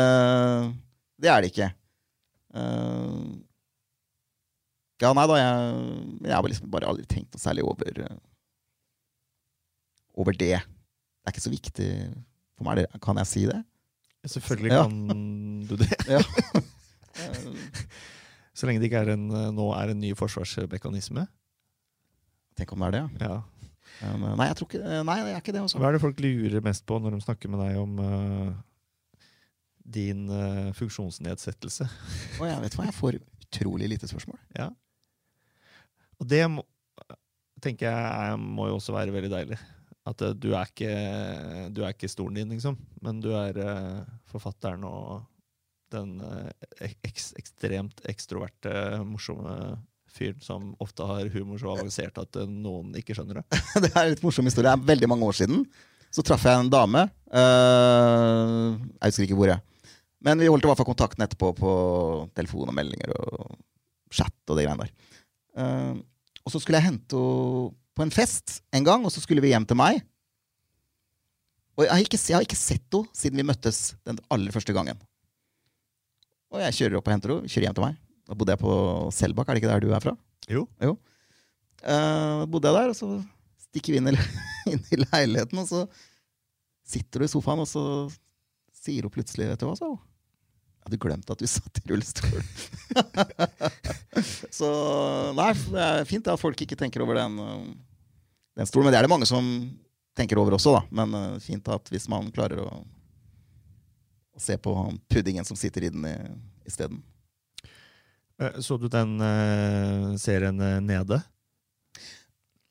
det 1.21 1.29
er 1.33 1.41
det 1.43 1.49
ikke. 1.51 1.67
Uh, 2.55 3.35
ja, 5.01 5.11
nei 5.13 5.25
da, 5.29 5.35
jeg, 5.37 5.73
jeg 6.25 6.33
har 6.37 6.47
liksom 6.47 6.71
bare 6.73 6.87
aldri 6.89 7.03
tenkt 7.09 7.35
noe 7.35 7.41
særlig 7.43 7.65
over 7.67 7.99
eh, 8.05 8.15
Over 10.17 10.33
det. 10.33 10.55
Det 10.57 11.27
er 11.29 11.35
ikke 11.35 11.43
så 11.43 11.51
viktig 11.53 11.89
for 12.57 12.65
meg. 12.69 12.85
Kan 13.03 13.19
jeg 13.21 13.29
si 13.29 13.43
det? 13.49 13.59
Selvfølgelig 14.27 14.71
Ja. 14.73 14.83
kan 14.87 15.67
du 15.69 15.75
det. 15.77 15.91
Ja. 16.09 16.23
Eh, 18.57 18.59
Så 18.59 18.65
lenge 18.65 18.81
det 18.81 18.89
ikke 18.89 19.03
er 19.05 19.13
en, 19.13 19.27
nå 19.53 19.67
er 19.77 19.93
en 19.93 20.01
ny 20.01 20.15
forsvarsmekanisme. 20.17 21.27
Tenk 22.57 22.73
om 22.73 22.81
det 22.81 22.87
er 22.87 22.95
det, 22.97 23.03
ja. 23.21 23.37
Ja. 24.01 24.13
Men, 24.17 24.31
eh, 24.31 24.37
nei, 24.37 24.47
jeg 24.49 24.57
tror 24.57 24.67
ikke, 24.71 24.81
eh, 24.81 25.03
nei, 25.05 25.17
det 25.25 25.33
er 25.35 25.43
ikke 25.43 25.53
det. 25.53 25.61
Også. 25.61 25.77
Hva 25.77 25.89
er 25.89 25.97
det 25.97 26.01
folk 26.01 26.19
lurer 26.19 26.65
mest 26.65 26.85
på 26.89 26.97
når 27.01 27.15
de 27.15 27.21
snakker 27.21 27.53
med 27.53 27.61
deg 27.61 27.77
om 27.77 27.99
uh, 28.01 28.49
din 29.97 30.25
uh, 30.29 30.73
funksjonsnedsettelse? 30.77 31.87
Og 32.41 32.49
jeg 32.49 32.63
vet 32.65 32.77
hva, 32.77 32.87
jeg 32.89 32.97
får 32.97 33.19
utrolig 33.21 33.89
lite 33.93 34.09
spørsmål. 34.09 34.39
Ja. 34.57 34.71
Og 36.17 36.27
det 36.27 36.43
må, 36.49 36.65
tenker 37.61 37.89
jeg 37.93 38.41
må 38.41 38.67
jo 38.71 38.81
også 38.81 38.95
være 38.97 39.13
veldig 39.15 39.31
deilig. 39.33 39.61
At 40.07 40.21
uh, 40.25 40.33
du 40.33 40.51
er 40.57 40.69
ikke, 40.69 40.91
du 41.77 41.83
er 41.83 41.93
ikke 41.93 42.09
stolen 42.11 42.41
din, 42.41 42.57
liksom. 42.57 42.77
Men 43.05 43.21
du 43.21 43.31
er 43.37 43.57
eh, 43.61 44.05
forfatteren 44.31 44.83
og 44.87 45.21
den 45.93 46.17
ek 46.83 46.97
ekstremt 47.39 48.01
ekstroverte, 48.09 48.71
morsomme 49.07 49.77
fyren 50.17 50.41
som 50.41 50.71
ofte 50.83 51.05
har 51.05 51.29
humor 51.33 51.61
så 51.61 51.73
avansert 51.75 52.17
at 52.21 52.39
eh, 52.39 52.49
noen 52.49 52.95
ikke 52.97 53.15
skjønner 53.17 53.41
det. 53.41 53.61
det 53.85 53.91
er 53.91 54.01
en 54.03 54.13
litt 54.15 54.25
morsom 54.25 54.49
historie. 54.49 54.69
Det 54.69 54.75
er 54.75 54.91
veldig 54.91 55.11
mange 55.11 55.29
år 55.29 55.39
siden. 55.41 55.63
Så 56.13 56.23
traff 56.25 56.45
jeg 56.47 56.63
en 56.63 56.71
dame. 56.71 57.03
Uh, 57.29 58.77
jeg 58.95 59.11
husker 59.11 59.25
ikke 59.27 59.37
hvor. 59.37 59.51
jeg. 59.51 59.91
Men 60.23 60.39
vi 60.41 60.47
holdt 60.49 60.65
i 60.65 60.69
hvert 60.69 60.79
fall 60.79 60.87
kontakten 60.89 61.25
etterpå 61.25 61.51
på 61.59 61.71
telefon 62.37 62.71
og 62.71 62.77
meldinger 62.77 63.11
og 63.13 63.57
chat 64.15 64.33
og 64.47 64.57
det 64.57 64.65
greiene 64.65 64.87
der. 64.87 64.93
Uh, 65.57 65.99
og 66.45 66.53
så 66.53 66.61
skulle 66.63 66.79
jeg 66.79 66.87
hente 66.87 67.19
henne 67.19 67.75
på 67.97 68.05
en 68.05 68.13
fest 68.13 68.59
en 68.77 68.85
gang, 68.85 69.03
og 69.03 69.11
så 69.11 69.21
skulle 69.23 69.41
vi 69.43 69.51
hjem 69.51 69.65
til 69.67 69.77
meg. 69.77 69.99
Og 71.77 71.85
jeg 71.85 71.91
har 71.91 72.03
ikke, 72.05 72.19
jeg 72.21 72.37
har 72.37 72.45
ikke 72.45 72.57
sett 72.57 72.87
henne 72.95 73.19
siden 73.19 73.41
vi 73.41 73.45
møttes 73.45 73.81
den 74.07 74.21
aller 74.33 74.55
første 74.55 74.73
gangen. 74.73 75.01
Og 76.53 76.61
jeg 76.63 76.75
kjører 76.79 76.99
opp 76.99 77.09
og 77.09 77.13
henter 77.13 77.33
henne, 77.33 77.51
kjører 77.51 77.67
hjem 77.67 77.77
til 77.77 77.85
meg. 77.87 77.97
Da 78.27 78.35
bodde 78.35 78.55
jeg 78.55 78.61
på 78.61 78.73
Selbakk, 79.15 79.49
er 79.49 79.57
det 79.57 79.63
ikke 79.63 79.71
der 79.71 79.83
du 79.83 79.93
er 79.95 80.03
fra? 80.03 80.13
Jo. 80.51 80.65
Eh, 81.83 82.43
bodde 82.51 82.71
jeg 82.71 82.77
der, 82.79 82.91
og 82.93 82.97
så 82.97 83.09
stikker 83.67 83.95
vi 83.95 84.01
inn 84.01 84.11
i, 84.11 84.15
inn 84.73 84.83
i 84.95 85.01
leiligheten, 85.03 85.61
og 85.61 85.67
så 85.69 85.83
sitter 86.87 87.23
du 87.23 87.27
i 87.27 87.31
sofaen, 87.31 87.63
og 87.63 87.69
så 87.69 87.83
sier 88.77 89.07
hun 89.07 89.13
plutselig 89.13 89.49
Vet 89.51 89.63
du 89.63 89.67
hva, 89.67 89.75
sa 89.79 89.89
hun? 89.91 89.99
Jeg 90.77 90.87
hadde 90.87 91.01
glemt 91.03 91.33
at 91.33 91.41
du 91.41 91.49
satt 91.51 91.81
i 91.81 91.85
rullestol. 91.91 92.39
så 94.59 94.69
nei, 95.35 95.51
det 95.73 95.83
er 95.83 96.07
fint 96.07 96.31
at 96.31 96.41
folk 96.41 96.63
ikke 96.63 96.79
tenker 96.79 97.03
over 97.03 97.19
den, 97.19 97.39
eh, 97.43 97.67
den 98.61 98.69
stolen. 98.69 98.87
Men 98.87 98.95
det 98.95 99.01
er 99.01 99.09
det 99.09 99.15
mange 99.15 99.27
som 99.29 99.49
tenker 100.17 100.39
over 100.41 100.55
også, 100.57 100.77
da. 100.79 100.85
Men 101.01 101.15
eh, 101.15 101.41
fint 101.43 101.67
at 101.75 101.91
hvis 101.91 102.07
man 102.11 102.31
klarer 102.35 102.63
å, 102.63 102.71
å 104.37 104.41
se 104.41 104.57
på 104.61 104.73
puddingen 105.09 105.45
som 105.45 105.57
sitter 105.57 105.87
i 105.87 105.89
den 105.93 106.05
i- 106.05 106.67
isteden. 106.69 107.01
Eh, 108.39 108.59
Så 108.61 108.77
du 108.79 108.87
den 108.87 109.17
uh, 109.21 110.15
serien 110.17 110.59
eh, 110.61 110.79
Nede? 110.81 111.21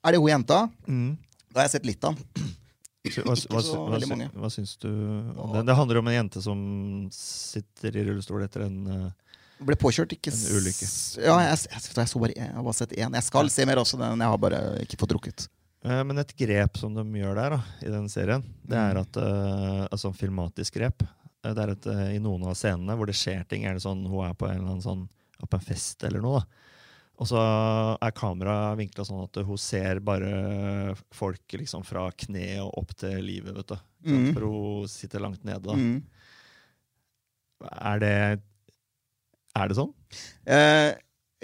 Er 0.06 0.12
det 0.14 0.20
hun 0.22 0.30
jenta? 0.30 0.68
Mm. 0.86 1.16
Da 1.50 1.60
har 1.60 1.66
jeg 1.66 1.76
sett 1.80 1.86
litt 1.88 2.04
av 2.06 2.14
den. 2.14 2.52
Hva, 3.06 3.34
hva, 3.50 3.60
hva, 3.62 4.28
hva 4.34 4.48
syns 4.50 4.72
du 4.82 4.88
om 4.90 5.52
den? 5.54 5.66
Det 5.68 5.74
handler 5.78 6.00
om 6.00 6.08
en 6.10 6.14
jente 6.16 6.40
som 6.42 6.58
sitter 7.14 7.94
i 8.00 8.02
rullestol 8.08 8.42
etter 8.42 8.64
en 8.66 8.78
uh, 8.90 9.10
Ble 9.62 9.76
påkjørt, 9.78 10.10
ikke 10.12 10.32
En 10.34 10.40
ulykke. 10.58 10.86
Ja, 11.22 11.36
jeg, 11.46 11.60
jeg, 11.70 11.84
jeg, 11.96 12.08
så 12.10 12.20
bare, 12.20 12.34
jeg 12.36 12.50
har 12.52 12.64
bare 12.66 12.76
sett 12.76 12.90
én. 12.98 13.14
Jeg 13.16 13.24
skal 13.24 13.48
se 13.54 13.64
mer 13.64 13.78
også, 13.80 13.96
men 13.96 14.20
jeg 14.20 14.28
har 14.34 14.40
bare 14.42 14.58
ikke 14.82 14.98
fått 15.00 15.14
drukket. 15.14 15.46
Men 15.86 16.18
et 16.18 16.34
grep 16.36 16.76
som 16.82 16.92
de 16.98 17.04
gjør 17.22 17.38
der, 17.38 17.54
da, 17.54 17.60
i 17.86 17.92
den 17.94 18.08
serien, 18.12 18.42
det 18.66 18.76
er 18.76 18.98
Mm. 18.98 19.00
at 19.06 19.16
uh, 19.22 19.86
Altså 19.94 20.10
filmatisk 20.18 20.74
grep. 20.76 21.06
Eh, 21.44 21.52
Det 21.52 21.62
er 21.64 21.74
at 21.74 21.88
eh, 21.92 22.14
i 22.16 22.22
noen 22.22 22.46
av 22.48 22.56
scenene 22.58 22.96
hvor 22.96 23.10
det 23.10 23.16
skjer 23.18 23.44
ting, 23.50 23.66
er 23.66 23.76
det 23.76 23.84
sånn 23.84 24.06
hun 24.06 24.24
er 24.28 24.36
på 24.38 24.48
en 24.50 24.82
sånn 24.84 25.06
på 25.36 25.58
en 25.58 25.64
fest 25.64 26.04
eller 26.08 26.22
noe. 26.24 26.40
da. 26.40 26.66
Og 27.16 27.28
så 27.30 27.40
er 27.40 28.12
kameraet 28.16 28.76
vinkla 28.80 29.04
sånn 29.08 29.24
at 29.24 29.38
hun 29.48 29.60
ser 29.60 30.02
bare 30.04 30.92
folk 31.16 31.56
liksom 31.56 31.84
fra 31.86 32.10
kne 32.12 32.58
og 32.64 32.82
opp 32.82 32.92
til 33.00 33.16
livet, 33.24 33.56
vet 33.56 33.72
du. 33.72 33.76
Mm. 34.10 34.26
For 34.36 34.44
hun 34.44 34.90
sitter 34.92 35.24
langt 35.24 35.44
nede. 35.44 35.64
da. 35.64 35.76
Mm. 35.76 36.02
Er 37.64 38.02
det 38.02 38.16
Er 39.56 39.68
det 39.68 39.78
sånn? 39.78 39.92
Eh, 40.44 40.92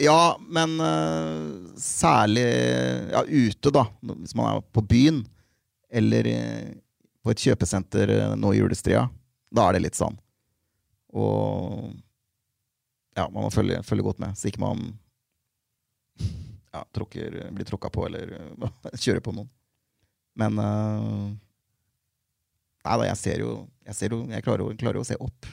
ja, 0.02 0.36
men 0.40 0.76
uh, 0.80 1.72
særlig 1.80 2.44
ja, 3.12 3.22
ute, 3.24 3.72
da. 3.72 3.86
Hvis 4.02 4.34
man 4.36 4.50
er 4.50 4.64
på 4.72 4.84
byen, 4.84 5.22
eller 5.88 6.28
på 7.22 7.32
et 7.32 7.44
kjøpesenter 7.44 8.12
nå 8.36 8.52
i 8.52 8.60
julestria. 8.60 9.06
Da 9.52 9.68
er 9.68 9.76
det 9.76 9.84
litt 9.84 9.98
sånn. 9.98 10.16
Og 11.12 11.92
ja, 13.16 13.26
man 13.28 13.44
må 13.44 13.50
følge, 13.52 13.82
følge 13.84 14.06
godt 14.06 14.20
med, 14.22 14.36
så 14.38 14.48
ikke 14.48 14.62
man 14.62 14.84
ja, 16.72 16.84
tråkker, 16.96 17.36
blir 17.52 17.68
tråkka 17.68 17.90
på 17.92 18.06
eller 18.08 18.32
kjører 19.04 19.20
på 19.24 19.34
noen. 19.36 19.50
Men 20.40 20.56
uh, 20.56 21.32
Nei 22.82 22.94
da, 22.98 23.04
jeg 23.10 23.18
ser 23.20 23.42
jo 23.44 23.50
Jeg, 23.84 23.94
ser 23.98 24.14
jo, 24.14 24.22
jeg 24.32 24.42
klarer, 24.42 24.64
jo, 24.64 24.76
klarer 24.80 24.96
jo 24.96 25.04
å 25.04 25.06
se 25.06 25.18
opp. 25.20 25.48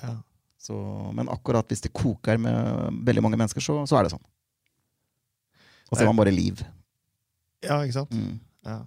Ja. 0.00 0.14
Så, 0.60 0.76
men 1.16 1.28
akkurat 1.32 1.68
hvis 1.72 1.82
det 1.84 1.90
koker 1.96 2.38
med 2.40 3.00
veldig 3.08 3.24
mange 3.24 3.38
mennesker, 3.40 3.64
så, 3.64 3.80
så 3.88 3.98
er 3.98 4.06
det 4.06 4.12
sånn. 4.12 4.24
Og 5.88 5.96
så 5.96 6.04
er 6.04 6.10
man 6.10 6.20
bare 6.20 6.32
liv. 6.34 6.60
ja, 7.64 7.80
ikke 7.80 7.96
sant? 7.96 8.12
Mm. 8.14 8.36
Ja. 8.68 8.78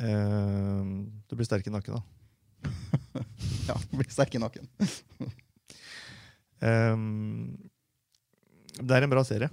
Uh, 0.00 1.06
du 1.30 1.38
blir 1.38 1.48
sterk 1.48 1.66
i 1.70 1.72
nakken, 1.72 1.96
da. 1.96 2.19
Ja, 3.70 3.76
blir 3.92 4.08
sterk 4.10 4.34
i 4.34 4.40
nakken. 4.42 4.66
um, 6.58 7.70
det 8.80 8.96
er 8.96 9.06
en 9.06 9.12
bra 9.12 9.22
serie. 9.26 9.50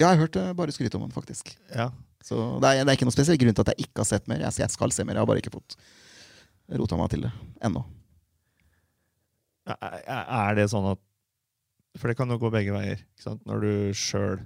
Ja, 0.00 0.10
jeg 0.12 0.22
hørte 0.22 0.44
bare 0.56 0.72
skryt 0.72 0.94
om 0.96 1.04
den, 1.04 1.12
faktisk. 1.12 1.52
Ja. 1.68 1.90
Så 2.24 2.36
det 2.62 2.70
er, 2.70 2.82
det 2.84 2.90
er 2.92 2.98
ikke 2.98 3.06
noen 3.08 3.14
spesiell 3.14 3.38
grunn 3.40 3.56
til 3.56 3.64
at 3.64 3.72
jeg 3.74 3.86
ikke 3.86 4.02
har 4.02 4.08
sett 4.08 4.26
mer. 4.30 4.42
Jeg, 4.44 4.58
jeg 4.62 4.72
skal 4.72 4.92
se 4.94 5.04
mer, 5.04 5.18
jeg 5.18 5.24
har 5.24 5.30
bare 5.30 5.42
ikke 5.42 5.54
fått 5.54 5.76
rota 6.80 6.98
meg 6.98 7.12
til 7.12 7.26
det 7.26 7.32
ennå. 7.66 7.84
Er 9.66 10.58
det 10.58 10.68
sånn 10.70 10.92
at 10.92 11.00
For 11.98 12.10
det 12.10 12.16
kan 12.18 12.30
jo 12.30 12.38
gå 12.38 12.50
begge 12.54 12.74
veier. 12.74 13.00
Når 13.48 13.64
du 13.64 13.72
sjøl 13.96 14.44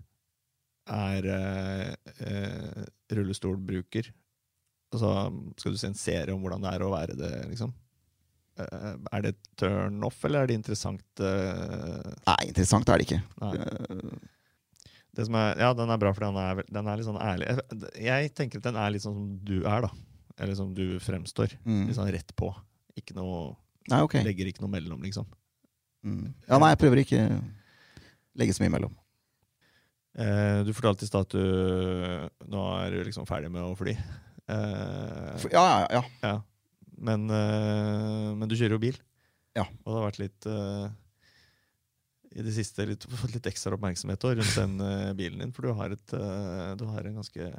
er 0.91 1.26
eh, 1.35 2.12
eh, 2.26 2.85
rullestolbruker, 3.14 4.11
så 4.99 5.11
skal 5.61 5.72
du 5.72 5.78
se 5.78 5.86
en 5.86 5.95
serie 5.95 6.34
om 6.34 6.41
hvordan 6.43 6.64
det 6.64 6.72
er 6.74 6.82
å 6.82 6.91
være 6.91 7.14
det, 7.18 7.30
liksom. 7.53 7.70
Eh, 8.59 8.97
er 9.12 9.22
det 9.22 9.36
turn 9.61 10.03
off, 10.05 10.18
eller 10.26 10.43
er 10.43 10.51
det 10.51 10.57
interessant? 10.59 11.05
eh, 11.22 12.11
Nei, 12.26 12.41
interessant 12.49 12.88
er 12.91 12.99
det 12.99 13.07
ikke. 13.07 13.22
nei. 13.41 13.53
Eh, 13.57 14.28
Det 15.14 15.24
som 15.26 15.34
er, 15.34 15.57
ja, 15.59 15.72
den 15.74 15.91
er 15.91 15.99
bra, 15.99 16.12
for 16.14 16.22
den 16.26 16.36
er, 16.38 16.62
den 16.70 16.86
er 16.86 16.97
litt 17.01 17.07
sånn 17.07 17.18
ærlig. 17.22 17.47
Jeg, 17.51 18.05
jeg 18.07 18.32
tenker 18.38 18.59
at 18.61 18.66
den 18.68 18.76
er 18.78 18.91
litt 18.95 19.03
sånn 19.03 19.14
som 19.16 19.30
du 19.45 19.57
er, 19.66 19.82
da. 19.86 19.91
Eller 20.41 20.55
som 20.57 20.74
du 20.74 20.99
fremstår. 21.03 21.57
Mm. 21.66 21.86
Litt 21.88 21.97
sånn 21.99 22.11
rett 22.14 22.30
på. 22.38 22.51
Ikke 22.97 23.14
noe, 23.18 23.57
Nei, 23.91 23.99
okay. 24.07 24.22
Legger 24.22 24.47
ikke 24.51 24.62
noe 24.62 24.70
mellom, 24.70 25.01
liksom. 25.03 25.26
Mm. 26.07 26.30
Ja, 26.49 26.59
nei, 26.62 26.70
jeg 26.72 26.78
prøver 26.80 27.01
ikke 27.03 27.22
legge 28.38 28.55
så 28.55 28.62
mye 28.62 28.72
mellom. 28.76 28.93
Eh, 30.20 30.62
du 30.66 30.70
fortalte 30.74 31.05
i 31.06 31.09
stad 31.10 31.27
at 31.27 31.35
du 31.35 32.48
nå 32.51 32.62
er 32.81 32.94
du 32.94 33.02
liksom 33.06 33.27
ferdig 33.28 33.51
med 33.52 33.62
å 33.66 33.74
fly. 33.78 33.94
Eh, 34.51 35.36
For, 35.39 35.52
ja, 35.52 35.66
ja, 35.66 35.89
ja. 36.01 36.05
ja. 36.24 36.36
Men, 37.01 37.31
eh, 37.32 38.31
men 38.36 38.48
du 38.51 38.56
kjører 38.56 38.77
jo 38.77 38.82
bil. 38.82 38.98
Ja. 39.56 39.66
Og 39.85 39.93
det 39.93 39.98
har 39.98 40.09
vært 40.09 40.22
litt 40.22 40.48
eh, 40.51 40.86
i 42.39 42.47
det 42.47 42.55
siste 42.55 42.86
litt, 42.86 43.05
fått 43.20 43.35
litt 43.35 43.51
ekstra 43.51 43.74
oppmerksomhet 43.74 44.22
også 44.22 44.39
rundt 44.39 44.56
den 44.59 45.14
bilen 45.18 45.43
din. 45.43 45.55
For 45.55 45.66
du 45.66 45.74
har, 45.74 45.94
et, 45.97 46.16
du 46.78 46.85
har 46.86 47.06
en 47.06 47.16
ganske 47.18 47.52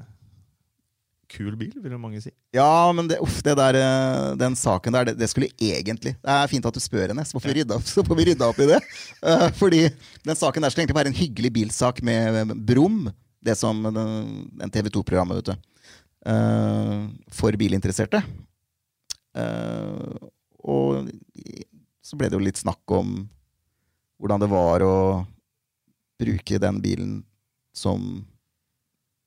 kul 1.31 1.55
bil, 1.59 1.73
vil 1.79 1.95
jo 1.95 1.99
mange 1.99 2.21
si. 2.23 2.31
Ja, 2.55 2.91
men 2.95 3.07
det, 3.07 3.17
uff, 3.23 3.39
det 3.43 3.55
der, 3.59 3.77
den 4.39 4.55
saken 4.59 4.95
der, 4.95 5.09
det, 5.09 5.13
det 5.19 5.29
skulle 5.31 5.47
egentlig 5.55 6.11
Det 6.19 6.33
er 6.33 6.49
fint 6.51 6.65
at 6.67 6.75
du 6.75 6.83
spør 6.83 7.11
henne, 7.11 7.23
så 7.27 7.39
får 7.39 7.51
vi 7.51 7.57
rydda 7.61 7.79
opp, 7.79 7.87
så 7.87 8.03
får 8.07 8.19
vi 8.19 8.27
rydda 8.31 8.51
opp 8.51 8.61
i 8.63 8.69
det. 8.71 8.79
Uh, 9.23 9.47
fordi 9.59 9.81
den 10.27 10.39
saken 10.39 10.63
der 10.63 10.71
skulle 10.71 10.85
egentlig 10.85 10.99
være 11.01 11.13
en 11.13 11.19
hyggelig 11.19 11.53
bilsak 11.59 11.99
med 12.07 12.55
Brum, 12.67 13.09
det 13.43 13.57
som 13.59 13.83
den, 13.87 14.15
den 14.59 14.71
TV 14.71 14.91
2-programmet, 14.91 15.41
vet 15.41 15.51
du. 15.51 15.70
Eh, 16.25 16.95
for 17.31 17.57
bilinteresserte. 17.59 18.23
Uh, 19.31 20.11
og 20.67 21.07
så 22.03 22.17
ble 22.19 22.27
det 22.27 22.35
jo 22.35 22.43
litt 22.43 22.59
snakk 22.59 22.91
om 22.91 23.13
hvordan 24.19 24.41
det 24.43 24.49
var 24.51 24.83
å 24.83 24.95
bruke 26.19 26.59
den 26.61 26.81
bilen 26.83 27.13
som 27.73 28.25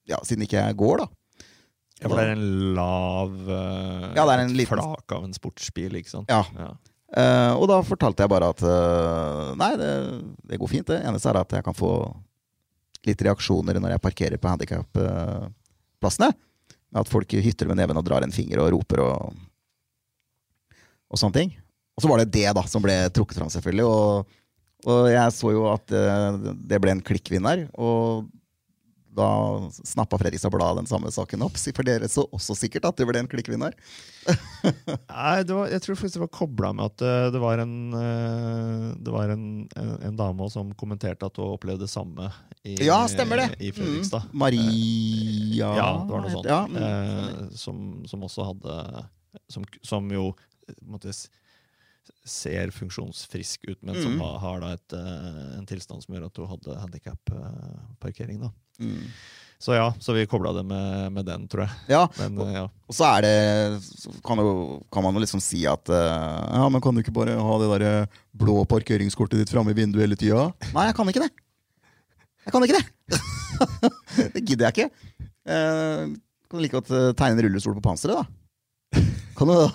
Ja, 0.04 0.18
siden 0.28 0.44
ikke 0.44 0.60
jeg 0.60 0.76
går, 0.76 1.00
da. 1.00 1.06
Ja, 2.02 2.10
For 2.10 2.18
det 2.20 2.24
er 2.26 2.34
en 2.34 2.74
lav 2.76 3.32
uh, 3.48 4.10
Ja, 4.12 4.26
det 4.28 4.34
er 4.34 4.42
en 4.44 4.52
liten- 4.58 4.76
flak 4.76 5.14
av 5.16 5.24
en 5.24 5.32
sportsbil, 5.32 5.96
ikke 6.02 6.12
sant? 6.12 6.28
Ja. 6.28 6.42
Ja. 6.52 6.74
Uh, 7.14 7.52
og 7.62 7.68
da 7.70 7.78
fortalte 7.86 8.26
jeg 8.26 8.32
bare 8.34 8.50
at 8.52 8.60
uh, 8.66 9.54
nei, 9.56 9.72
det, 9.80 9.90
det 10.50 10.58
går 10.60 10.68
fint. 10.74 10.88
Det 10.90 11.00
eneste 11.00 11.30
er 11.32 11.38
at 11.40 11.52
jeg 11.56 11.64
kan 11.64 11.76
få 11.78 11.92
litt 13.08 13.22
reaksjoner 13.24 13.78
når 13.80 13.94
jeg 13.96 14.02
parkerer 14.04 14.36
på 14.42 14.50
handikapplassene. 14.52 16.28
Med 16.34 16.42
at 16.94 17.10
folk 17.10 17.34
hytter 17.42 17.70
med 17.70 17.80
neven 17.80 17.98
og 17.98 18.06
drar 18.06 18.24
en 18.24 18.34
finger 18.34 18.62
og 18.62 18.70
roper 18.76 19.02
og, 19.02 19.34
og 21.10 21.20
sånne 21.20 21.40
ting. 21.40 21.52
Og 21.94 22.02
så 22.02 22.10
var 22.10 22.22
det 22.22 22.32
det 22.34 22.48
da 22.56 22.64
som 22.70 22.82
ble 22.82 22.96
trukket 23.14 23.38
fram, 23.38 23.50
selvfølgelig. 23.52 23.86
Og, 23.86 24.38
og 24.90 25.10
jeg 25.10 25.34
så 25.34 25.52
jo 25.54 25.66
at 25.70 25.94
eh, 25.94 26.38
det 26.70 26.80
ble 26.82 26.94
en 26.94 27.04
klikkvinner. 27.04 27.66
Og 27.78 28.26
da 29.14 29.26
snappa 29.86 30.18
Fredrikstad 30.18 30.50
Blad 30.54 30.76
den 30.80 30.88
samme 30.90 31.10
saken 31.14 31.44
opp. 31.46 31.56
For 31.58 31.86
dere 31.86 32.08
så 32.10 32.24
også 32.34 32.56
sikkert 32.58 32.88
at 32.88 32.98
det 32.98 33.06
ble 33.08 33.20
en 33.22 33.28
klikkvinner. 33.30 33.76
Nei, 34.64 35.36
det 35.44 35.54
var, 35.54 35.68
jeg 35.72 35.82
tror 35.84 35.98
faktisk 36.00 36.16
det 36.18 36.22
var 36.24 36.30
kobla 36.34 36.70
med 36.76 36.86
at 36.88 37.04
eh, 37.04 37.26
det 37.34 37.40
var 37.42 37.60
en 37.60 37.74
eh, 37.98 38.86
Det 39.04 39.12
var 39.12 39.32
en, 39.34 39.44
en, 39.76 39.90
en 40.08 40.16
dame 40.18 40.48
som 40.52 40.70
kommenterte 40.80 41.28
at 41.28 41.36
hun 41.40 41.52
opplevde 41.54 41.84
det 41.84 41.92
samme 41.92 42.30
i, 42.64 42.78
Ja, 42.86 43.02
stemmer 43.10 43.42
det! 43.42 43.48
i 43.60 43.72
Fredrikstad. 43.76 44.24
Mm. 44.30 44.38
Maria 44.44 45.70
Ja, 45.76 45.88
det 46.06 46.14
var 46.16 46.24
noe 46.24 46.32
sånt. 46.32 46.48
Ja, 46.50 46.62
mm. 46.66 46.80
eh, 46.80 47.46
som, 47.60 47.84
som 48.08 48.24
også 48.24 48.48
hadde 48.50 48.78
Som, 49.52 49.66
som 49.84 50.08
jo 50.14 50.30
måtte 50.32 50.72
jeg 50.72 50.80
en 50.80 50.92
måte, 50.96 51.12
s- 51.12 51.28
ser 52.24 52.70
funksjonsfrisk 52.74 53.64
ut, 53.68 53.78
men 53.82 53.96
som 54.02 54.12
Mm. 54.16 54.20
har, 54.20 54.38
har 54.42 54.66
et, 54.72 54.92
eh, 54.96 55.58
en 55.58 55.66
tilstand 55.68 56.02
som 56.04 56.14
gjør 56.14 56.26
at 56.26 56.36
hun 56.40 56.48
hadde 56.52 56.76
handikap-parkering. 56.82 58.40
da. 58.40 58.50
Mm. 58.80 59.08
Så 59.64 59.72
ja, 59.76 59.86
så 60.00 60.12
vi 60.12 60.26
kobla 60.28 60.52
det 60.52 60.64
med, 60.66 61.12
med 61.14 61.24
den, 61.24 61.46
tror 61.48 61.62
jeg. 61.64 61.70
ja. 61.88 62.02
Men 62.18 62.38
eh, 62.42 62.52
ja. 62.58 62.64
Og 62.88 62.94
så 62.96 63.06
er 63.16 63.22
det 63.24 63.82
så 63.86 64.10
kan, 64.26 64.36
jo, 64.42 64.82
kan 64.92 65.02
man 65.06 65.14
jo 65.14 65.22
liksom 65.22 65.40
si 65.40 65.62
at 65.70 65.88
eh, 65.88 66.58
Ja, 66.58 66.68
men 66.68 66.82
kan 66.84 66.92
du 66.94 67.00
ikke 67.00 67.14
bare 67.14 67.36
ha 67.38 67.54
det 67.62 67.70
der 67.80 68.18
blå 68.36 68.64
parkeringskortet 68.68 69.40
ditt 69.40 69.52
framme 69.54 69.72
i 69.72 69.78
vinduet 69.78 70.04
hele 70.04 70.18
tida? 70.20 70.50
Nei, 70.74 70.88
jeg 70.90 70.96
kan 70.98 71.08
ikke 71.08 71.24
det. 71.24 71.30
Jeg 72.44 72.52
kan 72.52 72.66
ikke 72.66 72.76
det! 72.80 72.84
det 74.34 74.44
gidder 74.44 74.68
jeg 74.68 74.74
ikke. 74.74 74.90
Uh, 75.48 76.12
kan 76.50 76.60
like 76.60 76.74
godt 76.76 76.90
eh, 76.92 77.12
tegne 77.16 77.38
en 77.38 77.46
rullestol 77.46 77.74
på 77.78 77.84
panseret, 77.84 78.20
da? 78.20 79.00
Kan 79.38 79.48
du 79.48 79.54
det? 79.56 79.70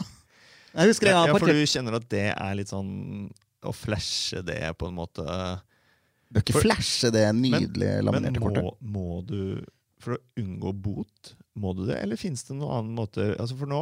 Jeg 0.75 0.91
husker 0.93 1.09
jeg 1.09 1.15
ja, 1.17 1.25
har 1.25 1.39
for 1.39 1.49
du 1.49 1.63
kjenner 1.65 1.97
at 1.97 2.07
det 2.11 2.27
er 2.35 2.55
litt 2.59 2.69
sånn 2.71 2.91
Å 3.65 3.73
flashe 3.75 4.43
det 4.45 4.61
på 4.79 4.87
en 4.91 4.95
måte 4.99 5.25
Bør 6.29 6.43
ikke 6.45 6.53
for- 6.59 6.67
flashe 6.67 7.09
det 7.11 7.25
nydelige 7.33 7.97
Men 7.99 8.05
laminerte 8.11 8.39
kortet. 8.43 8.63
må, 8.63 8.75
må 8.93 9.21
du 9.25 9.39
For 9.99 10.15
å 10.15 10.19
unngå 10.39 10.71
bot, 10.79 11.33
må 11.59 11.73
du 11.75 11.81
det, 11.89 11.97
eller 11.99 12.15
fins 12.15 12.45
det 12.47 12.55
noen 12.55 12.71
annen 12.77 12.93
måte 12.95 13.25
altså 13.35 13.57
For 13.59 13.67
nå, 13.67 13.79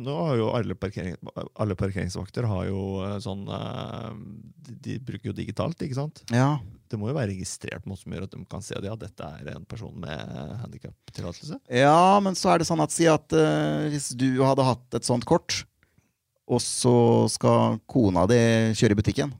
nå 0.00 0.14
har 0.24 0.38
jo 0.38 0.46
alle, 0.56 0.76
parkering, 0.78 1.18
alle 1.60 1.74
parkeringsvakter 1.76 2.46
har 2.48 2.68
jo 2.70 2.84
eh, 3.04 3.18
sånn 3.20 3.42
eh, 3.52 4.06
de, 4.70 4.76
de 4.86 4.94
bruker 5.04 5.28
jo 5.28 5.34
digitalt, 5.36 5.82
ikke 5.84 5.98
sant? 5.98 6.22
Ja, 6.32 6.54
Det 6.88 6.96
må 6.96 7.10
jo 7.10 7.16
være 7.18 7.34
registrert 7.34 7.84
noe 7.90 8.00
som 8.00 8.14
gjør 8.16 8.24
at 8.24 8.32
de 8.38 8.40
kan 8.48 8.64
se 8.64 8.78
at 8.78 8.86
ja, 8.88 8.94
dette 8.96 9.20
er 9.36 9.50
en 9.52 9.66
person 9.68 9.92
med 10.00 10.32
handikaptillatelse. 10.62 11.58
Ja, 11.82 12.16
men 12.24 12.38
så 12.40 12.54
er 12.54 12.62
det 12.62 12.70
sånn 12.70 12.80
at 12.86 12.94
si 12.94 13.04
at 13.10 13.28
uh, 13.36 13.84
hvis 13.92 14.08
du 14.16 14.40
hadde 14.40 14.64
hatt 14.64 14.96
et 14.96 15.06
sånt 15.06 15.26
kort, 15.28 15.60
og 16.50 16.60
så 16.64 16.94
skal 17.30 17.78
kona 17.90 18.26
di 18.30 18.40
kjøre 18.74 18.96
i 18.96 18.98
butikken, 18.98 19.32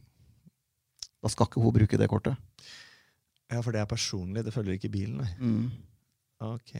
da 1.20 1.30
skal 1.32 1.48
ikke 1.48 1.62
hun 1.62 1.74
bruke 1.74 1.98
det 2.00 2.08
kortet. 2.10 2.38
Ja, 3.50 3.58
for 3.64 3.74
det 3.74 3.82
er 3.82 3.90
personlig, 3.90 4.44
det 4.46 4.54
følger 4.54 4.76
ikke 4.78 4.92
bilen, 4.92 5.24
nei. 5.24 5.30
Mm. 5.42 5.70
Ok. 6.52 6.76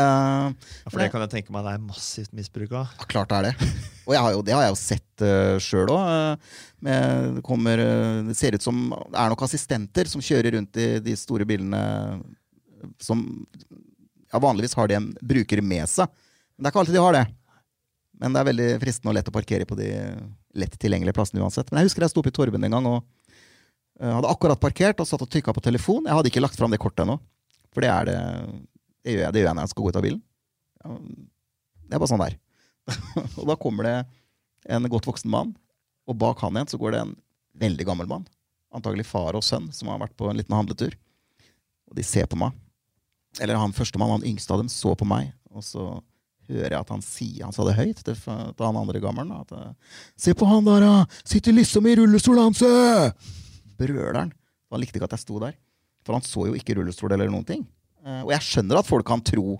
Eh, 0.00 0.48
Ja, 0.82 0.88
for 0.88 1.02
det 1.02 1.10
kan 1.12 1.20
jeg 1.20 1.32
tenke 1.34 1.52
meg 1.52 1.66
det 1.66 1.74
er 1.76 1.82
massivt 1.84 2.32
misbruk 2.32 2.72
av. 2.72 2.94
ja, 2.96 3.06
klart 3.10 3.28
det 3.28 3.36
er 3.36 3.48
det. 3.50 3.68
Og 4.06 4.14
jeg 4.16 4.22
har 4.24 4.32
jo, 4.32 4.40
det 4.46 4.54
har 4.56 4.64
jeg 4.64 4.72
jo 4.72 4.78
sett 4.80 5.24
uh, 5.24 5.58
sjøl 5.60 5.92
òg. 5.92 6.46
det, 6.88 7.42
kommer, 7.44 7.78
eh, 7.78 8.22
det 8.30 8.36
ser 8.38 8.56
ut 8.56 8.64
som 8.64 8.80
det 8.88 9.20
er 9.20 9.28
nok 9.30 9.44
assistenter 9.44 10.08
som 10.08 10.24
kjører 10.24 10.56
rundt 10.56 10.80
i 10.80 10.88
de 11.04 11.14
store 11.20 11.44
bilene 11.46 11.82
som 12.98 13.20
ja, 14.32 14.40
vanligvis 14.40 14.74
har 14.74 14.88
de 14.88 14.96
en 14.96 15.12
bruker 15.20 15.60
med 15.62 15.84
seg. 15.92 16.08
Men 16.56 16.64
det 16.64 16.70
er 16.70 16.72
ikke 16.72 16.82
alltid 16.82 16.96
de 16.98 17.04
har 17.04 17.18
det. 17.20 17.26
Men 18.22 18.34
det 18.36 18.40
er 18.42 18.48
veldig 18.52 18.68
fristende 18.84 19.10
og 19.10 19.16
lett 19.16 19.28
å 19.28 19.34
parkere 19.34 19.66
på 19.66 19.76
de 19.78 19.88
lett 20.62 20.74
tilgjengelige 20.78 21.16
plassene 21.16 21.42
uansett. 21.42 21.72
Men 21.72 21.82
jeg 21.82 21.90
husker 21.90 22.04
jeg 22.04 22.12
sto 22.12 22.22
oppe 22.22 22.30
i 22.30 22.36
Torben 22.36 22.62
en 22.68 22.76
gang 22.76 22.86
og 22.86 23.00
eh, 23.98 24.12
hadde 24.12 24.30
akkurat 24.30 24.62
parkert 24.62 25.02
og 25.02 25.08
satt 25.08 25.24
og 25.24 25.30
trykka 25.32 25.54
på 25.56 25.64
telefon. 25.64 26.06
Jeg 26.06 26.14
hadde 26.14 26.30
ikke 26.30 26.44
lagt 26.44 26.58
fram 26.60 26.70
det 26.70 26.78
kortet 26.82 27.02
ennå. 27.02 27.18
For 27.74 27.82
det 27.82 27.90
det 28.12 28.18
Det 29.02 29.16
gjør 29.16 29.24
jeg, 29.24 29.34
det 29.34 29.40
gjør 29.40 29.48
jeg 29.48 29.56
når 29.58 29.66
jeg 29.66 29.72
skal 29.72 29.82
gå 29.82 29.90
ut 29.90 29.98
av 29.98 30.04
bilen. 30.06 30.22
Det 31.88 31.96
er 31.96 32.02
bare 32.02 32.10
sånn 32.12 32.22
det 32.22 32.28
er. 32.30 32.38
og 33.40 33.48
da 33.50 33.56
kommer 33.58 33.88
det 33.88 33.96
en 34.70 34.86
godt 34.90 35.08
voksen 35.10 35.30
mann, 35.30 35.50
og 36.06 36.18
bak 36.18 36.38
han 36.44 36.54
igjen 36.54 36.70
så 36.70 36.78
går 36.78 36.94
det 36.94 37.00
en 37.02 37.16
veldig 37.58 37.86
gammel 37.88 38.06
mann. 38.10 38.28
Antagelig 38.70 39.08
far 39.08 39.34
og 39.34 39.42
sønn 39.42 39.66
som 39.74 39.90
har 39.90 39.98
vært 40.04 40.14
på 40.14 40.30
en 40.30 40.38
liten 40.38 40.54
handletur. 40.54 40.94
Og 41.90 41.98
de 41.98 42.06
ser 42.06 42.30
på 42.30 42.38
meg. 42.38 42.54
Eller 43.42 43.58
han 43.58 43.74
førstemann, 43.74 44.14
han 44.14 44.28
yngste 44.28 44.54
av 44.54 44.62
dem, 44.62 44.70
så 44.70 44.94
på 44.94 45.08
meg. 45.08 45.32
Og 45.50 45.66
så 45.66 45.88
hører 46.58 46.74
jeg 46.76 46.80
at 46.84 46.90
han 46.92 47.02
sier 47.04 47.44
Han 47.46 47.54
sa 47.56 47.64
det 47.66 47.74
høyt 47.78 48.00
til, 48.04 48.16
til 48.18 48.64
han 48.66 48.78
andre 48.80 49.00
gammelen. 49.02 49.32
At 49.40 49.52
eh, 49.56 49.98
Se 50.20 50.34
på 50.38 50.46
han 50.50 50.64
der, 50.68 50.84
da! 50.84 50.92
Sitter 51.24 51.54
liksom 51.56 51.86
i 51.90 51.96
rullestol, 52.00 52.38
han, 52.42 52.54
se! 52.56 52.68
Brøler 53.80 54.18
han. 54.20 54.32
Likte 54.80 54.96
ikke 55.00 55.08
at 55.10 55.16
jeg 55.18 55.24
sto 55.26 55.40
der. 55.42 55.54
For 56.06 56.16
han 56.16 56.24
så 56.26 56.46
jo 56.48 56.54
ikke 56.58 56.74
rullestol 56.78 57.12
eller 57.14 57.28
noen 57.30 57.44
ting. 57.48 57.62
Eh, 58.04 58.22
Og 58.24 58.32
jeg 58.34 58.46
skjønner 58.48 58.80
at 58.80 58.88
folk 58.88 59.06
kan 59.06 59.20
tro 59.24 59.58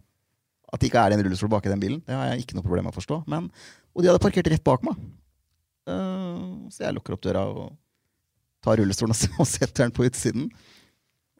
at 0.73 0.81
det 0.81 0.89
ikke 0.89 1.02
er 1.05 1.12
en 1.14 1.20
rullestol 1.27 1.51
bak 1.52 1.66
i 1.69 1.73
den 1.73 1.82
bilen. 1.82 2.01
Det 2.06 2.14
har 2.16 2.31
jeg 2.32 2.47
ikke 2.47 2.56
noe 2.56 2.64
problem 2.64 2.86
med 2.89 2.94
å 2.94 2.97
forstå. 2.97 3.19
Men, 3.28 3.51
og 3.93 4.01
de 4.02 4.09
hadde 4.09 4.23
parkert 4.24 4.48
rett 4.48 4.64
bak 4.64 4.85
meg. 4.89 4.97
Eh, 5.86 6.70
Så 6.73 6.85
jeg 6.86 6.97
lukker 6.97 7.16
opp 7.16 7.24
døra 7.24 7.43
og 7.51 7.74
tar 8.64 8.78
rullestolen 8.81 9.12
og 9.39 9.47
setter 9.55 9.85
den 9.85 9.93
på 9.94 10.06
utsiden. 10.09 10.48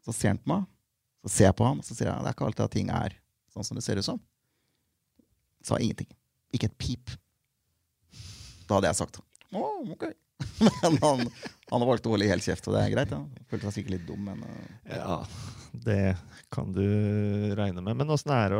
Så 0.03 0.13
ser 0.13 0.33
han 0.35 0.41
på 0.43 0.51
meg, 0.51 0.65
så 1.23 1.31
ser 1.31 1.47
jeg 1.49 1.55
på 1.55 1.63
han, 1.65 1.79
og 1.79 1.87
så 1.87 1.95
sier 1.95 2.09
jeg 2.11 2.19
det 2.25 2.27
er 2.29 2.35
ikke 2.35 2.45
alltid 2.49 2.65
at 2.65 2.73
ting 2.75 2.89
er 2.91 3.13
sånn 3.53 3.63
som 3.63 3.77
det 3.79 3.83
ser 3.85 4.01
ut 4.01 4.05
som. 4.05 4.17
Sa 5.63 5.79
ingenting. 5.79 6.09
Ikke 6.53 6.69
et 6.69 6.77
pip. 6.79 7.13
Da 8.67 8.77
hadde 8.77 8.91
jeg 8.91 8.99
sagt 8.99 9.19
oh, 9.53 9.83
ok. 9.93 10.09
Men 10.83 10.97
han, 11.03 11.23
han 11.71 11.85
valgte 11.87 12.09
å 12.09 12.13
holde 12.15 12.27
helt 12.29 12.45
kjeft, 12.45 12.67
og 12.67 12.75
det 12.75 12.83
er 12.83 12.93
greit. 12.93 13.13
Ja. 13.13 13.45
Følte 13.51 13.69
seg 13.69 13.77
sikkert 13.77 13.95
litt 13.95 14.05
dum, 14.07 14.27
men 14.27 14.43
uh, 14.43 14.91
Ja, 14.91 15.17
det 15.85 15.99
kan 16.53 16.73
du 16.75 16.83
regne 17.57 17.83
med. 17.85 17.97
Men 18.01 18.11
åssen 18.13 18.33
er, 18.35 18.53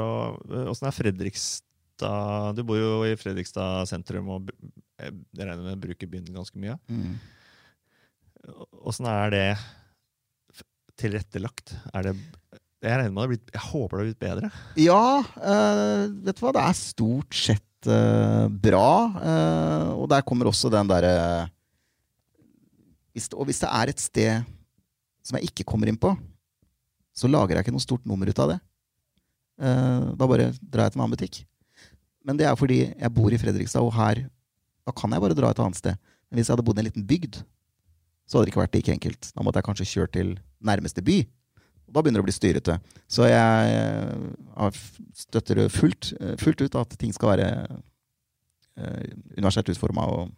åssen 0.63 0.88
er 0.89 0.95
Fredrikstad 0.95 2.57
Du 2.57 2.63
bor 2.67 2.80
jo 2.80 2.93
i 3.05 3.17
Fredrikstad 3.19 3.89
sentrum 3.91 4.31
og 4.34 4.53
jeg 4.97 5.13
regner 5.38 5.61
med 5.61 5.75
å 5.75 5.84
bruke 5.84 6.09
byen 6.09 6.30
ganske 6.34 6.59
mye. 6.61 6.77
mm. 6.88 7.15
Er 9.09 9.34
det 9.34 9.47
tilrettelagt? 10.99 11.75
Er 11.95 12.09
det 12.09 12.15
jeg 12.89 12.99
regner 12.99 13.14
med 13.14 13.19
det 13.19 13.23
har 13.23 13.31
blitt, 13.31 13.53
jeg 13.53 13.64
håper 13.69 13.93
det 13.93 14.01
har 14.01 14.10
blitt 14.10 14.23
bedre. 14.23 14.49
Ja, 14.81 15.05
uh, 15.23 16.01
vet 16.26 16.39
du 16.39 16.43
hva? 16.43 16.53
Det 16.55 16.64
er 16.64 16.77
stort 16.80 17.38
sett 17.38 17.88
uh, 17.89 18.47
bra. 18.51 18.89
Uh, 19.15 19.89
og 20.01 20.10
der 20.11 20.26
kommer 20.27 20.49
også 20.51 20.72
den 20.73 20.91
derre 20.91 21.14
Og 23.14 23.47
hvis 23.47 23.64
det 23.64 23.69
er 23.69 23.93
et 23.93 24.03
sted 24.03 24.51
som 25.23 25.39
jeg 25.39 25.51
ikke 25.51 25.68
kommer 25.69 25.88
inn 25.88 25.99
på, 25.99 26.11
så 27.15 27.30
lager 27.30 27.55
jeg 27.55 27.68
ikke 27.68 27.76
noe 27.76 27.84
stort 27.84 28.07
nummer 28.10 28.27
ut 28.27 28.39
av 28.41 28.55
det. 28.55 28.60
Da 29.64 30.27
bare 30.27 30.49
drar 30.60 30.88
jeg 30.88 30.95
til 30.95 30.99
en 30.99 31.03
annen 31.05 31.14
butikk. 31.14 31.38
Men 32.26 32.39
det 32.39 32.47
er 32.49 32.57
fordi 32.57 32.80
jeg 32.89 33.14
bor 33.14 33.31
i 33.31 33.38
Fredrikstad, 33.39 33.85
og 33.85 33.93
her 33.95 34.23
da 34.84 34.91
kan 34.97 35.14
jeg 35.14 35.23
bare 35.23 35.38
dra 35.38 35.51
et 35.53 35.61
annet 35.61 35.80
sted. 35.80 35.99
Men 36.27 36.39
hvis 36.39 36.49
jeg 36.49 36.55
hadde 36.57 36.65
bodd 36.65 36.81
i 36.81 36.84
en 36.84 36.89
liten 36.89 37.05
bygd, 37.07 37.38
så 38.26 38.38
hadde 38.39 38.47
det 38.47 38.53
ikke 38.53 38.64
vært 38.64 38.76
like 38.80 38.95
enkelt. 38.97 39.30
Da 39.35 39.45
måtte 39.45 39.61
jeg 39.61 39.68
kanskje 39.69 39.89
kjørt 39.93 40.14
til 40.18 40.34
nærmeste 40.64 41.03
by. 41.05 41.22
Da 41.94 42.02
begynner 42.02 42.22
det 42.22 42.26
å 42.26 42.30
bli 42.30 42.36
styrete. 42.36 42.78
Så 43.11 43.28
jeg 43.30 43.74
eh, 43.78 44.80
støtter 45.18 45.68
fullt, 45.70 46.14
eh, 46.18 46.34
fullt 46.41 46.64
ut 46.65 46.78
at 46.82 46.95
ting 46.98 47.14
skal 47.14 47.36
være 47.36 47.49
eh, 48.80 49.03
universelt 49.38 49.70
utforma 49.76 50.07
og, 50.10 50.32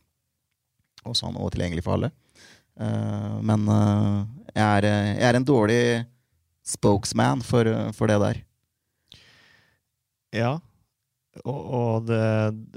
og 1.05 1.15
sånn, 1.15 1.37
og 1.39 1.53
tilgjengelig 1.53 1.85
for 1.85 1.97
alle. 1.97 2.11
Men 2.75 3.61
jeg, 4.51 4.63
er, 4.65 4.85
jeg 5.15 5.23
er 5.23 5.37
en 5.37 5.45
dårlig 5.47 5.83
spokesman 6.67 7.39
for, 7.45 7.69
for 7.95 8.11
det 8.11 8.17
der. 8.19 8.41
Ja. 10.35 10.49
Og, 11.43 11.57
og 11.75 12.05
det, 12.07 12.19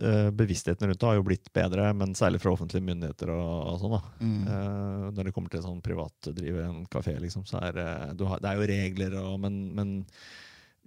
eh, 0.02 0.30
bevisstheten 0.34 0.88
rundt 0.88 0.98
det 0.98 1.06
har 1.06 1.18
jo 1.18 1.26
blitt 1.28 1.52
bedre, 1.54 1.92
men 1.94 2.16
særlig 2.18 2.40
fra 2.42 2.50
offentlige 2.50 2.82
myndigheter. 2.82 3.30
og, 3.30 3.54
og 3.70 3.78
sånn 3.82 3.94
da. 3.94 4.00
Mm. 4.18 4.40
Eh, 4.42 5.04
når 5.14 5.28
det 5.28 5.34
kommer 5.36 5.52
til 5.52 5.62
sånn 5.62 5.78
privatdrive 5.84 6.64
en 6.66 6.82
kafé, 6.90 7.14
liksom, 7.22 7.46
så 7.46 7.62
er 7.68 7.78
du 8.18 8.26
har, 8.26 8.42
det 8.42 8.50
er 8.50 8.58
jo 8.58 8.68
regler, 8.72 9.18
og, 9.22 9.36
men, 9.44 9.60
men, 9.76 9.92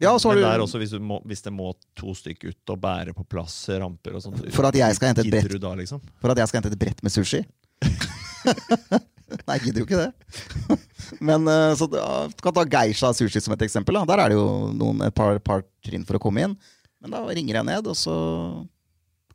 Ja, 0.02 0.12
så 0.20 0.32
har 0.32 0.40
men 0.40 0.44
det 0.44 0.52
er 0.58 0.66
også 0.66 0.82
hvis, 0.82 0.98
du 0.98 1.06
må, 1.06 1.22
hvis 1.30 1.46
det 1.46 1.54
må 1.56 1.72
to 1.96 2.16
stykker 2.18 2.52
ut 2.52 2.74
og 2.76 2.82
bære 2.84 3.16
på 3.16 3.24
plass 3.30 3.64
ramper 3.72 4.20
og 4.20 4.26
sånt. 4.26 4.44
For 4.52 4.68
at 4.68 4.76
jeg 4.76 4.98
skal 4.98 5.14
hente 5.14 5.24
et 5.24 5.32
brett. 5.32 5.56
da, 5.62 5.74
liksom? 5.80 6.04
For 6.20 6.36
at 6.36 6.44
jeg 6.44 6.52
skal 6.52 6.62
hente 6.62 6.74
et 6.76 6.84
brett 6.84 7.06
med 7.06 7.16
sushi? 7.16 7.46
Nei, 9.48 9.56
jeg 9.56 9.64
gidder 9.70 9.84
jo 9.84 9.88
ikke 9.88 10.02
det. 10.02 10.78
Men 11.32 11.48
eh, 11.48 11.72
så 11.80 11.88
du 11.88 11.98
kan 12.44 12.56
ta 12.56 12.68
Geisha 12.68 13.14
sushi 13.16 13.40
som 13.40 13.56
et 13.56 13.64
eksempel. 13.64 14.02
Da. 14.02 14.04
Der 14.12 14.26
er 14.26 14.34
det 14.34 14.40
jo 14.40 14.48
noen, 14.76 15.06
et 15.08 15.16
par, 15.16 15.40
par 15.40 15.64
trinn 15.86 16.04
for 16.08 16.20
å 16.20 16.24
komme 16.24 16.44
inn. 16.50 16.58
Men 17.02 17.16
da 17.16 17.22
ringer 17.26 17.58
jeg 17.58 17.68
ned, 17.68 17.90
og 17.90 17.98
så 17.98 18.16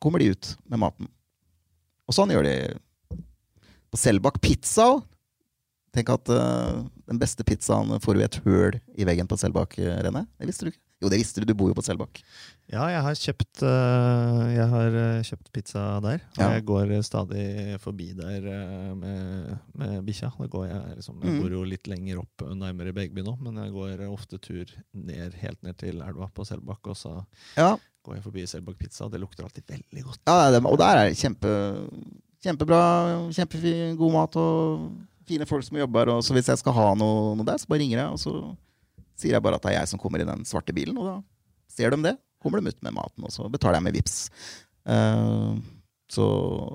kommer 0.03 0.23
de 0.23 0.31
ut 0.35 0.53
med 0.71 0.81
maten. 0.81 1.11
Og 2.07 2.15
sånn 2.15 2.31
gjør 2.31 2.47
de 2.47 2.57
på 3.91 3.99
Selbakk 3.99 4.39
pizza 4.43 4.93
òg. 4.95 5.05
Tenk 5.97 6.11
at 6.13 6.29
uh, 6.29 6.85
den 7.09 7.19
beste 7.19 7.45
pizzaen 7.47 7.97
får 8.05 8.19
i 8.21 8.27
et 8.27 8.39
høl 8.45 8.77
i 9.01 9.07
veggen 9.09 9.29
på 9.31 9.39
Selbakk, 9.41 9.79
eh, 9.81 9.95
Rene. 10.05 10.27
Det 10.37 10.49
visste 10.51 10.67
du 10.67 10.75
ikke. 10.75 10.83
Jo, 11.03 11.11
det 11.13 11.19
visste 11.21 11.43
du, 11.43 11.45
du 11.45 11.53
bor 11.53 11.69
jo 11.69 11.75
på 11.77 11.83
Selbakk. 11.85 12.23
Ja, 12.73 12.87
jeg 12.89 13.03
har 13.05 13.19
kjøpt, 13.21 13.61
øh, 13.69 14.39
jeg 14.57 14.65
har 14.73 14.95
øh, 14.97 15.19
kjøpt 15.29 15.51
pizza 15.53 15.83
der. 16.01 16.23
Og 16.39 16.41
Ja. 16.41 16.49
jeg 16.57 16.65
går 16.65 17.03
stadig 17.05 17.77
forbi 17.81 18.07
der 18.17 18.41
øh, 18.49 18.97
med, 18.97 19.59
med 19.77 20.03
bikkja. 20.07 20.31
Da 20.39 20.47
går 20.47 20.65
Jeg 20.71 20.97
liksom, 20.97 21.21
jeg 21.23 21.33
Mm. 21.35 21.43
bor 21.43 21.51
jo 21.53 21.63
litt 21.69 21.87
lenger 21.87 22.19
opp, 22.23 22.47
nærmere 22.57 22.95
Begby 22.97 23.21
nå, 23.21 23.37
men 23.45 23.57
jeg 23.63 23.73
går 23.77 24.07
ofte 24.09 24.39
tur 24.41 24.65
ned, 24.95 25.35
helt 25.35 25.63
ned 25.63 25.77
til 25.77 26.01
elva 26.01 26.31
på 26.33 26.45
Selbakk, 26.49 26.87
og 26.89 26.97
så 26.97 27.25
Ja, 27.59 27.77
går 28.03 28.15
jeg 28.15 28.23
forbi 28.25 28.47
Selbakk 28.47 28.79
pizza. 28.79 29.05
og 29.05 29.13
Det 29.13 29.21
lukter 29.21 29.45
alltid 29.45 29.65
veldig 29.69 30.03
godt. 30.03 30.21
ja 30.27 30.51
det, 30.51 30.65
og 30.65 30.79
der 30.79 30.97
er 30.97 31.09
det 31.11 31.17
kjempe, 31.19 31.91
kjempebra, 32.43 32.81
kjempegod 33.37 34.13
mat 34.13 34.37
og 34.37 34.93
fine 35.29 35.45
folk 35.47 35.63
som 35.65 35.77
jobber. 35.77 36.09
Og 36.09 36.23
så 36.25 36.33
hvis 36.33 36.49
jeg 36.49 36.59
skal 36.59 36.73
ha 36.73 36.95
noe, 36.95 37.35
noe 37.37 37.45
der, 37.45 37.59
så 37.59 37.67
bare 37.69 37.81
ringer 37.85 37.99
jeg, 37.99 38.09
og 38.09 38.19
så 38.19 38.57
sier 39.17 39.37
jeg 39.37 39.45
bare 39.45 39.59
at 39.59 39.65
det 39.65 39.73
er 39.73 39.81
jeg 39.81 39.91
som 39.93 40.01
kommer 40.03 40.23
i 40.23 40.29
den 40.29 40.45
svarte 40.49 40.75
bilen. 40.77 40.99
Og 41.01 41.09
da 41.09 41.17
ser 41.73 41.95
de 41.95 42.01
det. 42.05 42.15
Kommer 42.43 42.61
de 42.61 42.73
ut 42.73 42.85
med 42.85 42.95
maten, 42.95 43.27
og 43.27 43.33
så 43.35 43.49
betaler 43.51 43.81
jeg 43.81 43.87
med 43.89 43.97
VIPs. 43.97 44.19
Uh, 44.87 45.57
så 46.13 46.25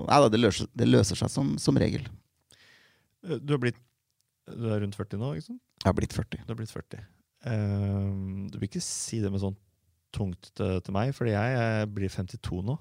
nei 0.09 0.17
da, 0.19 0.29
det 0.33 0.41
løser, 0.41 0.67
det 0.75 0.89
løser 0.89 1.19
seg 1.19 1.31
som, 1.31 1.53
som 1.61 1.77
regel. 1.79 2.03
Øh, 3.23 3.39
Du 3.39 3.53
er 3.55 3.61
blitt 3.61 3.79
Du 4.51 4.65
er 4.67 4.81
rundt 4.83 4.97
40 4.97 5.21
nå, 5.21 5.33
ikke 5.37 5.47
sant? 5.53 5.61
Jeg 5.79 5.87
har 5.87 5.97
blitt 5.97 6.15
40. 6.17 6.41
Du 6.43 6.51
har 6.51 6.59
blitt 6.59 6.73
40. 6.73 7.05
Uh, 7.45 8.49
du 8.51 8.57
vil 8.59 8.67
ikke 8.67 8.83
si 8.83 9.21
det 9.23 9.31
med 9.31 9.41
sånn 9.43 9.55
tungt 10.11 10.51
til, 10.57 10.81
til 10.83 10.95
meg, 10.97 11.13
fordi 11.15 11.31
jeg, 11.37 11.53
jeg 11.55 11.91
blir 11.95 12.11
52 12.11 12.65
nå. 12.67 12.75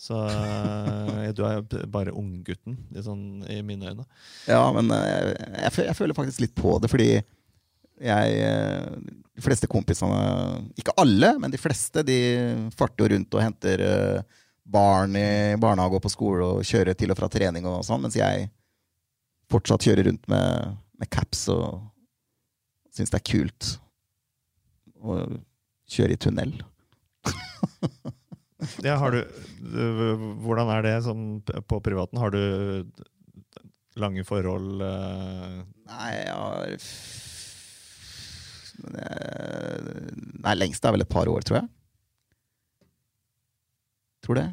Så 0.00 0.16
eh, 0.16 1.26
du 1.36 1.42
er 1.44 1.60
bare 1.92 2.14
unggutten 2.16 2.78
i, 2.96 3.02
sånn, 3.04 3.42
i 3.52 3.58
mine 3.66 3.90
øyne. 3.90 4.06
Ja, 4.48 4.62
men 4.72 4.88
eh, 4.96 5.34
jeg, 5.66 5.74
jeg 5.90 5.96
føler 5.98 6.16
faktisk 6.16 6.40
litt 6.40 6.54
på 6.56 6.78
det, 6.80 6.88
fordi 6.88 7.08
jeg 8.00 8.36
eh, 8.44 8.92
De 9.36 9.42
fleste 9.44 9.68
kompisene 9.70 10.70
Ikke 10.80 10.94
alle, 11.00 11.34
men 11.40 11.52
de 11.52 11.60
fleste 11.60 12.04
de 12.06 12.20
farter 12.76 13.04
jo 13.04 13.10
rundt 13.14 13.36
og 13.36 13.44
henter 13.44 13.84
eh, 13.84 14.38
barn 14.70 15.16
i 15.18 15.56
barnehage 15.60 15.98
og 15.98 16.04
på 16.04 16.12
skole 16.12 16.46
og 16.46 16.66
kjører 16.66 16.94
til 16.98 17.10
og 17.12 17.18
fra 17.18 17.28
trening 17.32 17.66
og 17.66 17.82
sånn, 17.86 18.04
mens 18.04 18.16
jeg 18.18 18.48
fortsatt 19.50 19.82
kjører 19.82 20.06
rundt 20.06 20.28
med, 20.30 20.76
med 21.00 21.10
caps 21.10 21.48
og 21.50 21.80
syns 22.94 23.10
det 23.10 23.18
er 23.18 23.26
kult 23.32 23.70
å 25.00 25.16
kjøre 25.90 26.14
i 26.14 26.20
tunnel. 26.20 26.54
Ja, 28.84 28.98
har 29.00 29.14
du, 29.14 29.22
hvordan 30.44 30.68
er 30.68 30.84
det 30.84 30.90
sånn 31.06 31.40
på 31.40 31.78
privaten? 31.80 32.18
Har 32.20 32.34
du 32.34 32.84
lange 34.00 34.24
forhold 34.28 34.82
eh, 34.84 35.54
Nei, 35.88 36.10
jeg 36.12 36.34
har 36.36 36.74
Nei, 40.40 40.54
lengst 40.58 40.84
er 40.86 40.94
vel 40.96 41.04
et 41.04 41.10
par 41.12 41.28
år, 41.30 41.44
tror 41.46 41.60
jeg. 41.60 41.68
Tror 44.24 44.36
det. 44.40 44.46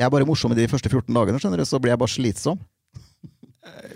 Jeg 0.00 0.06
er 0.08 0.12
bare 0.12 0.28
morsom 0.28 0.52
i 0.54 0.58
de 0.58 0.68
første 0.70 0.88
14 0.92 1.12
dagene, 1.16 1.40
skjønner 1.40 1.60
du, 1.60 1.66
så 1.68 1.80
blir 1.80 1.92
jeg 1.94 2.00
bare 2.00 2.12
slitsom. 2.14 2.60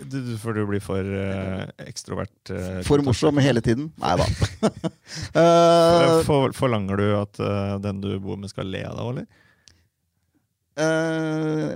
du, 0.05 0.17
du- 0.21 0.37
For 0.41 0.53
du 0.53 0.63
blir 0.69 0.81
for 0.85 1.01
uh, 1.01 1.65
ekstrovert? 1.85 2.33
Uh, 2.51 2.81
For 2.85 3.01
morsom 3.05 3.37
hele 3.41 3.61
tiden. 3.65 3.87
Nei 4.01 4.13
da. 4.21 4.27
uh, 5.39 6.21
For, 6.27 6.53
forlanger 6.57 7.01
du 7.01 7.07
at 7.21 7.41
eh, 7.41 7.73
den 7.85 8.01
du 8.05 8.11
bor 8.21 8.37
med, 8.37 8.49
skal 8.53 8.69
le 8.69 8.83
av 8.85 8.97
deg, 8.99 9.09
eller? 9.15 9.27
Eh, 10.77 11.75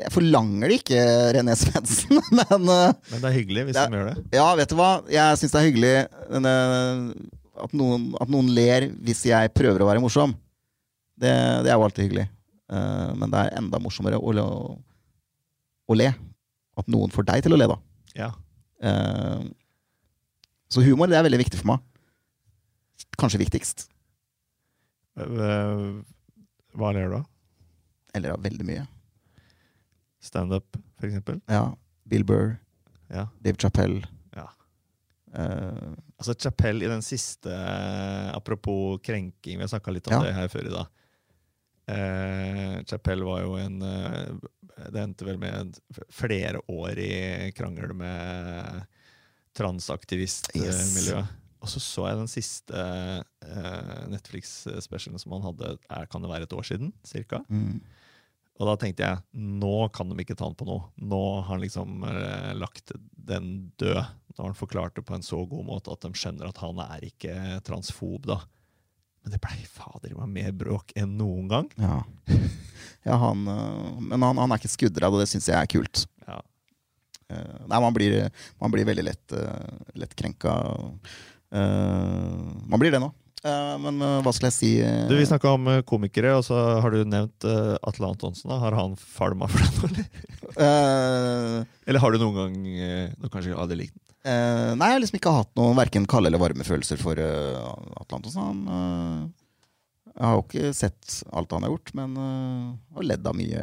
jeg 0.00 0.12
forlanger 0.14 0.70
det 0.72 0.78
ikke, 0.80 1.00
René 1.36 1.54
Svendsen, 1.58 2.18
men 2.38 2.64
uh, 2.70 2.90
Men 3.10 3.22
det 3.22 3.28
er 3.30 3.36
hyggelig 3.38 3.64
hvis 3.68 3.76
Det- 3.78 3.86
de 3.92 3.98
gjør 4.00 4.10
det. 4.12 4.24
Ja, 4.38 4.48
vet 4.58 4.72
du 4.72 4.76
hva? 4.80 4.90
Jeg 5.12 5.38
syns 5.40 5.54
det 5.54 5.60
er 5.60 5.68
hyggelig 5.68 5.94
denne, 6.30 6.54
at, 7.60 7.74
noen, 7.76 8.08
at 8.22 8.32
noen 8.32 8.50
ler 8.56 8.88
hvis 9.04 9.24
jeg 9.28 9.52
prøver 9.56 9.82
å 9.84 9.88
være 9.90 10.02
morsom. 10.04 10.34
Det, 11.20 11.32
det 11.66 11.70
er 11.72 11.76
jo 11.76 11.84
alltid 11.88 12.06
hyggelig. 12.08 12.26
Uh, 12.70 13.10
men 13.18 13.30
det 13.32 13.40
er 13.44 13.56
enda 13.58 13.80
morsommere 13.82 14.18
å, 14.20 14.32
le- 14.36 14.46
å 15.90 15.98
le. 15.98 16.10
At 16.80 16.86
noen 16.88 17.10
får 17.12 17.26
deg 17.28 17.42
til 17.44 17.52
å 17.54 17.58
le, 17.60 17.66
da. 17.68 17.76
Ja. 18.16 18.28
Eh, 18.80 19.42
så 20.72 20.80
humor 20.86 21.10
det 21.10 21.18
er 21.18 21.26
veldig 21.26 21.40
viktig 21.42 21.58
for 21.60 21.68
meg. 21.74 21.82
Kanskje 23.20 23.40
viktigst. 23.42 23.84
Eh, 25.20 25.82
Hva 26.78 26.92
ler 26.96 27.10
du 27.12 27.16
av? 27.18 27.26
Eller 28.14 28.30
av 28.34 28.42
veldig 28.42 28.66
mye. 28.66 28.86
Standup, 30.20 30.76
for 30.98 31.06
eksempel? 31.08 31.40
Ja. 31.48 31.76
Bill 32.04 32.24
Burr, 32.24 32.56
Ja. 33.10 33.28
Dave 33.40 33.56
Chappelle. 33.58 34.04
Ja. 34.36 34.48
Uh, 35.34 35.94
Altså 36.20 36.34
Chapell 36.36 36.82
i 36.82 36.88
den 36.90 37.00
siste 37.02 37.48
eh, 37.54 38.28
Apropos 38.36 38.98
krenking, 39.02 39.56
vi 39.56 39.62
har 39.64 39.70
snakka 39.72 39.90
litt 39.94 40.06
om 40.10 40.18
Ja. 40.18 40.22
det 40.26 40.34
her 40.36 40.48
før 40.52 40.66
i 40.68 40.72
dag. 40.74 40.86
Uh, 41.90 42.82
Chapell 42.86 43.22
var 43.24 43.40
jo 43.46 43.54
en 43.58 43.80
uh, 43.82 44.36
Det 44.92 45.00
endte 45.00 45.24
vel 45.26 45.38
med 45.40 45.78
flerårig 46.12 47.54
krangel 47.56 47.94
med 47.96 48.84
transaktivistmiljøet. 49.56 51.26
Og 51.60 51.68
så 51.68 51.80
så 51.82 52.06
jeg 52.08 52.16
den 52.20 52.30
siste 52.30 52.82
eh, 53.44 54.04
Netflix-specialen 54.08 55.20
som 55.20 55.34
han 55.36 55.42
hadde, 55.44 55.74
er, 55.92 56.06
kan 56.08 56.22
det 56.24 56.30
være 56.30 56.46
et 56.48 56.54
år 56.56 56.64
siden? 56.64 56.92
Cirka? 57.04 57.42
mm. 57.48 57.80
Og 58.60 58.68
da 58.68 58.76
tenkte 58.76 59.06
jeg 59.06 59.48
nå 59.60 59.88
kan 59.96 60.10
de 60.10 60.20
ikke 60.20 60.36
ta 60.36 60.44
han 60.44 60.56
på 60.58 60.68
noe. 60.68 60.90
Nå 61.00 61.20
har 61.40 61.46
han 61.48 61.62
liksom 61.62 62.04
eh, 62.04 62.50
lagt 62.60 62.92
den 63.16 63.70
død. 63.80 64.00
Nå 64.34 64.36
har 64.36 64.50
han 64.50 64.58
forklart 64.58 64.98
det 64.98 65.06
på 65.08 65.16
en 65.16 65.24
så 65.24 65.40
god 65.48 65.64
måte 65.68 65.92
at 65.94 66.04
de 66.04 66.12
skjønner 66.12 66.50
at 66.50 66.60
han 66.60 66.82
er 66.84 67.06
ikke 67.08 67.34
transfob, 67.64 68.28
da. 68.28 68.42
Men 69.24 69.34
det 69.34 69.40
blei 69.40 69.64
fader 69.68 70.12
meg 70.16 70.36
mer 70.36 70.52
bråk 70.56 70.92
enn 70.96 71.16
noen 71.16 71.48
gang. 71.48 71.72
Ja. 71.80 72.02
ja 73.08 73.16
han, 73.24 73.48
øh, 73.48 73.98
men 74.12 74.28
han, 74.28 74.44
han 74.44 74.52
er 74.52 74.60
ikke 74.60 74.76
skuddredd, 74.76 75.16
og 75.16 75.24
det 75.24 75.30
syns 75.32 75.48
jeg 75.48 75.56
er 75.56 75.72
kult. 75.72 76.04
Ja. 76.28 76.38
Eh, 77.32 77.58
nei, 77.64 77.80
man 77.80 77.96
blir, 77.96 78.22
man 78.60 78.76
blir 78.76 78.88
veldig 78.88 79.06
lett, 79.06 79.36
uh, 79.36 79.90
lett 80.00 80.16
krenka. 80.18 80.52
Eh, 81.50 82.36
man 82.68 82.80
blir 82.80 82.92
det 82.92 83.00
nå. 83.02 83.10
Eh, 83.40 83.76
men 83.80 84.02
eh, 84.04 84.18
hva 84.24 84.32
skal 84.36 84.50
jeg 84.50 84.56
si? 84.56 84.70
eh, 84.84 85.06
Du, 85.08 85.14
Vi 85.16 85.24
snakka 85.28 85.54
om 85.56 85.68
komikere, 85.88 86.34
og 86.36 86.44
så 86.44 86.58
har 86.84 86.92
du 86.92 87.04
nevnt 87.08 87.46
Atle 87.80 88.10
Antonsen. 88.10 88.50
da. 88.52 88.58
Har 88.60 88.76
han 88.76 88.96
falma 89.00 89.48
for 89.48 89.64
deg 89.64 89.78
nå, 89.78 89.88
eller? 89.88 90.08
Uh, 90.50 91.60
Eller 91.86 92.02
har 92.02 92.10
du 92.12 92.18
noen 92.18 92.34
gang 92.34 92.54
Nå 93.22 93.28
kanskje 93.30 93.54
aldri 93.54 93.76
likt 93.84 93.94
den? 93.94 94.02
Uh, 94.26 94.72
Nei, 94.74 94.88
jeg 94.90 94.96
har 94.96 95.02
liksom 95.04 95.18
ikke 95.20 95.32
hatt 95.36 95.52
noen 95.56 95.78
verken 95.78 96.08
kalde 96.10 96.28
eller 96.28 96.42
varme 96.42 96.66
følelser 96.66 96.98
for 97.00 97.16
uh, 97.16 97.70
Antonsen. 98.02 98.42
Han, 98.42 99.30
jeg 100.10 100.26
har 100.26 100.36
jo 100.36 100.42
ikke 100.44 100.72
sett 100.76 101.20
alt 101.32 101.54
han 101.54 101.64
har 101.64 101.72
gjort, 101.72 101.94
men 101.96 102.18
har 102.18 103.06
ledd 103.06 103.30
av 103.30 103.38
mye. 103.38 103.62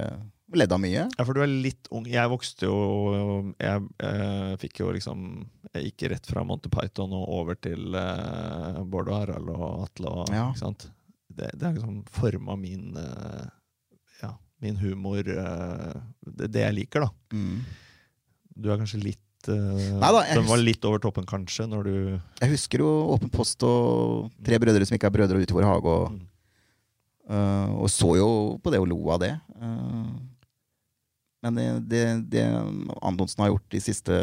Ledd 0.55 0.71
av 0.71 0.79
mye. 0.79 1.01
Ja, 1.17 1.23
for 1.27 1.35
du 1.35 1.41
er 1.43 1.49
litt 1.51 1.89
ung. 1.91 2.05
Jeg 2.07 2.29
vokste 2.31 2.69
jo 2.69 2.75
Jeg 3.59 3.81
eh, 3.99 4.53
fikk 4.61 4.79
jo 4.79 4.93
liksom 4.95 5.25
Jeg 5.73 5.89
gikk 5.89 6.05
rett 6.13 6.29
fra 6.29 6.43
Monty 6.47 6.69
Python 6.71 7.11
og 7.17 7.25
over 7.41 7.57
til 7.59 7.95
eh, 7.99 8.77
Bård 8.87 9.09
og 9.11 9.17
Harald 9.19 9.49
og 9.51 9.83
Atle. 9.89 10.13
Og, 10.21 10.31
Ja. 10.31 10.45
ikke 10.53 10.61
sant? 10.63 10.87
Det, 11.37 11.51
det 11.59 11.67
har 11.67 11.75
liksom 11.75 11.99
forma 12.15 12.55
min 12.57 12.95
eh, 12.97 13.49
Ja, 14.23 14.31
min 14.63 14.79
humor 14.79 15.19
eh, 15.19 15.99
det, 16.25 16.47
det 16.55 16.63
jeg 16.63 16.77
liker, 16.79 17.05
da. 17.09 17.11
Mm. 17.35 17.59
Du 18.57 18.71
er 18.71 18.79
kanskje 18.79 19.01
litt 19.03 19.51
eh, 19.51 19.99
Neida, 19.99 20.23
Den 20.31 20.47
var 20.47 20.63
litt 20.63 20.87
over 20.87 21.03
toppen, 21.03 21.27
kanskje, 21.29 21.67
når 21.69 21.83
du 21.91 21.93
Jeg 22.39 22.53
husker 22.55 22.81
jo 22.85 22.93
Åpen 23.17 23.29
post 23.35 23.61
og 23.67 24.31
Tre 24.47 24.57
brødre 24.63 24.87
som 24.87 24.95
ikke 24.97 25.11
er 25.11 25.15
brødre, 25.19 25.37
og 25.37 25.43
Ut 25.43 25.53
i 25.53 25.59
vår 25.59 25.69
hage. 25.73 25.97
Og, 25.99 26.23
Mm. 27.27 27.35
uh, 27.35 27.75
og 27.83 27.89
så 27.91 28.13
jo 28.15 28.27
på 28.63 28.71
det 28.71 28.79
og 28.79 28.87
lo 28.87 28.97
av 29.11 29.19
det. 29.19 29.33
Uh, 29.59 30.15
men 31.47 31.57
det, 31.57 31.67
det, 31.89 32.03
det 32.35 32.43
Antonsen 33.01 33.43
har 33.43 33.51
gjort 33.53 33.67
de 33.73 33.81
siste 33.83 34.19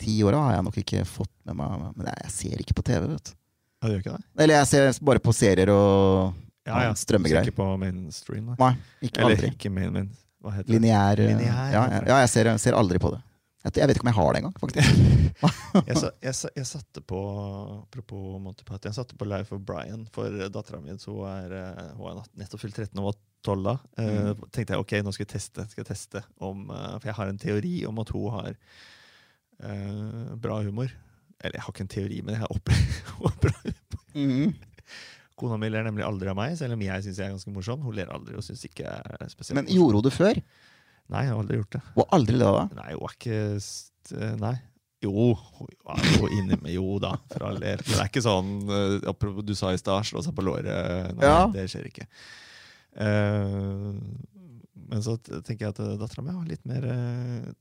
ti 0.00 0.18
åra, 0.26 0.40
har 0.48 0.56
jeg 0.58 0.66
nok 0.68 0.78
ikke 0.82 1.04
fått 1.08 1.32
med 1.48 1.58
meg. 1.60 1.84
Men 1.96 2.08
jeg, 2.10 2.22
jeg 2.26 2.34
ser 2.36 2.64
ikke 2.64 2.76
på 2.78 2.84
TV, 2.86 3.08
vet 3.14 3.30
du. 3.30 3.34
Ja, 3.34 3.88
du 3.88 3.92
gjør 3.94 4.02
ikke 4.04 4.16
det? 4.16 4.24
Eller 4.44 4.58
jeg 4.60 4.70
ser 4.72 5.04
bare 5.04 5.22
på 5.22 5.34
serier 5.36 5.72
og 5.74 6.34
Ja, 6.64 6.86
ja. 6.86 6.92
strømmegreier. 6.96 7.44
Ikke 7.44 7.58
på 7.60 7.68
mainstream, 7.80 8.52
da. 8.52 8.56
Nei, 8.62 8.72
ikke 9.04 9.20
Eller 9.20 9.36
aldri. 9.36 9.52
ikke 9.52 9.72
main, 9.72 9.92
main. 9.92 10.10
Hva 10.44 10.54
heter 10.56 10.68
det? 10.68 10.74
Lineær. 10.78 11.20
Lineær, 11.20 11.70
ja, 11.72 11.82
heter 11.92 12.10
ja, 12.10 12.18
jeg 12.24 12.32
ser, 12.32 12.50
jeg 12.52 12.62
ser 12.64 12.76
aldri 12.78 13.00
på 13.00 13.12
det. 13.12 13.20
Jeg, 13.64 13.76
jeg 13.80 13.88
vet 13.88 13.96
ikke 13.98 14.04
om 14.04 14.10
jeg 14.10 14.18
har 14.18 14.30
det 14.34 14.40
engang, 14.42 14.56
faktisk. 14.60 14.96
jeg, 15.88 16.00
jeg, 16.20 16.34
sa, 16.36 16.50
jeg 16.56 16.68
satte 16.68 17.02
på 17.08 17.20
Apropos 17.82 18.40
Monty 18.44 18.64
Python, 18.64 18.90
jeg 18.90 18.96
satte 18.98 19.16
på 19.20 19.28
Life 19.28 19.56
of 19.56 19.62
Brian 19.64 20.02
for 20.12 20.32
dattera 20.52 20.80
mi. 20.80 20.92
Hun 20.92 21.22
eh, 21.28 21.94
hun 21.96 22.10
er 22.10 22.26
nettopp 22.42 22.60
fylt 22.64 22.76
13 22.76 23.00
og 23.00 23.08
var 23.10 23.20
12 23.44 23.62
da. 23.66 23.74
Eh, 24.00 24.10
Mm. 24.32 24.44
tenkte 24.50 24.74
jeg 24.74 24.80
ok, 24.84 24.92
nå 25.04 25.12
skal 25.14 25.26
jeg 25.26 25.32
teste. 25.36 25.66
Skal 25.70 25.84
jeg 25.84 25.90
teste 25.92 26.22
om, 26.40 26.64
eh, 26.70 26.98
for 26.98 27.08
jeg 27.10 27.14
har 27.18 27.28
en 27.28 27.38
teori 27.38 27.74
om 27.88 27.98
at 28.00 28.08
hun 28.14 28.30
har 28.32 28.52
eh, 29.62 30.34
bra 30.40 30.60
humor. 30.62 30.90
Eller 31.44 31.58
jeg 31.58 31.64
har 31.66 31.72
ikke 31.74 31.84
en 31.84 31.92
teori, 31.92 32.20
men 32.24 32.34
jeg 32.36 32.42
har 32.44 32.54
opplevd 32.54 33.40
bra 33.44 33.54
humor. 33.62 33.80
Mm. 34.14 34.54
Kona 35.36 35.56
mi 35.58 35.68
ler 35.68 35.82
nemlig 35.82 36.04
aldri 36.06 36.30
av 36.30 36.36
meg, 36.38 36.52
selv 36.56 36.76
om 36.76 36.82
jeg 36.84 37.02
syns 37.04 37.18
jeg 37.18 37.26
er 37.26 37.34
ganske 37.34 37.52
morsom. 37.54 37.80
Hun 37.82 37.96
ler 37.98 38.12
aldri 38.14 38.36
og 38.38 38.44
synes 38.46 38.62
ikke 38.68 38.84
jeg 38.86 39.16
er 39.18 39.32
spesielt 39.32 39.58
Men 39.58 39.66
gjorde 39.72 39.98
hun 39.98 40.06
det 40.06 40.12
før? 40.14 40.38
Nei, 41.10 41.24
jeg 41.26 41.32
har 41.34 41.40
aldri 41.42 41.58
gjort 41.58 41.74
det. 41.74 41.80
Hun 41.96 42.04
har 42.04 42.14
aldri 42.18 42.36
ledd 42.38 42.48
av 42.48 42.60
deg? 42.60 42.76
Nei, 42.78 42.92
hun 42.94 43.02
er 43.08 43.16
ikke 43.18 43.40
st- 43.60 44.38
Nei. 44.40 44.54
Jo, 45.04 45.34
jo, 45.34 46.28
inni, 46.32 46.56
jo 46.72 46.94
da, 47.02 47.10
for 47.34 47.42
all 47.50 47.58
del. 47.60 47.76
Men 47.82 47.90
det 47.90 47.98
er 48.00 48.08
ikke 48.08 48.22
sånn 48.24 48.52
eh, 48.72 49.42
Du 49.44 49.50
sa 49.58 49.74
i 49.74 49.76
stad 49.76 50.06
slå 50.08 50.22
seg 50.24 50.32
på 50.38 50.44
låret. 50.46 50.64
Nei, 51.18 51.26
Ja. 51.28 51.42
det 51.52 51.66
skjer 51.68 51.90
ikke. 51.90 52.06
Eh, 52.94 53.90
men 54.84 55.04
så 55.04 55.16
tenker 55.18 55.66
jeg 55.66 55.74
at 55.74 55.82
dattera 56.00 56.24
mi 56.24 56.34
har 56.34 56.48
litt 56.48 56.66
mer 56.68 56.86
eh, 56.90 57.52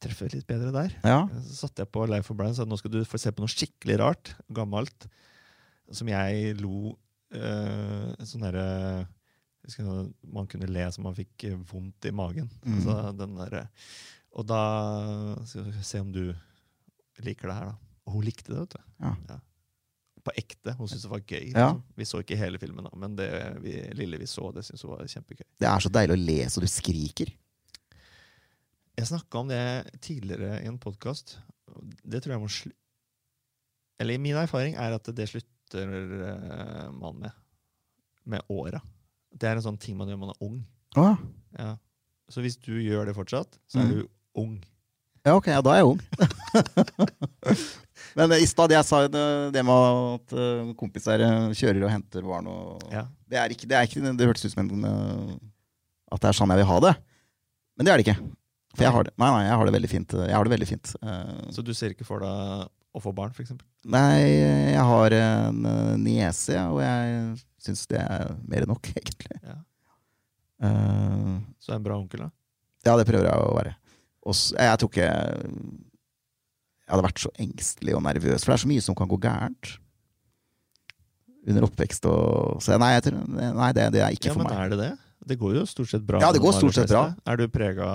treffer 0.00 0.32
litt 0.32 0.48
bedre 0.48 0.72
der. 0.74 0.96
Ja. 1.04 1.20
Så 1.44 1.66
satte 1.66 1.84
jeg 1.84 1.92
på 1.92 2.06
Life 2.08 2.32
of 2.32 2.38
Brian 2.38 2.54
og 2.54 2.58
sa 2.58 2.66
nå 2.68 2.78
skal 2.80 2.94
du 2.94 3.00
få 3.08 3.20
se 3.20 3.32
på 3.34 3.44
noe 3.44 3.52
skikkelig 3.52 3.98
rart, 4.00 4.32
gammelt, 4.56 5.06
som 5.92 6.08
jeg 6.08 6.54
lo 6.60 6.94
eh, 7.34 8.12
Sånn 8.22 8.44
derre 8.44 9.08
Man 10.30 10.46
kunne 10.50 10.68
le 10.70 10.84
så 10.94 11.02
man 11.02 11.16
fikk 11.16 11.44
eh, 11.48 11.58
vondt 11.68 12.08
i 12.08 12.14
magen. 12.14 12.48
Mm. 12.62 12.78
Altså, 12.78 12.96
den 13.18 13.36
der, 13.38 13.58
og 14.30 14.46
da 14.48 14.62
skal 15.50 15.68
vi 15.68 15.84
se 15.84 16.00
om 16.02 16.12
du 16.14 16.24
liker 17.26 17.50
det 17.50 17.58
her, 17.58 17.72
da. 17.72 17.94
Og 18.06 18.16
hun 18.16 18.26
likte 18.26 18.52
det, 18.52 18.62
vet 18.62 18.76
du. 18.78 18.92
Ja. 19.04 19.40
På 20.30 20.36
ekte. 20.38 20.74
Hun 20.78 20.88
syntes 20.88 21.06
det 21.06 21.12
var 21.12 21.22
gøy. 21.24 21.50
Ja. 21.50 21.68
liksom. 21.70 21.84
Vi 21.98 22.06
så 22.06 22.22
ikke 22.22 22.38
hele 22.38 22.60
filmen, 22.62 22.86
da, 22.86 22.92
men 23.02 23.16
det 23.18 23.30
vi, 23.64 23.76
lille 23.98 24.20
vi 24.20 24.28
så, 24.30 24.50
det 24.54 24.62
syntes 24.66 24.86
hun 24.86 24.94
var 24.94 25.08
kjempegøy. 25.10 25.46
Det 25.58 25.70
er 25.70 25.82
så 25.82 25.92
deilig 25.92 26.16
å 26.16 26.20
le 26.22 26.38
så 26.52 26.62
du 26.62 26.68
skriker. 26.70 27.32
Jeg 29.00 29.08
snakka 29.08 29.40
om 29.40 29.50
det 29.50 29.62
tidligere 30.04 30.60
i 30.60 30.68
en 30.68 30.78
podkast. 30.80 31.38
Det 32.04 32.20
tror 32.22 32.36
jeg 32.36 32.42
må 32.42 32.50
slu... 32.52 32.72
Eller 34.00 34.20
min 34.20 34.38
erfaring 34.38 34.76
er 34.80 34.96
at 34.96 35.08
det 35.16 35.28
slutter 35.28 35.94
eh, 36.30 36.88
man 36.96 37.20
med. 37.20 37.38
Med 38.28 38.52
åra. 38.52 38.80
Det 39.32 39.48
er 39.48 39.58
en 39.58 39.64
sånn 39.64 39.80
ting 39.80 39.96
man 39.98 40.10
gjør 40.10 40.20
når 40.20 40.26
man 40.26 40.34
er 40.34 40.44
ung. 40.46 40.60
Ah. 41.00 41.22
Ja. 41.56 41.70
Så 42.30 42.44
hvis 42.44 42.58
du 42.60 42.74
gjør 42.76 43.08
det 43.08 43.16
fortsatt, 43.16 43.58
så 43.70 43.80
er 43.80 43.88
mm. 43.88 43.94
du 43.96 44.42
ung. 44.42 44.58
Ja, 45.26 45.34
ok, 45.36 45.46
ja, 45.52 45.60
da 45.64 45.74
er 45.74 45.82
jeg 45.82 45.90
ung. 45.90 46.00
Men 48.18 48.32
i 48.34 48.46
stad 48.48 48.72
jeg 48.74 48.86
sa 48.88 49.04
det, 49.06 49.22
det 49.54 49.62
med 49.66 49.76
at 50.16 50.32
eh, 50.34 50.70
kompiser 50.80 51.22
eh, 51.22 51.52
kjører 51.54 51.84
og 51.86 51.92
henter 51.92 52.24
barn 52.26 52.48
og 52.50 52.80
Ja. 52.90 53.04
det, 53.30 53.38
er 53.38 53.54
ikke, 53.54 53.68
det, 53.70 53.76
er 53.78 53.86
ikke, 53.86 54.02
det 54.18 54.26
hørtes 54.26 54.48
ut 54.48 54.54
som 54.56 54.64
en, 54.64 54.84
eh, 54.88 55.36
at 56.10 56.24
det 56.24 56.30
er 56.32 56.38
sånn 56.40 56.50
jeg 56.54 56.62
vil 56.62 56.70
ha 56.72 56.78
det. 56.88 56.94
Men 57.78 57.86
det 57.86 57.92
er 57.92 58.00
det 58.00 58.06
ikke. 58.08 58.18
For 58.74 58.86
jeg 58.86 58.94
har 58.96 59.06
det, 59.06 59.12
nei, 59.18 59.28
nei, 59.34 59.44
jeg 59.46 59.56
har 59.60 59.66
det 59.68 59.74
veldig 59.76 59.90
fint. 59.90 60.12
Jeg 60.26 60.36
har 60.36 60.46
det 60.46 60.52
veldig 60.52 60.68
fint. 60.68 60.90
Så 61.54 61.62
du 61.66 61.70
ser 61.74 61.94
ikke 61.94 62.06
for 62.06 62.22
deg 62.22 62.66
å 62.94 63.00
få 63.02 63.10
barn, 63.14 63.32
f.eks.? 63.34 63.54
Nei, 63.90 64.18
jeg 64.74 64.84
har 64.90 65.14
en 65.16 65.58
niese, 66.02 66.58
og 66.70 66.78
jeg 66.82 67.16
syns 67.62 67.82
det 67.90 67.98
er 68.02 68.30
mer 68.50 68.66
enn 68.66 68.70
nok, 68.70 68.90
egentlig. 68.94 69.38
Ja. 69.46 69.56
Uh, 70.60 71.38
Så 71.62 71.72
er 71.72 71.78
en 71.80 71.86
bra 71.86 71.96
onkel, 71.98 72.26
da? 72.26 72.30
ja, 72.86 72.94
det 73.00 73.06
prøver 73.08 73.26
jeg 73.30 73.46
å 73.48 73.54
være. 73.56 73.74
Og 74.26 74.34
s- 74.36 74.52
jeg 74.56 74.78
tror 74.78 74.90
ikke 74.90 75.06
jeg 75.06 76.90
hadde 76.90 77.04
vært 77.06 77.22
så 77.22 77.30
engstelig 77.38 77.94
og 77.96 78.02
nervøs, 78.02 78.42
for 78.44 78.52
det 78.52 78.58
er 78.58 78.64
så 78.64 78.68
mye 78.72 78.82
som 78.82 78.94
kan 78.98 79.08
gå 79.08 79.18
gærent. 79.22 79.78
Under 81.48 81.64
oppvekst 81.64 82.04
og 82.10 82.58
Så 82.60 82.76
nei, 82.78 82.90
jeg 82.98 83.14
nei 83.14 83.70
det, 83.72 83.86
det 83.94 84.02
er 84.04 84.12
ikke 84.12 84.28
Ja, 84.28 84.34
for 84.34 84.44
men 84.44 84.52
er 84.52 84.68
det 84.74 84.78
det? 84.82 84.90
Det 85.30 85.36
går 85.40 85.54
jo 85.56 85.62
stort 85.68 85.88
sett 85.92 86.04
bra. 86.06 86.20
Ja, 86.20 86.32
det 86.32 86.40
går 86.42 86.52
stort 86.56 86.74
sett 86.76 86.88
bra. 86.88 87.14
Er 87.28 87.36
du 87.40 87.46
prega 87.48 87.86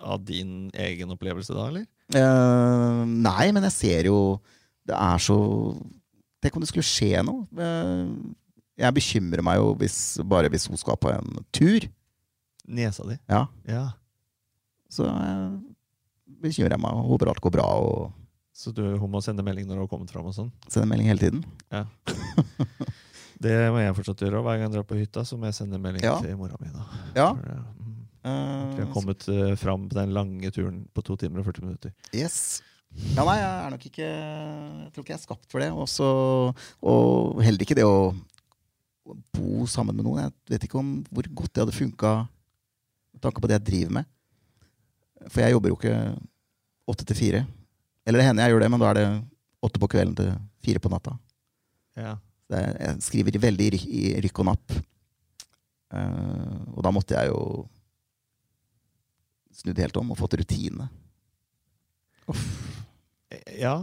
av 0.00 0.24
din 0.24 0.70
egen 0.72 1.10
opplevelse 1.12 1.52
da, 1.52 1.66
eller? 1.68 1.84
Uh, 2.10 3.04
nei, 3.06 3.50
men 3.54 3.62
jeg 3.68 3.72
ser 3.76 4.08
jo 4.08 4.40
Det 4.88 4.96
er 4.96 5.20
så 5.22 5.36
Tenk 6.42 6.56
om 6.56 6.62
det 6.64 6.70
skulle 6.70 6.88
skje 6.88 7.20
noe. 7.22 7.44
Eh, 7.60 8.08
jeg 8.80 8.94
bekymrer 8.96 9.42
meg 9.44 9.58
jo 9.60 9.74
hvis, 9.76 9.96
bare 10.24 10.48
hvis 10.48 10.64
hun 10.72 10.78
skal 10.80 10.96
på 10.96 11.10
en 11.12 11.44
tur. 11.52 11.84
Niesa 12.66 13.04
di? 13.04 13.18
Ja. 13.28 13.42
Ja. 13.68 13.82
Så 14.90 15.06
eh, 15.06 15.50
bekymrer 16.42 16.74
jeg 16.76 16.82
meg 16.82 16.98
og 16.98 17.12
håper 17.14 17.30
alt 17.32 17.42
går 17.44 17.54
bra. 17.58 17.66
Og 17.80 18.12
Så 18.56 18.72
du, 18.74 18.82
hun 18.98 19.10
må 19.12 19.20
sende 19.24 19.44
melding 19.46 19.68
når 19.68 19.78
hun 19.78 19.84
har 19.86 19.92
kommet 19.92 20.10
fram 20.12 20.26
og 20.30 20.34
sånn? 20.36 20.50
sender 20.68 20.88
melding 20.90 21.08
hele 21.12 21.22
tiden. 21.22 21.44
Det 23.40 23.54
må 23.72 23.80
jeg 23.80 23.94
fortsatt 23.96 24.20
gjøre. 24.20 24.42
Hver 24.44 24.58
gang 24.58 24.66
jeg 24.66 24.72
drar 24.74 24.84
på 24.90 24.98
hytta, 24.98 25.22
så 25.24 25.38
må 25.40 25.48
jeg 25.48 25.56
sende 25.56 25.78
melding 25.80 26.04
Ja. 26.04 26.18
til 26.20 26.36
mora 26.36 26.58
mi. 26.60 26.68
da. 26.74 26.82
Ja. 27.16 27.28
At 27.32 27.46
eh, 27.46 27.62
mm, 27.80 27.86
Eh, 28.20 28.74
Vi 28.76 28.82
har 28.84 28.90
kommet 28.92 29.24
uh, 29.32 29.54
fram 29.56 29.86
på 29.88 29.96
den 29.96 30.10
lange 30.12 30.50
turen 30.52 30.82
på 30.92 31.00
to 31.02 31.14
timer 31.16 31.40
og 31.40 31.46
40 31.46 31.62
minutter. 31.64 31.92
Yes. 32.12 32.60
Ja, 33.14 33.24
nei, 33.24 33.38
jeg 33.38 33.48
er 33.48 33.70
nok 33.72 33.84
ikke 33.86 34.02
Jeg 34.04 34.90
tror 34.92 35.04
ikke 35.06 35.12
jeg 35.14 35.16
er 35.20 35.22
skapt 35.24 35.46
for 35.48 35.62
det. 35.62 35.70
Også, 35.72 36.04
og 36.84 37.40
heller 37.40 37.64
ikke 37.64 37.78
det 37.78 37.86
å 37.88 38.12
bo 39.32 39.64
sammen 39.64 39.96
med 39.96 40.04
noen. 40.04 40.20
Jeg 40.26 40.52
vet 40.52 40.66
ikke 40.68 40.78
om 40.82 40.90
hvor 41.08 41.30
godt 41.32 41.54
det 41.54 41.64
hadde 41.64 41.76
funka 41.78 42.10
med 43.14 43.22
tanke 43.24 43.40
på 43.40 43.48
det 43.48 43.56
jeg 43.56 43.66
driver 43.70 43.96
med. 44.00 44.10
For 45.28 45.44
jeg 45.44 45.54
jobber 45.54 45.72
jo 45.72 45.78
ikke 45.78 45.96
åtte 46.90 47.06
til 47.08 47.18
fire. 47.18 47.42
Eller 48.06 48.22
det 48.22 48.26
hender 48.28 48.46
jeg 48.46 48.54
gjør 48.54 48.64
det, 48.64 48.70
men 48.72 48.82
da 48.82 48.90
er 48.90 48.98
det 48.98 49.08
åtte 49.64 49.80
på 49.82 49.90
kvelden 49.92 50.16
til 50.16 50.32
fire 50.64 50.82
på 50.82 50.92
natta. 50.92 51.16
Ja. 51.98 52.16
Så 52.48 52.58
jeg, 52.58 52.94
skriver 53.06 53.42
veldig 53.42 53.68
i, 53.76 53.82
i 54.00 54.00
rykk 54.24 54.42
og 54.42 54.50
napp. 54.50 54.78
Uh, 55.90 56.56
og 56.76 56.82
da 56.86 56.92
måtte 56.94 57.16
jeg 57.18 57.30
jo 57.32 57.66
snudd 59.60 59.80
helt 59.82 59.98
om 60.00 60.12
og 60.14 60.18
fått 60.18 60.38
rutine. 60.40 60.88
Ja. 63.60 63.76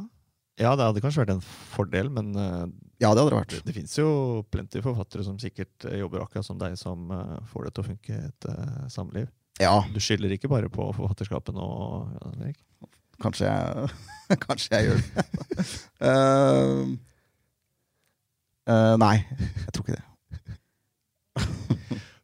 ja, 0.59 0.71
det 0.75 0.85
hadde 0.85 1.01
kanskje 1.03 1.21
vært 1.23 1.33
en 1.35 1.43
fordel, 1.43 2.09
men 2.11 2.33
uh, 2.35 2.65
Ja, 2.99 3.11
det 3.11 3.21
hadde 3.21 3.29
det 3.29 3.39
vært. 3.39 3.55
det, 3.55 3.63
det 3.67 3.75
fins 3.75 3.95
jo 3.99 4.07
plenty 4.51 4.81
forfattere 4.83 5.23
som 5.27 5.37
sikkert 5.39 5.87
jobber 5.91 6.23
akkurat 6.23 6.47
som 6.47 6.59
deg, 6.59 6.75
som 6.79 7.11
uh, 7.11 7.37
får 7.51 7.67
det 7.67 7.73
til 7.75 7.83
å 7.83 7.87
funke 7.91 8.15
i 8.15 8.29
et 8.31 8.49
samliv. 8.91 9.29
Ja, 9.61 9.81
Du 9.93 9.99
skylder 10.03 10.33
ikke 10.35 10.49
bare 10.51 10.69
på 10.69 10.91
forfatterskapet 10.93 11.55
nå, 11.55 11.67
Henrik? 12.21 12.59
Kanskje 13.21 13.49
jeg, 13.49 13.89
kanskje 14.45 14.75
jeg 14.75 14.91
gjør 14.91 14.99
det. 15.01 15.23
uh, 16.05 16.83
uh, 18.71 18.93
nei, 19.01 19.15
jeg 19.63 19.73
tror 19.73 19.87
ikke 19.87 19.97
det. 19.97 20.05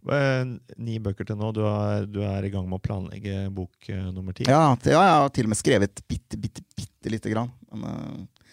Ni 0.83 0.99
bøker 1.01 1.25
til 1.25 1.39
nå. 1.39 1.49
Du 1.55 1.63
er, 1.65 2.05
du 2.05 2.19
er 2.27 2.45
i 2.45 2.51
gang 2.53 2.67
med 2.67 2.77
å 2.77 2.83
planlegge 2.83 3.47
bok 3.55 3.87
eh, 3.87 4.09
nummer 4.11 4.35
ti. 4.35 4.43
Ja, 4.45 4.75
ja, 4.83 4.99
jeg 4.99 5.13
har 5.15 5.29
til 5.33 5.47
og 5.47 5.53
med 5.53 5.57
skrevet 5.61 6.01
bitte, 6.11 6.37
bitte, 6.37 6.61
bitte 6.75 7.13
lite 7.13 7.31
grann. 7.31 7.49
Men, 7.71 7.87
uh, 7.87 8.49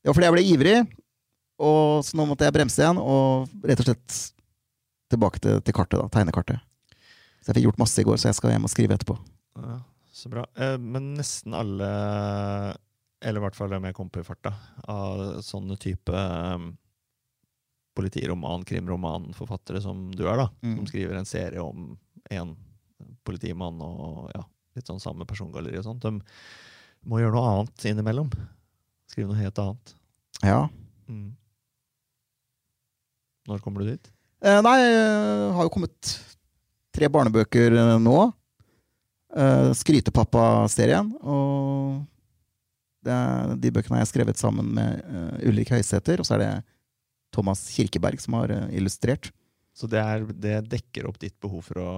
det 0.00 0.10
var 0.10 0.18
fordi 0.18 0.28
jeg 0.28 0.36
ble 0.36 0.44
ivrig, 0.52 0.76
og 1.60 2.04
så 2.06 2.16
nå 2.20 2.28
måtte 2.28 2.46
jeg 2.46 2.54
bremse 2.56 2.84
igjen 2.84 3.00
og 3.00 3.48
rett 3.66 3.82
og 3.82 3.88
slett 3.90 4.18
tilbake 5.10 5.42
til, 5.42 5.58
til 5.64 5.74
kartet, 5.76 5.98
da, 5.98 6.06
tegnekartet. 6.12 6.69
Så 7.50 7.56
jeg 7.56 7.64
fikk 7.64 7.70
gjort 7.72 7.80
masse 7.82 7.98
i 7.98 8.04
går, 8.06 8.18
så 8.22 8.28
jeg 8.30 8.36
skal 8.38 8.52
hjem 8.52 8.66
og 8.68 8.70
skrive 8.70 8.94
etterpå. 8.94 9.14
Ja, 9.58 9.76
så 10.14 10.30
bra. 10.30 10.44
Eh, 10.54 10.76
Men 10.78 11.08
nesten 11.18 11.54
alle, 11.58 11.88
eller 13.26 13.40
i 13.40 13.42
hvert 13.42 13.56
fall 13.58 13.72
dem 13.74 13.88
jeg 13.88 13.96
kom 13.98 14.06
på 14.12 14.20
i 14.22 14.26
farta, 14.26 14.52
av 14.86 15.40
sånne 15.42 15.74
type 15.82 16.14
um, 16.14 16.68
politiroman, 17.98 18.62
krimromanforfattere 18.68 19.82
som 19.82 20.12
du 20.14 20.22
er, 20.28 20.36
da, 20.44 20.46
Mm. 20.62 20.76
som 20.78 20.86
skriver 20.92 21.18
en 21.18 21.26
serie 21.26 21.58
om 21.58 21.98
en 22.30 22.54
politimann 23.26 23.82
og 23.82 24.30
ja, 24.36 24.44
litt 24.76 24.86
sånn 24.86 25.02
samme 25.02 25.26
persongalleri 25.26 25.80
og 25.82 25.88
sånt, 25.88 26.06
de 26.06 26.20
må 27.10 27.18
gjøre 27.18 27.34
noe 27.34 27.50
annet 27.56 27.84
innimellom. 27.90 28.30
Skrive 29.10 29.32
noe 29.32 29.42
helt 29.42 29.58
annet. 29.58 29.94
Ja. 30.46 30.68
Mm. 31.08 31.34
Når 33.50 33.58
kommer 33.64 33.82
du 33.82 33.90
dit? 33.90 34.10
Eh, 34.40 34.60
nei, 34.64 34.76
jeg 34.78 35.52
har 35.58 35.66
jo 35.66 35.72
kommet 35.74 36.14
tre 37.00 37.08
barnebøker 37.12 37.76
eh, 37.80 37.96
nå. 38.02 38.20
Uh, 39.30 39.70
Skrytepappa-serien. 39.78 41.12
Og 41.22 42.00
det 43.06 43.14
er, 43.14 43.54
de 43.62 43.72
bøkene 43.72 43.96
har 43.96 44.04
jeg 44.04 44.12
skrevet 44.12 44.40
sammen 44.40 44.72
med 44.76 45.04
uh, 45.06 45.36
Ulrik 45.48 45.72
Høysæter. 45.72 46.20
Og 46.20 46.28
så 46.28 46.36
er 46.36 46.42
det 46.44 46.50
Thomas 47.34 47.62
Kirkeberg 47.72 48.20
som 48.20 48.36
har 48.40 48.52
uh, 48.52 48.66
illustrert. 48.74 49.30
Så 49.76 49.88
det, 49.88 50.02
er, 50.02 50.26
det 50.34 50.56
dekker 50.68 51.06
opp 51.08 51.20
ditt 51.22 51.38
behov 51.40 51.62
for 51.70 51.80
å 51.80 51.90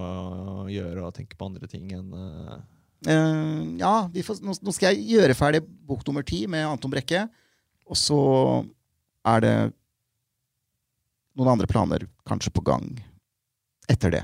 gjøre 0.71 1.07
og 1.07 1.17
tenke 1.17 1.39
på 1.39 1.49
andre 1.49 1.67
ting 1.71 1.91
enn 1.97 2.13
ja, 3.03 3.95
vi 4.15 4.23
får, 4.23 4.37
nå, 4.47 4.53
nå 4.63 4.71
skal 4.71 4.93
jeg 4.93 5.17
gjøre 5.17 5.35
ferdig 5.35 5.59
bok 5.89 6.05
nummer 6.07 6.23
ti 6.23 6.45
med 6.47 6.69
Anton 6.69 6.93
Brekke. 6.93 7.25
Og 7.91 7.99
så 7.99 8.19
er 9.27 9.43
det 9.43 9.55
noen 11.35 11.51
andre 11.57 11.67
planer 11.67 12.07
kanskje 12.29 12.53
på 12.55 12.63
gang 12.69 12.87
etter 13.91 14.15
det. 14.15 14.23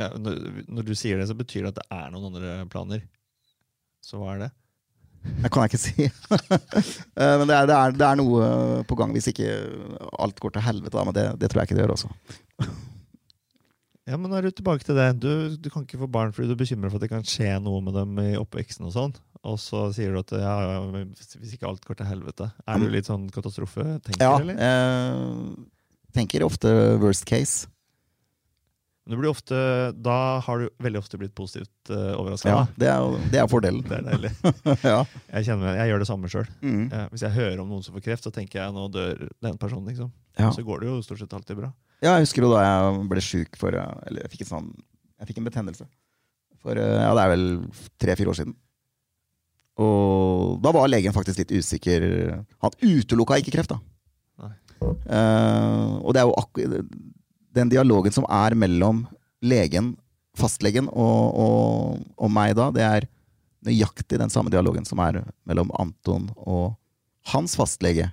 Ja, 0.00 0.08
når, 0.16 0.86
du 0.88 0.94
sier 0.98 1.20
det, 1.20 1.28
så 1.30 1.36
betyr 1.38 1.66
det 1.68 1.74
at 1.74 1.80
det 1.82 1.86
er 2.00 2.10
noen 2.14 2.30
andre 2.32 2.56
planer. 2.72 3.04
Så 4.04 4.18
hva 4.20 4.34
er 4.34 4.44
det? 4.46 4.50
Det 5.44 5.50
kan 5.52 5.66
jeg 5.66 5.74
ikke 5.74 5.82
si. 5.84 6.06
Eh, 7.20 7.34
Men 7.36 7.44
det 7.50 7.56
er, 7.58 7.66
det, 7.68 7.74
er, 7.76 7.96
det 8.00 8.06
er 8.06 8.16
noe 8.16 8.44
på 8.88 8.96
gang 8.96 9.10
hvis 9.12 9.28
ikke 9.28 9.48
alt 10.24 10.38
går 10.40 10.54
til 10.56 10.64
helvete. 10.64 10.94
Da. 10.96 11.02
Men 11.04 11.16
det, 11.18 11.24
det 11.42 11.50
tror 11.52 11.60
jeg 11.60 11.68
ikke 11.70 11.76
det 11.80 11.84
gjør 11.84 11.96
også. 11.98 12.12
Ja, 14.08 14.16
men 14.18 14.32
da 14.32 14.40
er 14.40 14.48
du 14.48 14.54
tilbake 14.56 14.82
til 14.82 14.96
det. 14.98 15.04
Du, 15.22 15.28
du 15.60 15.68
kan 15.70 15.84
ikke 15.84 16.00
få 16.00 16.08
barn 16.10 16.32
fordi 16.34 16.48
du 16.50 16.54
er 16.56 16.58
bekymra 16.58 16.88
for 16.90 16.98
at 16.98 17.04
det 17.04 17.10
kan 17.12 17.26
skje 17.28 17.52
noe 17.62 17.78
med 17.84 17.94
dem 17.94 18.16
i 18.18 18.32
oppveksten 18.40 18.88
og 18.88 18.94
sånn. 18.96 19.12
Og 19.46 19.58
så 19.62 19.84
sier 19.94 20.10
du 20.16 20.18
at 20.18 20.32
ja, 20.34 20.54
ja, 20.66 21.02
hvis 21.38 21.52
ikke 21.54 21.68
alt 21.68 21.84
går 21.86 22.00
til 22.00 22.08
helvete. 22.08 22.48
Er 22.66 22.80
du 22.82 22.88
litt 22.90 23.06
sånn 23.06 23.28
katastrofetenker, 23.30 24.18
Ja, 24.24 24.32
eller? 24.40 24.58
eh, 24.58 25.52
tenker 26.16 26.42
ofte 26.48 26.72
worst 26.98 27.28
case. 27.28 27.68
Men 29.08 29.18
blir 29.18 29.30
ofte, 29.32 29.56
da 29.96 30.16
har 30.44 30.60
du 30.60 30.66
veldig 30.84 31.00
ofte 31.00 31.18
blitt 31.18 31.32
positivt 31.34 31.90
uh, 31.90 32.12
overraska. 32.20 32.50
Ja, 32.52 32.60
det 32.78 32.90
er, 32.92 33.14
det 33.32 33.40
er 33.40 33.48
fordelen. 33.50 33.80
Det 33.88 33.96
er 33.96 34.04
deilig. 34.06 34.30
ja. 34.92 35.00
Jeg, 35.32 35.46
kjenner, 35.48 35.78
jeg 35.80 35.90
gjør 35.90 36.02
det 36.04 36.08
samme 36.10 36.30
sjøl. 36.30 36.50
Mm. 36.60 36.84
hvis 37.10 37.24
jeg 37.24 37.34
hører 37.34 37.62
om 37.64 37.72
noen 37.72 37.82
som 37.86 37.96
får 37.96 38.04
kreft, 38.04 38.28
så 38.28 38.34
tenker 38.34 38.60
jeg 38.60 38.76
nå 38.76 38.86
dør 38.92 39.24
den 39.42 39.58
personen. 39.58 39.88
liksom. 39.90 40.12
Ja. 40.38 40.52
Så 40.54 40.62
går 40.62 40.82
det 40.82 40.90
jo 40.90 41.00
stort 41.04 41.20
sett 41.22 41.34
alltid 41.36 41.58
bra. 41.58 41.72
ja, 42.00 42.14
jeg 42.14 42.28
husker 42.28 42.44
jo 42.44 42.52
da 42.52 42.62
jeg 42.64 43.04
ble 43.10 43.24
sjuk 43.24 43.58
for 43.60 43.76
eh, 43.76 43.92
Eller 44.08 44.24
jeg 44.24 44.34
fikk, 44.34 44.46
en 44.46 44.52
sånn, 44.52 44.72
jeg 45.20 45.30
fikk 45.30 45.40
en 45.40 45.48
betennelse. 45.50 45.86
For 46.62 46.80
eh, 46.80 46.96
ja, 47.00 47.12
det 47.16 47.24
er 47.24 47.32
vel 47.34 47.46
tre-fire 48.00 48.32
år 48.32 48.40
siden. 48.40 48.56
Og 49.80 50.58
da 50.60 50.72
var 50.76 50.90
legen 50.90 51.14
faktisk 51.16 51.40
litt 51.40 51.54
usikker. 51.56 52.04
Han 52.64 52.76
utelukka 52.84 53.40
ikke 53.40 53.54
kreft, 53.56 53.72
da. 53.72 53.80
Eh, 54.80 55.88
og 56.00 56.14
det 56.16 56.22
er 56.22 56.28
jo 56.28 56.36
akkur 56.40 56.76
den 57.54 57.72
dialogen 57.72 58.14
som 58.14 58.26
er 58.30 58.54
mellom 58.58 59.04
legen, 59.40 59.94
fastlegen, 60.38 60.88
og, 60.88 61.40
og, 61.40 62.04
og 62.16 62.32
meg 62.32 62.54
da, 62.58 62.70
det 62.74 62.84
er 62.86 63.08
nøyaktig 63.66 64.20
den 64.20 64.32
samme 64.32 64.52
dialogen 64.52 64.86
som 64.88 65.00
er 65.04 65.20
mellom 65.48 65.72
Anton 65.80 66.30
og 66.36 66.76
hans 67.32 67.56
fastlege 67.58 68.08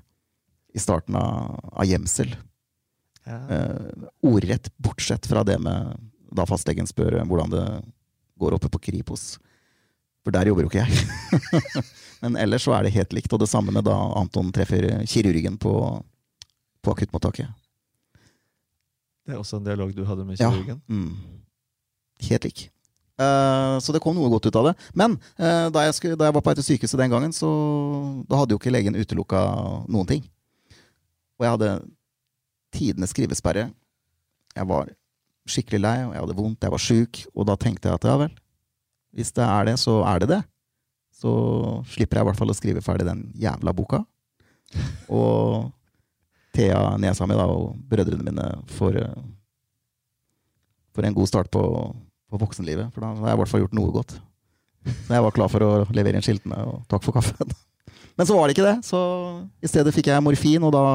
i 0.76 0.82
starten 0.82 1.16
av, 1.16 1.56
av 1.72 1.88
gjemsel. 1.88 2.34
Ja. 3.28 3.38
Eh, 3.52 4.08
ordrett, 4.28 4.72
bortsett 4.78 5.28
fra 5.28 5.44
det 5.48 5.58
med 5.64 5.96
da 6.36 6.46
fastlegen 6.48 6.88
spør 6.88 7.22
hvordan 7.24 7.54
det 7.54 7.66
går 8.38 8.58
oppe 8.58 8.70
på 8.72 8.82
Kripos. 8.90 9.38
For 10.26 10.36
der 10.36 10.50
jobber 10.50 10.66
jo 10.66 10.72
ikke 10.72 10.84
jeg. 10.84 11.46
Men 12.22 12.36
ellers 12.40 12.66
så 12.68 12.76
er 12.76 12.86
det 12.86 12.96
helt 12.98 13.16
likt. 13.16 13.32
Og 13.32 13.40
det 13.42 13.50
samme 13.50 13.72
med 13.72 13.88
da 13.88 13.96
Anton 14.20 14.52
treffer 14.54 14.90
kirurgen 15.08 15.56
på, 15.62 15.74
på 16.84 16.94
akuttmottaket. 16.94 17.48
Det 19.28 19.36
er 19.36 19.42
også 19.42 19.60
en 19.60 19.68
dialog 19.68 19.92
du 19.92 20.06
hadde 20.08 20.24
med 20.24 20.40
Ja. 20.40 20.50
Mm. 20.88 21.12
Helt 22.30 22.48
lik. 22.48 22.70
Uh, 23.18 23.82
så 23.82 23.92
det 23.92 24.00
kom 24.02 24.16
noe 24.16 24.30
godt 24.30 24.48
ut 24.48 24.58
av 24.60 24.70
det. 24.70 24.74
Men 24.96 25.18
uh, 25.42 25.68
da, 25.74 25.84
jeg 25.88 25.98
skulle, 25.98 26.18
da 26.20 26.30
jeg 26.30 26.36
var 26.38 26.46
på 26.46 26.54
til 26.56 26.68
sykehuset 26.68 27.02
den 27.02 27.12
gangen, 27.12 27.34
så 27.36 27.50
da 28.30 28.40
hadde 28.40 28.56
jo 28.56 28.62
ikke 28.62 28.74
legen 28.74 28.96
utelukka 28.96 29.42
noen 29.90 30.08
ting. 30.10 30.24
Og 31.38 31.46
jeg 31.46 31.56
hadde 31.58 31.72
tidenes 32.78 33.12
skrivesperre. 33.14 33.68
Jeg 34.56 34.70
var 34.70 34.94
skikkelig 35.48 35.82
lei, 35.82 35.98
og 36.06 36.14
jeg 36.14 36.24
hadde 36.24 36.38
vondt, 36.38 36.64
jeg 36.64 36.74
var 36.74 36.84
sjuk. 36.84 37.24
Og 37.34 37.50
da 37.50 37.58
tenkte 37.60 37.90
jeg 37.90 38.00
at 38.00 38.08
ja 38.08 38.16
vel, 38.22 38.38
hvis 39.18 39.34
det 39.36 39.46
er 39.46 39.72
det, 39.72 39.76
så 39.82 40.00
er 40.08 40.24
det 40.24 40.32
det. 40.36 40.42
Så 41.18 41.32
slipper 41.90 42.20
jeg 42.20 42.28
i 42.28 42.30
hvert 42.30 42.40
fall 42.40 42.54
å 42.54 42.58
skrive 42.58 42.86
ferdig 42.86 43.08
den 43.08 43.26
jævla 43.42 43.74
boka. 43.74 44.04
Og 45.10 45.68
Thea, 46.58 46.82
Nesami 47.02 47.38
da, 47.38 47.46
og 47.46 47.76
brødrene 47.90 48.26
mine 48.26 48.48
for, 48.74 48.98
for, 50.96 51.06
en 51.06 51.18
god 51.18 51.30
start 51.30 51.52
på, 51.54 51.62
på 52.32 52.42
voksenlivet. 52.42 52.90
For 52.96 53.06
da 53.06 53.14
har 53.14 53.32
jeg 53.32 53.38
i 53.38 53.42
hvert 53.44 53.54
fall 53.54 53.64
gjort 53.66 53.78
noe 53.78 53.94
godt. 53.94 54.18
Så 54.88 55.14
jeg 55.14 55.26
var 55.26 55.36
klar 55.36 55.52
for 55.52 55.66
å 55.66 55.72
levere 55.96 56.18
inn 56.18 56.26
skiltene, 56.26 56.60
og 56.66 56.84
takk 56.90 57.06
for 57.06 57.18
kaffen. 57.18 57.54
Men 58.18 58.26
så 58.26 58.34
var 58.34 58.48
det 58.48 58.58
ikke 58.58 58.66
det. 58.66 58.78
Så 58.88 59.00
i 59.62 59.70
stedet 59.70 59.94
fikk 59.94 60.10
jeg 60.10 60.26
morfin, 60.26 60.66
og 60.66 60.74
da, 60.74 60.86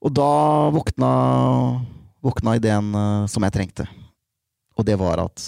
og 0.00 0.14
da 0.16 0.32
våkna, 0.72 1.10
våkna 2.24 2.56
ideen 2.56 2.94
eh, 2.96 3.26
som 3.28 3.44
jeg 3.44 3.56
trengte. 3.58 3.88
Og 4.80 4.86
det 4.88 4.96
var 5.00 5.20
at 5.26 5.44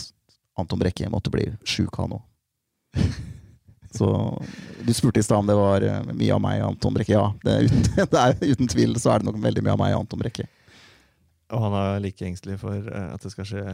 Anton 0.60 0.80
Brekke 0.82 1.08
måtte 1.08 1.32
bli 1.32 1.48
sjuk, 1.64 1.96
han 1.96 2.12
òg. 2.18 2.26
Så 3.92 4.08
du 4.86 4.92
spurte 4.96 5.20
i 5.20 5.22
stad 5.22 5.42
om 5.42 5.48
det 5.48 5.56
var 5.56 5.84
eh, 5.84 6.00
mye 6.12 6.34
av 6.34 6.40
meg 6.42 6.62
og 6.62 6.72
Anton 6.72 6.94
Brekke. 6.96 7.12
Ja, 7.12 7.26
det 7.44 7.54
er 7.54 7.68
uten, 7.68 7.82
det 8.14 8.22
er, 8.22 8.36
uten 8.54 8.70
tvil 8.72 8.96
så 9.00 9.12
er 9.12 9.22
det 9.22 9.28
nok 9.28 9.40
veldig 9.42 9.64
mye 9.64 9.74
av 9.74 9.82
meg 9.82 9.96
og 9.96 10.04
Anton 10.04 10.22
Brekke. 10.22 10.46
Og 11.52 11.66
han 11.66 11.76
er 11.76 12.00
like 12.06 12.24
engstelig 12.26 12.56
for 12.62 12.78
eh, 12.78 13.10
at 13.12 13.24
det 13.24 13.34
skal 13.34 13.48
skje 13.48 13.66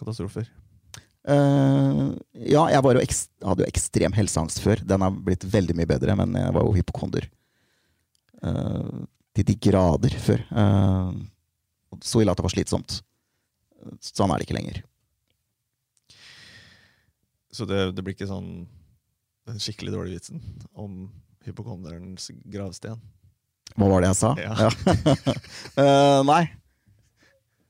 katastrofer. 0.00 0.50
Uh, 1.22 2.18
ja, 2.34 2.64
jeg 2.72 2.82
var 2.82 2.98
jo 2.98 3.02
hadde 3.46 3.62
jo 3.62 3.70
ekstrem 3.70 4.14
helseangst 4.16 4.58
før. 4.62 4.82
Den 4.84 5.04
har 5.04 5.14
blitt 5.14 5.46
veldig 5.46 5.76
mye 5.78 5.88
bedre, 5.88 6.16
men 6.18 6.34
jeg 6.34 6.54
var 6.56 6.66
jo 6.66 6.74
hypokonder. 6.76 7.28
Uh, 8.42 9.06
til 9.32 9.46
de 9.48 9.56
grader 9.68 10.16
før. 10.20 10.42
Uh, 10.50 11.14
så 12.02 12.20
ille 12.20 12.34
at 12.34 12.40
det 12.40 12.44
var 12.44 12.52
slitsomt. 12.52 12.98
Sånn 14.02 14.32
er 14.32 14.40
det 14.40 14.48
ikke 14.48 14.58
lenger. 14.58 14.82
Så 17.52 17.68
det, 17.68 17.92
det 17.94 18.04
blir 18.04 18.16
ikke 18.16 18.30
sånn 18.30 18.64
den 19.48 19.62
skikkelig 19.62 19.92
dårlige 19.94 20.20
vitsen 20.20 20.42
om 20.78 21.06
hypokonderens 21.46 22.30
gravsten. 22.50 23.00
Hva 23.72 23.88
var 23.88 24.04
det 24.04 24.12
jeg 24.12 24.20
sa? 24.20 24.34
Ja. 24.40 24.70
Eh, 25.82 26.20
nei. 26.28 26.42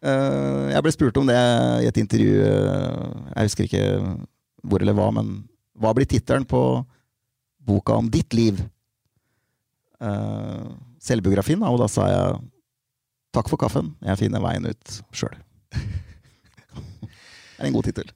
Uh, 0.02 0.66
jeg 0.72 0.82
ble 0.82 0.90
spurt 0.90 1.18
om 1.20 1.28
det 1.28 1.38
i 1.38 1.86
et 1.86 1.98
intervju. 2.02 2.32
eh, 2.42 3.12
jeg 3.36 3.46
husker 3.46 3.68
ikke 3.68 3.84
hvor 4.66 4.82
eller 4.82 4.96
hva, 4.98 5.06
men 5.14 5.28
hva 5.78 5.92
blir 5.94 6.08
tittelen 6.10 6.42
på 6.48 6.82
boka 7.62 7.94
om 8.02 8.08
ditt 8.10 8.34
liv? 8.34 8.58
Uh, 10.02 10.74
selvbiografien, 11.02 11.62
og 11.62 11.78
da 11.78 11.86
sa 11.90 12.08
jeg 12.10 12.40
takk 13.34 13.52
for 13.52 13.62
kaffen, 13.62 13.92
jeg 14.02 14.18
finner 14.24 14.42
veien 14.42 14.66
ut 14.66 14.96
sjøl. 15.14 15.38
det 15.70 17.62
er 17.62 17.70
en 17.70 17.78
god 17.78 17.86
tittel. 17.86 18.10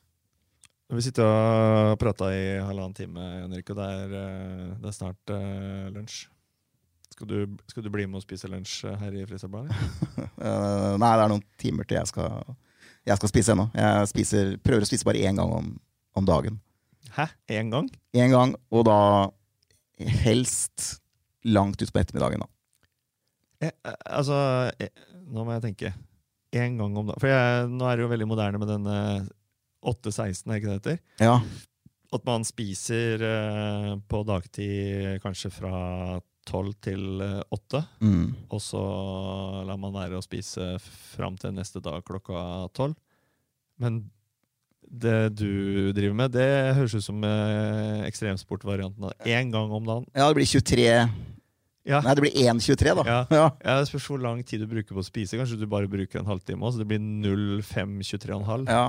Vi 0.86 1.02
sitter 1.02 1.26
og 1.26 1.96
prater 1.98 2.30
i 2.30 2.42
halvannen 2.62 2.94
time, 2.94 3.22
Jan 3.40 3.54
Erik, 3.56 3.70
og 3.74 3.78
det 3.80 3.86
er, 3.90 4.12
eh, 4.14 4.66
det 4.78 4.86
er 4.86 4.94
snart 4.94 5.32
uh, 5.34 5.88
lunsj. 5.90 6.28
Skal 7.10 7.30
du, 7.30 7.38
skal 7.66 7.82
du 7.82 7.88
bli 7.90 8.04
med 8.06 8.20
og 8.20 8.22
spise 8.22 8.46
lunsj 8.50 8.84
eh, 8.86 9.00
her 9.00 9.16
i 9.18 9.24
Frisabladet? 9.26 9.72
Nei, 11.00 11.10
det 11.10 11.24
er 11.24 11.32
noen 11.32 11.42
timer 11.58 11.88
til 11.88 11.98
jeg 11.98 12.10
skal, 12.12 12.54
jeg 13.08 13.18
skal 13.18 13.32
spise 13.32 13.56
ennå. 13.56 13.66
Jeg 13.74 14.10
spiser, 14.12 14.52
prøver 14.62 14.86
å 14.86 14.88
spise 14.88 15.08
bare 15.08 15.24
én 15.26 15.40
gang 15.40 15.54
om, 15.56 15.72
om 16.14 16.28
dagen. 16.28 16.60
Hæ? 17.16 17.26
Én 17.56 17.72
gang? 17.72 17.88
Én 18.14 18.30
gang, 18.30 18.54
og 18.70 18.86
da 18.86 19.00
helst 20.22 21.00
langt 21.46 21.82
utpå 21.82 21.98
ettermiddagen. 22.02 22.44
da. 22.44 23.66
Eh, 23.66 23.74
altså, 24.06 24.38
jeg, 24.78 24.92
nå 25.26 25.42
må 25.42 25.56
jeg 25.56 25.64
tenke. 25.66 25.92
Én 26.54 26.78
gang 26.78 26.94
om 26.94 27.10
dagen. 27.10 27.18
For 27.18 27.32
jeg, 27.32 27.66
nå 27.74 27.90
er 27.90 27.98
det 27.98 28.06
jo 28.06 28.12
veldig 28.14 28.30
moderne 28.30 28.62
med 28.62 28.70
denne 28.70 29.00
8-16, 29.84 30.46
er 30.52 30.60
ikke 30.60 30.70
det 30.72 30.78
heter? 30.80 30.98
Ja. 31.20 31.40
At 32.14 32.24
man 32.24 32.44
spiser 32.46 33.22
eh, 33.26 33.92
på 34.08 34.22
dagtid 34.26 35.20
kanskje 35.24 35.50
fra 35.52 36.20
12 36.46 36.74
til 36.86 37.20
eh, 37.24 37.42
8, 37.52 37.80
Mm. 38.00 38.28
og 38.54 38.60
så 38.62 38.82
lar 39.66 39.76
man 39.82 39.92
være 39.96 40.18
å 40.20 40.24
spise 40.24 40.76
fram 41.16 41.36
til 41.36 41.52
neste 41.56 41.82
dag 41.82 42.04
klokka 42.06 42.68
12. 42.72 42.94
Men 43.82 44.04
det 44.86 45.34
du 45.34 45.90
driver 45.92 46.14
med, 46.14 46.30
det 46.36 46.46
høres 46.78 46.94
ut 46.94 47.02
som 47.04 47.24
eh, 47.26 48.04
ekstremsportvarianten. 48.06 49.08
av 49.10 49.26
Én 49.26 49.50
gang 49.50 49.72
om 49.74 49.84
dagen. 49.84 50.06
ja, 50.14 50.28
det 50.30 50.36
blir 50.38 50.46
23 50.46 50.86
Ja. 51.86 52.00
Nei, 52.02 52.14
det 52.18 52.22
blir 52.24 52.34
1,23, 52.34 52.94
da. 52.98 53.02
Ja. 53.06 53.18
Ja. 53.38 53.44
Ja, 53.62 53.74
Det 53.78 53.88
spørs 53.92 54.06
hvor 54.10 54.18
lang 54.22 54.40
tid 54.46 54.64
du 54.64 54.66
bruker 54.70 54.96
på 54.96 55.02
å 55.02 55.06
spise. 55.06 55.38
Kanskje 55.38 55.58
du 55.60 55.66
bare 55.70 55.86
bruker 55.90 56.18
en 56.18 56.26
halvtime 56.26 56.66
også, 56.66 56.80
så 56.80 56.82
det 56.82 56.88
blir 56.90 57.62
05.23,5. 57.62 58.66
Ja. 58.66 58.86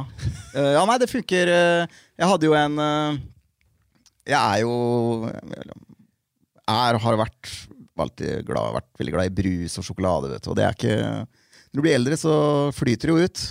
Eh, 0.56 0.72
ja, 0.74 0.84
nei, 0.90 0.98
det 1.04 1.10
funker. 1.12 1.52
eh, 1.54 2.00
Jeg 2.18 2.32
hadde 2.32 2.50
jo 2.50 2.56
en 2.58 2.80
eh, 2.82 3.20
Jeg 4.34 4.40
er 4.42 4.64
jo 4.66 4.74
Er 6.68 6.98
har 7.06 7.20
vært 7.22 7.52
alltid 7.98 8.44
glad, 8.46 8.74
vært 8.76 8.90
veldig 9.00 9.14
glad 9.16 9.30
i 9.30 9.36
brus 9.42 9.78
og 9.82 9.86
sjokolade. 9.88 10.30
Vet 10.34 10.44
du. 10.46 10.50
Og 10.52 10.58
det 10.60 10.66
er 10.68 10.76
ikke 10.76 10.98
Når 11.18 11.80
du 11.80 11.84
blir 11.86 11.96
eldre, 11.98 12.18
så 12.20 12.34
flyter 12.78 13.10
det 13.10 13.14
jo 13.16 13.30
ut. 13.30 13.46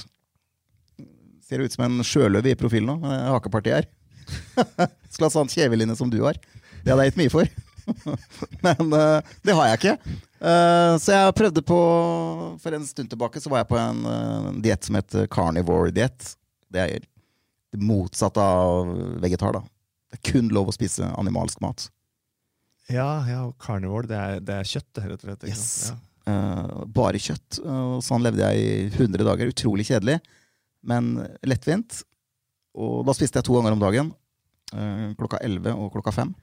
Ser 1.46 1.62
ut 1.62 1.74
som 1.74 1.86
en 1.86 2.02
sjøløve 2.06 2.50
i 2.50 2.58
profilen 2.58 2.90
nå, 2.90 3.14
hakepartiet 3.30 3.78
her. 3.78 3.86
Skulle 5.10 5.28
hatt 5.28 5.36
sånn 5.36 5.50
kjevelinje 5.52 5.94
som 5.98 6.10
du 6.10 6.18
har. 6.24 6.34
Det 6.82 6.90
hadde 6.90 7.04
jeg 7.06 7.12
gitt 7.14 7.20
mye 7.22 7.34
for. 7.34 7.50
Men 8.66 8.92
eh, 8.92 9.34
det 9.46 9.54
har 9.56 9.68
jeg 9.70 9.80
ikke. 9.80 10.14
Eh, 10.40 10.94
så 11.00 11.14
jeg 11.14 11.36
prøvde 11.38 11.62
på 11.64 11.78
For 12.62 12.76
en 12.76 12.86
stund 12.86 13.10
tilbake 13.12 13.40
så 13.42 13.52
var 13.52 13.62
jeg 13.62 13.70
på 13.70 13.78
en 13.80 14.02
uh, 14.04 14.48
diett 14.62 14.86
som 14.86 14.98
heter 14.98 15.28
carnivore-diett. 15.32 16.32
Det 16.72 16.82
er 16.82 17.06
det 17.72 17.82
motsatte 17.82 18.42
av 18.42 18.90
vegetar. 19.22 19.56
da 19.56 19.62
Det 20.10 20.18
er 20.18 20.24
kun 20.32 20.50
lov 20.54 20.70
å 20.70 20.76
spise 20.76 21.08
animalsk 21.16 21.62
mat. 21.64 21.88
Ja, 22.92 23.24
ja, 23.26 23.40
carnivore, 23.58 24.06
det 24.06 24.18
er, 24.18 24.42
det 24.46 24.60
er 24.60 24.68
kjøtt, 24.68 25.00
rett 25.02 25.22
og 25.24 25.26
slett. 25.26 25.46
Yes. 25.50 25.64
Ja. 25.90 25.96
Uh, 26.26 26.84
bare 26.90 27.22
kjøtt. 27.22 27.60
Uh, 27.62 27.98
sånn 28.02 28.24
levde 28.26 28.46
jeg 28.46 28.62
i 28.62 28.90
100 28.92 29.26
dager. 29.26 29.50
Utrolig 29.50 29.88
kjedelig, 29.88 30.20
men 30.86 31.16
lettvint. 31.46 32.02
Og 32.76 33.02
da 33.08 33.14
spiste 33.16 33.40
jeg 33.40 33.48
to 33.48 33.56
ganger 33.56 33.74
om 33.76 33.82
dagen. 33.82 34.12
Uh, 34.74 35.14
klokka 35.18 35.40
11 35.46 35.74
og 35.74 35.94
klokka 35.94 36.14
5. 36.14 36.34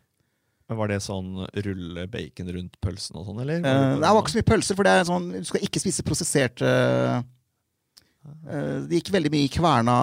Men 0.70 0.80
Var 0.80 0.92
det 0.94 1.00
sånn 1.04 1.32
rulle 1.66 2.06
bacon 2.12 2.52
rundt 2.56 2.78
pølsen 2.84 3.18
og 3.20 3.28
sånn, 3.28 3.42
eller? 3.44 3.64
Var 3.66 3.98
det 4.00 4.12
var 4.16 4.22
ikke 4.22 4.34
så 4.34 4.40
mye 4.40 4.50
pølser, 4.52 4.78
for 4.80 4.88
det 4.88 4.94
er 4.96 5.10
sånn, 5.10 5.26
du 5.36 5.50
skal 5.50 5.66
ikke 5.68 5.82
spise 5.84 6.06
prosessert 6.08 6.64
uh, 6.64 7.18
uh, 8.48 8.78
Det 8.88 9.02
gikk 9.02 9.12
veldig 9.16 9.34
mye 9.34 9.48
i 9.50 9.52
kverna 9.52 9.98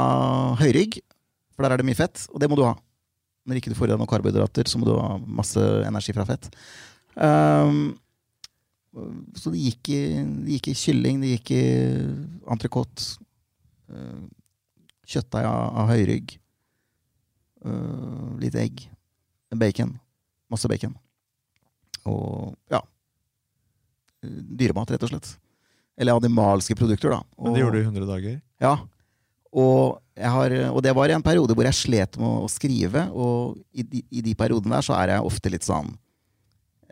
høyrygg, 0.61 1.01
for 1.55 1.65
der 1.65 1.75
er 1.75 1.83
det 1.83 1.89
mye 1.89 1.99
fett, 1.99 2.27
og 2.29 2.43
det 2.43 2.51
må 2.53 2.59
du 2.61 2.67
ha. 2.69 2.75
Når 3.49 3.63
ikke 3.63 3.73
du 3.73 3.79
får 3.79 3.89
i 3.89 3.95
deg 3.95 4.03
noen 4.03 4.11
karbohydrater, 4.13 4.69
så 4.69 4.81
må 4.81 4.89
du 4.89 4.93
ha 4.99 5.15
masse 5.25 5.65
energi 5.89 6.13
fra 6.17 6.29
fett. 6.29 6.51
Um, 7.17 7.97
så 9.39 9.53
det 9.55 9.65
gikk, 9.65 9.91
i, 9.95 10.03
det 10.45 10.59
gikk 10.59 10.71
i 10.73 10.77
kylling, 10.77 11.25
det 11.25 11.35
gikk 11.39 11.57
i 11.57 11.65
entrecôte, 12.53 13.17
Uh, 13.91 14.23
Kjøttdeig 15.11 15.43
av, 15.43 15.73
av 15.81 15.89
høyrygg. 15.91 16.37
Litt 18.39 18.55
egg. 18.55 18.85
Bacon. 19.59 19.97
Masse 20.51 20.71
bacon. 20.71 20.97
Og 22.09 22.55
ja 22.73 22.81
Dyremat, 24.21 24.91
rett 24.93 25.05
og 25.07 25.13
slett. 25.15 25.31
Eller 25.97 26.17
animalske 26.17 26.75
produkter, 26.77 27.15
da. 27.15 27.23
Men 27.41 27.55
det 27.55 27.63
gjorde 27.63 27.79
du 27.79 27.81
i 27.81 27.87
100 27.87 28.09
dager? 28.09 28.35
Ja. 28.61 28.75
Og, 29.51 29.97
har, 30.21 30.55
og 30.69 30.83
det 30.85 30.93
var 30.97 31.11
i 31.11 31.15
en 31.17 31.25
periode 31.25 31.57
hvor 31.57 31.65
jeg 31.67 31.79
slet 31.79 32.19
med 32.21 32.45
å 32.45 32.51
skrive, 32.53 33.07
og 33.17 33.57
i 33.73 33.83
de, 33.83 34.03
i 34.13 34.23
de 34.27 34.35
periodene 34.39 34.77
der 34.77 34.85
så 34.87 34.95
er 34.99 35.15
jeg 35.15 35.27
ofte 35.27 35.51
litt 35.51 35.65
sånn 35.67 35.89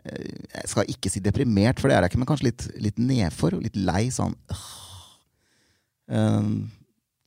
eh, 0.03 0.25
Jeg 0.57 0.71
skal 0.73 0.91
ikke 0.91 1.13
si 1.13 1.21
deprimert, 1.23 1.79
for 1.79 1.87
det 1.87 1.99
er 1.99 2.07
jeg 2.07 2.15
ikke, 2.15 2.23
men 2.23 2.31
kanskje 2.33 2.49
litt, 2.49 2.65
litt 2.81 2.99
nedfor 2.99 3.59
og 3.59 3.63
litt 3.67 3.77
lei. 3.77 4.07
Sånn 4.13 4.35
øh. 4.49 4.67
Um, 6.09 6.53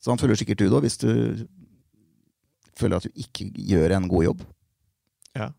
Sånn 0.03 0.19
føler 0.19 0.35
sikkert 0.35 0.59
du 0.59 0.67
da, 0.67 0.81
hvis 0.83 0.99
du 0.99 1.11
føler 2.75 2.99
at 2.99 3.05
du 3.07 3.21
ikke 3.23 3.47
gjør 3.55 3.93
en 3.95 4.09
god 4.11 4.25
jobb. 4.27 4.41
Ja. 5.39 5.53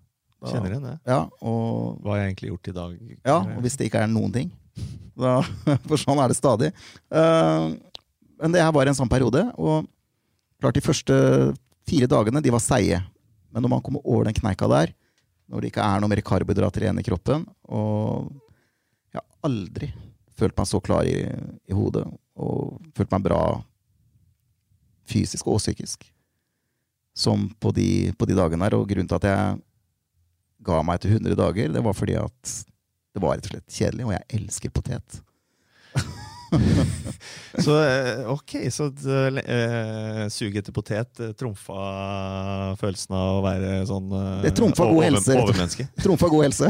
Da- 0.44 0.52
Kjenner 0.52 0.74
igjen 0.74 0.84
det. 0.90 0.98
Ja, 1.08 1.22
og, 1.40 2.02
Hva 2.04 2.14
har 2.14 2.20
jeg 2.20 2.34
egentlig 2.34 2.50
gjort 2.52 2.68
i 2.68 2.76
dag? 2.76 2.96
ja, 3.24 3.38
og 3.40 3.62
hvis 3.64 3.78
det 3.80 3.88
ikke 3.88 4.02
er 4.04 4.12
noen 4.12 4.34
ting. 4.36 4.52
Da, 5.14 5.44
for 5.86 6.02
sånn 6.02 6.18
er 6.18 6.32
det 6.32 6.36
stadig. 6.40 6.72
Uh, 7.14 7.78
men 8.42 8.56
det 8.56 8.64
her 8.64 8.72
var 8.74 8.90
en 8.90 8.98
sånn 8.98 9.12
periode, 9.12 9.44
og 9.62 9.86
klart 10.58 10.74
de 10.74 10.82
første 10.82 11.14
fire 11.86 12.08
dagene 12.10 12.42
de 12.42 12.50
var 12.50 12.64
seige. 12.64 12.98
Men 13.54 13.62
når 13.62 13.72
man 13.76 13.84
kommer 13.86 14.02
over 14.02 14.26
den 14.26 14.34
kneika 14.34 14.66
der, 14.72 14.90
når 15.46 15.62
det 15.62 15.70
ikke 15.70 15.86
er 15.86 16.02
noe 16.02 16.10
mer 16.10 16.24
karbohydrater 16.26 16.88
igjen 16.88 16.98
i 16.98 17.04
kroppen 17.06 17.44
Og 17.68 18.32
jeg 19.14 19.20
har 19.20 19.28
aldri 19.46 19.90
følt 20.40 20.56
meg 20.58 20.70
så 20.72 20.80
klar 20.82 21.06
i, 21.06 21.20
i 21.70 21.76
hodet 21.78 22.08
og 22.42 22.80
følt 22.98 23.12
meg 23.14 23.26
bra 23.28 23.42
fysisk 25.10 25.46
og 25.52 25.60
psykisk 25.62 26.08
som 27.14 27.46
på 27.62 27.70
de, 27.76 28.10
på 28.18 28.26
de 28.26 28.34
dagene 28.40 28.66
her. 28.66 28.80
Og 28.80 28.88
grunnen 28.90 29.10
til 29.12 29.20
at 29.20 29.28
jeg 29.30 29.62
ga 30.66 30.82
meg 30.86 31.00
etter 31.00 31.18
100 31.18 31.38
dager, 31.40 31.74
det 31.74 31.84
var 31.86 31.98
fordi 31.98 32.18
at 32.22 32.56
det 33.14 33.22
var 33.22 33.38
rett 33.38 33.48
og 33.50 33.54
slett 33.54 33.78
kjedelig, 33.78 34.08
og 34.08 34.16
jeg 34.16 34.40
elsker 34.40 34.74
potet. 34.74 35.20
Så 37.66 37.76
eh, 37.84 38.26
ok, 38.30 38.56
så 38.70 38.86
uh, 38.86 40.28
suget 40.30 40.60
etter 40.62 40.76
potet 40.76 41.22
trumfa 41.40 41.78
følelsen 42.78 43.16
av 43.18 43.40
å 43.40 43.44
være 43.46 43.72
sånn 43.90 44.12
uh, 44.14 44.42
Det 44.44 44.54
trumfa 44.58 44.86
god 44.92 45.06
helse, 45.08 45.38
Overmenneske. 45.40 45.88
Trumfa 46.04 46.30
god 46.30 46.46
helse. 46.46 46.70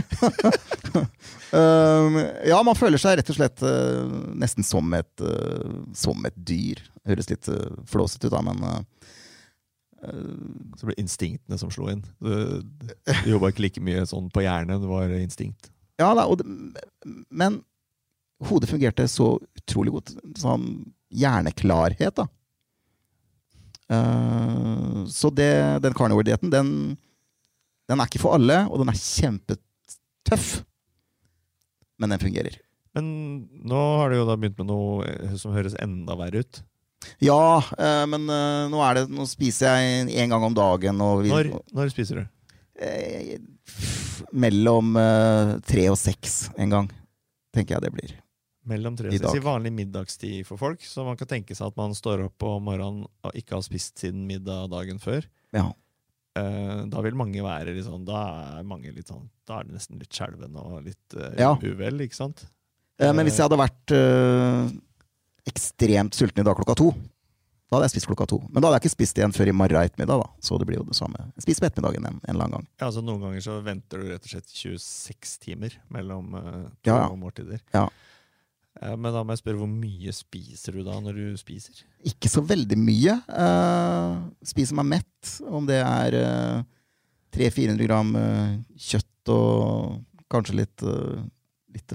um, 1.51 2.19
ja, 2.47 2.61
man 2.63 2.79
føler 2.79 3.01
seg 3.01 3.19
rett 3.19 3.33
og 3.33 3.39
slett 3.39 3.65
uh, 3.65 4.07
nesten 4.39 4.67
som 4.67 4.95
et, 4.95 5.13
uh, 5.23 5.83
som 5.97 6.23
et 6.27 6.37
dyr. 6.37 6.83
Høres 7.07 7.31
litt 7.31 7.51
uh, 7.51 7.75
flåsete 7.89 8.29
ut, 8.29 8.35
da, 8.37 8.43
men 8.51 8.63
Så 10.03 10.88
ble 10.88 10.95
det 10.95 11.03
instinktene 11.03 11.59
som 11.59 11.71
slo 11.73 11.89
inn. 11.91 12.03
Du, 12.19 12.63
du 12.63 13.30
jobba 13.30 13.51
ikke 13.53 13.65
like 13.67 13.84
mye 13.84 14.03
sånn 14.09 14.30
på 14.34 14.43
hjernen, 14.45 14.81
det 14.84 14.89
var 14.89 15.13
instinkt. 15.17 15.69
Ja 16.01 16.09
da, 16.17 16.25
det, 16.35 16.45
men 17.30 17.61
hodet 18.43 18.71
fungerte 18.71 19.05
så 19.07 19.35
utrolig 19.59 19.93
godt. 19.95 20.13
Sånn 20.39 20.67
hjerneklarhet, 21.13 22.17
da. 22.17 22.27
Uh, 23.93 25.03
så 25.11 25.30
det, 25.30 25.51
den 25.84 25.95
carnivore-dietten, 25.95 26.51
den, 26.53 26.69
den 27.89 28.01
er 28.01 28.09
ikke 28.09 28.23
for 28.23 28.38
alle, 28.39 28.63
og 28.69 28.81
den 28.81 28.91
er 28.91 28.99
kjempetøff. 28.99 30.51
Men 32.01 32.15
den 32.15 32.23
fungerer. 32.23 32.57
Men 32.97 33.07
nå 33.65 33.81
har 33.99 34.11
du 34.11 34.19
jo 34.19 34.27
da 34.27 34.38
begynt 34.38 34.59
med 34.61 34.69
noe 34.69 35.07
eh, 35.07 35.34
som 35.39 35.53
høres 35.55 35.77
enda 35.81 36.17
verre 36.17 36.43
ut. 36.43 36.61
Ja, 37.23 37.59
eh, 37.77 38.03
men 38.09 38.27
eh, 38.30 38.65
nå, 38.71 38.80
er 38.88 39.01
det, 39.01 39.05
nå 39.13 39.25
spiser 39.30 39.73
jeg 39.77 40.09
en 40.23 40.34
gang 40.35 40.43
om 40.49 40.55
dagen. 40.57 41.01
Og 41.03 41.23
vi, 41.25 41.31
Når, 41.34 41.51
når 41.75 41.91
spiser 41.93 42.21
du? 42.21 42.25
eh, 42.84 43.38
mellom 44.34 44.95
eh, 44.99 45.53
tre 45.67 45.88
og 45.91 45.97
seks 45.99 46.49
en 46.57 46.73
gang, 46.73 46.89
tenker 47.55 47.77
jeg 47.77 47.85
det 47.88 47.93
blir. 47.95 48.15
Mellom 48.69 48.95
tre 48.95 49.09
og 49.11 49.15
seks. 49.17 49.35
I 49.38 49.43
vanlig 49.43 49.73
middagstid 49.75 50.45
for 50.47 50.59
folk. 50.61 50.84
Så 50.88 51.03
man 51.05 51.17
kan 51.19 51.27
tenke 51.27 51.55
seg 51.57 51.67
at 51.73 51.80
man 51.80 51.95
står 51.97 52.25
opp 52.30 52.45
om 52.47 52.63
morgenen 52.69 53.03
og 53.27 53.35
ikke 53.39 53.57
har 53.57 53.65
spist 53.65 53.99
siden 53.99 54.23
middag 54.30 54.69
dagen 54.71 55.01
før. 55.03 55.25
Ja. 55.55 55.67
Eh, 56.39 56.80
da 56.89 57.03
vil 57.05 57.17
mange 57.19 57.43
være 57.45 57.75
litt 57.75 57.85
sånn 57.85 58.07
Da 58.07 58.21
er 58.57 58.63
mange 58.65 58.89
litt 58.89 59.05
sånn 59.05 59.27
Da 59.45 59.59
er 59.59 59.67
det 59.67 59.75
nesten 59.75 59.99
litt 60.01 60.15
skjelven 60.17 60.55
og 60.57 60.80
litt 60.88 61.13
eh, 61.13 61.35
Ja. 61.43 61.51
uvel, 61.61 62.01
ikke 62.07 62.17
sant? 62.17 62.41
Men 62.97 63.21
hvis 63.27 63.38
jeg 63.38 63.45
hadde 63.45 63.59
vært 63.59 63.93
ekstremt 65.49 66.15
sulten 66.15 66.43
i 66.43 66.47
dag 66.47 66.55
klokka 66.59 66.75
to, 66.79 66.91
da 67.73 67.79
hadde 67.79 67.87
jeg 67.87 67.95
spist 67.95 68.09
klokka 68.11 68.27
to. 68.29 68.37
Men 68.53 68.61
da 68.61 68.67
hadde 68.69 68.77
jeg 68.77 68.83
ikke 68.83 68.93
spist 68.93 69.17
igjen 69.17 69.33
før 69.33 69.49
i 69.49 69.53
morgen 69.57 69.81
ettermiddag, 69.81 70.19
da. 70.21 70.41
Så 70.45 70.59
det 70.61 70.67
blir 70.69 70.77
jo 70.77 70.85
det 70.85 70.93
samme. 70.93 71.23
Jeg 71.33 71.45
spiser 71.47 71.63
på 71.63 71.69
ettermiddagen 71.71 72.05
en, 72.05 72.19
en 72.21 72.35
annen 72.35 72.53
gang. 72.59 72.67
Ja, 72.77 72.85
altså 72.91 73.01
Noen 73.01 73.23
ganger 73.23 73.41
så 73.41 73.55
venter 73.65 74.03
du 74.03 74.11
rett 74.11 74.27
og 74.27 74.33
slett 74.35 74.53
26 74.53 75.31
timer 75.41 75.77
mellom 75.95 76.35
uh, 76.37 76.67
to 76.85 76.91
Ja, 76.91 76.99
ja. 77.07 77.07
måltider. 77.17 77.63
Ja. 77.73 77.87
Uh, 78.77 78.93
men 78.93 79.09
da 79.09 79.23
må 79.25 79.33
jeg 79.33 79.41
spørre, 79.41 79.61
hvor 79.63 79.71
mye 79.73 80.13
spiser 80.13 80.77
du 80.77 80.85
da 80.85 80.99
når 81.01 81.17
du 81.17 81.41
spiser? 81.41 81.81
Ikke 82.13 82.29
så 82.29 82.45
veldig 82.45 82.77
mye. 82.77 83.17
Uh, 83.25 84.21
spiser 84.53 84.77
meg 84.77 84.91
mett, 84.99 85.33
om 85.49 85.65
det 85.65 85.81
er 85.81 86.19
uh, 86.21 86.63
300-400 87.33 87.89
gram 87.89 88.13
kjøtt 88.77 89.33
og 89.33 90.27
kanskje 90.29 90.59
litt, 90.59 90.83
litt 91.73 91.93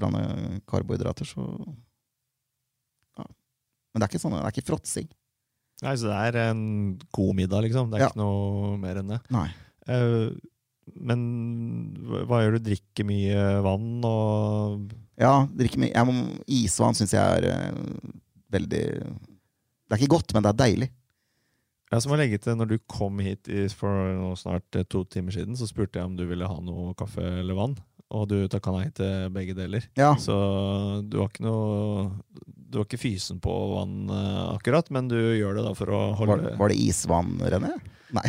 karbohydrater, 0.67 1.23
så. 1.29 1.45
Men 3.99 4.05
det 4.05 4.07
er 4.07 4.13
ikke 4.13 4.21
sånn, 4.23 4.35
det 4.37 4.45
er 4.47 4.53
ikke 4.55 4.69
fråtsing. 4.69 5.09
Nei, 5.83 5.95
Så 5.95 6.07
det 6.07 6.15
er 6.35 6.37
en 6.49 6.63
god 7.15 7.35
middag, 7.35 7.63
liksom? 7.67 7.89
Det 7.91 7.99
er 7.99 8.05
Ja. 8.05 8.09
ikke 8.13 8.21
noe 8.23 8.77
mer 8.79 8.95
enn 8.99 9.11
det? 9.11 9.19
Nei. 9.31 9.47
Uh, 9.89 10.31
men 10.99 11.19
hva 12.27 12.39
gjør 12.41 12.57
du? 12.57 12.69
Drikker 12.71 13.05
mye 13.05 13.43
vann 13.63 14.03
og 14.07 14.91
Ja, 15.19 15.45
drikker 15.47 15.79
mye. 15.83 16.05
Må, 16.07 16.15
isvann 16.47 16.95
syns 16.95 17.11
jeg 17.13 17.43
er 17.43 17.73
uh, 17.73 18.13
veldig 18.51 18.83
Det 18.95 19.91
er 19.91 19.99
ikke 19.99 20.15
godt, 20.15 20.33
men 20.33 20.43
det 20.43 20.49
er 20.53 20.63
deilig. 20.63 20.89
Jeg 21.91 22.01
som 22.03 22.11
må 22.13 22.17
legge 22.19 22.37
til, 22.37 22.53
når 22.55 22.67
du 22.69 22.77
kom 22.87 23.17
hit 23.25 23.47
for 23.73 24.35
snart 24.37 24.75
eh, 24.77 24.83
to 24.85 25.03
timer 25.09 25.33
siden, 25.33 25.55
så 25.57 25.65
spurte 25.65 25.97
jeg 25.97 26.05
om 26.05 26.15
du 26.15 26.21
ville 26.29 26.45
ha 26.45 26.59
noe 26.61 26.93
kaffe 26.93 27.23
eller 27.41 27.57
vann. 27.57 27.73
Og 28.09 28.25
du 28.29 28.37
takka 28.49 28.73
nei 28.73 28.87
til 28.95 29.29
begge 29.33 29.53
deler. 29.57 29.85
Ja, 29.99 30.15
Så 30.17 30.33
du 31.05 31.19
var 31.19 31.29
ikke 31.29 31.45
noe 31.45 32.07
Du 32.69 32.79
var 32.79 32.87
ikke 32.87 33.01
fysen 33.01 33.37
på 33.41 33.53
vann 33.75 34.09
eh, 34.13 34.41
akkurat, 34.55 34.89
men 34.93 35.09
du 35.11 35.17
gjør 35.17 35.59
det 35.59 35.65
da 35.67 35.73
for 35.77 35.93
å 35.93 36.01
holde 36.17 36.55
var 36.57 36.73
det 36.73 36.77
isvann, 36.81 37.35
René? 37.41 37.75
Nei. 38.13 38.25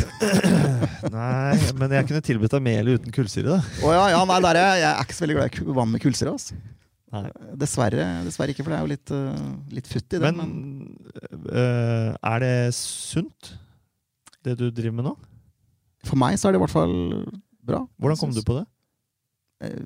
Nei, 1.16 1.56
men 1.80 1.94
jeg 1.96 2.08
kunne 2.08 2.24
tilbudt 2.24 2.52
deg 2.52 2.64
mel 2.64 2.92
uten 2.98 3.14
kullsyre, 3.16 3.56
da. 3.56 3.84
Å 3.84 3.94
ja, 3.96 4.02
ja, 4.12 4.20
nei, 4.28 4.36
er 4.50 4.58
jeg, 4.60 4.82
jeg 4.82 4.90
er 4.90 5.06
ikke 5.06 5.16
så 5.16 5.24
veldig 5.24 5.36
glad 5.38 5.56
i 5.56 5.76
vann 5.78 5.92
med 5.94 6.02
kullsyre. 6.04 6.34
Altså. 6.36 6.58
Dessverre, 7.58 8.04
dessverre 8.26 8.52
ikke, 8.52 8.64
for 8.66 8.74
det 8.74 8.78
er 8.78 8.84
jo 8.84 8.90
litt, 8.92 9.12
uh, 9.16 9.72
litt 9.72 9.88
futt 9.88 10.16
i 10.16 10.20
det. 10.20 10.28
Men 10.28 10.44
Men, 10.44 10.96
Uh, 11.40 12.12
er 12.20 12.42
det 12.42 12.74
sunt, 12.76 13.54
det 14.44 14.52
du 14.60 14.68
driver 14.70 14.98
med 15.00 15.06
nå? 15.08 15.14
for 16.06 16.20
meg 16.20 16.36
så 16.38 16.48
er 16.48 16.54
det 16.54 16.60
i 16.60 16.62
hvert 16.64 16.72
fall 16.72 16.94
bra. 17.66 17.82
Hvordan 18.00 18.20
kom 18.20 18.34
du 18.34 18.40
på 18.46 18.56
det? 18.56 18.64
Eh, 19.64 19.82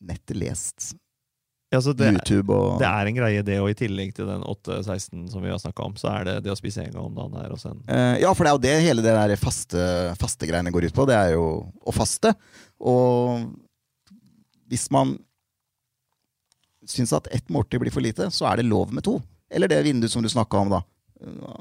nettet 0.00 0.36
lest. 0.36 0.92
Ja, 1.70 1.78
det, 1.78 2.08
YouTube 2.10 2.50
og 2.50 2.80
det 2.80 2.86
er 2.88 3.06
en 3.06 3.14
greie, 3.14 3.42
det, 3.46 3.56
og 3.62 3.70
i 3.70 3.76
tillegg 3.78 4.10
til 4.16 4.26
den 4.26 4.42
8-16 4.42 5.28
som 5.30 5.44
vi 5.44 5.52
har 5.52 5.60
snakka 5.62 5.84
om, 5.86 5.92
så 6.00 6.08
er 6.10 6.24
det 6.26 6.34
det 6.42 6.50
å 6.50 6.58
spise 6.58 6.82
en 6.82 6.96
gang 6.96 7.04
om 7.04 7.14
dagen 7.14 7.36
her 7.38 7.54
også 7.54 7.70
en 7.70 7.84
uh, 7.86 8.16
Ja, 8.18 8.32
for 8.34 8.42
det 8.42 8.50
er 8.50 8.56
jo 8.56 8.62
det 8.64 8.72
hele 8.88 9.04
det 9.06 9.12
der 9.14 9.36
faste, 9.38 9.84
faste 10.18 10.48
greiene 10.50 10.72
går 10.74 10.88
ut 10.88 10.96
på. 10.96 11.06
Det 11.06 11.14
er 11.14 11.36
jo 11.36 11.44
å 11.70 11.94
faste. 11.94 12.34
Og 12.82 13.46
hvis 14.66 14.88
man 14.90 15.14
syns 16.90 17.14
at 17.14 17.30
ett 17.30 17.46
måltid 17.54 17.84
blir 17.84 17.94
for 17.94 18.02
lite, 18.02 18.32
så 18.34 18.50
er 18.50 18.58
det 18.58 18.66
lov 18.66 18.90
med 18.90 19.06
to. 19.06 19.20
Eller 19.46 19.70
det 19.70 19.84
vinduet 19.86 20.10
som 20.10 20.26
du 20.26 20.30
snakka 20.32 20.64
om, 20.64 20.74
da. 20.74 20.82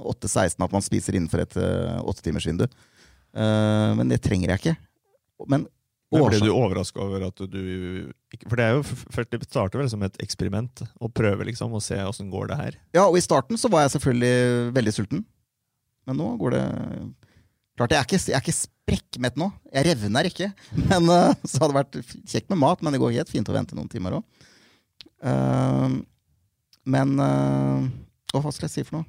8-16, 0.10 0.58
at 0.58 0.74
man 0.74 0.82
spiser 0.82 1.20
innenfor 1.20 1.44
et 1.44 1.54
åttetimersvindu. 2.02 2.66
Uh, 3.38 3.94
men 4.00 4.10
det 4.10 4.24
trenger 4.26 4.56
jeg 4.56 4.64
ikke. 4.64 4.80
Men 5.54 5.70
Men 6.10 6.26
ble 6.26 6.40
du 6.42 6.50
overraska 6.50 7.02
over 7.04 7.28
at 7.28 7.42
du 7.54 7.60
For 8.48 8.58
det 8.58 8.66
er 8.66 8.78
jo 8.80 9.26
det 9.30 9.46
starter 9.46 9.82
vel 9.82 9.90
som 9.92 10.02
et 10.06 10.16
eksperiment, 10.24 10.82
å 10.98 11.10
prøve 11.14 11.46
liksom, 11.46 11.76
å 11.78 11.82
se 11.84 12.00
åssen 12.02 12.32
går 12.34 12.50
det 12.50 12.58
her. 12.58 12.78
Ja, 12.98 13.04
og 13.06 13.20
i 13.20 13.22
starten 13.22 13.60
så 13.62 13.70
var 13.70 13.86
jeg 13.86 13.94
selvfølgelig 13.98 14.72
veldig 14.74 14.94
sulten. 14.96 15.22
Men 16.10 16.18
nå 16.18 16.32
går 16.42 16.58
det 16.58 16.64
Klart, 17.80 17.94
jeg 17.94 18.02
er 18.02 18.08
ikke, 18.10 18.18
jeg 18.28 18.36
er 18.36 18.42
ikke 18.44 18.58
sprekkmett 18.58 19.38
nå. 19.40 19.46
Jeg 19.72 19.86
revner 19.88 20.28
ikke. 20.28 20.50
Men 20.90 21.06
eh, 21.14 21.30
Så 21.48 21.62
hadde 21.62 21.70
det 21.72 21.78
vært 21.78 22.18
kjekt 22.28 22.50
med 22.52 22.60
mat, 22.60 22.82
men 22.84 22.92
det 22.92 23.00
går 23.00 23.14
helt 23.16 23.32
fint 23.32 23.48
å 23.48 23.56
vente 23.56 23.78
noen 23.78 23.88
timer 23.88 24.18
òg. 24.18 24.26
men 26.90 27.14
eh, 27.24 27.88
å, 28.34 28.42
Hva 28.42 28.52
skal 28.52 28.68
jeg 28.68 28.74
si 28.74 28.84
for 28.90 29.00
noe? 29.00 29.08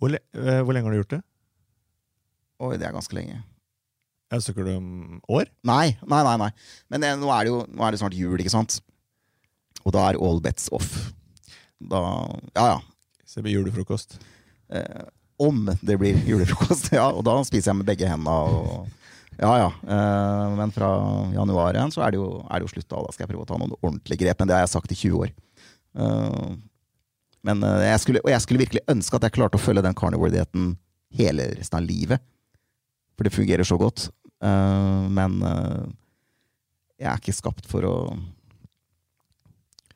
Hvor, 0.00 0.10
le 0.16 0.18
hvor 0.64 0.74
lenge 0.74 0.88
har 0.88 0.96
du 0.96 1.00
gjort 1.04 1.14
det? 1.14 1.22
Oi, 2.58 2.74
det 2.80 2.88
er 2.88 2.96
ganske 2.96 3.14
lenge. 3.14 3.38
Jeg 4.30 4.54
du 4.54 4.68
om 4.76 4.90
år? 5.28 5.48
Nei, 5.66 5.96
nei, 6.06 6.20
nei. 6.22 6.36
nei. 6.38 6.50
Men 6.92 7.06
eh, 7.06 7.16
nå 7.18 7.30
er 7.34 7.46
det 7.46 7.50
jo 7.50 7.64
nå 7.66 7.82
er 7.82 7.94
det 7.94 8.00
snart 8.02 8.14
jul, 8.14 8.38
ikke 8.38 8.52
sant? 8.52 8.78
Og 9.82 9.94
da 9.96 10.04
er 10.06 10.20
all 10.22 10.38
bets 10.44 10.68
off. 10.76 10.92
Da 11.80 12.02
Ja, 12.54 12.76
ja. 12.76 12.78
Så 13.26 13.38
det 13.38 13.46
blir 13.46 13.60
julefrokost. 13.60 14.18
Eh, 14.74 15.02
om 15.40 15.68
det 15.82 15.96
blir 15.98 16.18
julefrokost, 16.26 16.92
ja. 16.98 17.08
Og 17.10 17.24
da 17.26 17.36
spiser 17.46 17.70
jeg 17.72 17.80
med 17.80 17.90
begge 17.90 18.08
hendene. 18.10 18.30
Og, 18.30 18.88
ja, 19.40 19.52
ja. 19.64 19.68
Eh, 19.70 20.56
men 20.58 20.74
fra 20.74 20.90
januar 21.34 21.78
igjen 21.78 21.94
så 21.94 22.04
er 22.06 22.14
det, 22.14 22.22
jo, 22.22 22.40
er 22.46 22.58
det 22.58 22.66
jo 22.68 22.72
slutt. 22.74 22.88
Da. 22.90 23.04
da 23.06 23.14
skal 23.14 23.24
jeg 23.26 23.32
prøve 23.32 23.46
å 23.46 23.50
ta 23.50 23.58
noen 23.60 23.76
ordentlige 23.80 24.24
grep. 24.24 24.42
Men 24.42 24.50
det 24.50 24.58
har 24.58 24.66
jeg 24.66 24.74
sagt 24.74 24.94
i 24.94 24.98
20 24.98 25.22
år. 25.24 25.34
Eh, 25.98 26.50
men 27.46 27.64
eh, 27.66 27.86
jeg 27.88 28.02
skulle, 28.04 28.22
og 28.26 28.32
jeg 28.34 28.44
skulle 28.44 28.64
virkelig 28.64 28.86
ønske 28.92 29.18
at 29.18 29.26
jeg 29.26 29.36
klarte 29.38 29.58
å 29.58 29.62
følge 29.62 29.84
den 29.86 29.96
carnivore-dietten 29.96 30.74
hele 31.18 31.50
resten 31.56 31.80
av 31.80 31.86
livet. 31.86 32.22
For 33.16 33.26
det 33.26 33.34
fungerer 33.34 33.66
så 33.68 33.78
godt. 33.80 34.08
Eh, 34.40 35.02
men 35.12 35.36
uh, 35.44 35.84
jeg 37.00 37.10
er 37.10 37.20
ikke 37.20 37.36
skapt 37.36 37.68
for 37.68 37.86
å 37.88 37.94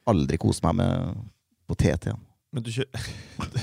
aldri 0.09 0.39
kose 0.41 0.65
meg 0.67 0.79
med 0.83 1.25
potet 1.69 2.09
igjen. 2.09 2.23
Men 2.55 2.63
du, 2.63 2.71
kjører, 2.71 3.07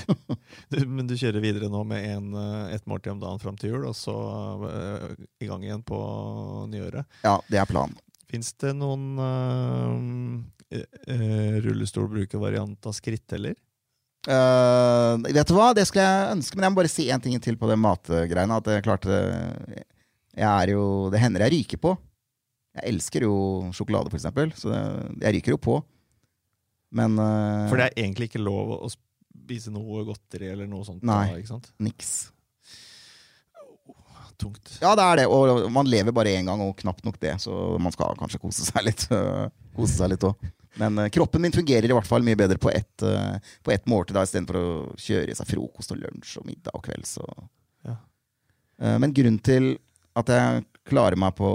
du, 0.74 0.78
men 0.84 1.06
du 1.08 1.14
kjører 1.16 1.40
videre 1.40 1.70
nå 1.72 1.80
med 1.88 2.04
en, 2.10 2.26
eh, 2.36 2.74
et 2.76 2.84
måltid 2.90 3.14
om 3.14 3.22
dagen 3.22 3.40
fram 3.40 3.56
til 3.56 3.72
jul, 3.72 3.86
og 3.88 3.96
så 3.96 4.16
uh, 4.66 5.12
i 5.40 5.48
gang 5.48 5.64
igjen 5.64 5.84
på 5.86 5.98
nyåret. 6.72 7.08
Ja, 7.24 7.38
det 7.48 7.62
er 7.62 7.70
planen. 7.70 7.96
Fins 8.32 8.52
det 8.60 8.72
noen 8.76 9.16
rullestolbrukervariant 10.72 12.88
av 12.88 12.94
skritteller? 12.96 13.56
Uh, 14.22 15.18
vet 15.26 15.48
du 15.48 15.56
hva, 15.56 15.72
det 15.76 15.84
skulle 15.88 16.06
jeg 16.06 16.36
ønske, 16.38 16.56
men 16.56 16.64
jeg 16.64 16.72
må 16.72 16.78
bare 16.78 16.92
si 16.92 17.08
én 17.12 17.22
ting 17.22 17.36
til 17.42 17.58
på 17.60 17.68
det 17.68 17.76
matgreiene. 17.80 18.56
At 18.56 18.70
jeg 18.72 18.84
klarte 18.86 19.18
jo 20.72 21.10
Det 21.12 21.20
hender 21.20 21.44
jeg 21.46 21.52
ryker 21.58 21.80
på. 21.82 21.96
Jeg 22.72 22.88
elsker 22.94 23.26
jo 23.26 23.34
sjokolade, 23.76 24.08
for 24.08 24.16
eksempel, 24.16 24.52
så 24.56 24.72
jeg 24.72 25.34
ryker 25.36 25.52
jo 25.52 25.58
på. 25.60 25.74
Men 26.92 27.18
uh, 27.20 27.68
For 27.68 27.80
det 27.80 27.90
er 27.90 28.04
egentlig 28.04 28.30
ikke 28.30 28.40
lov 28.40 28.76
å 28.78 28.88
spise 28.92 29.72
noe 29.72 30.04
godteri 30.08 30.48
eller 30.52 30.68
noe 30.68 30.84
sånt? 30.86 31.04
Nei. 31.04 31.42
Da, 31.48 31.58
niks. 31.84 32.30
Tungt. 34.40 34.78
Ja, 34.80 34.94
det 34.98 35.04
er 35.04 35.20
det, 35.20 35.26
og 35.30 35.68
man 35.70 35.86
lever 35.86 36.14
bare 36.16 36.32
én 36.34 36.48
gang, 36.48 36.64
og 36.64 36.74
knapt 36.80 37.04
nok 37.06 37.20
det, 37.22 37.36
så 37.44 37.76
man 37.80 37.94
skal 37.94 38.16
kanskje 38.18 38.40
kose 38.42 38.64
seg 38.66 38.88
litt. 38.88 39.04
kose 39.76 39.94
seg 39.98 40.14
litt 40.14 40.26
også. 40.26 40.52
Men 40.80 40.96
uh, 40.98 41.08
kroppen 41.12 41.44
min 41.44 41.52
fungerer 41.52 41.88
i 41.88 41.92
hvert 41.92 42.08
fall 42.08 42.24
mye 42.24 42.38
bedre 42.40 42.56
på 42.60 42.70
ett 42.72 43.04
uh, 43.04 43.36
på 43.62 43.74
ett 43.74 43.84
måltid 43.90 44.16
istedenfor 44.16 44.56
å 44.56 44.68
kjøre 44.96 45.32
i 45.32 45.36
seg 45.36 45.48
frokost 45.50 45.92
og 45.92 46.00
lunsj 46.00 46.38
og 46.40 46.46
middag 46.48 46.76
og 46.78 46.86
kveld. 46.86 47.04
Ja. 47.84 47.98
Uh, 48.80 48.96
Men 49.02 49.12
grunnen 49.12 49.40
til 49.44 49.74
at 50.18 50.32
jeg 50.32 50.64
klarer 50.88 51.16
meg 51.16 51.34
på 51.38 51.48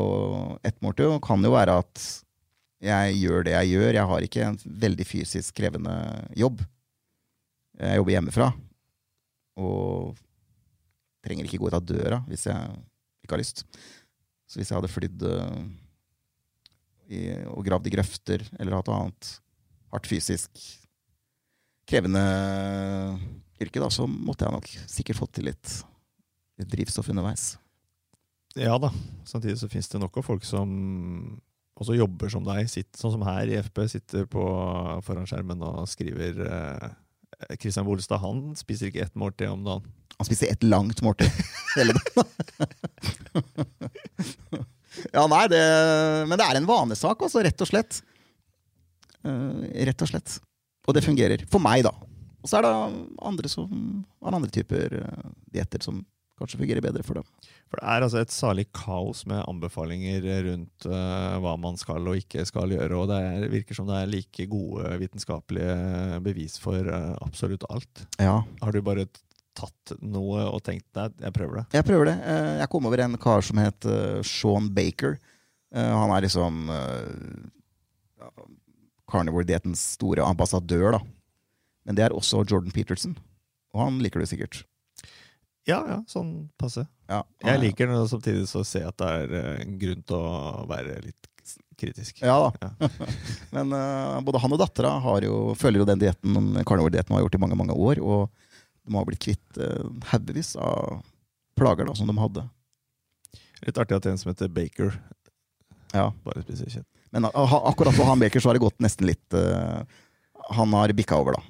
ett 0.66 0.78
måltid, 0.82 1.18
kan 1.24 1.44
jo 1.44 1.54
være 1.54 1.78
at 1.84 2.06
jeg 2.84 3.18
gjør 3.20 3.46
det 3.48 3.54
jeg 3.56 3.74
gjør. 3.74 3.92
Jeg 3.98 4.10
har 4.12 4.26
ikke 4.26 4.46
en 4.46 4.60
veldig 4.86 5.08
fysisk 5.08 5.58
krevende 5.58 5.96
jobb. 6.38 6.62
Jeg 7.78 8.00
jobber 8.00 8.16
hjemmefra. 8.16 8.48
Og 9.58 10.18
trenger 11.26 11.48
ikke 11.48 11.60
gå 11.62 11.70
ut 11.70 11.78
av 11.78 11.86
døra 11.86 12.22
hvis 12.30 12.46
jeg 12.48 12.78
ikke 13.26 13.36
har 13.36 13.42
lyst. 13.42 13.66
Så 14.48 14.60
hvis 14.60 14.72
jeg 14.72 14.78
hadde 14.78 14.92
flydd 14.94 15.26
i, 17.12 17.22
og 17.52 17.66
gravd 17.66 17.90
i 17.90 17.94
grøfter 17.98 18.46
eller 18.60 18.78
hatt 18.78 18.90
noe 18.92 19.02
annet 19.08 19.32
hardt 19.94 20.10
fysisk 20.10 20.62
krevende 21.88 22.22
yrke, 23.64 23.80
da, 23.82 23.90
så 23.90 24.06
måtte 24.08 24.46
jeg 24.46 24.54
nok 24.54 24.68
sikkert 24.92 25.20
fått 25.20 25.38
til 25.40 25.50
litt 25.50 25.80
drivstoff 26.58 27.10
underveis. 27.14 27.56
Ja 28.56 28.78
da. 28.82 28.92
Samtidig 29.28 29.58
så 29.60 29.70
fins 29.70 29.90
det 29.92 30.00
nok 30.02 30.18
av 30.18 30.26
folk 30.26 30.46
som 30.48 30.72
også 31.78 31.98
jobber 31.98 32.32
som 32.34 32.46
deg, 32.46 32.70
sitter, 32.72 32.98
sånn 33.00 33.14
som 33.18 33.26
her 33.28 33.50
i 33.52 33.60
FP, 33.62 33.84
sitter 33.92 34.26
på 34.30 34.44
foran 35.06 35.28
skjermen 35.30 35.62
og 35.66 35.84
skriver 35.90 36.40
eh, 36.48 36.88
Kristian 37.62 37.86
Bolstad 37.86 38.22
han 38.24 38.56
spiser 38.58 38.90
ikke 38.90 39.04
ett 39.06 39.18
måltid 39.20 39.52
om 39.52 39.66
dagen. 39.66 39.86
Han 40.18 40.26
spiser 40.26 40.50
ett 40.50 40.66
langt 40.66 41.04
måltid 41.06 41.30
hele 41.78 41.94
dagen. 41.94 42.26
ja, 45.16 45.28
nei, 45.30 45.44
det, 45.54 45.64
men 46.26 46.40
det 46.40 46.48
er 46.48 46.58
en 46.58 46.70
vanesak, 46.70 47.22
altså, 47.22 47.44
rett 47.46 47.62
og 47.62 47.70
slett. 47.70 48.02
Uh, 49.22 49.62
rett 49.86 50.02
og 50.02 50.10
slett. 50.10 50.40
Og 50.88 50.98
det 50.98 51.06
fungerer. 51.06 51.44
For 51.52 51.62
meg, 51.62 51.86
da. 51.86 51.94
Og 52.42 52.50
så 52.50 52.58
er 52.58 52.66
det 52.66 52.74
andre 53.28 53.52
som 53.52 53.70
har 54.24 54.38
andre 54.40 54.54
typer 54.54 54.98
uh, 55.04 55.30
dietter 55.54 55.84
som 55.86 56.02
kanskje 56.38 56.60
fungerer 56.62 56.84
bedre 56.86 57.04
for 57.06 57.20
dem. 57.20 57.26
For 57.68 57.80
det 57.82 57.88
er 57.92 58.04
altså 58.06 58.20
et 58.22 58.32
salig 58.34 58.68
kaos 58.78 59.24
med 59.30 59.42
anbefalinger 59.50 60.26
rundt 60.48 60.88
uh, 60.88 61.38
hva 61.44 61.56
man 61.60 61.80
skal 61.82 62.06
og 62.08 62.20
ikke 62.22 62.46
skal 62.48 62.72
gjøre, 62.76 62.94
og 62.96 63.10
det 63.12 63.18
er, 63.26 63.48
virker 63.52 63.78
som 63.78 63.90
det 63.90 63.98
er 64.00 64.12
like 64.12 64.46
gode 64.52 64.92
vitenskapelige 65.02 66.20
bevis 66.26 66.60
for 66.64 66.88
uh, 66.88 67.16
absolutt 67.26 67.66
alt. 67.74 68.06
Ja, 68.22 68.38
Har 68.62 68.72
du 68.76 68.82
bare 68.86 69.08
tatt 69.58 69.96
noe 70.06 70.46
og 70.52 70.62
tenkt 70.68 70.86
deg 70.94 71.18
jeg 71.26 71.34
prøver 71.34 71.64
det? 71.64 71.66
Jeg 71.80 71.88
prøver 71.90 72.12
det. 72.12 72.18
Uh, 72.22 72.54
Jeg 72.62 72.72
kom 72.76 72.86
over 72.90 73.04
en 73.08 73.18
kar 73.22 73.42
som 73.44 73.60
het 73.64 73.90
Sean 74.28 74.70
Baker. 74.78 75.18
Han 75.74 76.14
er 76.16 76.24
liksom 76.24 76.70
carnivore-diettens 79.12 79.82
store 79.98 80.24
ambassadør, 80.24 80.96
da. 80.96 81.02
Men 81.88 81.98
det 81.98 82.06
er 82.06 82.16
også 82.16 82.44
Jordan 82.48 82.72
Peterson. 82.76 83.18
Og 83.76 83.84
han 83.84 84.00
liker 84.04 84.24
det 84.24 84.30
sikkert. 84.32 84.62
Ja, 85.68 85.82
ja, 85.84 85.98
sånn 86.08 86.48
passe. 86.60 86.86
Ja, 87.12 87.24
Jeg 87.44 87.60
liker 87.60 87.90
det, 87.90 87.98
og 88.00 88.08
samtidig 88.12 88.46
så 88.48 88.64
ser 88.68 88.86
jeg 88.86 88.94
at 88.94 89.02
det 89.02 89.10
er 89.18 89.34
eh, 89.36 89.56
en 89.66 89.74
grunn 89.82 90.04
til 90.08 90.16
å 90.16 90.64
være 90.70 91.02
litt 91.04 91.28
kritisk. 91.78 92.22
Ja 92.26 92.38
da. 92.48 92.72
Men 93.56 93.74
uh, 93.76 94.18
både 94.26 94.42
han 94.42 94.56
og 94.56 94.62
dattera 94.62 94.96
følger 95.60 95.82
jo 95.84 95.88
den 95.88 96.02
dietten 96.02 96.38
har 96.64 97.22
gjort 97.24 97.38
i 97.38 97.42
mange 97.44 97.60
mange 97.60 97.76
år. 97.76 98.02
Og 98.02 98.32
de 98.88 98.96
har 98.96 99.06
blitt 99.08 99.24
kvitt 99.24 99.60
uh, 99.62 99.86
haugevis 100.12 100.56
av 100.56 101.02
plager 101.58 101.88
da, 101.90 101.96
som 101.98 102.10
de 102.10 102.18
hadde. 102.18 102.48
Litt 103.68 103.78
artig 103.82 103.98
at 103.98 104.10
en 104.10 104.20
som 104.22 104.32
heter 104.32 104.52
Baker, 104.54 104.98
Ja. 105.94 106.10
bare 106.26 106.44
spiser 106.46 106.72
kjøtt. 106.80 106.90
Men 107.12 107.30
uh, 107.30 107.56
akkurat 107.70 107.96
for 107.96 108.10
han 108.10 108.20
Baker 108.24 108.44
så 108.44 108.50
har 108.50 108.58
det 108.58 108.66
gått 108.66 108.82
nesten 108.84 109.08
litt 109.08 109.38
uh, 109.38 109.84
Han 110.58 110.74
har 110.76 110.92
bikka 110.96 111.20
over, 111.20 111.38
da. 111.38 111.44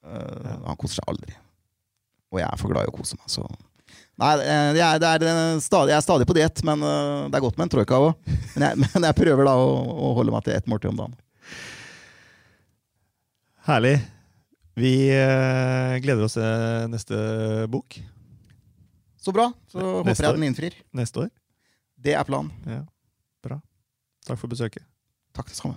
Ja. 0.00 0.56
Han 0.70 0.78
koser 0.80 1.00
seg 1.00 1.10
aldri. 1.12 1.34
Og 2.30 2.38
jeg 2.40 2.46
er 2.46 2.60
for 2.60 2.70
glad 2.72 2.86
i 2.86 2.92
å 2.92 2.94
kose 2.94 3.18
meg, 3.18 3.26
så 3.32 3.44
Nei, 4.20 4.34
eh, 4.44 4.70
det 4.76 4.82
er, 4.84 4.98
det 5.00 5.08
er 5.08 5.22
eh, 5.30 5.58
stadig, 5.64 5.94
jeg 5.94 5.96
er 5.96 6.04
stadig 6.04 6.26
på 6.28 6.34
diett, 6.36 6.58
men 6.68 6.82
uh, 6.84 7.24
det 7.32 7.38
er 7.38 7.40
godt 7.46 7.56
med 7.56 7.64
en 7.66 7.70
troika 7.72 7.96
òg. 8.04 8.10
Men, 8.52 8.64
jeg- 8.66 8.76
men 8.84 9.06
jeg 9.08 9.16
prøver 9.16 9.48
da 9.48 9.54
å, 9.56 9.70
å 9.96 10.10
holde 10.18 10.34
meg 10.34 10.44
til 10.44 10.58
ett 10.58 10.68
måltid 10.68 10.90
om 10.92 10.98
dagen. 11.00 11.14
Herlig. 13.64 13.94
Vi 14.80 14.92
eh, 15.12 15.96
gleder 16.04 16.24
oss 16.28 16.36
til 16.38 16.86
neste 16.92 17.16
bok 17.72 17.96
Så 19.20 19.32
bra. 19.36 19.48
Så 19.72 19.80
håper 19.82 20.14
jeg 20.14 20.36
den 20.38 20.46
innfrir. 20.46 20.76
neste 20.96 21.26
år. 21.26 21.32
Det 22.00 22.14
er 22.16 22.24
planen. 22.28 22.52
Ja, 22.68 22.82
Bra. 23.44 23.58
Takk 24.28 24.38
for 24.40 24.48
besøket. 24.52 24.84
Takk 25.36 25.48
det 25.50 25.56
samme. 25.58 25.76